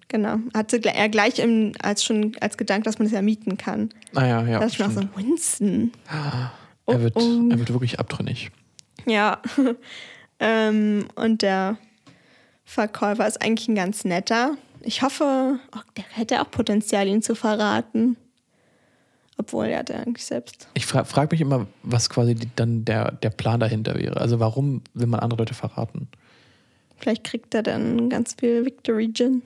Genau. 0.10 0.40
Hatte 0.56 0.84
er 0.84 1.08
gleich 1.08 1.38
im, 1.40 1.72
als 1.82 2.04
schon 2.04 2.36
als 2.42 2.58
Gedanke, 2.58 2.86
dass 2.86 2.98
man 2.98 3.06
es 3.06 3.14
ja 3.14 3.22
mieten 3.22 3.58
kann. 3.58 3.90
Ah 4.16 4.26
ja, 4.26 4.46
ja. 4.46 4.60
da 4.60 4.66
ist 4.66 4.76
schon 4.76 4.92
so, 4.92 5.02
Winston. 5.16 5.92
er, 6.88 7.02
wird, 7.02 7.16
oh. 7.16 7.48
er 7.50 7.60
wird 7.60 7.72
wirklich 7.72 8.00
abtrünnig. 8.00 8.52
Ja. 9.06 9.40
ähm, 10.40 11.08
und 11.16 11.44
der 11.44 11.78
Verkäufer 12.66 13.28
ist 13.28 13.42
eigentlich 13.42 13.68
ein 13.68 13.76
ganz 13.76 14.04
netter. 14.04 14.58
Ich 14.82 15.04
hoffe, 15.04 15.60
oh, 15.76 15.80
der 15.96 16.06
hätte 16.10 16.42
auch 16.42 16.50
Potenzial, 16.50 17.08
ihn 17.08 17.22
zu 17.22 17.36
verraten. 17.36 18.18
Obwohl 19.38 19.68
er 19.68 19.80
hat 19.80 19.90
ja 19.90 19.98
eigentlich 19.98 20.26
selbst. 20.26 20.68
Ich 20.74 20.88
fra 20.88 21.04
frage 21.04 21.34
mich 21.34 21.42
immer, 21.42 21.68
was 21.84 22.10
quasi 22.10 22.34
die, 22.34 22.50
dann 22.56 22.84
der, 22.84 23.12
der 23.12 23.30
Plan 23.30 23.60
dahinter 23.60 23.96
wäre. 23.96 24.20
Also 24.20 24.40
warum 24.40 24.82
will 24.96 25.08
man 25.08 25.20
andere 25.20 25.42
Leute 25.42 25.54
verraten? 25.54 26.08
Vielleicht 26.98 27.24
kriegt 27.24 27.54
er 27.54 27.64
dann 27.64 28.10
ganz 28.10 28.34
viel 28.34 28.66
Victory 28.66 29.14
Gin. 29.14 29.44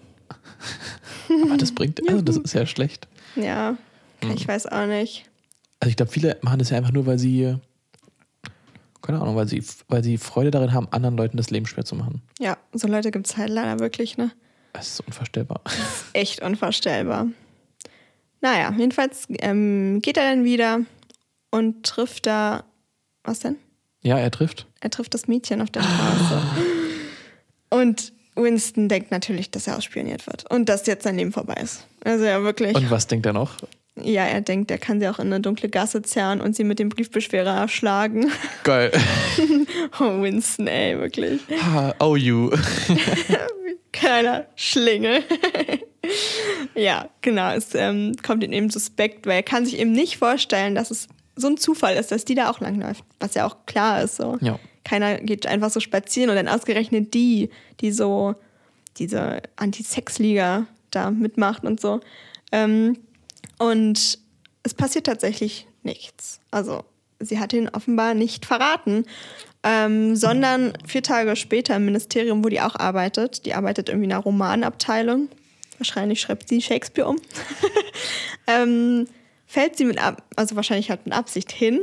Aber 1.43 1.57
das 1.57 1.73
bringt, 1.73 2.07
also 2.07 2.21
das 2.21 2.37
ist 2.37 2.53
ja 2.53 2.65
schlecht. 2.65 3.07
Ja, 3.35 3.77
ich 4.35 4.47
weiß 4.47 4.67
auch 4.67 4.85
nicht. 4.85 5.25
Also 5.79 5.89
ich 5.89 5.95
glaube, 5.95 6.11
viele 6.11 6.37
machen 6.41 6.59
das 6.59 6.69
ja 6.69 6.77
einfach 6.77 6.91
nur, 6.91 7.05
weil 7.05 7.19
sie, 7.19 7.57
keine 9.01 9.19
Ahnung, 9.19 9.35
weil 9.35 9.47
sie, 9.47 9.63
weil 9.89 10.03
sie 10.03 10.17
Freude 10.17 10.51
darin 10.51 10.73
haben, 10.73 10.87
anderen 10.91 11.17
Leuten 11.17 11.37
das 11.37 11.49
Leben 11.49 11.65
schwer 11.65 11.85
zu 11.85 11.95
machen. 11.95 12.21
Ja, 12.39 12.57
so 12.73 12.87
Leute 12.87 13.11
gibt 13.11 13.27
es 13.27 13.37
halt 13.37 13.49
leider 13.49 13.79
wirklich, 13.79 14.17
ne? 14.17 14.31
Das 14.73 14.87
ist 14.87 15.01
unvorstellbar. 15.01 15.61
Echt 16.13 16.41
unvorstellbar. 16.41 17.27
Naja, 18.41 18.73
jedenfalls 18.77 19.27
ähm, 19.39 20.01
geht 20.01 20.17
er 20.17 20.29
dann 20.29 20.43
wieder 20.43 20.81
und 21.51 21.85
trifft 21.85 22.25
da. 22.25 22.65
Was 23.23 23.39
denn? 23.39 23.55
Ja, 24.01 24.17
er 24.17 24.31
trifft. 24.31 24.67
Er 24.81 24.89
trifft 24.89 25.13
das 25.13 25.27
Mädchen 25.27 25.61
auf 25.61 25.69
der 25.69 25.81
Straße. 25.81 26.41
Und 27.69 28.13
Winston 28.35 28.89
denkt 28.89 29.11
natürlich, 29.11 29.51
dass 29.51 29.67
er 29.67 29.77
ausspioniert 29.77 30.27
wird 30.27 30.49
und 30.49 30.69
dass 30.69 30.85
jetzt 30.87 31.03
sein 31.03 31.17
Leben 31.17 31.31
vorbei 31.31 31.55
ist. 31.61 31.85
Also 32.03 32.25
ja, 32.25 32.41
wirklich. 32.43 32.75
Und 32.75 32.89
was 32.89 33.07
denkt 33.07 33.25
er 33.25 33.33
noch? 33.33 33.57
ja, 33.95 34.25
er 34.25 34.41
denkt, 34.41 34.71
er 34.71 34.77
kann 34.77 34.99
sie 34.99 35.07
auch 35.07 35.19
in 35.19 35.27
eine 35.27 35.39
dunkle 35.39 35.69
Gasse 35.69 36.01
zerren 36.01 36.41
und 36.41 36.55
sie 36.55 36.63
mit 36.63 36.79
dem 36.79 36.89
Briefbeschwerer 36.89 37.55
erschlagen. 37.55 38.31
Geil. 38.63 38.91
Oh, 39.99 40.21
Winston, 40.21 40.67
ey, 40.67 40.97
wirklich. 40.97 41.41
Ha, 41.61 41.93
oh 41.99 42.15
you. 42.15 42.49
Keiner 43.91 44.47
Schlingel. 44.55 45.23
ja, 46.75 47.09
genau. 47.21 47.51
Es 47.51 47.75
ähm, 47.75 48.13
kommt 48.25 48.43
ihm 48.43 48.53
eben 48.53 48.71
suspekt, 48.71 49.27
weil 49.27 49.35
er 49.35 49.43
kann 49.43 49.65
sich 49.65 49.77
eben 49.77 49.91
nicht 49.91 50.17
vorstellen, 50.17 50.73
dass 50.73 50.89
es 50.89 51.07
so 51.35 51.47
ein 51.47 51.57
Zufall 51.57 51.95
ist, 51.95 52.11
dass 52.11 52.25
die 52.25 52.33
da 52.33 52.49
auch 52.49 52.59
langläuft. 52.59 53.03
Was 53.19 53.35
ja 53.35 53.45
auch 53.45 53.67
klar 53.67 54.01
ist. 54.01 54.15
So. 54.15 54.37
Ja. 54.41 54.59
Keiner 54.83 55.19
geht 55.19 55.45
einfach 55.45 55.69
so 55.69 55.79
spazieren 55.79 56.29
und 56.29 56.35
dann 56.35 56.47
ausgerechnet 56.47 57.13
die, 57.13 57.49
die 57.79 57.91
so 57.91 58.35
diese 58.97 59.41
Anti-Sex-Liga 59.55 60.65
da 60.91 61.11
mitmacht 61.11 61.63
und 61.63 61.79
so. 61.79 62.01
Ähm, 62.51 62.97
und 63.59 64.19
es 64.63 64.73
passiert 64.73 65.05
tatsächlich 65.05 65.67
nichts. 65.83 66.39
Also 66.51 66.83
sie 67.19 67.39
hat 67.39 67.53
ihn 67.53 67.69
offenbar 67.69 68.13
nicht 68.13 68.45
verraten, 68.45 69.05
ähm, 69.63 70.15
sondern 70.15 70.73
vier 70.85 71.03
Tage 71.03 71.35
später 71.35 71.75
im 71.75 71.85
Ministerium, 71.85 72.43
wo 72.43 72.49
die 72.49 72.61
auch 72.61 72.75
arbeitet, 72.75 73.45
die 73.45 73.53
arbeitet 73.53 73.89
irgendwie 73.89 74.05
in 74.05 74.11
einer 74.11 74.23
Romanabteilung, 74.23 75.29
wahrscheinlich 75.77 76.21
schreibt 76.21 76.49
sie 76.49 76.61
Shakespeare 76.61 77.07
um, 77.07 77.17
ähm, 78.47 79.07
fällt 79.47 79.77
sie 79.77 79.85
mit, 79.85 80.03
ab, 80.03 80.23
also 80.35 80.55
wahrscheinlich 80.55 80.89
halt 80.89 81.05
mit 81.05 81.15
Absicht 81.15 81.51
hin 81.51 81.81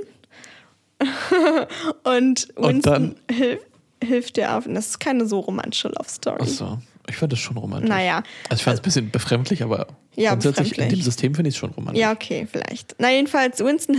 und 2.05 2.49
Und 2.57 2.87
dann? 2.87 3.15
Winston 3.17 3.17
hilft, 3.31 3.67
hilft 4.03 4.39
ihr 4.39 4.55
auf. 4.57 4.67
Und 4.67 4.75
das 4.75 4.89
ist 4.89 5.01
keine 5.01 5.27
so 5.27 5.41
romantische 5.41 5.89
Love 5.89 6.09
Story. 6.09 6.43
Achso. 6.43 6.79
Ich 7.09 7.17
fand 7.17 7.33
das 7.33 7.39
schon 7.41 7.57
romantisch. 7.57 7.89
Naja. 7.89 8.23
Also 8.49 8.61
ich 8.61 8.63
fand 8.65 8.75
es 8.75 8.81
ein 8.81 8.85
bisschen 8.85 9.11
befremdlich, 9.11 9.63
aber 9.63 9.89
Ja, 10.15 10.31
grundsätzlich 10.31 10.69
in 10.69 10.71
befremdlich. 10.77 11.01
dem 11.01 11.05
System 11.05 11.35
finde 11.35 11.49
ich 11.49 11.55
es 11.55 11.59
schon 11.59 11.71
romantisch. 11.71 12.01
Ja, 12.01 12.13
okay, 12.13 12.47
vielleicht. 12.51 12.95
Na, 12.99 13.11
jedenfalls, 13.11 13.59
Winston 13.65 13.97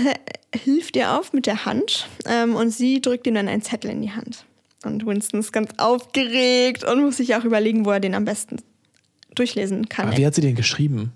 hilft 0.55 0.95
ihr 0.95 1.11
auf 1.19 1.33
mit 1.33 1.45
der 1.45 1.65
Hand 1.65 2.07
ähm, 2.25 2.55
und 2.55 2.69
sie 2.69 3.01
drückt 3.01 3.27
ihm 3.27 3.33
dann 3.33 3.47
einen 3.49 3.61
Zettel 3.63 3.91
in 3.91 4.01
die 4.01 4.11
Hand. 4.11 4.45
Und 4.85 5.05
Winston 5.05 5.39
ist 5.41 5.51
ganz 5.51 5.71
aufgeregt 5.77 6.83
und 6.83 7.01
muss 7.01 7.17
sich 7.17 7.35
auch 7.35 7.43
überlegen, 7.43 7.85
wo 7.85 7.91
er 7.91 7.99
den 7.99 8.15
am 8.15 8.23
besten 8.25 8.57
durchlesen 9.35 9.89
kann. 9.89 10.07
Aber 10.07 10.17
wie 10.17 10.25
hat 10.25 10.35
sie 10.35 10.41
den 10.41 10.55
geschrieben? 10.55 11.11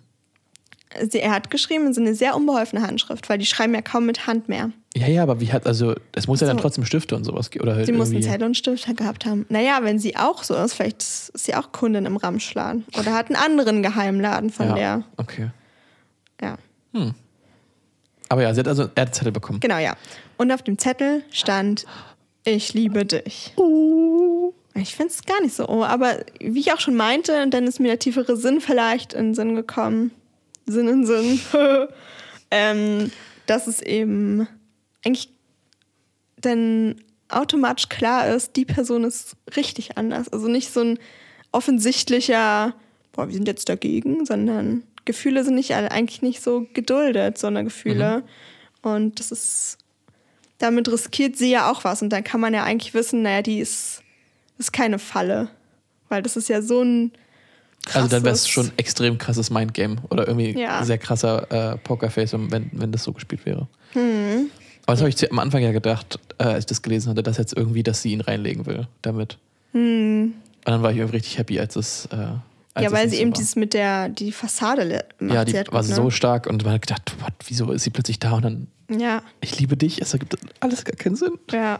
Sie, 1.10 1.20
er 1.20 1.32
hat 1.32 1.50
geschrieben 1.50 1.88
in 1.88 1.94
so 1.94 2.02
eine 2.02 2.16
sehr 2.16 2.36
unbeholfene 2.36 2.82
Handschrift, 2.86 3.28
weil 3.30 3.38
die 3.38 3.46
schreiben 3.46 3.74
ja 3.74 3.82
kaum 3.82 4.06
mit 4.06 4.28
Hand 4.28 4.50
mehr. 4.50 4.72
Ja, 4.96 5.08
ja, 5.08 5.24
aber 5.24 5.42
wie 5.42 5.52
hat, 5.52 5.68
also, 5.68 5.94
es 6.14 6.26
muss 6.28 6.40
ja 6.40 6.48
dann 6.48 6.58
So. 6.58 6.62
trotzdem 6.62 6.86
Stifte 6.86 7.16
und 7.18 7.26
sowas 7.26 7.50
geben. 7.50 7.64
Oder 7.64 7.76
halt 7.76 7.86
Sie 7.86 7.92
muss 7.92 8.08
einen 8.08 8.18
irgendwie. 8.18 8.32
Zettel 8.32 8.48
und 8.48 8.56
Stift 8.56 8.98
gehabt 8.98 9.26
haben. 9.26 9.46
Naja, 9.50 9.80
wenn 9.82 10.00
sie 10.00 10.16
auch 10.16 10.44
so 10.44 10.56
ist, 10.56 10.74
vielleicht 10.74 11.02
ist 11.02 11.32
sie 11.34 11.54
auch 11.54 11.74
Kundin 11.74 12.06
im 12.06 12.16
Ramschladen. 12.16 12.86
Oder 12.98 13.14
hat 13.14 13.28
einen 13.28 13.36
anderen 13.36 13.84
Geheimladen 13.84 14.50
von 14.52 14.70
ja, 14.70 14.76
der. 14.76 15.04
Okay. 15.18 15.50
Ja. 16.42 16.58
Aber 18.30 18.42
ja, 18.42 18.54
sie 18.54 18.62
hat 18.62 18.68
also, 18.68 18.90
er 18.96 19.02
hat 19.02 19.16
Zettel 19.16 19.32
bekommen. 19.32 19.60
Genau, 19.60 19.78
ja. 19.78 19.96
Und 20.38 20.52
auf 20.52 20.64
dem 20.64 20.78
Zettel 20.78 21.24
stand, 21.30 21.86
ich 22.44 22.74
liebe 22.74 23.06
dich. 23.06 23.54
Ich 24.76 24.96
finde 24.96 25.12
es 25.14 25.24
gar 25.24 25.42
nicht 25.42 25.56
so, 25.56 25.68
oh, 25.68 25.84
aber 25.84 26.20
wie 26.40 26.60
ich 26.60 26.74
auch 26.74 26.80
schon 26.80 26.96
meinte, 26.96 27.48
dann 27.50 27.66
ist 27.66 27.80
mir 27.80 27.90
der 27.90 28.00
tiefere 28.00 28.36
Sinn 28.38 28.62
vielleicht 28.62 29.14
in 29.14 29.28
den 29.28 29.36
Sinn 29.36 29.56
gekommen. 29.56 30.12
Sinn 30.66 30.88
in 30.88 31.06
Sinn. 31.06 31.40
ähm, 32.52 33.12
dass 33.46 33.68
es 33.68 33.82
eben 33.82 34.48
eigentlich 35.06 35.30
dann 36.42 36.96
automatisch 37.30 37.90
klar 37.90 38.28
ist, 38.30 38.56
die 38.56 38.66
Person 38.66 39.04
ist 39.04 39.36
richtig 39.56 39.98
anders. 39.98 40.30
Also 40.30 40.48
nicht 40.48 40.72
so 40.72 40.82
ein 40.82 41.00
offensichtlicher, 41.52 42.74
boah, 43.14 43.28
wir 43.28 43.34
sind 43.34 43.48
jetzt 43.48 43.70
dagegen, 43.70 44.26
sondern 44.26 44.84
Gefühle 45.06 45.44
sind 45.44 45.56
nicht 45.56 45.74
alle- 45.76 45.92
eigentlich 45.92 46.22
nicht 46.22 46.42
so 46.42 46.68
geduldet, 46.74 47.38
sondern 47.38 47.66
Gefühle. 47.66 48.24
Und 48.82 49.20
das 49.20 49.32
ist, 49.32 49.78
damit 50.60 50.88
riskiert 50.92 51.38
sie 51.38 51.50
ja 51.52 51.72
auch 51.72 51.84
was. 51.84 52.02
Und 52.02 52.10
dann 52.10 52.24
kann 52.24 52.40
man 52.42 52.54
ja 52.54 52.64
eigentlich 52.64 52.94
wissen, 52.94 53.22
naja, 53.24 53.42
die 53.42 53.60
ist, 53.60 54.02
ist 54.58 54.74
keine 54.74 55.00
Falle. 55.00 55.50
Weil 56.10 56.22
das 56.22 56.36
ist 56.38 56.50
ja 56.50 56.62
so 56.62 56.82
ein. 56.84 57.12
Also 57.94 58.08
dann 58.08 58.24
wäre 58.24 58.34
es 58.34 58.48
schon 58.48 58.72
extrem 58.78 59.18
krasses 59.18 59.50
Mindgame 59.50 59.98
oder 60.10 60.28
irgendwie 60.28 60.60
Ja. 60.60 60.84
sehr 60.84 60.98
krasser 60.98 61.74
äh, 61.74 61.78
Pokerface, 61.78 62.34
wenn, 62.34 62.70
wenn 62.72 62.92
das 62.92 63.04
so 63.04 63.12
gespielt 63.14 63.46
wäre. 63.46 63.68
Hm. 63.94 64.50
Aber 64.86 64.94
das 64.94 65.02
habe 65.02 65.10
ich 65.10 65.32
am 65.32 65.40
Anfang 65.40 65.62
ja 65.64 65.72
gedacht, 65.72 66.20
äh, 66.38 66.44
als 66.44 66.60
ich 66.60 66.66
das 66.68 66.82
gelesen 66.82 67.10
hatte, 67.10 67.24
dass 67.24 67.38
jetzt 67.38 67.56
irgendwie, 67.58 67.84
dass 67.84 68.02
sie 68.02 68.12
ihn 68.12 68.22
reinlegen 68.22 68.66
will 68.66 68.88
damit. 69.02 69.38
Und 69.74 70.34
dann 70.64 70.82
war 70.84 70.92
ich 70.92 70.98
irgendwie 70.98 71.18
richtig 71.18 71.38
happy, 71.38 71.60
als 71.60 71.76
es. 71.76 72.06
Äh, 72.12 72.16
als 72.16 72.38
Hm. 72.76 72.84
ja, 72.84 72.92
weil 72.92 73.10
sie 73.10 73.16
so 73.18 73.22
eben 73.22 73.32
war. 73.32 73.38
dieses 73.38 73.56
mit 73.56 73.74
der 73.74 74.10
die 74.10 74.32
Fassade 74.32 75.06
macht. 75.20 75.34
Ja, 75.34 75.46
die 75.46 75.56
halt 75.56 75.72
war 75.72 75.82
gut, 75.82 75.90
ne? 75.90 75.96
so 75.96 76.10
stark 76.10 76.46
und 76.48 76.64
man 76.64 76.74
hat 76.74 76.82
gedacht, 76.82 77.16
what, 77.22 77.34
wieso 77.48 77.72
ist 77.72 77.84
sie 77.84 77.90
plötzlich 77.90 78.20
da 78.20 78.34
und 78.34 78.44
dann, 78.44 78.68
Ja, 78.90 79.22
ich 79.42 79.58
liebe 79.60 79.76
dich, 79.78 80.02
es 80.02 80.14
ergibt 80.14 80.38
alles 80.60 80.84
gar 80.86 80.96
keinen 80.96 81.16
Sinn. 81.16 81.40
ja. 81.52 81.80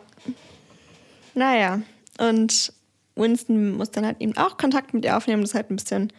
Naja, 1.34 1.82
und 2.18 2.72
Winston 3.16 3.72
muss 3.78 3.92
dann 3.92 4.06
halt 4.06 4.22
eben 4.22 4.36
auch 4.38 4.58
Kontakt 4.58 4.94
mit 4.94 5.04
ihr 5.06 5.18
aufnehmen. 5.18 5.42
Das 5.42 5.52
ist 5.52 5.56
halt 5.56 5.70
ein 5.70 5.76
bisschen 5.76 6.14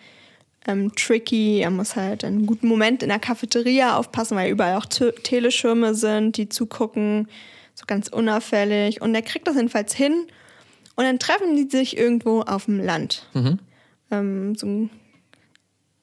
ähm, 0.66 0.94
tricky. 0.94 1.60
Er 1.60 1.70
muss 1.70 1.96
halt 1.96 2.24
einen 2.24 2.46
guten 2.46 2.68
Moment 2.68 3.02
in 3.02 3.08
der 3.08 3.18
Cafeteria 3.18 3.96
aufpassen, 3.96 4.36
weil 4.36 4.50
überall 4.50 4.76
auch 4.76 4.86
Te 4.86 5.14
Teleschirme 5.14 5.94
sind, 5.94 6.36
die 6.36 6.48
zugucken, 6.48 7.28
so 7.74 7.84
ganz 7.86 8.08
unauffällig. 8.08 9.00
Und 9.00 9.14
er 9.14 9.22
kriegt 9.22 9.46
das 9.46 9.56
jedenfalls 9.56 9.94
hin. 9.94 10.26
Und 10.96 11.04
dann 11.04 11.18
treffen 11.18 11.56
die 11.56 11.68
sich 11.70 11.96
irgendwo 11.96 12.40
auf 12.40 12.64
dem 12.64 12.80
Land. 12.80 13.26
Ähm, 14.10 14.54
so 14.54 14.88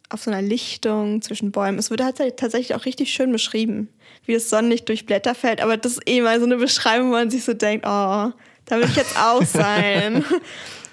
auf 0.10 0.22
so 0.22 0.30
einer 0.30 0.44
Lichtung 0.44 1.24
zwischen 1.24 1.52
Bäumen. 1.52 1.80
Es 1.80 1.90
wird 1.90 2.04
halt 2.04 2.38
tatsächlich 2.38 2.76
auch 2.76 2.86
richtig 2.86 3.12
schön 3.12 3.32
beschrieben, 3.32 3.90
wie 4.26 4.34
das 4.34 4.50
Sonnenlicht 4.50 4.88
durch 4.88 5.08
Blätter 5.08 5.34
fällt. 5.34 5.60
Aber 5.60 5.76
das 5.76 5.94
ist 5.94 6.02
eh 6.08 6.22
mal 6.22 6.40
so 6.40 6.46
eine 6.46 6.58
Beschreibung, 6.58 7.08
wo 7.08 7.14
man 7.14 7.32
sich 7.32 7.44
so 7.44 7.54
denkt, 7.54 7.86
oh, 7.88 8.32
da 8.66 8.78
will 8.78 8.84
ich 8.84 8.96
jetzt 8.96 9.18
auch 9.18 9.44
sein. 9.46 10.24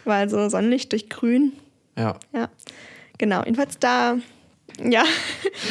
Weil 0.06 0.30
so 0.30 0.48
Sonnenlicht 0.48 0.92
durch 0.92 1.10
Grün. 1.10 1.52
Ja. 1.98 2.18
Ja. 2.32 2.48
Genau. 3.20 3.42
Jedenfalls 3.44 3.78
da 3.78 4.16
ja. 4.82 5.04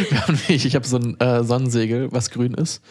Wir 0.09 0.21
haben, 0.27 0.39
ich 0.49 0.65
ich 0.67 0.75
habe 0.75 0.85
so 0.85 0.97
ein 0.97 1.19
äh, 1.19 1.43
Sonnensegel, 1.43 2.11
was 2.11 2.29
grün 2.29 2.53
ist. 2.53 2.83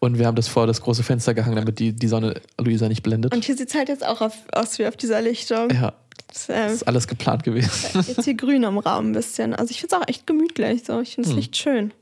Und 0.00 0.18
wir 0.18 0.26
haben 0.26 0.34
das 0.34 0.48
vor 0.48 0.66
das 0.66 0.80
große 0.80 1.04
Fenster 1.04 1.32
gehangen, 1.32 1.54
damit 1.54 1.78
die, 1.78 1.92
die 1.92 2.08
Sonne 2.08 2.40
Luisa 2.58 2.88
nicht 2.88 3.02
blendet. 3.04 3.32
Und 3.32 3.44
hier 3.44 3.56
sieht 3.56 3.68
es 3.68 3.74
halt 3.76 3.88
jetzt 3.88 4.04
auch 4.04 4.20
auf, 4.20 4.34
aus 4.52 4.78
wie 4.80 4.86
auf 4.86 4.96
dieser 4.96 5.22
Lichtung. 5.22 5.70
ja, 5.70 5.92
Das, 6.28 6.48
äh, 6.48 6.54
das 6.64 6.72
ist 6.72 6.88
alles 6.88 7.06
geplant 7.06 7.44
gewesen. 7.44 8.02
jetzt 8.08 8.24
hier 8.24 8.34
grün 8.34 8.64
im 8.64 8.78
Raum 8.78 9.10
ein 9.10 9.12
bisschen. 9.12 9.54
Also 9.54 9.70
ich 9.70 9.80
finde 9.80 9.94
es 9.94 10.02
auch 10.02 10.08
echt 10.08 10.26
gemütlich. 10.26 10.82
So. 10.84 11.00
Ich 11.02 11.14
finde 11.14 11.28
das 11.28 11.34
Hm. 11.34 11.36
Licht 11.38 11.56
schön. 11.56 11.92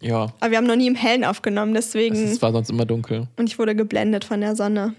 ja, 0.00 0.32
Aber 0.40 0.50
wir 0.52 0.56
haben 0.56 0.66
noch 0.66 0.76
nie 0.76 0.86
im 0.86 0.94
Hellen 0.94 1.24
aufgenommen, 1.24 1.76
es 1.76 1.86
deswegen. 1.90 2.14
ist, 2.14 2.40
war 2.40 2.52
sonst 2.52 2.70
immer 2.70 2.86
dunkel. 2.86 3.26
Und 3.36 3.50
ich 3.50 3.58
wurde 3.58 3.74
geblendet 3.74 4.24
von 4.24 4.40
der 4.40 4.56
Sonne. 4.56 4.94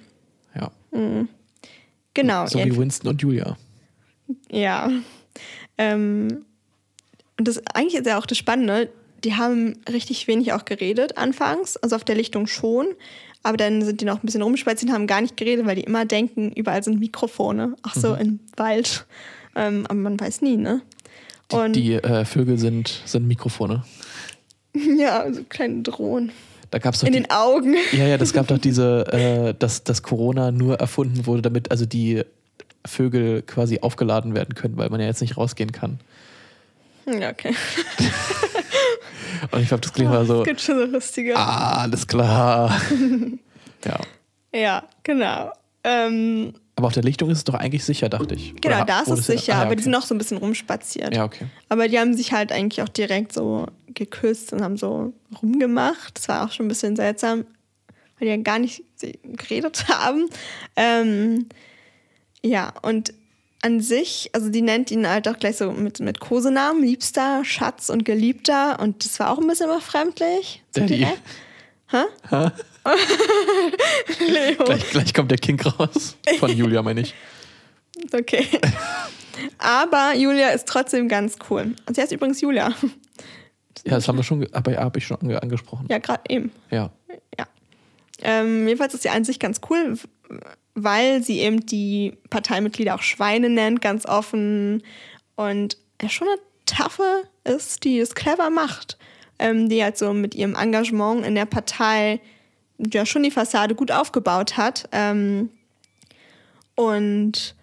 Ja. 0.54 0.70
Genau. 2.14 2.46
So 2.48 2.60
wie 2.64 2.76
Winston 2.78 3.10
und 3.10 3.22
Julia. 3.22 3.58
Ja. 4.52 4.90
Ähm, 5.77 6.45
und 7.38 7.47
das 7.47 7.61
eigentlich 7.73 7.95
ist 7.95 8.07
ja 8.07 8.18
auch 8.18 8.26
das 8.26 8.38
Spannende. 8.38 8.89
Die 9.23 9.35
haben 9.35 9.77
richtig 9.91 10.27
wenig 10.27 10.53
auch 10.53 10.65
geredet 10.65 11.18
anfangs, 11.18 11.77
also 11.77 11.95
auf 11.95 12.03
der 12.03 12.15
Lichtung 12.15 12.47
schon. 12.47 12.88
Aber 13.43 13.57
dann 13.57 13.84
sind 13.84 14.02
die 14.02 14.06
noch 14.06 14.15
ein 14.15 14.26
bisschen 14.26 14.41
rumspaziert 14.41 14.89
und 14.89 14.95
haben 14.95 15.07
gar 15.07 15.22
nicht 15.22 15.38
geredet, 15.38 15.65
weil 15.65 15.76
die 15.76 15.84
immer 15.84 16.06
denken, 16.06 16.52
überall 16.52 16.84
sind 16.84 16.99
Mikrofone. 16.99 17.76
Auch 17.84 17.93
so 17.93 18.15
im 18.15 18.39
Wald. 18.57 19.06
Ähm, 19.56 19.85
aber 19.85 19.99
man 19.99 20.19
weiß 20.19 20.41
nie, 20.41 20.57
ne? 20.57 20.81
Die, 21.52 21.56
Und 21.56 21.76
die 21.76 21.93
äh, 21.93 22.26
Vögel 22.26 22.57
sind, 22.57 23.02
sind 23.06 23.27
Mikrofone. 23.27 23.84
ja, 24.97 25.31
so 25.31 25.43
kleine 25.43 25.84
Drohnen. 25.84 26.31
Da 26.72 26.80
gab 26.80 26.95
es 26.95 27.02
doch 27.02 27.07
In 27.07 27.14
die, 27.14 27.19
den 27.19 27.31
Augen. 27.31 27.76
Ja, 27.91 28.07
ja, 28.07 28.18
das 28.18 28.34
gab 28.34 28.47
doch 28.47 28.57
diese, 28.60 29.06
äh, 29.11 29.53
dass, 29.57 29.84
dass 29.84 30.02
Corona 30.02 30.52
nur 30.52 30.80
erfunden 30.80 31.26
wurde, 31.26 31.43
damit 31.43 31.72
also 31.72 31.85
die 31.85 32.23
Vögel 32.86 33.41
quasi 33.41 33.80
aufgeladen 33.82 34.36
werden 34.36 34.56
können, 34.56 34.78
weil 34.78 34.90
man 34.90 34.99
ja 34.99 35.07
jetzt 35.07 35.22
nicht 35.22 35.38
rausgehen 35.38 35.72
kann. 35.72 35.99
Ja, 37.06 37.30
okay. 37.30 37.53
Und 39.52 39.62
ich 39.62 39.68
glaube, 39.68 39.82
das 39.82 39.94
klingt 39.94 40.10
mal 40.10 40.26
so, 40.26 40.40
Es 40.41 40.45
gibt 40.48 40.62
schon 40.62 40.78
so 40.78 40.86
lustige. 40.86 41.36
ah, 41.36 41.82
alles 41.82 42.07
klar. 42.07 42.80
ja. 43.86 43.99
Ja, 44.53 44.84
genau. 45.03 45.52
Ähm, 45.84 46.53
Aber 46.76 46.88
auf 46.88 46.94
der 46.94 47.03
Lichtung 47.03 47.30
ist 47.30 47.40
es 47.40 47.44
doch 47.44 47.53
eigentlich 47.53 47.84
sicher, 47.84 48.10
dachte 48.10 48.34
ich. 48.36 48.56
genau, 48.56 48.78
Oder 48.78 48.86
da 48.86 49.02
ist 49.02 49.10
es 49.10 49.28
sicher, 49.28 49.53
ah, 49.53 49.57
ja, 49.57 49.62
aber 49.64 49.76
die 49.76 49.80
okay. 49.80 49.84
sind 49.84 49.91
noch 49.91 50.06
so 50.06 50.16
ein 50.16 50.18
bisschen 50.18 50.38
rumspaziert. 50.38 51.14
Ja, 51.16 51.26
okay. 51.26 51.45
Aber 51.70 51.88
die 51.88 51.99
haben 51.99 52.16
sich 52.16 52.32
halt 52.34 52.52
eigentlich 52.52 52.82
auch 52.82 52.90
direkt 52.90 53.34
so 53.34 53.68
geküsst 53.88 54.53
und 54.53 54.62
haben 54.62 54.78
so 54.78 55.14
rumgemacht. 55.41 56.18
Das 56.18 56.28
war 56.28 56.45
auch 56.45 56.52
schon 56.52 56.66
ein 56.66 56.70
bisschen 56.70 56.95
seltsam, 56.95 57.45
weil 58.18 58.28
die 58.28 58.28
ja 58.28 58.38
gar 58.38 58.60
nicht 58.60 58.84
geredet 59.24 59.88
haben. 59.90 60.28
Ähm, 60.76 61.48
ja, 62.46 62.74
und 62.82 63.14
an 63.62 63.82
sich, 63.82 64.30
also 64.34 64.50
die 64.50 64.62
nennt 64.62 64.92
ihn 64.92 65.10
halt 65.10 65.28
auch 65.28 65.40
gleich 65.40 65.58
so 65.58 65.72
mit, 65.72 66.00
mit 66.00 66.20
Kosenamen, 66.20 66.84
Liebster, 66.84 67.44
Schatz 67.44 67.90
und 67.90 68.06
Geliebter. 68.06 68.80
Und 68.80 69.04
das 69.04 69.20
war 69.20 69.32
auch 69.32 69.40
ein 69.40 69.48
bisschen 69.48 69.68
befremdlich. 69.68 70.62
So 70.76 70.82
Daddy. 70.82 70.98
direkt. 70.98 71.22
Hä? 71.90 72.04
Leo. 74.28 74.64
Gleich, 74.66 74.90
gleich 74.92 75.14
kommt 75.14 75.32
der 75.32 75.40
Kink 75.40 75.66
raus. 75.66 76.16
Von 76.40 76.56
Julia, 76.56 76.82
meine 76.82 77.02
ich. 77.02 77.14
Okay. 78.12 78.46
Aber 79.58 80.14
Julia 80.16 80.50
ist 80.50 80.68
trotzdem 80.68 81.08
ganz 81.08 81.38
cool. 81.50 81.76
Und 81.86 81.96
sie 81.96 82.02
heißt 82.02 82.12
übrigens 82.12 82.42
Julia. 82.42 82.74
Ja, 83.86 83.96
das 83.96 84.08
haben 84.10 84.18
wir 84.18 84.24
schon, 84.24 84.46
aber 84.52 84.74
ja, 84.74 84.82
habe 84.82 85.00
ich 85.00 85.08
schon 85.08 85.18
ange 85.22 85.42
angesprochen. 85.42 85.88
Ja, 85.90 86.00
gerade 86.00 86.22
eben. 86.28 86.52
Ja. 86.72 86.92
Ja. 87.40 87.48
Ähm, 88.22 88.68
jedenfalls 88.68 88.94
ist 88.94 89.04
sie 89.04 89.10
an 89.10 89.24
sich 89.24 89.40
ganz 89.40 89.62
cool, 89.70 89.98
weil 90.76 91.23
sie 91.23 91.39
eben 91.39 91.65
die 91.65 92.18
Parteimitglieder 92.30 92.95
auch 92.95 93.02
Schweine 93.02 93.49
nennt, 93.49 93.81
ganz 93.81 94.06
offen. 94.06 94.84
Und 95.35 95.77
ja, 96.02 96.10
schon 96.10 96.27
eine 96.27 96.38
taffe 96.65 97.23
ist, 97.45 97.85
die 97.85 97.99
es 97.99 98.14
clever 98.14 98.49
macht. 98.49 98.97
Ähm, 99.38 99.68
die 99.68 99.84
halt 99.84 99.97
so 99.97 100.14
mit 100.14 100.34
ihrem 100.34 100.56
Engagement 100.56 101.26
in 101.26 101.35
der 101.35 101.45
Partei 101.45 102.22
ja 102.77 103.06
schon 103.06 103.23
die 103.23 103.31
Fassade 103.31 103.76
gut 103.76 103.91
aufgebaut 103.91 104.57
hat. 104.57 104.88
Ähm, 104.91 105.49
und 106.76 107.56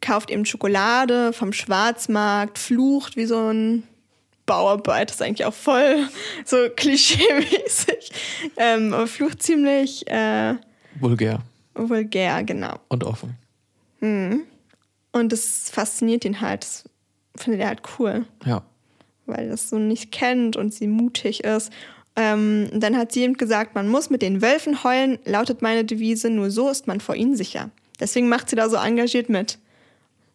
kauft 0.00 0.30
eben 0.30 0.44
Schokolade 0.44 1.32
vom 1.32 1.52
Schwarzmarkt, 1.52 2.58
flucht 2.58 3.16
wie 3.16 3.26
so 3.26 3.52
ein 3.52 3.84
Bauarbeit, 4.44 5.10
das 5.10 5.16
ist 5.16 5.22
eigentlich 5.22 5.46
auch 5.46 5.54
voll 5.54 6.08
so 6.44 6.56
klischee-mäßig. 6.76 8.10
Ähm, 8.56 8.92
aber 8.92 9.06
flucht 9.06 9.42
ziemlich 9.42 10.06
äh, 10.08 10.56
Vulgär 10.98 11.42
vulgär, 11.74 12.42
genau. 12.44 12.76
und 12.88 13.04
offen. 13.04 13.36
Und 14.00 15.32
das 15.32 15.70
fasziniert 15.70 16.24
ihn 16.24 16.40
halt. 16.40 16.64
Das 16.64 16.84
findet 17.36 17.60
er 17.60 17.68
halt 17.68 17.82
cool, 17.98 18.26
Ja. 18.44 18.62
weil 19.26 19.44
er 19.44 19.50
das 19.50 19.68
so 19.68 19.78
nicht 19.78 20.10
kennt 20.10 20.56
und 20.56 20.74
sie 20.74 20.86
mutig 20.86 21.44
ist. 21.44 21.70
Ähm, 22.16 22.68
dann 22.74 22.96
hat 22.96 23.12
sie 23.12 23.24
ihm 23.24 23.34
gesagt, 23.34 23.74
man 23.74 23.88
muss 23.88 24.10
mit 24.10 24.20
den 24.22 24.42
Wölfen 24.42 24.84
heulen, 24.84 25.18
lautet 25.24 25.62
meine 25.62 25.84
Devise, 25.84 26.28
nur 26.30 26.50
so 26.50 26.68
ist 26.68 26.86
man 26.86 27.00
vor 27.00 27.14
ihnen 27.14 27.36
sicher. 27.36 27.70
Deswegen 28.00 28.28
macht 28.28 28.50
sie 28.50 28.56
da 28.56 28.68
so 28.68 28.76
engagiert 28.76 29.28
mit. 29.28 29.58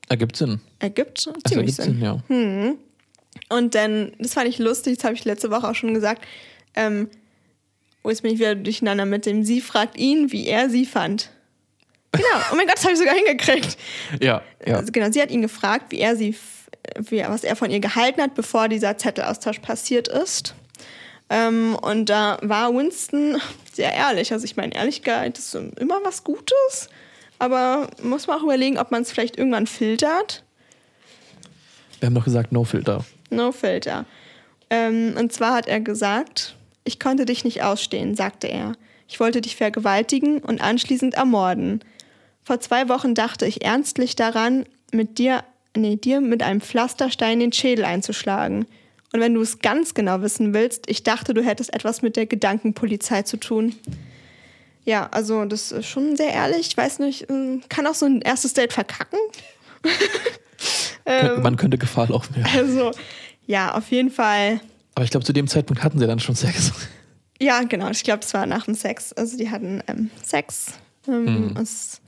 Ergibt 0.09 0.37
Sinn. 0.37 0.61
Ergibt 0.79 1.19
ziemlich 1.19 1.51
ergibt 1.51 1.73
Sinn. 1.75 1.85
Sinn, 1.85 2.01
ja. 2.01 2.75
Und 3.55 3.75
dann, 3.75 4.13
das 4.17 4.33
fand 4.33 4.47
ich 4.47 4.57
lustig, 4.57 4.95
das 4.95 5.03
habe 5.03 5.13
ich 5.15 5.25
letzte 5.25 5.51
Woche 5.51 5.67
auch 5.69 5.75
schon 5.75 5.93
gesagt, 5.93 6.25
ähm, 6.75 7.09
wo 8.07 8.09
jetzt 8.09 8.21
bin 8.21 8.31
ich 8.31 8.39
wieder 8.39 8.55
durcheinander 8.55 9.03
mit 9.03 9.25
dem, 9.25 9.43
sie 9.43 9.59
fragt 9.59 9.97
ihn, 9.97 10.31
wie 10.31 10.47
er 10.47 10.69
sie 10.69 10.85
fand. 10.85 11.29
Genau, 12.13 12.25
oh 12.53 12.55
mein 12.55 12.65
Gott, 12.65 12.77
das 12.77 12.85
habe 12.85 12.93
ich 12.93 12.99
sogar 12.99 13.13
hingekriegt. 13.13 13.77
Ja, 14.21 14.41
ja. 14.65 14.77
Also 14.77 14.93
genau, 14.93 15.11
sie 15.11 15.21
hat 15.21 15.29
ihn 15.29 15.41
gefragt, 15.41 15.91
wie 15.91 15.99
er 15.99 16.15
sie, 16.15 16.33
wie, 16.97 17.19
was 17.27 17.43
er 17.43 17.57
von 17.57 17.69
ihr 17.69 17.81
gehalten 17.81 18.21
hat, 18.21 18.33
bevor 18.33 18.69
dieser 18.69 18.97
Zettelaustausch 18.97 19.59
passiert 19.59 20.07
ist. 20.07 20.55
Ähm, 21.29 21.75
und 21.81 22.05
da 22.05 22.37
war 22.43 22.73
Winston 22.73 23.41
sehr 23.73 23.91
ehrlich. 23.91 24.31
Also 24.31 24.45
ich 24.45 24.55
meine, 24.55 24.73
Ehrlichkeit 24.73 25.37
ist 25.37 25.53
immer 25.53 25.99
was 26.05 26.23
Gutes, 26.23 26.87
aber 27.39 27.89
muss 28.01 28.25
man 28.25 28.39
auch 28.39 28.43
überlegen, 28.43 28.77
ob 28.77 28.89
man 28.89 29.01
es 29.01 29.11
vielleicht 29.11 29.37
irgendwann 29.37 29.67
filtert. 29.67 30.45
Wir 31.99 32.05
haben 32.05 32.15
doch 32.15 32.23
gesagt, 32.23 32.53
no 32.53 32.63
filter. 32.63 33.03
No 33.31 33.51
filter. 33.51 34.05
Ähm, 34.69 35.15
und 35.19 35.33
zwar 35.33 35.55
hat 35.55 35.67
er 35.67 35.81
gesagt, 35.81 36.56
ich 36.87 36.99
konnte 36.99 37.25
dich 37.25 37.43
nicht 37.43 37.63
ausstehen, 37.63 38.15
sagte 38.15 38.47
er. 38.47 38.73
Ich 39.07 39.19
wollte 39.19 39.41
dich 39.41 39.55
vergewaltigen 39.55 40.39
und 40.39 40.61
anschließend 40.61 41.15
ermorden. 41.15 41.81
Vor 42.43 42.59
zwei 42.59 42.89
Wochen 42.89 43.13
dachte 43.13 43.45
ich 43.45 43.63
ernstlich 43.63 44.15
daran, 44.15 44.65
mit 44.91 45.17
dir, 45.17 45.43
nee, 45.75 45.95
dir 45.95 46.21
mit 46.21 46.43
einem 46.43 46.61
Pflasterstein 46.61 47.39
den 47.39 47.53
Schädel 47.53 47.85
einzuschlagen. 47.85 48.65
Und 49.13 49.21
wenn 49.21 49.33
du 49.33 49.41
es 49.41 49.59
ganz 49.59 49.93
genau 49.93 50.21
wissen 50.21 50.53
willst, 50.53 50.89
ich 50.89 51.03
dachte, 51.03 51.33
du 51.33 51.43
hättest 51.43 51.73
etwas 51.73 52.01
mit 52.01 52.15
der 52.15 52.25
Gedankenpolizei 52.25 53.21
zu 53.23 53.37
tun. 53.37 53.75
Ja, 54.83 55.09
also 55.11 55.45
das 55.45 55.71
ist 55.71 55.87
schon 55.87 56.15
sehr 56.15 56.33
ehrlich. 56.33 56.67
Ich 56.67 56.77
weiß 56.77 56.99
nicht, 56.99 57.29
ähm, 57.29 57.61
kann 57.69 57.87
auch 57.87 57.95
so 57.95 58.05
ein 58.05 58.21
erstes 58.21 58.53
Date 58.53 58.73
verkacken. 58.73 59.19
Ähm. 61.07 61.41
Man 61.41 61.55
könnte 61.55 61.77
Gefahr 61.77 62.09
laufen, 62.09 62.35
ja. 62.37 62.45
Also, 62.53 62.91
ja, 63.45 63.73
auf 63.73 63.89
jeden 63.91 64.11
Fall. 64.11 64.59
Aber 64.97 65.03
ich 65.05 65.11
glaube, 65.11 65.23
zu 65.27 65.31
dem 65.31 65.47
Zeitpunkt 65.47 65.83
hatten 65.83 65.99
sie 65.99 66.07
dann 66.07 66.19
schon 66.19 66.33
Sex. 66.33 66.71
Ja, 67.39 67.61
genau. 67.61 67.91
Ich 67.91 68.03
glaube, 68.03 68.21
es 68.23 68.33
war 68.33 68.47
nach 68.47 68.65
dem 68.65 68.73
Sex. 68.73 69.13
Also, 69.13 69.37
die 69.37 69.51
hatten 69.51 69.83
ähm, 69.87 70.09
Sex. 70.25 70.73
Ähm, 71.07 71.51
Hm. 71.53 71.57
es, 71.61 72.01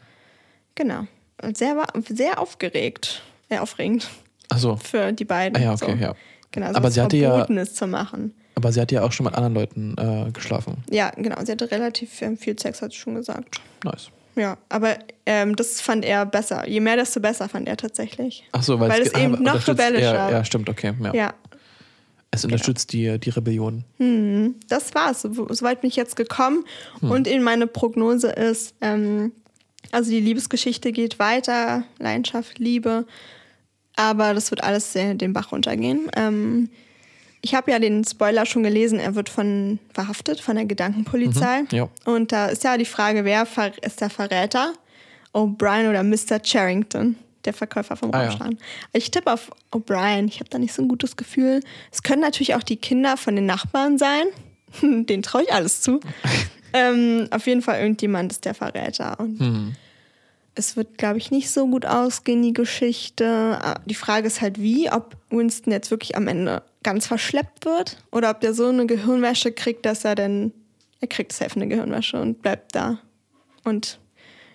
genau. 0.73 1.03
Sehr, 1.53 1.75
sehr 2.09 2.39
aufgeregt. 2.39 3.21
Sehr 3.47 3.61
aufregend 3.61 4.09
Achso. 4.49 4.75
für 4.77 5.11
die 5.13 5.25
beiden. 5.25 5.55
Ah 5.55 5.63
ja, 5.65 5.73
okay, 5.73 5.91
so. 5.91 6.03
ja. 6.03 6.15
Genau, 6.49 6.69
so 6.71 6.73
Aber 6.77 6.89
sie 6.89 6.99
hatte 6.99 7.15
ja- 7.17 7.45
zu 7.67 7.85
machen. 7.85 8.33
Aber 8.55 8.71
sie 8.71 8.81
hat 8.81 8.91
ja 8.91 9.03
auch 9.03 9.11
schon 9.11 9.25
mit 9.25 9.35
anderen 9.35 9.53
Leuten 9.53 9.95
äh, 9.99 10.31
geschlafen. 10.31 10.83
Ja, 10.89 11.11
genau. 11.11 11.37
Sie 11.45 11.51
hatte 11.51 11.69
relativ 11.69 12.19
ähm, 12.23 12.35
viel 12.39 12.57
Sex, 12.59 12.81
hat 12.81 12.91
sie 12.91 12.97
schon 12.97 13.13
gesagt. 13.13 13.61
Nice. 13.83 14.09
Ja, 14.35 14.57
aber 14.69 14.97
ähm, 15.27 15.55
das 15.55 15.79
fand 15.79 16.05
er 16.05 16.25
besser. 16.25 16.67
Je 16.67 16.79
mehr, 16.79 16.95
desto 16.95 17.19
besser 17.19 17.47
fand 17.49 17.67
er 17.67 17.77
tatsächlich. 17.77 18.45
Achso, 18.51 18.79
weil, 18.79 18.89
Weil 18.89 19.01
es 19.03 19.13
eben 19.13 19.33
noch 19.43 19.53
unterstützt- 19.53 19.69
rebellischer- 19.79 20.01
Ja, 20.01 20.31
ja, 20.31 20.43
stimmt, 20.43 20.69
okay. 20.69 20.93
Ja. 21.03 21.13
Ja, 21.13 21.33
Es 22.31 22.45
unterstützt 22.45 22.93
die, 22.93 23.19
die 23.19 23.29
Rebellion. 23.31 23.83
das 24.67 24.93
war's. 24.93 25.21
So, 25.21 25.47
soweit 25.49 25.81
bin 25.81 25.89
ich 25.89 25.95
jetzt 25.95 26.15
gekommen. 26.15 26.63
Und 27.01 27.27
in 27.27 27.41
meine 27.41 27.65
Prognose 27.65 28.29
ist, 28.29 28.75
ähm, 28.81 29.31
also 29.91 30.11
die 30.11 30.19
Liebesgeschichte 30.19 30.91
geht 30.91 31.17
weiter, 31.17 31.83
Leidenschaft, 31.97 32.59
Liebe, 32.59 33.05
aber 33.95 34.33
das 34.33 34.51
wird 34.51 34.63
alles 34.63 34.93
sehr 34.93 35.15
den 35.15 35.33
Bach 35.33 35.51
runtergehen. 35.51 36.09
Ähm, 36.15 36.69
ich 37.41 37.55
habe 37.55 37.71
ja 37.71 37.79
den 37.79 38.03
Spoiler 38.03 38.45
schon 38.45 38.63
gelesen, 38.63 38.99
er 38.99 39.15
wird 39.15 39.29
von 39.29 39.79
verhaftet 39.93 40.39
von 40.39 40.55
der 40.55 40.65
Gedankenpolizei. 40.65 41.63
ja. 41.71 41.89
Und 42.05 42.31
da 42.31 42.47
ist 42.47 42.63
ja 42.63 42.77
die 42.77 42.85
Frage, 42.85 43.25
wer 43.25 43.47
ist 43.81 44.01
der 44.01 44.09
Verräter? 44.09 44.73
O'Brien 45.33 45.89
oder 45.89 46.03
Mr. 46.03 46.43
Charrington, 46.43 47.15
der 47.49 47.53
Verkäufer 47.57 47.95
vom 47.95 48.13
Ah, 48.13 48.23
ja. 48.23 48.29
Rauschladen. 48.29 48.59
Ich 48.93 49.11
tippe 49.11 49.31
auf 49.33 49.51
O'Brien. 49.71 50.27
Ich 50.27 50.39
habe 50.39 50.49
da 50.49 50.57
nicht 50.59 50.73
so 50.73 50.81
ein 50.81 50.87
gutes 50.87 51.15
Gefühl. 51.17 51.61
Es 51.91 52.03
können 52.03 52.21
natürlich 52.21 52.55
auch 52.55 52.63
die 52.63 52.77
Kinder 52.77 53.17
von 53.17 53.35
den 53.35 53.45
Nachbarn 53.45 53.97
sein. 53.97 54.23
Den 54.81 55.21
traue 55.23 55.43
ich 55.43 55.53
alles 55.53 55.81
zu. 55.81 55.99
ähm, 56.73 57.27
auf 57.31 57.47
jeden 57.47 57.61
Fall 57.61 57.79
irgendjemand 57.81 58.31
ist 58.31 58.45
der 58.45 58.53
Verräter. 58.53 59.19
Und 59.19 59.39
Hm. 59.39 59.75
es 60.55 60.75
wird, 60.77 60.97
glaube 60.97 61.17
ich, 61.17 61.31
nicht 61.31 61.49
so 61.49 61.67
gut 61.67 61.85
ausgehen, 61.85 62.41
die 62.43 62.53
Geschichte. 62.53 63.25
Ah, 63.61 63.79
Die 63.85 63.95
Frage 63.95 64.27
ist 64.27 64.41
halt 64.41 64.59
wie, 64.61 64.91
ob 64.91 65.15
Winston 65.31 65.71
jetzt 65.73 65.89
wirklich 65.91 66.15
am 66.15 66.27
Ende 66.27 66.61
ganz 66.83 67.07
verschleppt 67.07 67.65
wird 67.65 67.97
oder 68.11 68.29
ob 68.29 68.41
der 68.41 68.53
so 68.53 68.67
eine 68.67 68.85
Gehirnwäsche 68.85 69.51
kriegt, 69.51 69.85
dass 69.85 70.05
er 70.05 70.15
dann, 70.15 70.53
er 71.01 71.07
kriegt 71.07 71.33
safe 71.33 71.55
eine 71.55 71.67
Gehirnwäsche 71.67 72.21
und 72.21 72.41
bleibt 72.41 72.75
da. 72.75 72.99
Und 73.63 73.99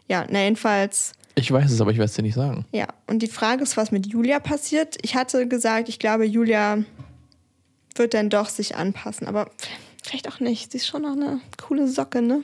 ja, 0.08 0.26
na 0.30 0.42
jedenfalls, 0.44 1.12
Ich 1.36 1.50
weiß 1.50 1.70
es, 1.70 1.80
aber 1.80 1.90
ich 1.90 1.98
werde 1.98 2.10
es 2.10 2.14
dir 2.14 2.22
nicht 2.22 2.34
sagen. 2.34 2.64
ja. 2.72 2.86
Und 3.06 3.20
die 3.20 3.28
Frage 3.28 3.62
ist, 3.62 3.76
was 3.76 3.90
mit 3.90 4.06
Julia 4.06 4.38
passiert. 4.40 4.96
Ich 5.02 5.14
hatte 5.14 5.46
gesagt, 5.48 5.88
ich 5.88 5.98
glaube, 5.98 6.24
Julia 6.24 6.78
wird 7.96 8.14
dann 8.14 8.30
doch 8.30 8.48
sich 8.48 8.76
anpassen, 8.76 9.26
aber 9.26 9.50
vielleicht 10.02 10.28
auch 10.28 10.40
nicht. 10.40 10.72
Sie 10.72 10.78
ist 10.78 10.86
schon 10.86 11.02
noch 11.02 11.12
eine 11.12 11.40
coole 11.60 11.88
Socke, 11.88 12.22
ne? 12.22 12.42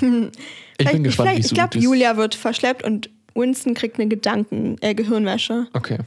Ich 0.78 0.90
bin 0.90 1.04
gespannt, 1.04 1.36
wie 1.36 1.40
Ich 1.40 1.54
glaube. 1.54 1.78
Julia 1.78 2.16
wird 2.16 2.34
verschleppt 2.34 2.82
und 2.82 3.08
Winston 3.34 3.74
kriegt 3.74 4.00
eine 4.00 4.08
Gedanken, 4.08 4.76
äh, 4.80 4.94
Gehirnwäsche. 4.94 5.68
Okay. 5.74 5.98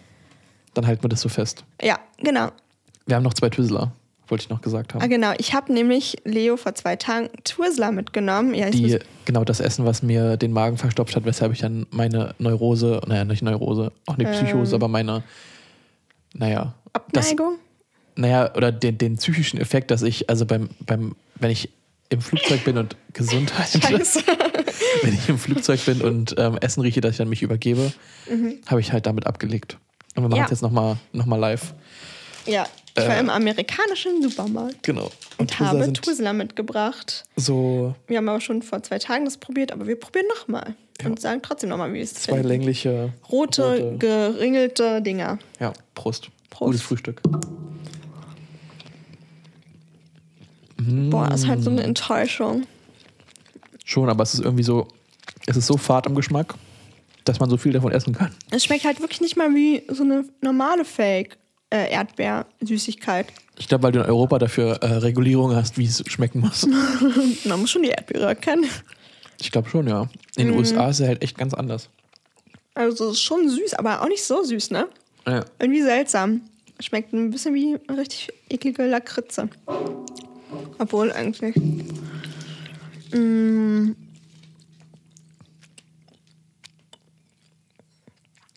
Dann 0.73 0.85
halten 0.85 1.03
wir 1.03 1.09
das 1.09 1.21
so 1.21 1.29
fest. 1.29 1.63
Ja, 1.81 1.99
genau. 2.17 2.49
Wir 3.05 3.15
haben 3.15 3.23
noch 3.23 3.33
zwei 3.35 3.49
Twizzler, 3.49 3.93
wollte 4.27 4.43
ich 4.43 4.49
noch 4.49 4.61
gesagt 4.61 4.93
haben. 4.93 5.01
Ah, 5.01 5.07
genau. 5.07 5.33
Ich 5.37 5.53
habe 5.53 5.71
nämlich 5.73 6.15
Leo 6.23 6.57
vor 6.57 6.73
zwei 6.75 6.95
Tagen 6.95 7.29
Twizzler 7.43 7.91
mitgenommen. 7.91 8.53
Ja, 8.53 8.67
ich 8.67 8.75
die, 8.75 8.99
genau 9.25 9.43
das 9.43 9.59
Essen, 9.59 9.85
was 9.85 10.01
mir 10.03 10.37
den 10.37 10.51
Magen 10.51 10.77
verstopft 10.77 11.15
hat, 11.15 11.25
weshalb 11.25 11.51
ich 11.53 11.59
dann 11.59 11.85
meine 11.91 12.33
Neurose, 12.39 13.01
naja, 13.07 13.25
nicht 13.25 13.41
Neurose, 13.41 13.91
auch 14.05 14.17
nicht 14.17 14.31
Psychose, 14.31 14.71
Ähm. 14.75 14.81
aber 14.81 14.87
meine, 14.87 15.23
naja, 16.33 16.73
das, 17.11 17.31
Abneigung. 17.31 17.57
naja, 18.15 18.53
oder 18.55 18.71
den, 18.71 18.97
den 18.97 19.17
psychischen 19.17 19.59
Effekt, 19.59 19.91
dass 19.91 20.01
ich, 20.01 20.29
also 20.29 20.45
beim, 20.45 20.69
beim, 20.85 21.15
wenn 21.35 21.51
ich 21.51 21.69
im 22.09 22.21
Flugzeug 22.21 22.63
bin 22.63 22.77
und 22.77 22.95
Gesundheit, 23.13 23.67
Scheiße. 23.83 24.21
wenn 25.01 25.13
ich 25.13 25.27
im 25.29 25.37
Flugzeug 25.37 25.83
bin 25.85 26.01
und 26.01 26.35
ähm, 26.37 26.57
Essen 26.61 26.81
rieche, 26.81 27.01
dass 27.01 27.11
ich 27.11 27.17
dann 27.17 27.29
mich 27.29 27.41
übergebe, 27.41 27.91
habe 28.67 28.79
ich 28.81 28.91
halt 28.93 29.05
damit 29.05 29.25
abgelegt. 29.27 29.77
Und 30.15 30.23
wir 30.23 30.29
machen 30.29 30.33
Mhm. 30.33 30.37
Ja. 30.37 30.45
es 30.45 30.51
jetzt 30.51 30.61
nochmal 30.61 30.97
noch 31.13 31.25
mal 31.25 31.35
live. 31.37 31.73
Ja, 32.45 32.65
ich 32.97 33.03
war 33.05 33.15
Äh. 33.17 33.19
im 33.19 33.29
amerikanischen 33.29 34.21
Supermarkt 34.21 34.83
Genau. 34.83 35.11
und 35.37 35.51
Twizzler 35.51 35.67
habe 35.81 35.93
Twizzler 35.93 36.33
mitgebracht. 36.33 37.25
so 37.35 37.93
Wir 38.07 38.17
haben 38.17 38.29
aber 38.29 38.41
schon 38.41 38.61
vor 38.61 38.81
zwei 38.83 38.99
Tagen 38.99 39.25
das 39.25 39.37
probiert, 39.37 39.71
aber 39.71 39.87
wir 39.87 39.99
probieren 39.99 40.25
nochmal. 40.37 40.75
Und 41.03 41.19
sagen 41.19 41.41
trotzdem 41.41 41.69
nochmal, 41.69 41.91
wie 41.93 41.99
es 41.99 42.13
zwei 42.13 42.33
finden. 42.35 42.47
längliche 42.47 43.13
Rote, 43.29 43.63
rote- 43.63 43.97
geringelte 43.97 45.01
Dinger. 45.01 45.39
Ja, 45.59 45.73
Prost. 45.93 46.29
Prost. 46.49 46.67
Gutes 46.67 46.81
Frühstück. 46.83 47.21
Boah, 50.77 51.29
das 51.29 51.41
ist 51.41 51.47
halt 51.47 51.63
so 51.63 51.69
eine. 51.69 51.83
Enttäuschung. 51.83 52.65
Schon, 53.83 54.09
aber 54.09 54.23
es 54.23 54.33
ist 54.33 54.41
irgendwie 54.43 54.63
so, 54.63 54.87
es 55.45 55.55
ist 55.57 55.67
so 55.67 55.77
fad 55.77 56.05
im 56.07 56.15
Geschmack, 56.15 56.53
dass 57.23 57.39
man 57.39 57.49
so 57.49 57.57
viel 57.57 57.71
davon 57.71 57.91
essen 57.91 58.13
kann. 58.13 58.33
Es 58.51 58.63
schmeckt 58.65 58.83
halt 58.85 58.99
wirklich 58.99 59.21
nicht 59.21 59.37
mal 59.37 59.53
wie 59.53 59.83
so 59.89 60.03
eine 60.03 60.25
normale 60.41 60.83
Fake 60.85 61.37
äh, 61.69 61.91
Erdbeer-Süßigkeit. 61.91 63.27
Ich 63.57 63.67
glaube, 63.67 63.83
weil 63.83 63.91
du 63.91 63.99
in 63.99 64.05
Europa 64.05 64.39
dafür 64.39 64.75
äh, 64.81 64.85
Regulierungen 64.97 65.55
hast, 65.55 65.77
wie 65.77 65.85
es 65.85 66.03
schmecken 66.07 66.39
muss. 66.39 66.67
Man 67.45 67.59
muss 67.59 67.71
schon 67.71 67.83
die 67.83 67.89
Erdbeere 67.89 68.35
kennen. 68.35 68.65
Ich 69.39 69.51
glaube 69.51 69.69
schon, 69.69 69.87
ja. 69.87 70.09
In 70.35 70.47
den 70.47 70.57
USA 70.57 70.89
ist 70.89 70.99
es 70.99 71.07
halt 71.07 71.23
echt 71.23 71.37
ganz 71.37 71.53
anders. 71.53 71.89
Also 72.73 73.05
es 73.09 73.13
ist 73.13 73.21
schon 73.21 73.49
süß, 73.49 73.73
aber 73.75 74.01
auch 74.01 74.07
nicht 74.07 74.23
so 74.23 74.43
süß, 74.43 74.71
ne? 74.71 74.87
Ja. 75.25 75.45
Irgendwie 75.59 75.81
seltsam. 75.81 76.41
Schmeckt 76.79 77.13
ein 77.13 77.31
bisschen 77.31 77.53
wie 77.53 77.77
richtig 77.89 78.29
eklige 78.49 78.85
Lakritze. 78.85 79.49
Obwohl 80.77 81.11
eigentlich. 81.13 81.55
Mm, 83.13 83.93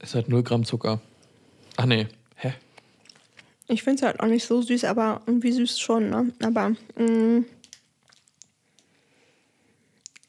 Ist 0.09 0.14
halt 0.14 0.28
0 0.28 0.43
Gramm 0.43 0.64
Zucker. 0.64 1.01
Ach 1.76 1.85
nee. 1.85 2.06
Ich 3.69 3.82
finde 3.82 3.97
es 3.97 4.03
halt 4.03 4.20
auch 4.20 4.27
nicht 4.27 4.47
so 4.47 4.62
süß, 4.62 4.85
aber 4.85 5.20
irgendwie 5.27 5.53
süß 5.53 5.78
schon, 5.78 6.09
ne? 6.11 6.32
Aber 6.43 6.70
mm, 6.97 7.45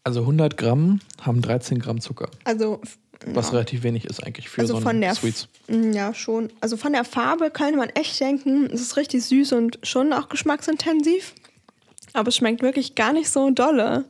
Also 0.03 0.22
100 0.22 0.57
Gramm 0.57 0.99
haben 1.22 1.41
13 1.41 1.80
Gramm 1.80 2.02
Zucker. 2.02 2.30
also 2.44 2.82
Was 3.26 3.52
relativ 3.53 3.84
wenig 3.84 4.06
ist 4.06 4.24
eigentlich 4.26 4.49
für 4.49 4.61
Also 4.61 4.76
so 4.76 4.82
von 4.82 4.99
der 5.02 5.16
Sweets. 5.16 5.48
Mm, 5.68 5.91
Ja, 5.94 6.14
schon. 6.14 6.49
Also 6.61 6.78
von 6.78 6.94
der 6.94 7.03
Farbe 7.03 7.52
könnte 7.52 7.78
man 7.78 7.90
echt 7.90 8.20
denken, 8.20 8.66
es 8.72 8.82
ist 8.82 8.98
richtig 8.98 9.24
süß 9.26 9.53
und 9.53 9.80
schon 9.84 10.14
auch 10.14 10.30
geschmacksintensiv. 10.30 11.34
Aber 12.14 12.30
es 12.30 12.36
schmeckt 12.38 12.61
wirklich 12.61 12.95
gar 12.95 13.14
nicht 13.14 13.30
so 13.30 13.49
dolle. 13.52 14.06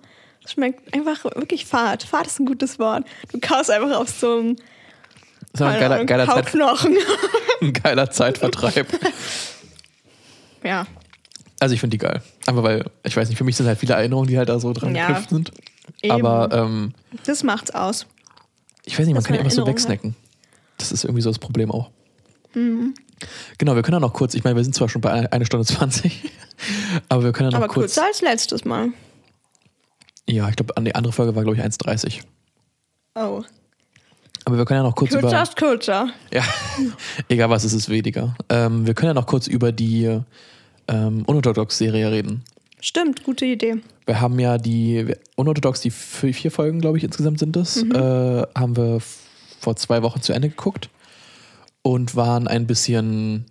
Es 0.45 0.53
schmeckt 0.53 0.93
einfach 0.93 1.25
wirklich 1.25 1.65
fad. 1.65 2.01
Fad 2.03 2.27
ist 2.27 2.39
ein 2.39 2.45
gutes 2.45 2.79
Wort. 2.79 3.05
Du 3.31 3.39
kaust 3.39 3.69
einfach 3.69 3.95
auf 3.99 4.09
so 4.09 4.37
einem 4.39 4.55
Das 5.51 5.61
ist 5.61 5.61
aber 5.61 5.71
ein 5.71 5.79
geiler, 5.79 6.05
geiler, 6.05 6.27
Zeit, 6.27 6.55
ein 7.61 7.73
geiler 7.73 8.11
Zeitvertreib. 8.11 8.87
ja, 10.63 10.85
Also 11.59 11.73
ich 11.73 11.79
finde 11.81 11.95
die 11.97 11.99
geil. 11.99 12.21
Aber 12.45 12.63
weil, 12.63 12.85
ich 13.03 13.15
weiß 13.17 13.29
nicht, 13.29 13.37
für 13.37 13.43
mich 13.43 13.55
sind 13.55 13.65
halt 13.67 13.79
viele 13.79 13.93
Erinnerungen, 13.95 14.27
die 14.29 14.37
halt 14.37 14.49
da 14.49 14.59
so 14.59 14.71
dran 14.73 14.95
Ja, 14.95 15.07
geknüpft 15.07 15.29
sind. 15.29 15.51
eben. 16.01 16.11
Aber 16.25 16.55
ähm, 16.55 16.93
das 17.25 17.43
macht's 17.43 17.71
aus. 17.71 18.05
ich 18.85 18.93
weiß 18.93 19.05
nicht, 19.05 19.13
man 19.13 19.15
Dass 19.15 19.25
kann 19.25 19.35
ja 19.35 19.41
immer 19.41 19.49
so 19.49 19.65
wegsnacken. 19.65 20.15
Das 20.77 20.91
ist 20.91 21.03
irgendwie 21.03 21.21
so 21.21 21.29
das 21.29 21.39
Problem 21.39 21.71
auch. 21.71 21.89
Mhm. 22.53 22.93
Genau, 23.57 23.75
wir 23.75 23.81
können 23.81 23.95
ja 23.95 23.99
noch 23.99 24.13
kurz, 24.13 24.33
ich 24.33 24.43
meine, 24.43 24.55
wir 24.55 24.63
sind 24.63 24.73
zwar 24.73 24.87
schon 24.87 25.01
bei 25.01 25.11
eine- 25.11 25.31
eine 25.33 25.45
Stunde 25.45 25.65
20, 25.65 26.31
aber 27.09 27.23
wir 27.23 27.31
können 27.33 27.51
ja 27.51 27.57
noch 27.57 27.65
Aber 27.65 27.73
kurz. 27.73 27.95
kürzer 27.95 28.05
als 28.05 28.21
letztes 28.21 28.63
Mal. 28.65 28.89
Ja, 30.25 30.47
ich 30.47 30.55
glaube, 30.55 30.73
die 30.81 30.95
andere 30.95 31.11
Folge 31.11 31.35
war, 31.35 31.43
glaube 31.43 31.57
ich, 31.57 31.63
1,30. 31.63 32.21
Oh. 33.15 33.43
Aber 34.45 34.57
wir 34.57 34.65
können 34.65 34.79
ja 34.79 34.83
noch 34.83 34.95
kurz 34.95 35.11
Kürzer 35.11 35.27
über. 35.29 35.41
ist 35.43 35.55
kürzer. 35.55 36.09
Ja, 36.33 36.43
egal 37.29 37.49
was, 37.49 37.63
es 37.63 37.73
ist 37.73 37.89
weniger. 37.89 38.35
Ähm, 38.49 38.85
wir 38.87 38.93
können 38.93 39.09
ja 39.09 39.13
noch 39.13 39.27
kurz 39.27 39.47
über 39.47 39.71
die 39.71 40.19
ähm, 40.87 41.23
Unorthodox-Serie 41.25 42.11
reden. 42.11 42.43
Stimmt, 42.81 43.23
gute 43.23 43.45
Idee. 43.45 43.75
Wir 44.05 44.21
haben 44.21 44.39
ja 44.39 44.57
die 44.57 45.13
Unorthodox, 45.35 45.81
die 45.81 45.91
vier, 45.91 46.49
Folgen, 46.51 46.79
glaube 46.79 46.97
ich, 46.97 47.03
insgesamt 47.03 47.39
sind 47.39 47.55
es, 47.57 47.83
Mhm. 47.83 47.91
äh, 47.93 48.43
haben 48.57 48.75
wir 48.77 48.99
vor 49.59 49.75
zwei 49.75 50.01
Wochen 50.01 50.21
zu 50.21 50.31
Ende 50.33 50.49
geguckt 50.49 50.89
und 51.81 52.15
waren 52.15 52.47
ein 52.47 52.65
bisschen, 52.67 53.45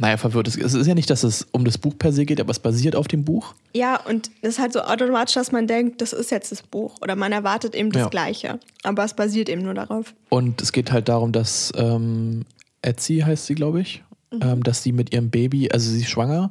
naja, 0.00 0.16
verwirrt. 0.16 0.48
Es 0.48 0.56
es 0.56 0.74
ist 0.74 0.86
ja 0.86 0.94
nicht, 0.94 1.10
dass 1.10 1.24
es 1.24 1.46
um 1.52 1.64
das 1.64 1.76
Buch 1.76 1.94
per 1.98 2.12
se 2.12 2.24
geht, 2.24 2.40
aber 2.40 2.50
es 2.52 2.58
basiert 2.60 2.94
auf 2.96 3.08
dem 3.08 3.24
Buch. 3.24 3.54
Ja, 3.74 4.00
und 4.00 4.30
das 4.42 4.52
ist 4.54 4.58
halt 4.58 4.72
so 4.72 4.80
automatisch, 4.80 5.34
dass 5.34 5.52
man 5.52 5.66
denkt, 5.66 6.00
das 6.00 6.12
ist 6.12 6.30
jetzt 6.30 6.52
das 6.52 6.62
Buch. 6.62 6.94
Oder 7.02 7.16
man 7.16 7.32
erwartet 7.32 7.74
eben 7.74 7.90
das 7.90 8.02
Ja. 8.04 8.08
Gleiche. 8.08 8.60
Aber 8.84 9.04
es 9.04 9.14
basiert 9.14 9.48
eben 9.48 9.62
nur 9.62 9.74
darauf. 9.74 10.14
Und 10.28 10.62
es 10.62 10.72
geht 10.72 10.92
halt 10.92 11.08
darum, 11.08 11.32
dass 11.32 11.72
ähm, 11.76 12.44
Etsy 12.82 13.18
heißt 13.26 13.46
sie, 13.46 13.54
glaube 13.54 13.80
ich, 13.80 14.02
Mhm. 14.30 14.40
ähm, 14.42 14.62
dass 14.62 14.82
sie 14.82 14.92
mit 14.92 15.12
ihrem 15.12 15.30
Baby, 15.30 15.70
also 15.72 15.90
sie 15.90 16.02
ist 16.02 16.10
schwanger, 16.10 16.50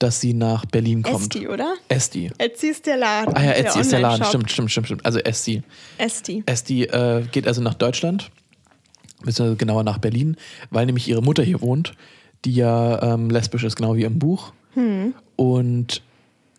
dass 0.00 0.20
sie 0.20 0.34
nach 0.34 0.64
Berlin 0.66 1.02
kommt. 1.02 1.34
Esti, 1.36 1.46
oder? 1.46 1.74
Esti. 1.88 2.30
Etsy 2.38 2.66
ist 2.68 2.84
der 2.86 2.96
Laden. 2.96 3.36
Ah 3.36 3.44
ja, 3.44 3.52
Etsy 3.52 3.80
ist 3.80 3.92
der 3.92 4.00
Laden, 4.00 4.24
stimmt, 4.24 4.50
stimmt, 4.50 4.70
stimmt, 4.72 4.86
stimmt. 4.86 5.06
Also 5.06 5.18
Esti. 5.20 5.62
Esti. 5.98 6.42
Esti 6.46 6.84
äh, 6.84 7.22
geht 7.30 7.46
also 7.46 7.60
nach 7.62 7.74
Deutschland, 7.74 8.30
beziehungsweise 9.22 9.56
genauer 9.56 9.84
nach 9.84 9.98
Berlin, 9.98 10.36
weil 10.70 10.86
nämlich 10.86 11.06
ihre 11.06 11.22
Mutter 11.22 11.42
hier 11.42 11.60
wohnt, 11.60 11.92
die 12.44 12.54
ja 12.54 13.14
ähm, 13.14 13.30
lesbisch 13.30 13.64
ist, 13.64 13.76
genau 13.76 13.96
wie 13.96 14.04
im 14.04 14.18
Buch. 14.18 14.52
Und 15.36 16.02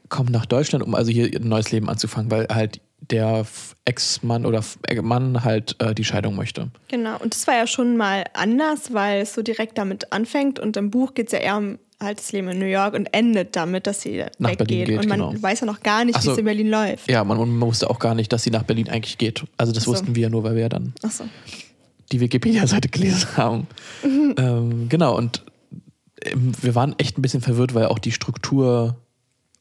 kommt 0.09 0.29
nach 0.31 0.45
Deutschland, 0.45 0.83
um 0.83 0.93
also 0.93 1.11
hier 1.11 1.25
ein 1.33 1.47
neues 1.47 1.71
Leben 1.71 1.89
anzufangen, 1.89 2.29
weil 2.29 2.47
halt 2.51 2.81
der 2.99 3.45
Ex-Mann 3.85 4.45
oder 4.45 4.63
äh, 4.87 5.01
Mann 5.01 5.43
halt 5.43 5.75
äh, 5.79 5.95
die 5.95 6.03
Scheidung 6.03 6.35
möchte. 6.35 6.69
Genau. 6.89 7.17
Und 7.17 7.33
das 7.33 7.47
war 7.47 7.55
ja 7.55 7.65
schon 7.65 7.97
mal 7.97 8.25
anders, 8.33 8.93
weil 8.93 9.21
es 9.21 9.33
so 9.33 9.41
direkt 9.41 9.77
damit 9.77 10.11
anfängt. 10.13 10.59
Und 10.59 10.77
im 10.77 10.91
Buch 10.91 11.13
geht 11.13 11.27
es 11.27 11.33
ja 11.33 11.39
eher 11.39 11.57
um 11.57 11.79
halt 11.99 12.19
das 12.19 12.31
Leben 12.31 12.49
in 12.49 12.59
New 12.59 12.65
York 12.65 12.93
und 12.93 13.07
endet 13.13 13.55
damit, 13.55 13.87
dass 13.87 14.01
sie 14.01 14.23
Nach 14.39 14.51
weggeht. 14.51 14.67
Berlin 14.67 14.85
geht, 14.85 14.99
und 14.99 15.07
man 15.09 15.19
genau. 15.19 15.41
weiß 15.41 15.61
ja 15.61 15.65
noch 15.65 15.81
gar 15.81 16.03
nicht, 16.05 16.15
Ach 16.15 16.21
wie 16.21 16.25
so. 16.25 16.31
es 16.33 16.37
in 16.37 16.45
Berlin 16.45 16.69
läuft. 16.69 17.09
Ja, 17.09 17.23
man, 17.23 17.37
man 17.37 17.61
wusste 17.61 17.89
auch 17.89 17.99
gar 17.99 18.15
nicht, 18.15 18.31
dass 18.33 18.43
sie 18.43 18.49
nach 18.49 18.63
Berlin 18.63 18.89
eigentlich 18.89 19.17
geht. 19.17 19.43
Also 19.57 19.71
das 19.71 19.83
so. 19.83 19.91
wussten 19.91 20.15
wir 20.15 20.23
ja 20.23 20.29
nur, 20.29 20.43
weil 20.43 20.55
wir 20.55 20.63
ja 20.63 20.69
dann 20.69 20.93
Achso. 21.03 21.25
die 22.11 22.19
Wikipedia-Seite 22.19 22.89
gelesen 22.89 23.27
haben. 23.37 23.67
ähm, 24.03 24.89
genau, 24.89 25.15
und 25.17 25.43
wir 26.35 26.75
waren 26.75 26.95
echt 26.97 27.17
ein 27.17 27.21
bisschen 27.21 27.41
verwirrt, 27.41 27.73
weil 27.73 27.85
auch 27.87 27.99
die 27.99 28.11
Struktur 28.11 28.95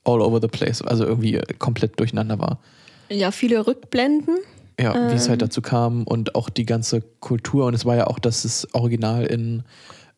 all 0.04 0.20
over 0.20 0.40
the 0.40 0.48
place, 0.48 0.82
also 0.82 1.04
irgendwie 1.04 1.40
komplett 1.58 1.98
durcheinander 1.98 2.38
war. 2.38 2.60
Ja, 3.08 3.30
viele 3.30 3.66
Rückblenden. 3.66 4.36
Ja, 4.78 4.94
wie 5.10 5.14
es 5.14 5.24
Ähm. 5.26 5.30
halt 5.30 5.42
dazu 5.42 5.60
kam 5.60 6.04
und 6.04 6.34
auch 6.34 6.48
die 6.48 6.64
ganze 6.64 7.02
Kultur. 7.20 7.66
Und 7.66 7.74
es 7.74 7.84
war 7.84 7.96
ja 7.96 8.06
auch, 8.06 8.18
dass 8.18 8.42
das 8.42 8.72
Original 8.74 9.26
in 9.26 9.62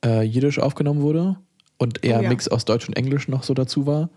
äh, 0.04 0.22
Jiddisch 0.22 0.60
aufgenommen 0.60 1.00
wurde 1.00 1.36
und 1.78 2.04
eher 2.04 2.16
Oh 2.16 2.18
ein 2.18 2.24
ja. 2.24 2.28
Mix 2.28 2.46
aus 2.48 2.64
Deutsch 2.64 2.86
und 2.86 2.96
Englisch 2.96 3.26
noch 3.28 3.42
so 3.42 3.54
dazu 3.54 3.86
war. 3.86 4.08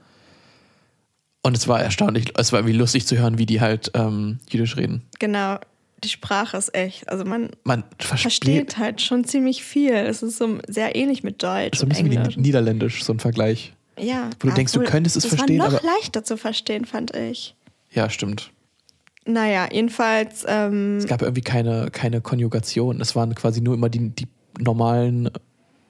Und 1.41 1.55
es 1.57 1.67
war 1.67 1.81
erstaunlich, 1.81 2.33
es 2.37 2.51
war 2.51 2.59
irgendwie 2.59 2.77
lustig 2.77 3.05
zu 3.07 3.17
hören, 3.17 3.37
wie 3.37 3.45
die 3.45 3.61
halt 3.61 3.91
ähm, 3.93 4.39
Jiddisch 4.49 4.77
reden. 4.77 5.03
Genau. 5.19 5.57
Die 6.05 6.09
Sprache 6.09 6.55
ist 6.57 6.73
echt, 6.75 7.09
also 7.09 7.25
man 7.25 7.49
Man 7.63 7.83
versteht, 7.99 8.21
versteht 8.21 8.77
halt 8.77 9.01
schon 9.01 9.23
ziemlich 9.25 9.63
viel. 9.63 9.93
Es 9.93 10.23
ist 10.23 10.37
so 10.37 10.59
sehr 10.67 10.95
ähnlich 10.95 11.23
mit 11.23 11.41
Deutsch 11.43 11.79
so 11.79 11.85
ein 11.85 11.89
bisschen 11.89 12.11
Englisch. 12.11 12.37
wie 12.37 12.41
Niederländisch, 12.41 13.03
so 13.03 13.11
ein 13.13 13.19
Vergleich. 13.19 13.73
Ja. 13.99 14.29
Wo 14.39 14.47
du 14.49 14.53
denkst, 14.53 14.73
du 14.73 14.83
könntest 14.83 15.15
es 15.17 15.23
das 15.23 15.33
verstehen, 15.35 15.59
war 15.59 15.69
noch 15.71 15.79
aber- 15.79 15.87
leichter 15.99 16.23
zu 16.23 16.37
verstehen, 16.37 16.85
fand 16.85 17.15
ich. 17.15 17.55
Ja, 17.91 18.09
stimmt. 18.09 18.51
Naja, 19.25 19.67
jedenfalls, 19.71 20.45
ähm, 20.47 20.97
Es 20.97 21.07
gab 21.07 21.21
irgendwie 21.21 21.41
keine, 21.41 21.89
keine 21.91 22.21
Konjugation. 22.21 23.01
Es 23.01 23.15
waren 23.15 23.33
quasi 23.33 23.59
nur 23.61 23.73
immer 23.73 23.89
die, 23.89 24.09
die 24.09 24.27
normalen 24.59 25.31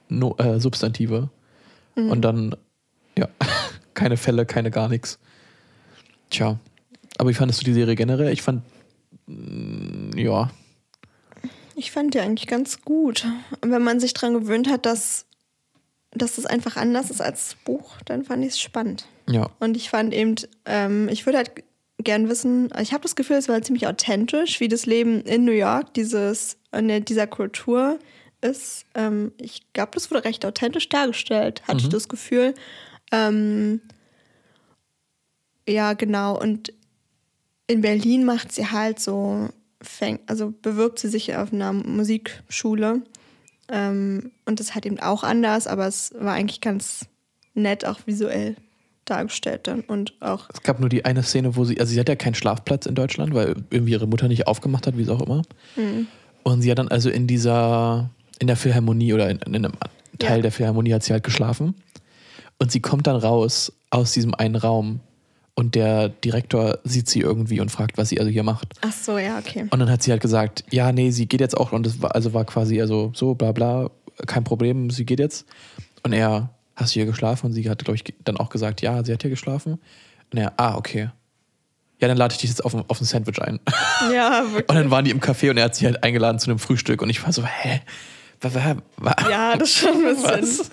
no, 0.08 0.34
äh, 0.38 0.58
Substantive. 0.58 1.28
Mhm. 1.96 2.10
Und 2.10 2.22
dann, 2.22 2.56
ja, 3.18 3.28
keine 3.94 4.16
Fälle, 4.16 4.46
keine 4.46 4.70
gar 4.70 4.88
nichts. 4.88 5.18
Tja. 6.30 6.58
Aber 7.18 7.28
wie 7.30 7.34
fandest 7.34 7.60
du 7.60 7.64
die 7.64 7.72
Serie 7.74 7.94
generell? 7.96 8.32
Ich 8.32 8.42
fand, 8.42 8.62
ja, 9.26 10.50
ich 11.76 11.92
fand 11.92 12.14
die 12.14 12.20
eigentlich 12.20 12.46
ganz 12.46 12.80
gut. 12.82 13.26
Und 13.60 13.70
wenn 13.70 13.84
man 13.84 14.00
sich 14.00 14.14
daran 14.14 14.32
gewöhnt 14.32 14.68
hat, 14.68 14.86
dass, 14.86 15.26
dass 16.10 16.38
es 16.38 16.46
einfach 16.46 16.76
anders 16.76 17.10
ist 17.10 17.20
als 17.20 17.50
das 17.50 17.54
Buch, 17.64 18.00
dann 18.06 18.24
fand 18.24 18.42
ich 18.42 18.52
es 18.52 18.60
spannend. 18.60 19.06
ja. 19.28 19.50
Und 19.60 19.76
ich 19.76 19.90
fand 19.90 20.14
eben, 20.14 20.36
ähm, 20.64 21.08
ich 21.10 21.26
würde 21.26 21.38
halt 21.38 21.50
gern 21.98 22.28
wissen, 22.30 22.70
ich 22.80 22.92
habe 22.92 23.02
das 23.02 23.14
Gefühl, 23.14 23.36
es 23.36 23.48
war 23.48 23.60
ziemlich 23.60 23.86
authentisch, 23.86 24.58
wie 24.60 24.68
das 24.68 24.86
Leben 24.86 25.20
in 25.22 25.44
New 25.44 25.52
York, 25.52 25.92
dieses, 25.94 26.56
in 26.72 27.04
dieser 27.04 27.26
Kultur 27.26 27.98
ist. 28.40 28.86
Ähm, 28.94 29.32
ich 29.38 29.60
glaube, 29.74 29.90
das 29.92 30.10
wurde 30.10 30.24
recht 30.24 30.46
authentisch 30.46 30.88
dargestellt, 30.88 31.62
hatte 31.68 31.80
ich 31.80 31.88
das 31.90 32.08
Gefühl. 32.08 32.54
Ähm, 33.12 33.82
ja, 35.68 35.92
genau. 35.92 36.40
Und 36.40 36.72
in 37.66 37.80
Berlin 37.80 38.24
macht 38.24 38.52
sie 38.52 38.66
halt 38.70 39.00
so, 39.00 39.48
fängt, 39.82 40.20
also 40.26 40.52
bewirbt 40.62 40.98
sie 40.98 41.08
sich 41.08 41.34
auf 41.36 41.52
einer 41.52 41.72
Musikschule. 41.72 43.02
Ähm, 43.68 44.30
und 44.44 44.60
das 44.60 44.74
halt 44.74 44.86
eben 44.86 45.00
auch 45.00 45.24
anders, 45.24 45.66
aber 45.66 45.86
es 45.86 46.12
war 46.18 46.34
eigentlich 46.34 46.60
ganz 46.60 47.06
nett, 47.54 47.84
auch 47.84 47.98
visuell 48.06 48.54
dargestellt 49.04 49.66
dann. 49.66 49.80
Und 49.80 50.14
auch, 50.20 50.48
Es 50.52 50.62
gab 50.62 50.78
nur 50.78 50.88
die 50.88 51.04
eine 51.04 51.22
Szene, 51.24 51.56
wo 51.56 51.64
sie, 51.64 51.80
also 51.80 51.92
sie 51.92 51.98
hat 51.98 52.08
ja 52.08 52.14
keinen 52.16 52.34
Schlafplatz 52.34 52.86
in 52.86 52.94
Deutschland, 52.94 53.34
weil 53.34 53.56
irgendwie 53.70 53.92
ihre 53.92 54.06
Mutter 54.06 54.28
nicht 54.28 54.46
aufgemacht 54.46 54.86
hat, 54.86 54.96
wie 54.96 55.02
es 55.02 55.08
auch 55.08 55.22
immer. 55.22 55.42
Mhm. 55.76 56.06
Und 56.44 56.62
sie 56.62 56.70
hat 56.70 56.78
dann 56.78 56.88
also 56.88 57.10
in 57.10 57.26
dieser, 57.26 58.10
in 58.38 58.46
der 58.46 58.56
Philharmonie 58.56 59.12
oder 59.12 59.28
in, 59.30 59.38
in 59.38 59.56
einem 59.56 59.72
Teil 60.20 60.36
Ja. 60.36 60.42
der 60.42 60.52
Philharmonie 60.52 60.94
hat 60.94 61.02
sie 61.02 61.12
halt 61.12 61.24
geschlafen. 61.24 61.74
Und 62.58 62.70
sie 62.70 62.80
kommt 62.80 63.06
dann 63.08 63.16
raus 63.16 63.72
aus 63.90 64.12
diesem 64.12 64.32
einen 64.34 64.54
Raum 64.56 65.00
und 65.56 65.74
der 65.74 66.10
Direktor 66.10 66.78
sieht 66.84 67.08
sie 67.08 67.20
irgendwie 67.20 67.60
und 67.60 67.70
fragt, 67.70 67.96
was 67.96 68.10
sie 68.10 68.20
also 68.20 68.30
hier 68.30 68.42
macht. 68.42 68.74
ach 68.82 68.92
so, 68.92 69.18
ja, 69.18 69.38
okay. 69.38 69.66
Und 69.70 69.78
dann 69.78 69.90
hat 69.90 70.02
sie 70.02 70.10
halt 70.10 70.20
gesagt, 70.20 70.64
ja, 70.70 70.92
nee, 70.92 71.10
sie 71.10 71.26
geht 71.26 71.40
jetzt 71.40 71.56
auch. 71.56 71.72
Und 71.72 71.86
das 71.86 72.00
war, 72.02 72.14
also 72.14 72.34
war 72.34 72.44
quasi 72.44 72.80
also 72.80 73.10
so, 73.14 73.34
bla 73.34 73.52
bla, 73.52 73.90
kein 74.26 74.44
Problem, 74.44 74.90
sie 74.90 75.06
geht 75.06 75.18
jetzt. 75.18 75.46
Und 76.02 76.12
er, 76.12 76.50
hast 76.76 76.94
du 76.94 77.00
hier 77.00 77.06
geschlafen? 77.06 77.46
Und 77.46 77.52
sie 77.54 77.68
hat, 77.70 77.82
glaube 77.84 77.96
ich, 77.96 78.04
dann 78.22 78.36
auch 78.36 78.50
gesagt, 78.50 78.82
ja, 78.82 79.02
sie 79.02 79.14
hat 79.14 79.22
hier 79.22 79.30
geschlafen. 79.30 79.78
Und 80.30 80.38
er, 80.38 80.52
ah, 80.58 80.76
okay. 80.76 81.10
Ja, 82.00 82.08
dann 82.08 82.18
lade 82.18 82.32
ich 82.32 82.38
dich 82.38 82.50
jetzt 82.50 82.62
auf 82.62 82.74
ein, 82.74 82.84
auf 82.88 83.00
ein 83.00 83.06
Sandwich 83.06 83.40
ein. 83.40 83.58
Ja, 84.12 84.44
wirklich. 84.44 84.68
Und 84.68 84.74
dann 84.74 84.90
waren 84.90 85.06
die 85.06 85.10
im 85.10 85.20
Café 85.20 85.48
und 85.48 85.56
er 85.56 85.64
hat 85.64 85.74
sie 85.74 85.86
halt 85.86 86.04
eingeladen 86.04 86.38
zu 86.38 86.50
einem 86.50 86.58
Frühstück. 86.58 87.00
Und 87.00 87.08
ich 87.08 87.24
war 87.24 87.32
so, 87.32 87.46
hä? 87.46 87.80
Was? 88.40 88.54
was? 88.98 89.14
Ja, 89.30 89.56
das 89.56 89.68
ist 89.70 89.76
schon 89.78 89.94
ein 89.94 90.02
bisschen. 90.14 90.42
Was? 90.42 90.70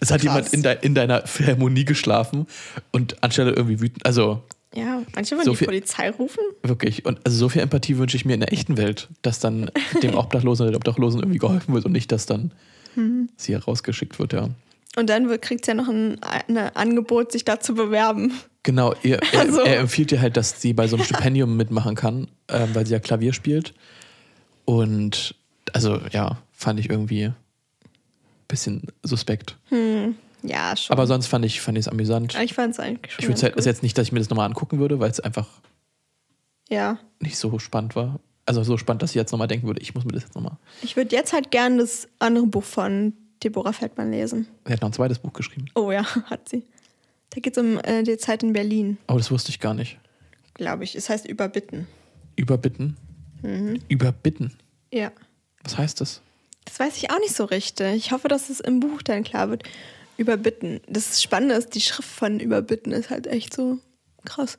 Es 0.00 0.10
hat 0.10 0.22
jemand 0.22 0.52
in, 0.52 0.62
de, 0.62 0.76
in 0.82 0.94
deiner 0.94 1.26
Philharmonie 1.26 1.84
geschlafen 1.84 2.46
und 2.92 3.22
anstelle 3.22 3.50
irgendwie 3.52 3.80
wütend, 3.80 4.06
also 4.06 4.42
Ja, 4.74 5.02
manche 5.14 5.34
wollen 5.36 5.44
So 5.44 5.50
die 5.52 5.56
viel- 5.58 5.66
Polizei 5.66 6.10
rufen. 6.10 6.42
Wirklich. 6.62 7.04
Und 7.04 7.20
also 7.24 7.36
so 7.36 7.48
viel 7.48 7.62
Empathie 7.62 7.98
wünsche 7.98 8.16
ich 8.16 8.24
mir 8.24 8.34
in 8.34 8.40
der 8.40 8.52
echten 8.52 8.76
Welt, 8.76 9.08
dass 9.22 9.40
dann 9.40 9.70
dem 10.02 10.14
Obdachlosen 10.18 10.64
oder 10.64 10.70
der 10.72 10.76
Obdachlosen 10.78 11.20
irgendwie 11.20 11.38
geholfen 11.38 11.74
wird 11.74 11.84
und 11.84 11.92
nicht, 11.92 12.12
dass 12.12 12.26
dann 12.26 12.52
Mhm. 12.96 13.28
sie 13.36 13.52
herausgeschickt 13.54 14.18
wird, 14.18 14.32
ja. 14.32 14.48
Und 14.96 15.08
dann 15.08 15.40
kriegt 15.40 15.64
sie 15.64 15.70
ja 15.70 15.74
noch 15.76 15.86
ein, 15.88 16.18
ein 16.48 16.56
Angebot, 16.74 17.30
sich 17.30 17.44
da 17.44 17.60
zu 17.60 17.74
bewerben. 17.74 18.32
Genau, 18.64 18.94
ihr, 19.04 19.20
er, 19.32 19.40
Also- 19.40 19.60
er 19.60 19.78
empfiehlt 19.78 20.10
ihr 20.12 20.20
halt, 20.20 20.36
dass 20.36 20.60
sie 20.60 20.72
bei 20.72 20.88
so 20.88 20.96
einem 20.96 21.04
Stipendium 21.06 21.56
mitmachen 21.56 21.94
kann, 21.94 22.26
ähm, 22.48 22.70
weil 22.74 22.86
sie 22.86 22.92
ja 22.92 22.98
Klavier 22.98 23.32
spielt. 23.32 23.74
Und 24.64 25.34
also 25.72 26.00
ja, 26.12 26.38
fand 26.60 26.78
ich 26.80 26.90
irgendwie 26.90 27.24
ein 27.26 27.34
bisschen 28.48 28.82
suspekt. 29.02 29.56
Ja, 30.42 30.76
schon. 30.76 30.92
Aber 30.94 31.06
sonst 31.06 31.26
fand 31.26 31.44
ich 31.44 31.60
fand 31.60 31.78
es 31.78 31.88
amüsant. 31.88 32.34
ich 32.42 32.54
fand 32.54 32.72
es 32.74 32.80
eigentlich 32.80 33.12
schon. 33.12 33.22
Ich 33.24 33.28
würde 33.28 33.52
gut. 33.54 33.64
jetzt 33.66 33.82
nicht, 33.82 33.96
dass 33.96 34.06
ich 34.06 34.12
mir 34.12 34.18
das 34.20 34.30
nochmal 34.30 34.46
angucken 34.46 34.78
würde, 34.78 34.98
weil 35.00 35.10
es 35.10 35.20
einfach 35.20 35.46
Ja. 36.68 36.98
nicht 37.20 37.36
so 37.38 37.58
spannend 37.58 37.96
war. 37.96 38.20
Also 38.46 38.62
so 38.64 38.76
spannend, 38.78 39.02
dass 39.02 39.10
ich 39.10 39.16
jetzt 39.16 39.32
nochmal 39.32 39.48
denken 39.48 39.66
würde, 39.66 39.80
ich 39.80 39.94
muss 39.94 40.04
mir 40.04 40.12
das 40.12 40.24
jetzt 40.24 40.34
nochmal. 40.34 40.56
Ich 40.82 40.96
würde 40.96 41.14
jetzt 41.14 41.32
halt 41.32 41.50
gern 41.50 41.78
das 41.78 42.08
andere 42.18 42.46
Buch 42.46 42.64
von 42.64 43.12
Deborah 43.44 43.72
Feldmann 43.72 44.10
lesen. 44.10 44.46
Er 44.64 44.72
hat 44.72 44.80
noch 44.82 44.88
ein 44.90 44.92
zweites 44.92 45.18
Buch 45.18 45.32
geschrieben. 45.32 45.66
Oh 45.74 45.90
ja, 45.92 46.04
hat 46.30 46.48
sie. 46.48 46.64
Da 47.30 47.40
geht 47.40 47.56
es 47.56 47.62
um 47.62 47.78
äh, 47.78 48.02
die 48.02 48.16
Zeit 48.18 48.42
in 48.42 48.52
Berlin, 48.52 48.98
Aber 49.06 49.18
das 49.18 49.30
wusste 49.30 49.50
ich 49.50 49.60
gar 49.60 49.74
nicht. 49.74 49.98
glaube 50.54 50.84
ich. 50.84 50.96
Es 50.96 51.08
heißt 51.08 51.26
Überbitten. 51.28 51.86
Überbitten? 52.36 52.96
Mhm. 53.42 53.80
Überbitten? 53.88 54.52
Ja. 54.92 55.12
Was 55.62 55.78
heißt 55.78 56.00
das? 56.00 56.22
Das 56.70 56.78
weiß 56.78 56.96
ich 56.98 57.10
auch 57.10 57.18
nicht 57.18 57.34
so 57.34 57.44
richtig. 57.44 57.96
Ich 57.96 58.12
hoffe, 58.12 58.28
dass 58.28 58.48
es 58.48 58.60
im 58.60 58.78
Buch 58.78 59.02
dann 59.02 59.24
klar 59.24 59.50
wird. 59.50 59.64
Überbitten. 60.16 60.80
Das 60.86 61.20
Spannende 61.20 61.56
ist, 61.56 61.74
die 61.74 61.80
Schrift 61.80 62.08
von 62.08 62.38
Überbitten 62.38 62.92
ist 62.92 63.10
halt 63.10 63.26
echt 63.26 63.54
so 63.54 63.78
krass. 64.24 64.56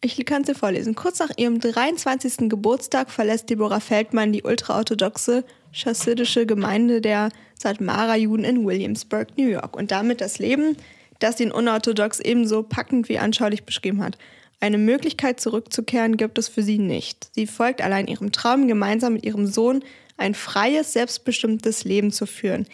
Ich 0.00 0.24
kann 0.26 0.42
es 0.42 0.48
dir 0.48 0.54
vorlesen. 0.54 0.94
Kurz 0.94 1.18
nach 1.18 1.30
ihrem 1.36 1.58
23. 1.58 2.48
Geburtstag 2.48 3.10
verlässt 3.10 3.50
Deborah 3.50 3.80
Feldmann 3.80 4.32
die 4.32 4.44
ultraorthodoxe 4.44 5.44
chassidische 5.72 6.46
Gemeinde 6.46 7.00
der 7.00 7.30
Satmara-Juden 7.58 8.44
in 8.44 8.64
Williamsburg, 8.64 9.36
New 9.36 9.48
York. 9.48 9.76
Und 9.76 9.90
damit 9.90 10.20
das 10.20 10.38
Leben, 10.38 10.76
das 11.18 11.40
in 11.40 11.50
unorthodox 11.50 12.20
ebenso 12.20 12.62
packend 12.62 13.08
wie 13.08 13.18
anschaulich 13.18 13.64
beschrieben 13.64 14.04
hat. 14.04 14.18
Eine 14.60 14.78
Möglichkeit 14.78 15.40
zurückzukehren 15.40 16.16
gibt 16.16 16.38
es 16.38 16.46
für 16.46 16.62
sie 16.62 16.78
nicht. 16.78 17.28
Sie 17.34 17.48
folgt 17.48 17.82
allein 17.82 18.06
ihrem 18.06 18.30
Traum, 18.30 18.68
gemeinsam 18.68 19.14
mit 19.14 19.24
ihrem 19.24 19.46
Sohn 19.46 19.82
ein 20.16 20.34
freies, 20.34 20.92
selbstbestimmtes 20.92 21.84
Leben 21.84 22.12
zu 22.12 22.26
führen. 22.26 22.66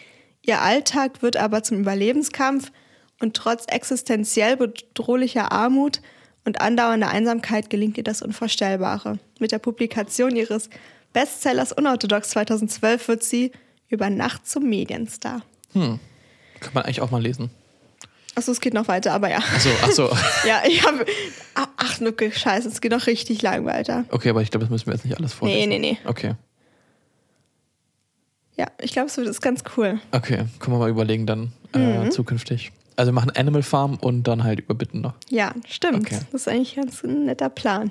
Ihr 0.42 0.60
Alltag 0.60 1.22
wird 1.22 1.36
aber 1.36 1.62
zum 1.62 1.80
Überlebenskampf 1.80 2.72
und 3.20 3.36
trotz 3.36 3.64
existenziell 3.68 4.56
bedrohlicher 4.56 5.52
Armut 5.52 6.00
und 6.44 6.60
andauernder 6.60 7.08
Einsamkeit 7.10 7.70
gelingt 7.70 7.98
ihr 7.98 8.04
das 8.04 8.22
Unvorstellbare. 8.22 9.18
Mit 9.38 9.52
der 9.52 9.58
Publikation 9.58 10.36
ihres 10.36 10.70
Bestsellers 11.12 11.72
Unorthodox 11.72 12.30
2012 12.30 13.08
wird 13.08 13.22
sie 13.22 13.52
über 13.88 14.08
Nacht 14.10 14.48
zum 14.48 14.68
Medienstar. 14.68 15.42
Kann 15.74 15.98
man 16.72 16.84
eigentlich 16.84 17.00
auch 17.00 17.10
mal 17.10 17.22
lesen. 17.22 17.50
Achso, 18.36 18.52
es 18.52 18.60
geht 18.60 18.74
noch 18.74 18.88
weiter, 18.88 19.12
aber 19.12 19.28
ja. 19.28 19.38
Achso, 19.38 19.70
achso. 19.82 20.08
Ja, 20.46 20.62
ich 20.66 20.86
habe. 20.86 21.04
Ach, 21.54 21.66
Ach, 21.76 22.00
Nucke, 22.00 22.30
scheiße, 22.30 22.68
es 22.68 22.80
geht 22.80 22.92
noch 22.92 23.06
richtig 23.06 23.42
lang 23.42 23.64
weiter. 23.64 24.04
Okay, 24.10 24.30
aber 24.30 24.42
ich 24.42 24.50
glaube, 24.50 24.64
das 24.64 24.70
müssen 24.70 24.86
wir 24.86 24.94
jetzt 24.94 25.04
nicht 25.04 25.16
alles 25.18 25.32
vorlesen. 25.32 25.68
Nee, 25.68 25.78
nee, 25.78 25.92
nee. 25.92 25.98
Okay. 26.08 26.34
Ja, 28.60 28.66
ich 28.82 28.92
glaube, 28.92 29.08
es 29.08 29.16
wird- 29.16 29.26
ist 29.26 29.40
ganz 29.40 29.62
cool. 29.78 29.98
Okay, 30.12 30.44
können 30.58 30.74
wir 30.76 30.80
mal 30.80 30.90
überlegen 30.90 31.24
dann 31.24 31.52
äh, 31.72 32.04
Mhm. 32.04 32.10
zukünftig. 32.10 32.72
Also 32.96 33.10
wir 33.10 33.14
machen 33.14 33.30
Animal 33.34 33.62
Farm 33.62 33.94
und 33.96 34.24
dann 34.24 34.44
halt 34.44 34.60
überbitten 34.60 35.00
noch. 35.00 35.14
Ja, 35.30 35.54
stimmt. 35.66 36.04
Okay. 36.06 36.18
Das 36.30 36.42
ist 36.42 36.48
eigentlich 36.48 36.74
ganz 36.76 37.02
ein 37.02 37.24
netter 37.24 37.48
Plan. 37.48 37.90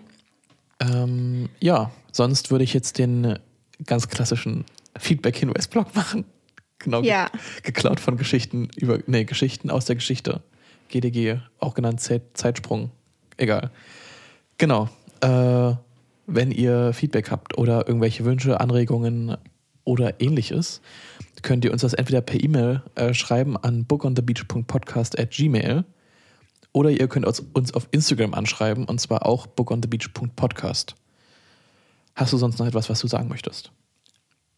Ähm, 0.79 1.49
ja, 1.59 1.91
sonst 2.11 2.51
würde 2.51 2.63
ich 2.63 2.73
jetzt 2.75 2.99
den 2.99 3.39
ganz 3.87 4.07
klassischen 4.09 4.65
Feedback-Hinweis-Blog 4.97 5.95
machen. 5.95 6.25
Genau, 6.81 7.01
ge- 7.01 7.09
Ja. 7.09 7.29
geklaut 7.63 7.99
von 7.99 8.15
Geschichten 8.15 8.69
über, 8.77 8.99
nee, 9.05 9.25
Geschichten 9.25 9.69
aus 9.69 9.83
der 9.83 9.95
Geschichte. 9.97 10.41
GDG, 10.87 11.39
auch 11.59 11.73
genannt 11.73 11.99
Zeit, 11.99 12.21
Zeitsprung. 12.35 12.91
Egal. 13.35 13.69
Genau. 14.57 14.87
Äh, 15.19 15.73
wenn 16.25 16.51
ihr 16.51 16.93
Feedback 16.93 17.31
habt 17.31 17.57
oder 17.57 17.85
irgendwelche 17.87 18.23
Wünsche, 18.23 18.61
Anregungen 18.61 19.35
oder 19.90 20.22
ähnliches, 20.22 20.82
könnt 21.41 21.66
ihr 21.66 21.72
uns 21.72 21.82
das 21.82 21.95
entweder 21.95 22.22
per 22.22 22.41
E-Mail 22.41 22.84
äh, 22.94 23.14
schreiben 23.16 23.57
an 23.57 23.86
bookonthebeach.podcast 23.86 25.18
at 25.18 25.36
oder 26.72 26.91
ihr 26.91 27.07
könnt 27.07 27.26
uns, 27.26 27.74
auf 27.74 27.88
Instagram 27.91 28.36
anschreiben 28.36 28.86
und 28.86 29.02
zwar 29.02 29.26
auch 29.26 29.48
bookonthebeach.podcast. 29.48 30.94
Hast 32.14 32.34
du 32.34 32.38
sonst 32.38 32.60
noch 32.60 32.68
etwas, 32.68 32.90
was 32.90 32.99
du 32.99 33.07
sagen 33.07 33.30
möchtest? 33.30 33.72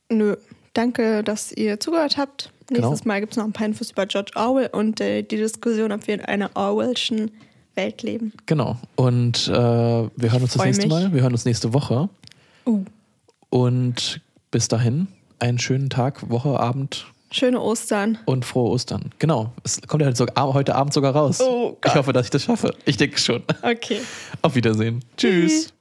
Nö, 0.10 0.36
danke, 0.74 1.24
dass 1.24 1.54
ihr 1.54 1.80
zugehört 1.80 2.18
habt. 2.18 2.52
Genau. 2.68 2.90
Nächstes 2.90 3.06
Mal 3.06 3.22
gibt 3.22 3.32
es 3.32 3.38
noch 3.38 3.46
ein 3.46 3.54
paar 3.54 3.68
Infos 3.68 3.92
über 3.92 4.06
George 4.06 4.32
Orwell 4.36 4.70
und 4.74 5.00
äh, 5.00 5.22
die 5.22 5.38
Diskussion, 5.38 5.94
ob 5.94 6.06
wir 6.08 6.16
in 6.16 6.22
einer 6.22 6.52
Orwellschen 6.56 7.32
Welt 7.76 8.04
leben. 8.04 8.34
Genau. 8.48 8.78
Und 8.98 9.48
äh, 9.48 9.52
wir 9.54 10.32
hören 10.32 10.42
uns 10.42 10.54
das 10.54 10.66
nächste 10.66 10.88
mich. 10.88 10.92
Mal. 10.92 11.14
Wir 11.14 11.22
hören 11.22 11.32
uns 11.32 11.46
nächste 11.46 11.74
Woche. 11.74 12.10
Uh. 12.66 12.84
Und 13.50 14.20
bis 14.50 14.68
dahin 14.68 15.08
einen 15.42 15.60
schönen 15.60 15.90
Tag, 15.90 16.30
Woche, 16.30 16.60
Abend 16.60 17.08
Schöne 17.32 17.62
Ostern. 17.62 18.18
und 18.26 18.44
frohe 18.46 18.70
Ostern. 18.70 19.12
Genau. 19.20 19.54
Es 19.64 19.82
kommt 19.88 20.02
ja 20.02 20.08
heute, 20.08 20.18
sogar, 20.18 20.54
heute 20.54 20.76
Abend 20.76 20.94
sogar 20.94 21.16
raus. 21.16 21.40
Oh 21.42 21.74
ich 21.76 21.82
Gott. 21.82 21.96
hoffe, 21.96 22.14
dass 22.14 22.26
ich 22.26 22.30
das 22.32 22.44
schaffe. 22.44 22.76
Ich 22.86 22.98
denke 22.98 23.18
schon. 23.18 23.44
Okay. 23.62 24.02
Auf 24.42 24.56
Wiedersehen. 24.56 25.04
Tschüss. 25.18 25.74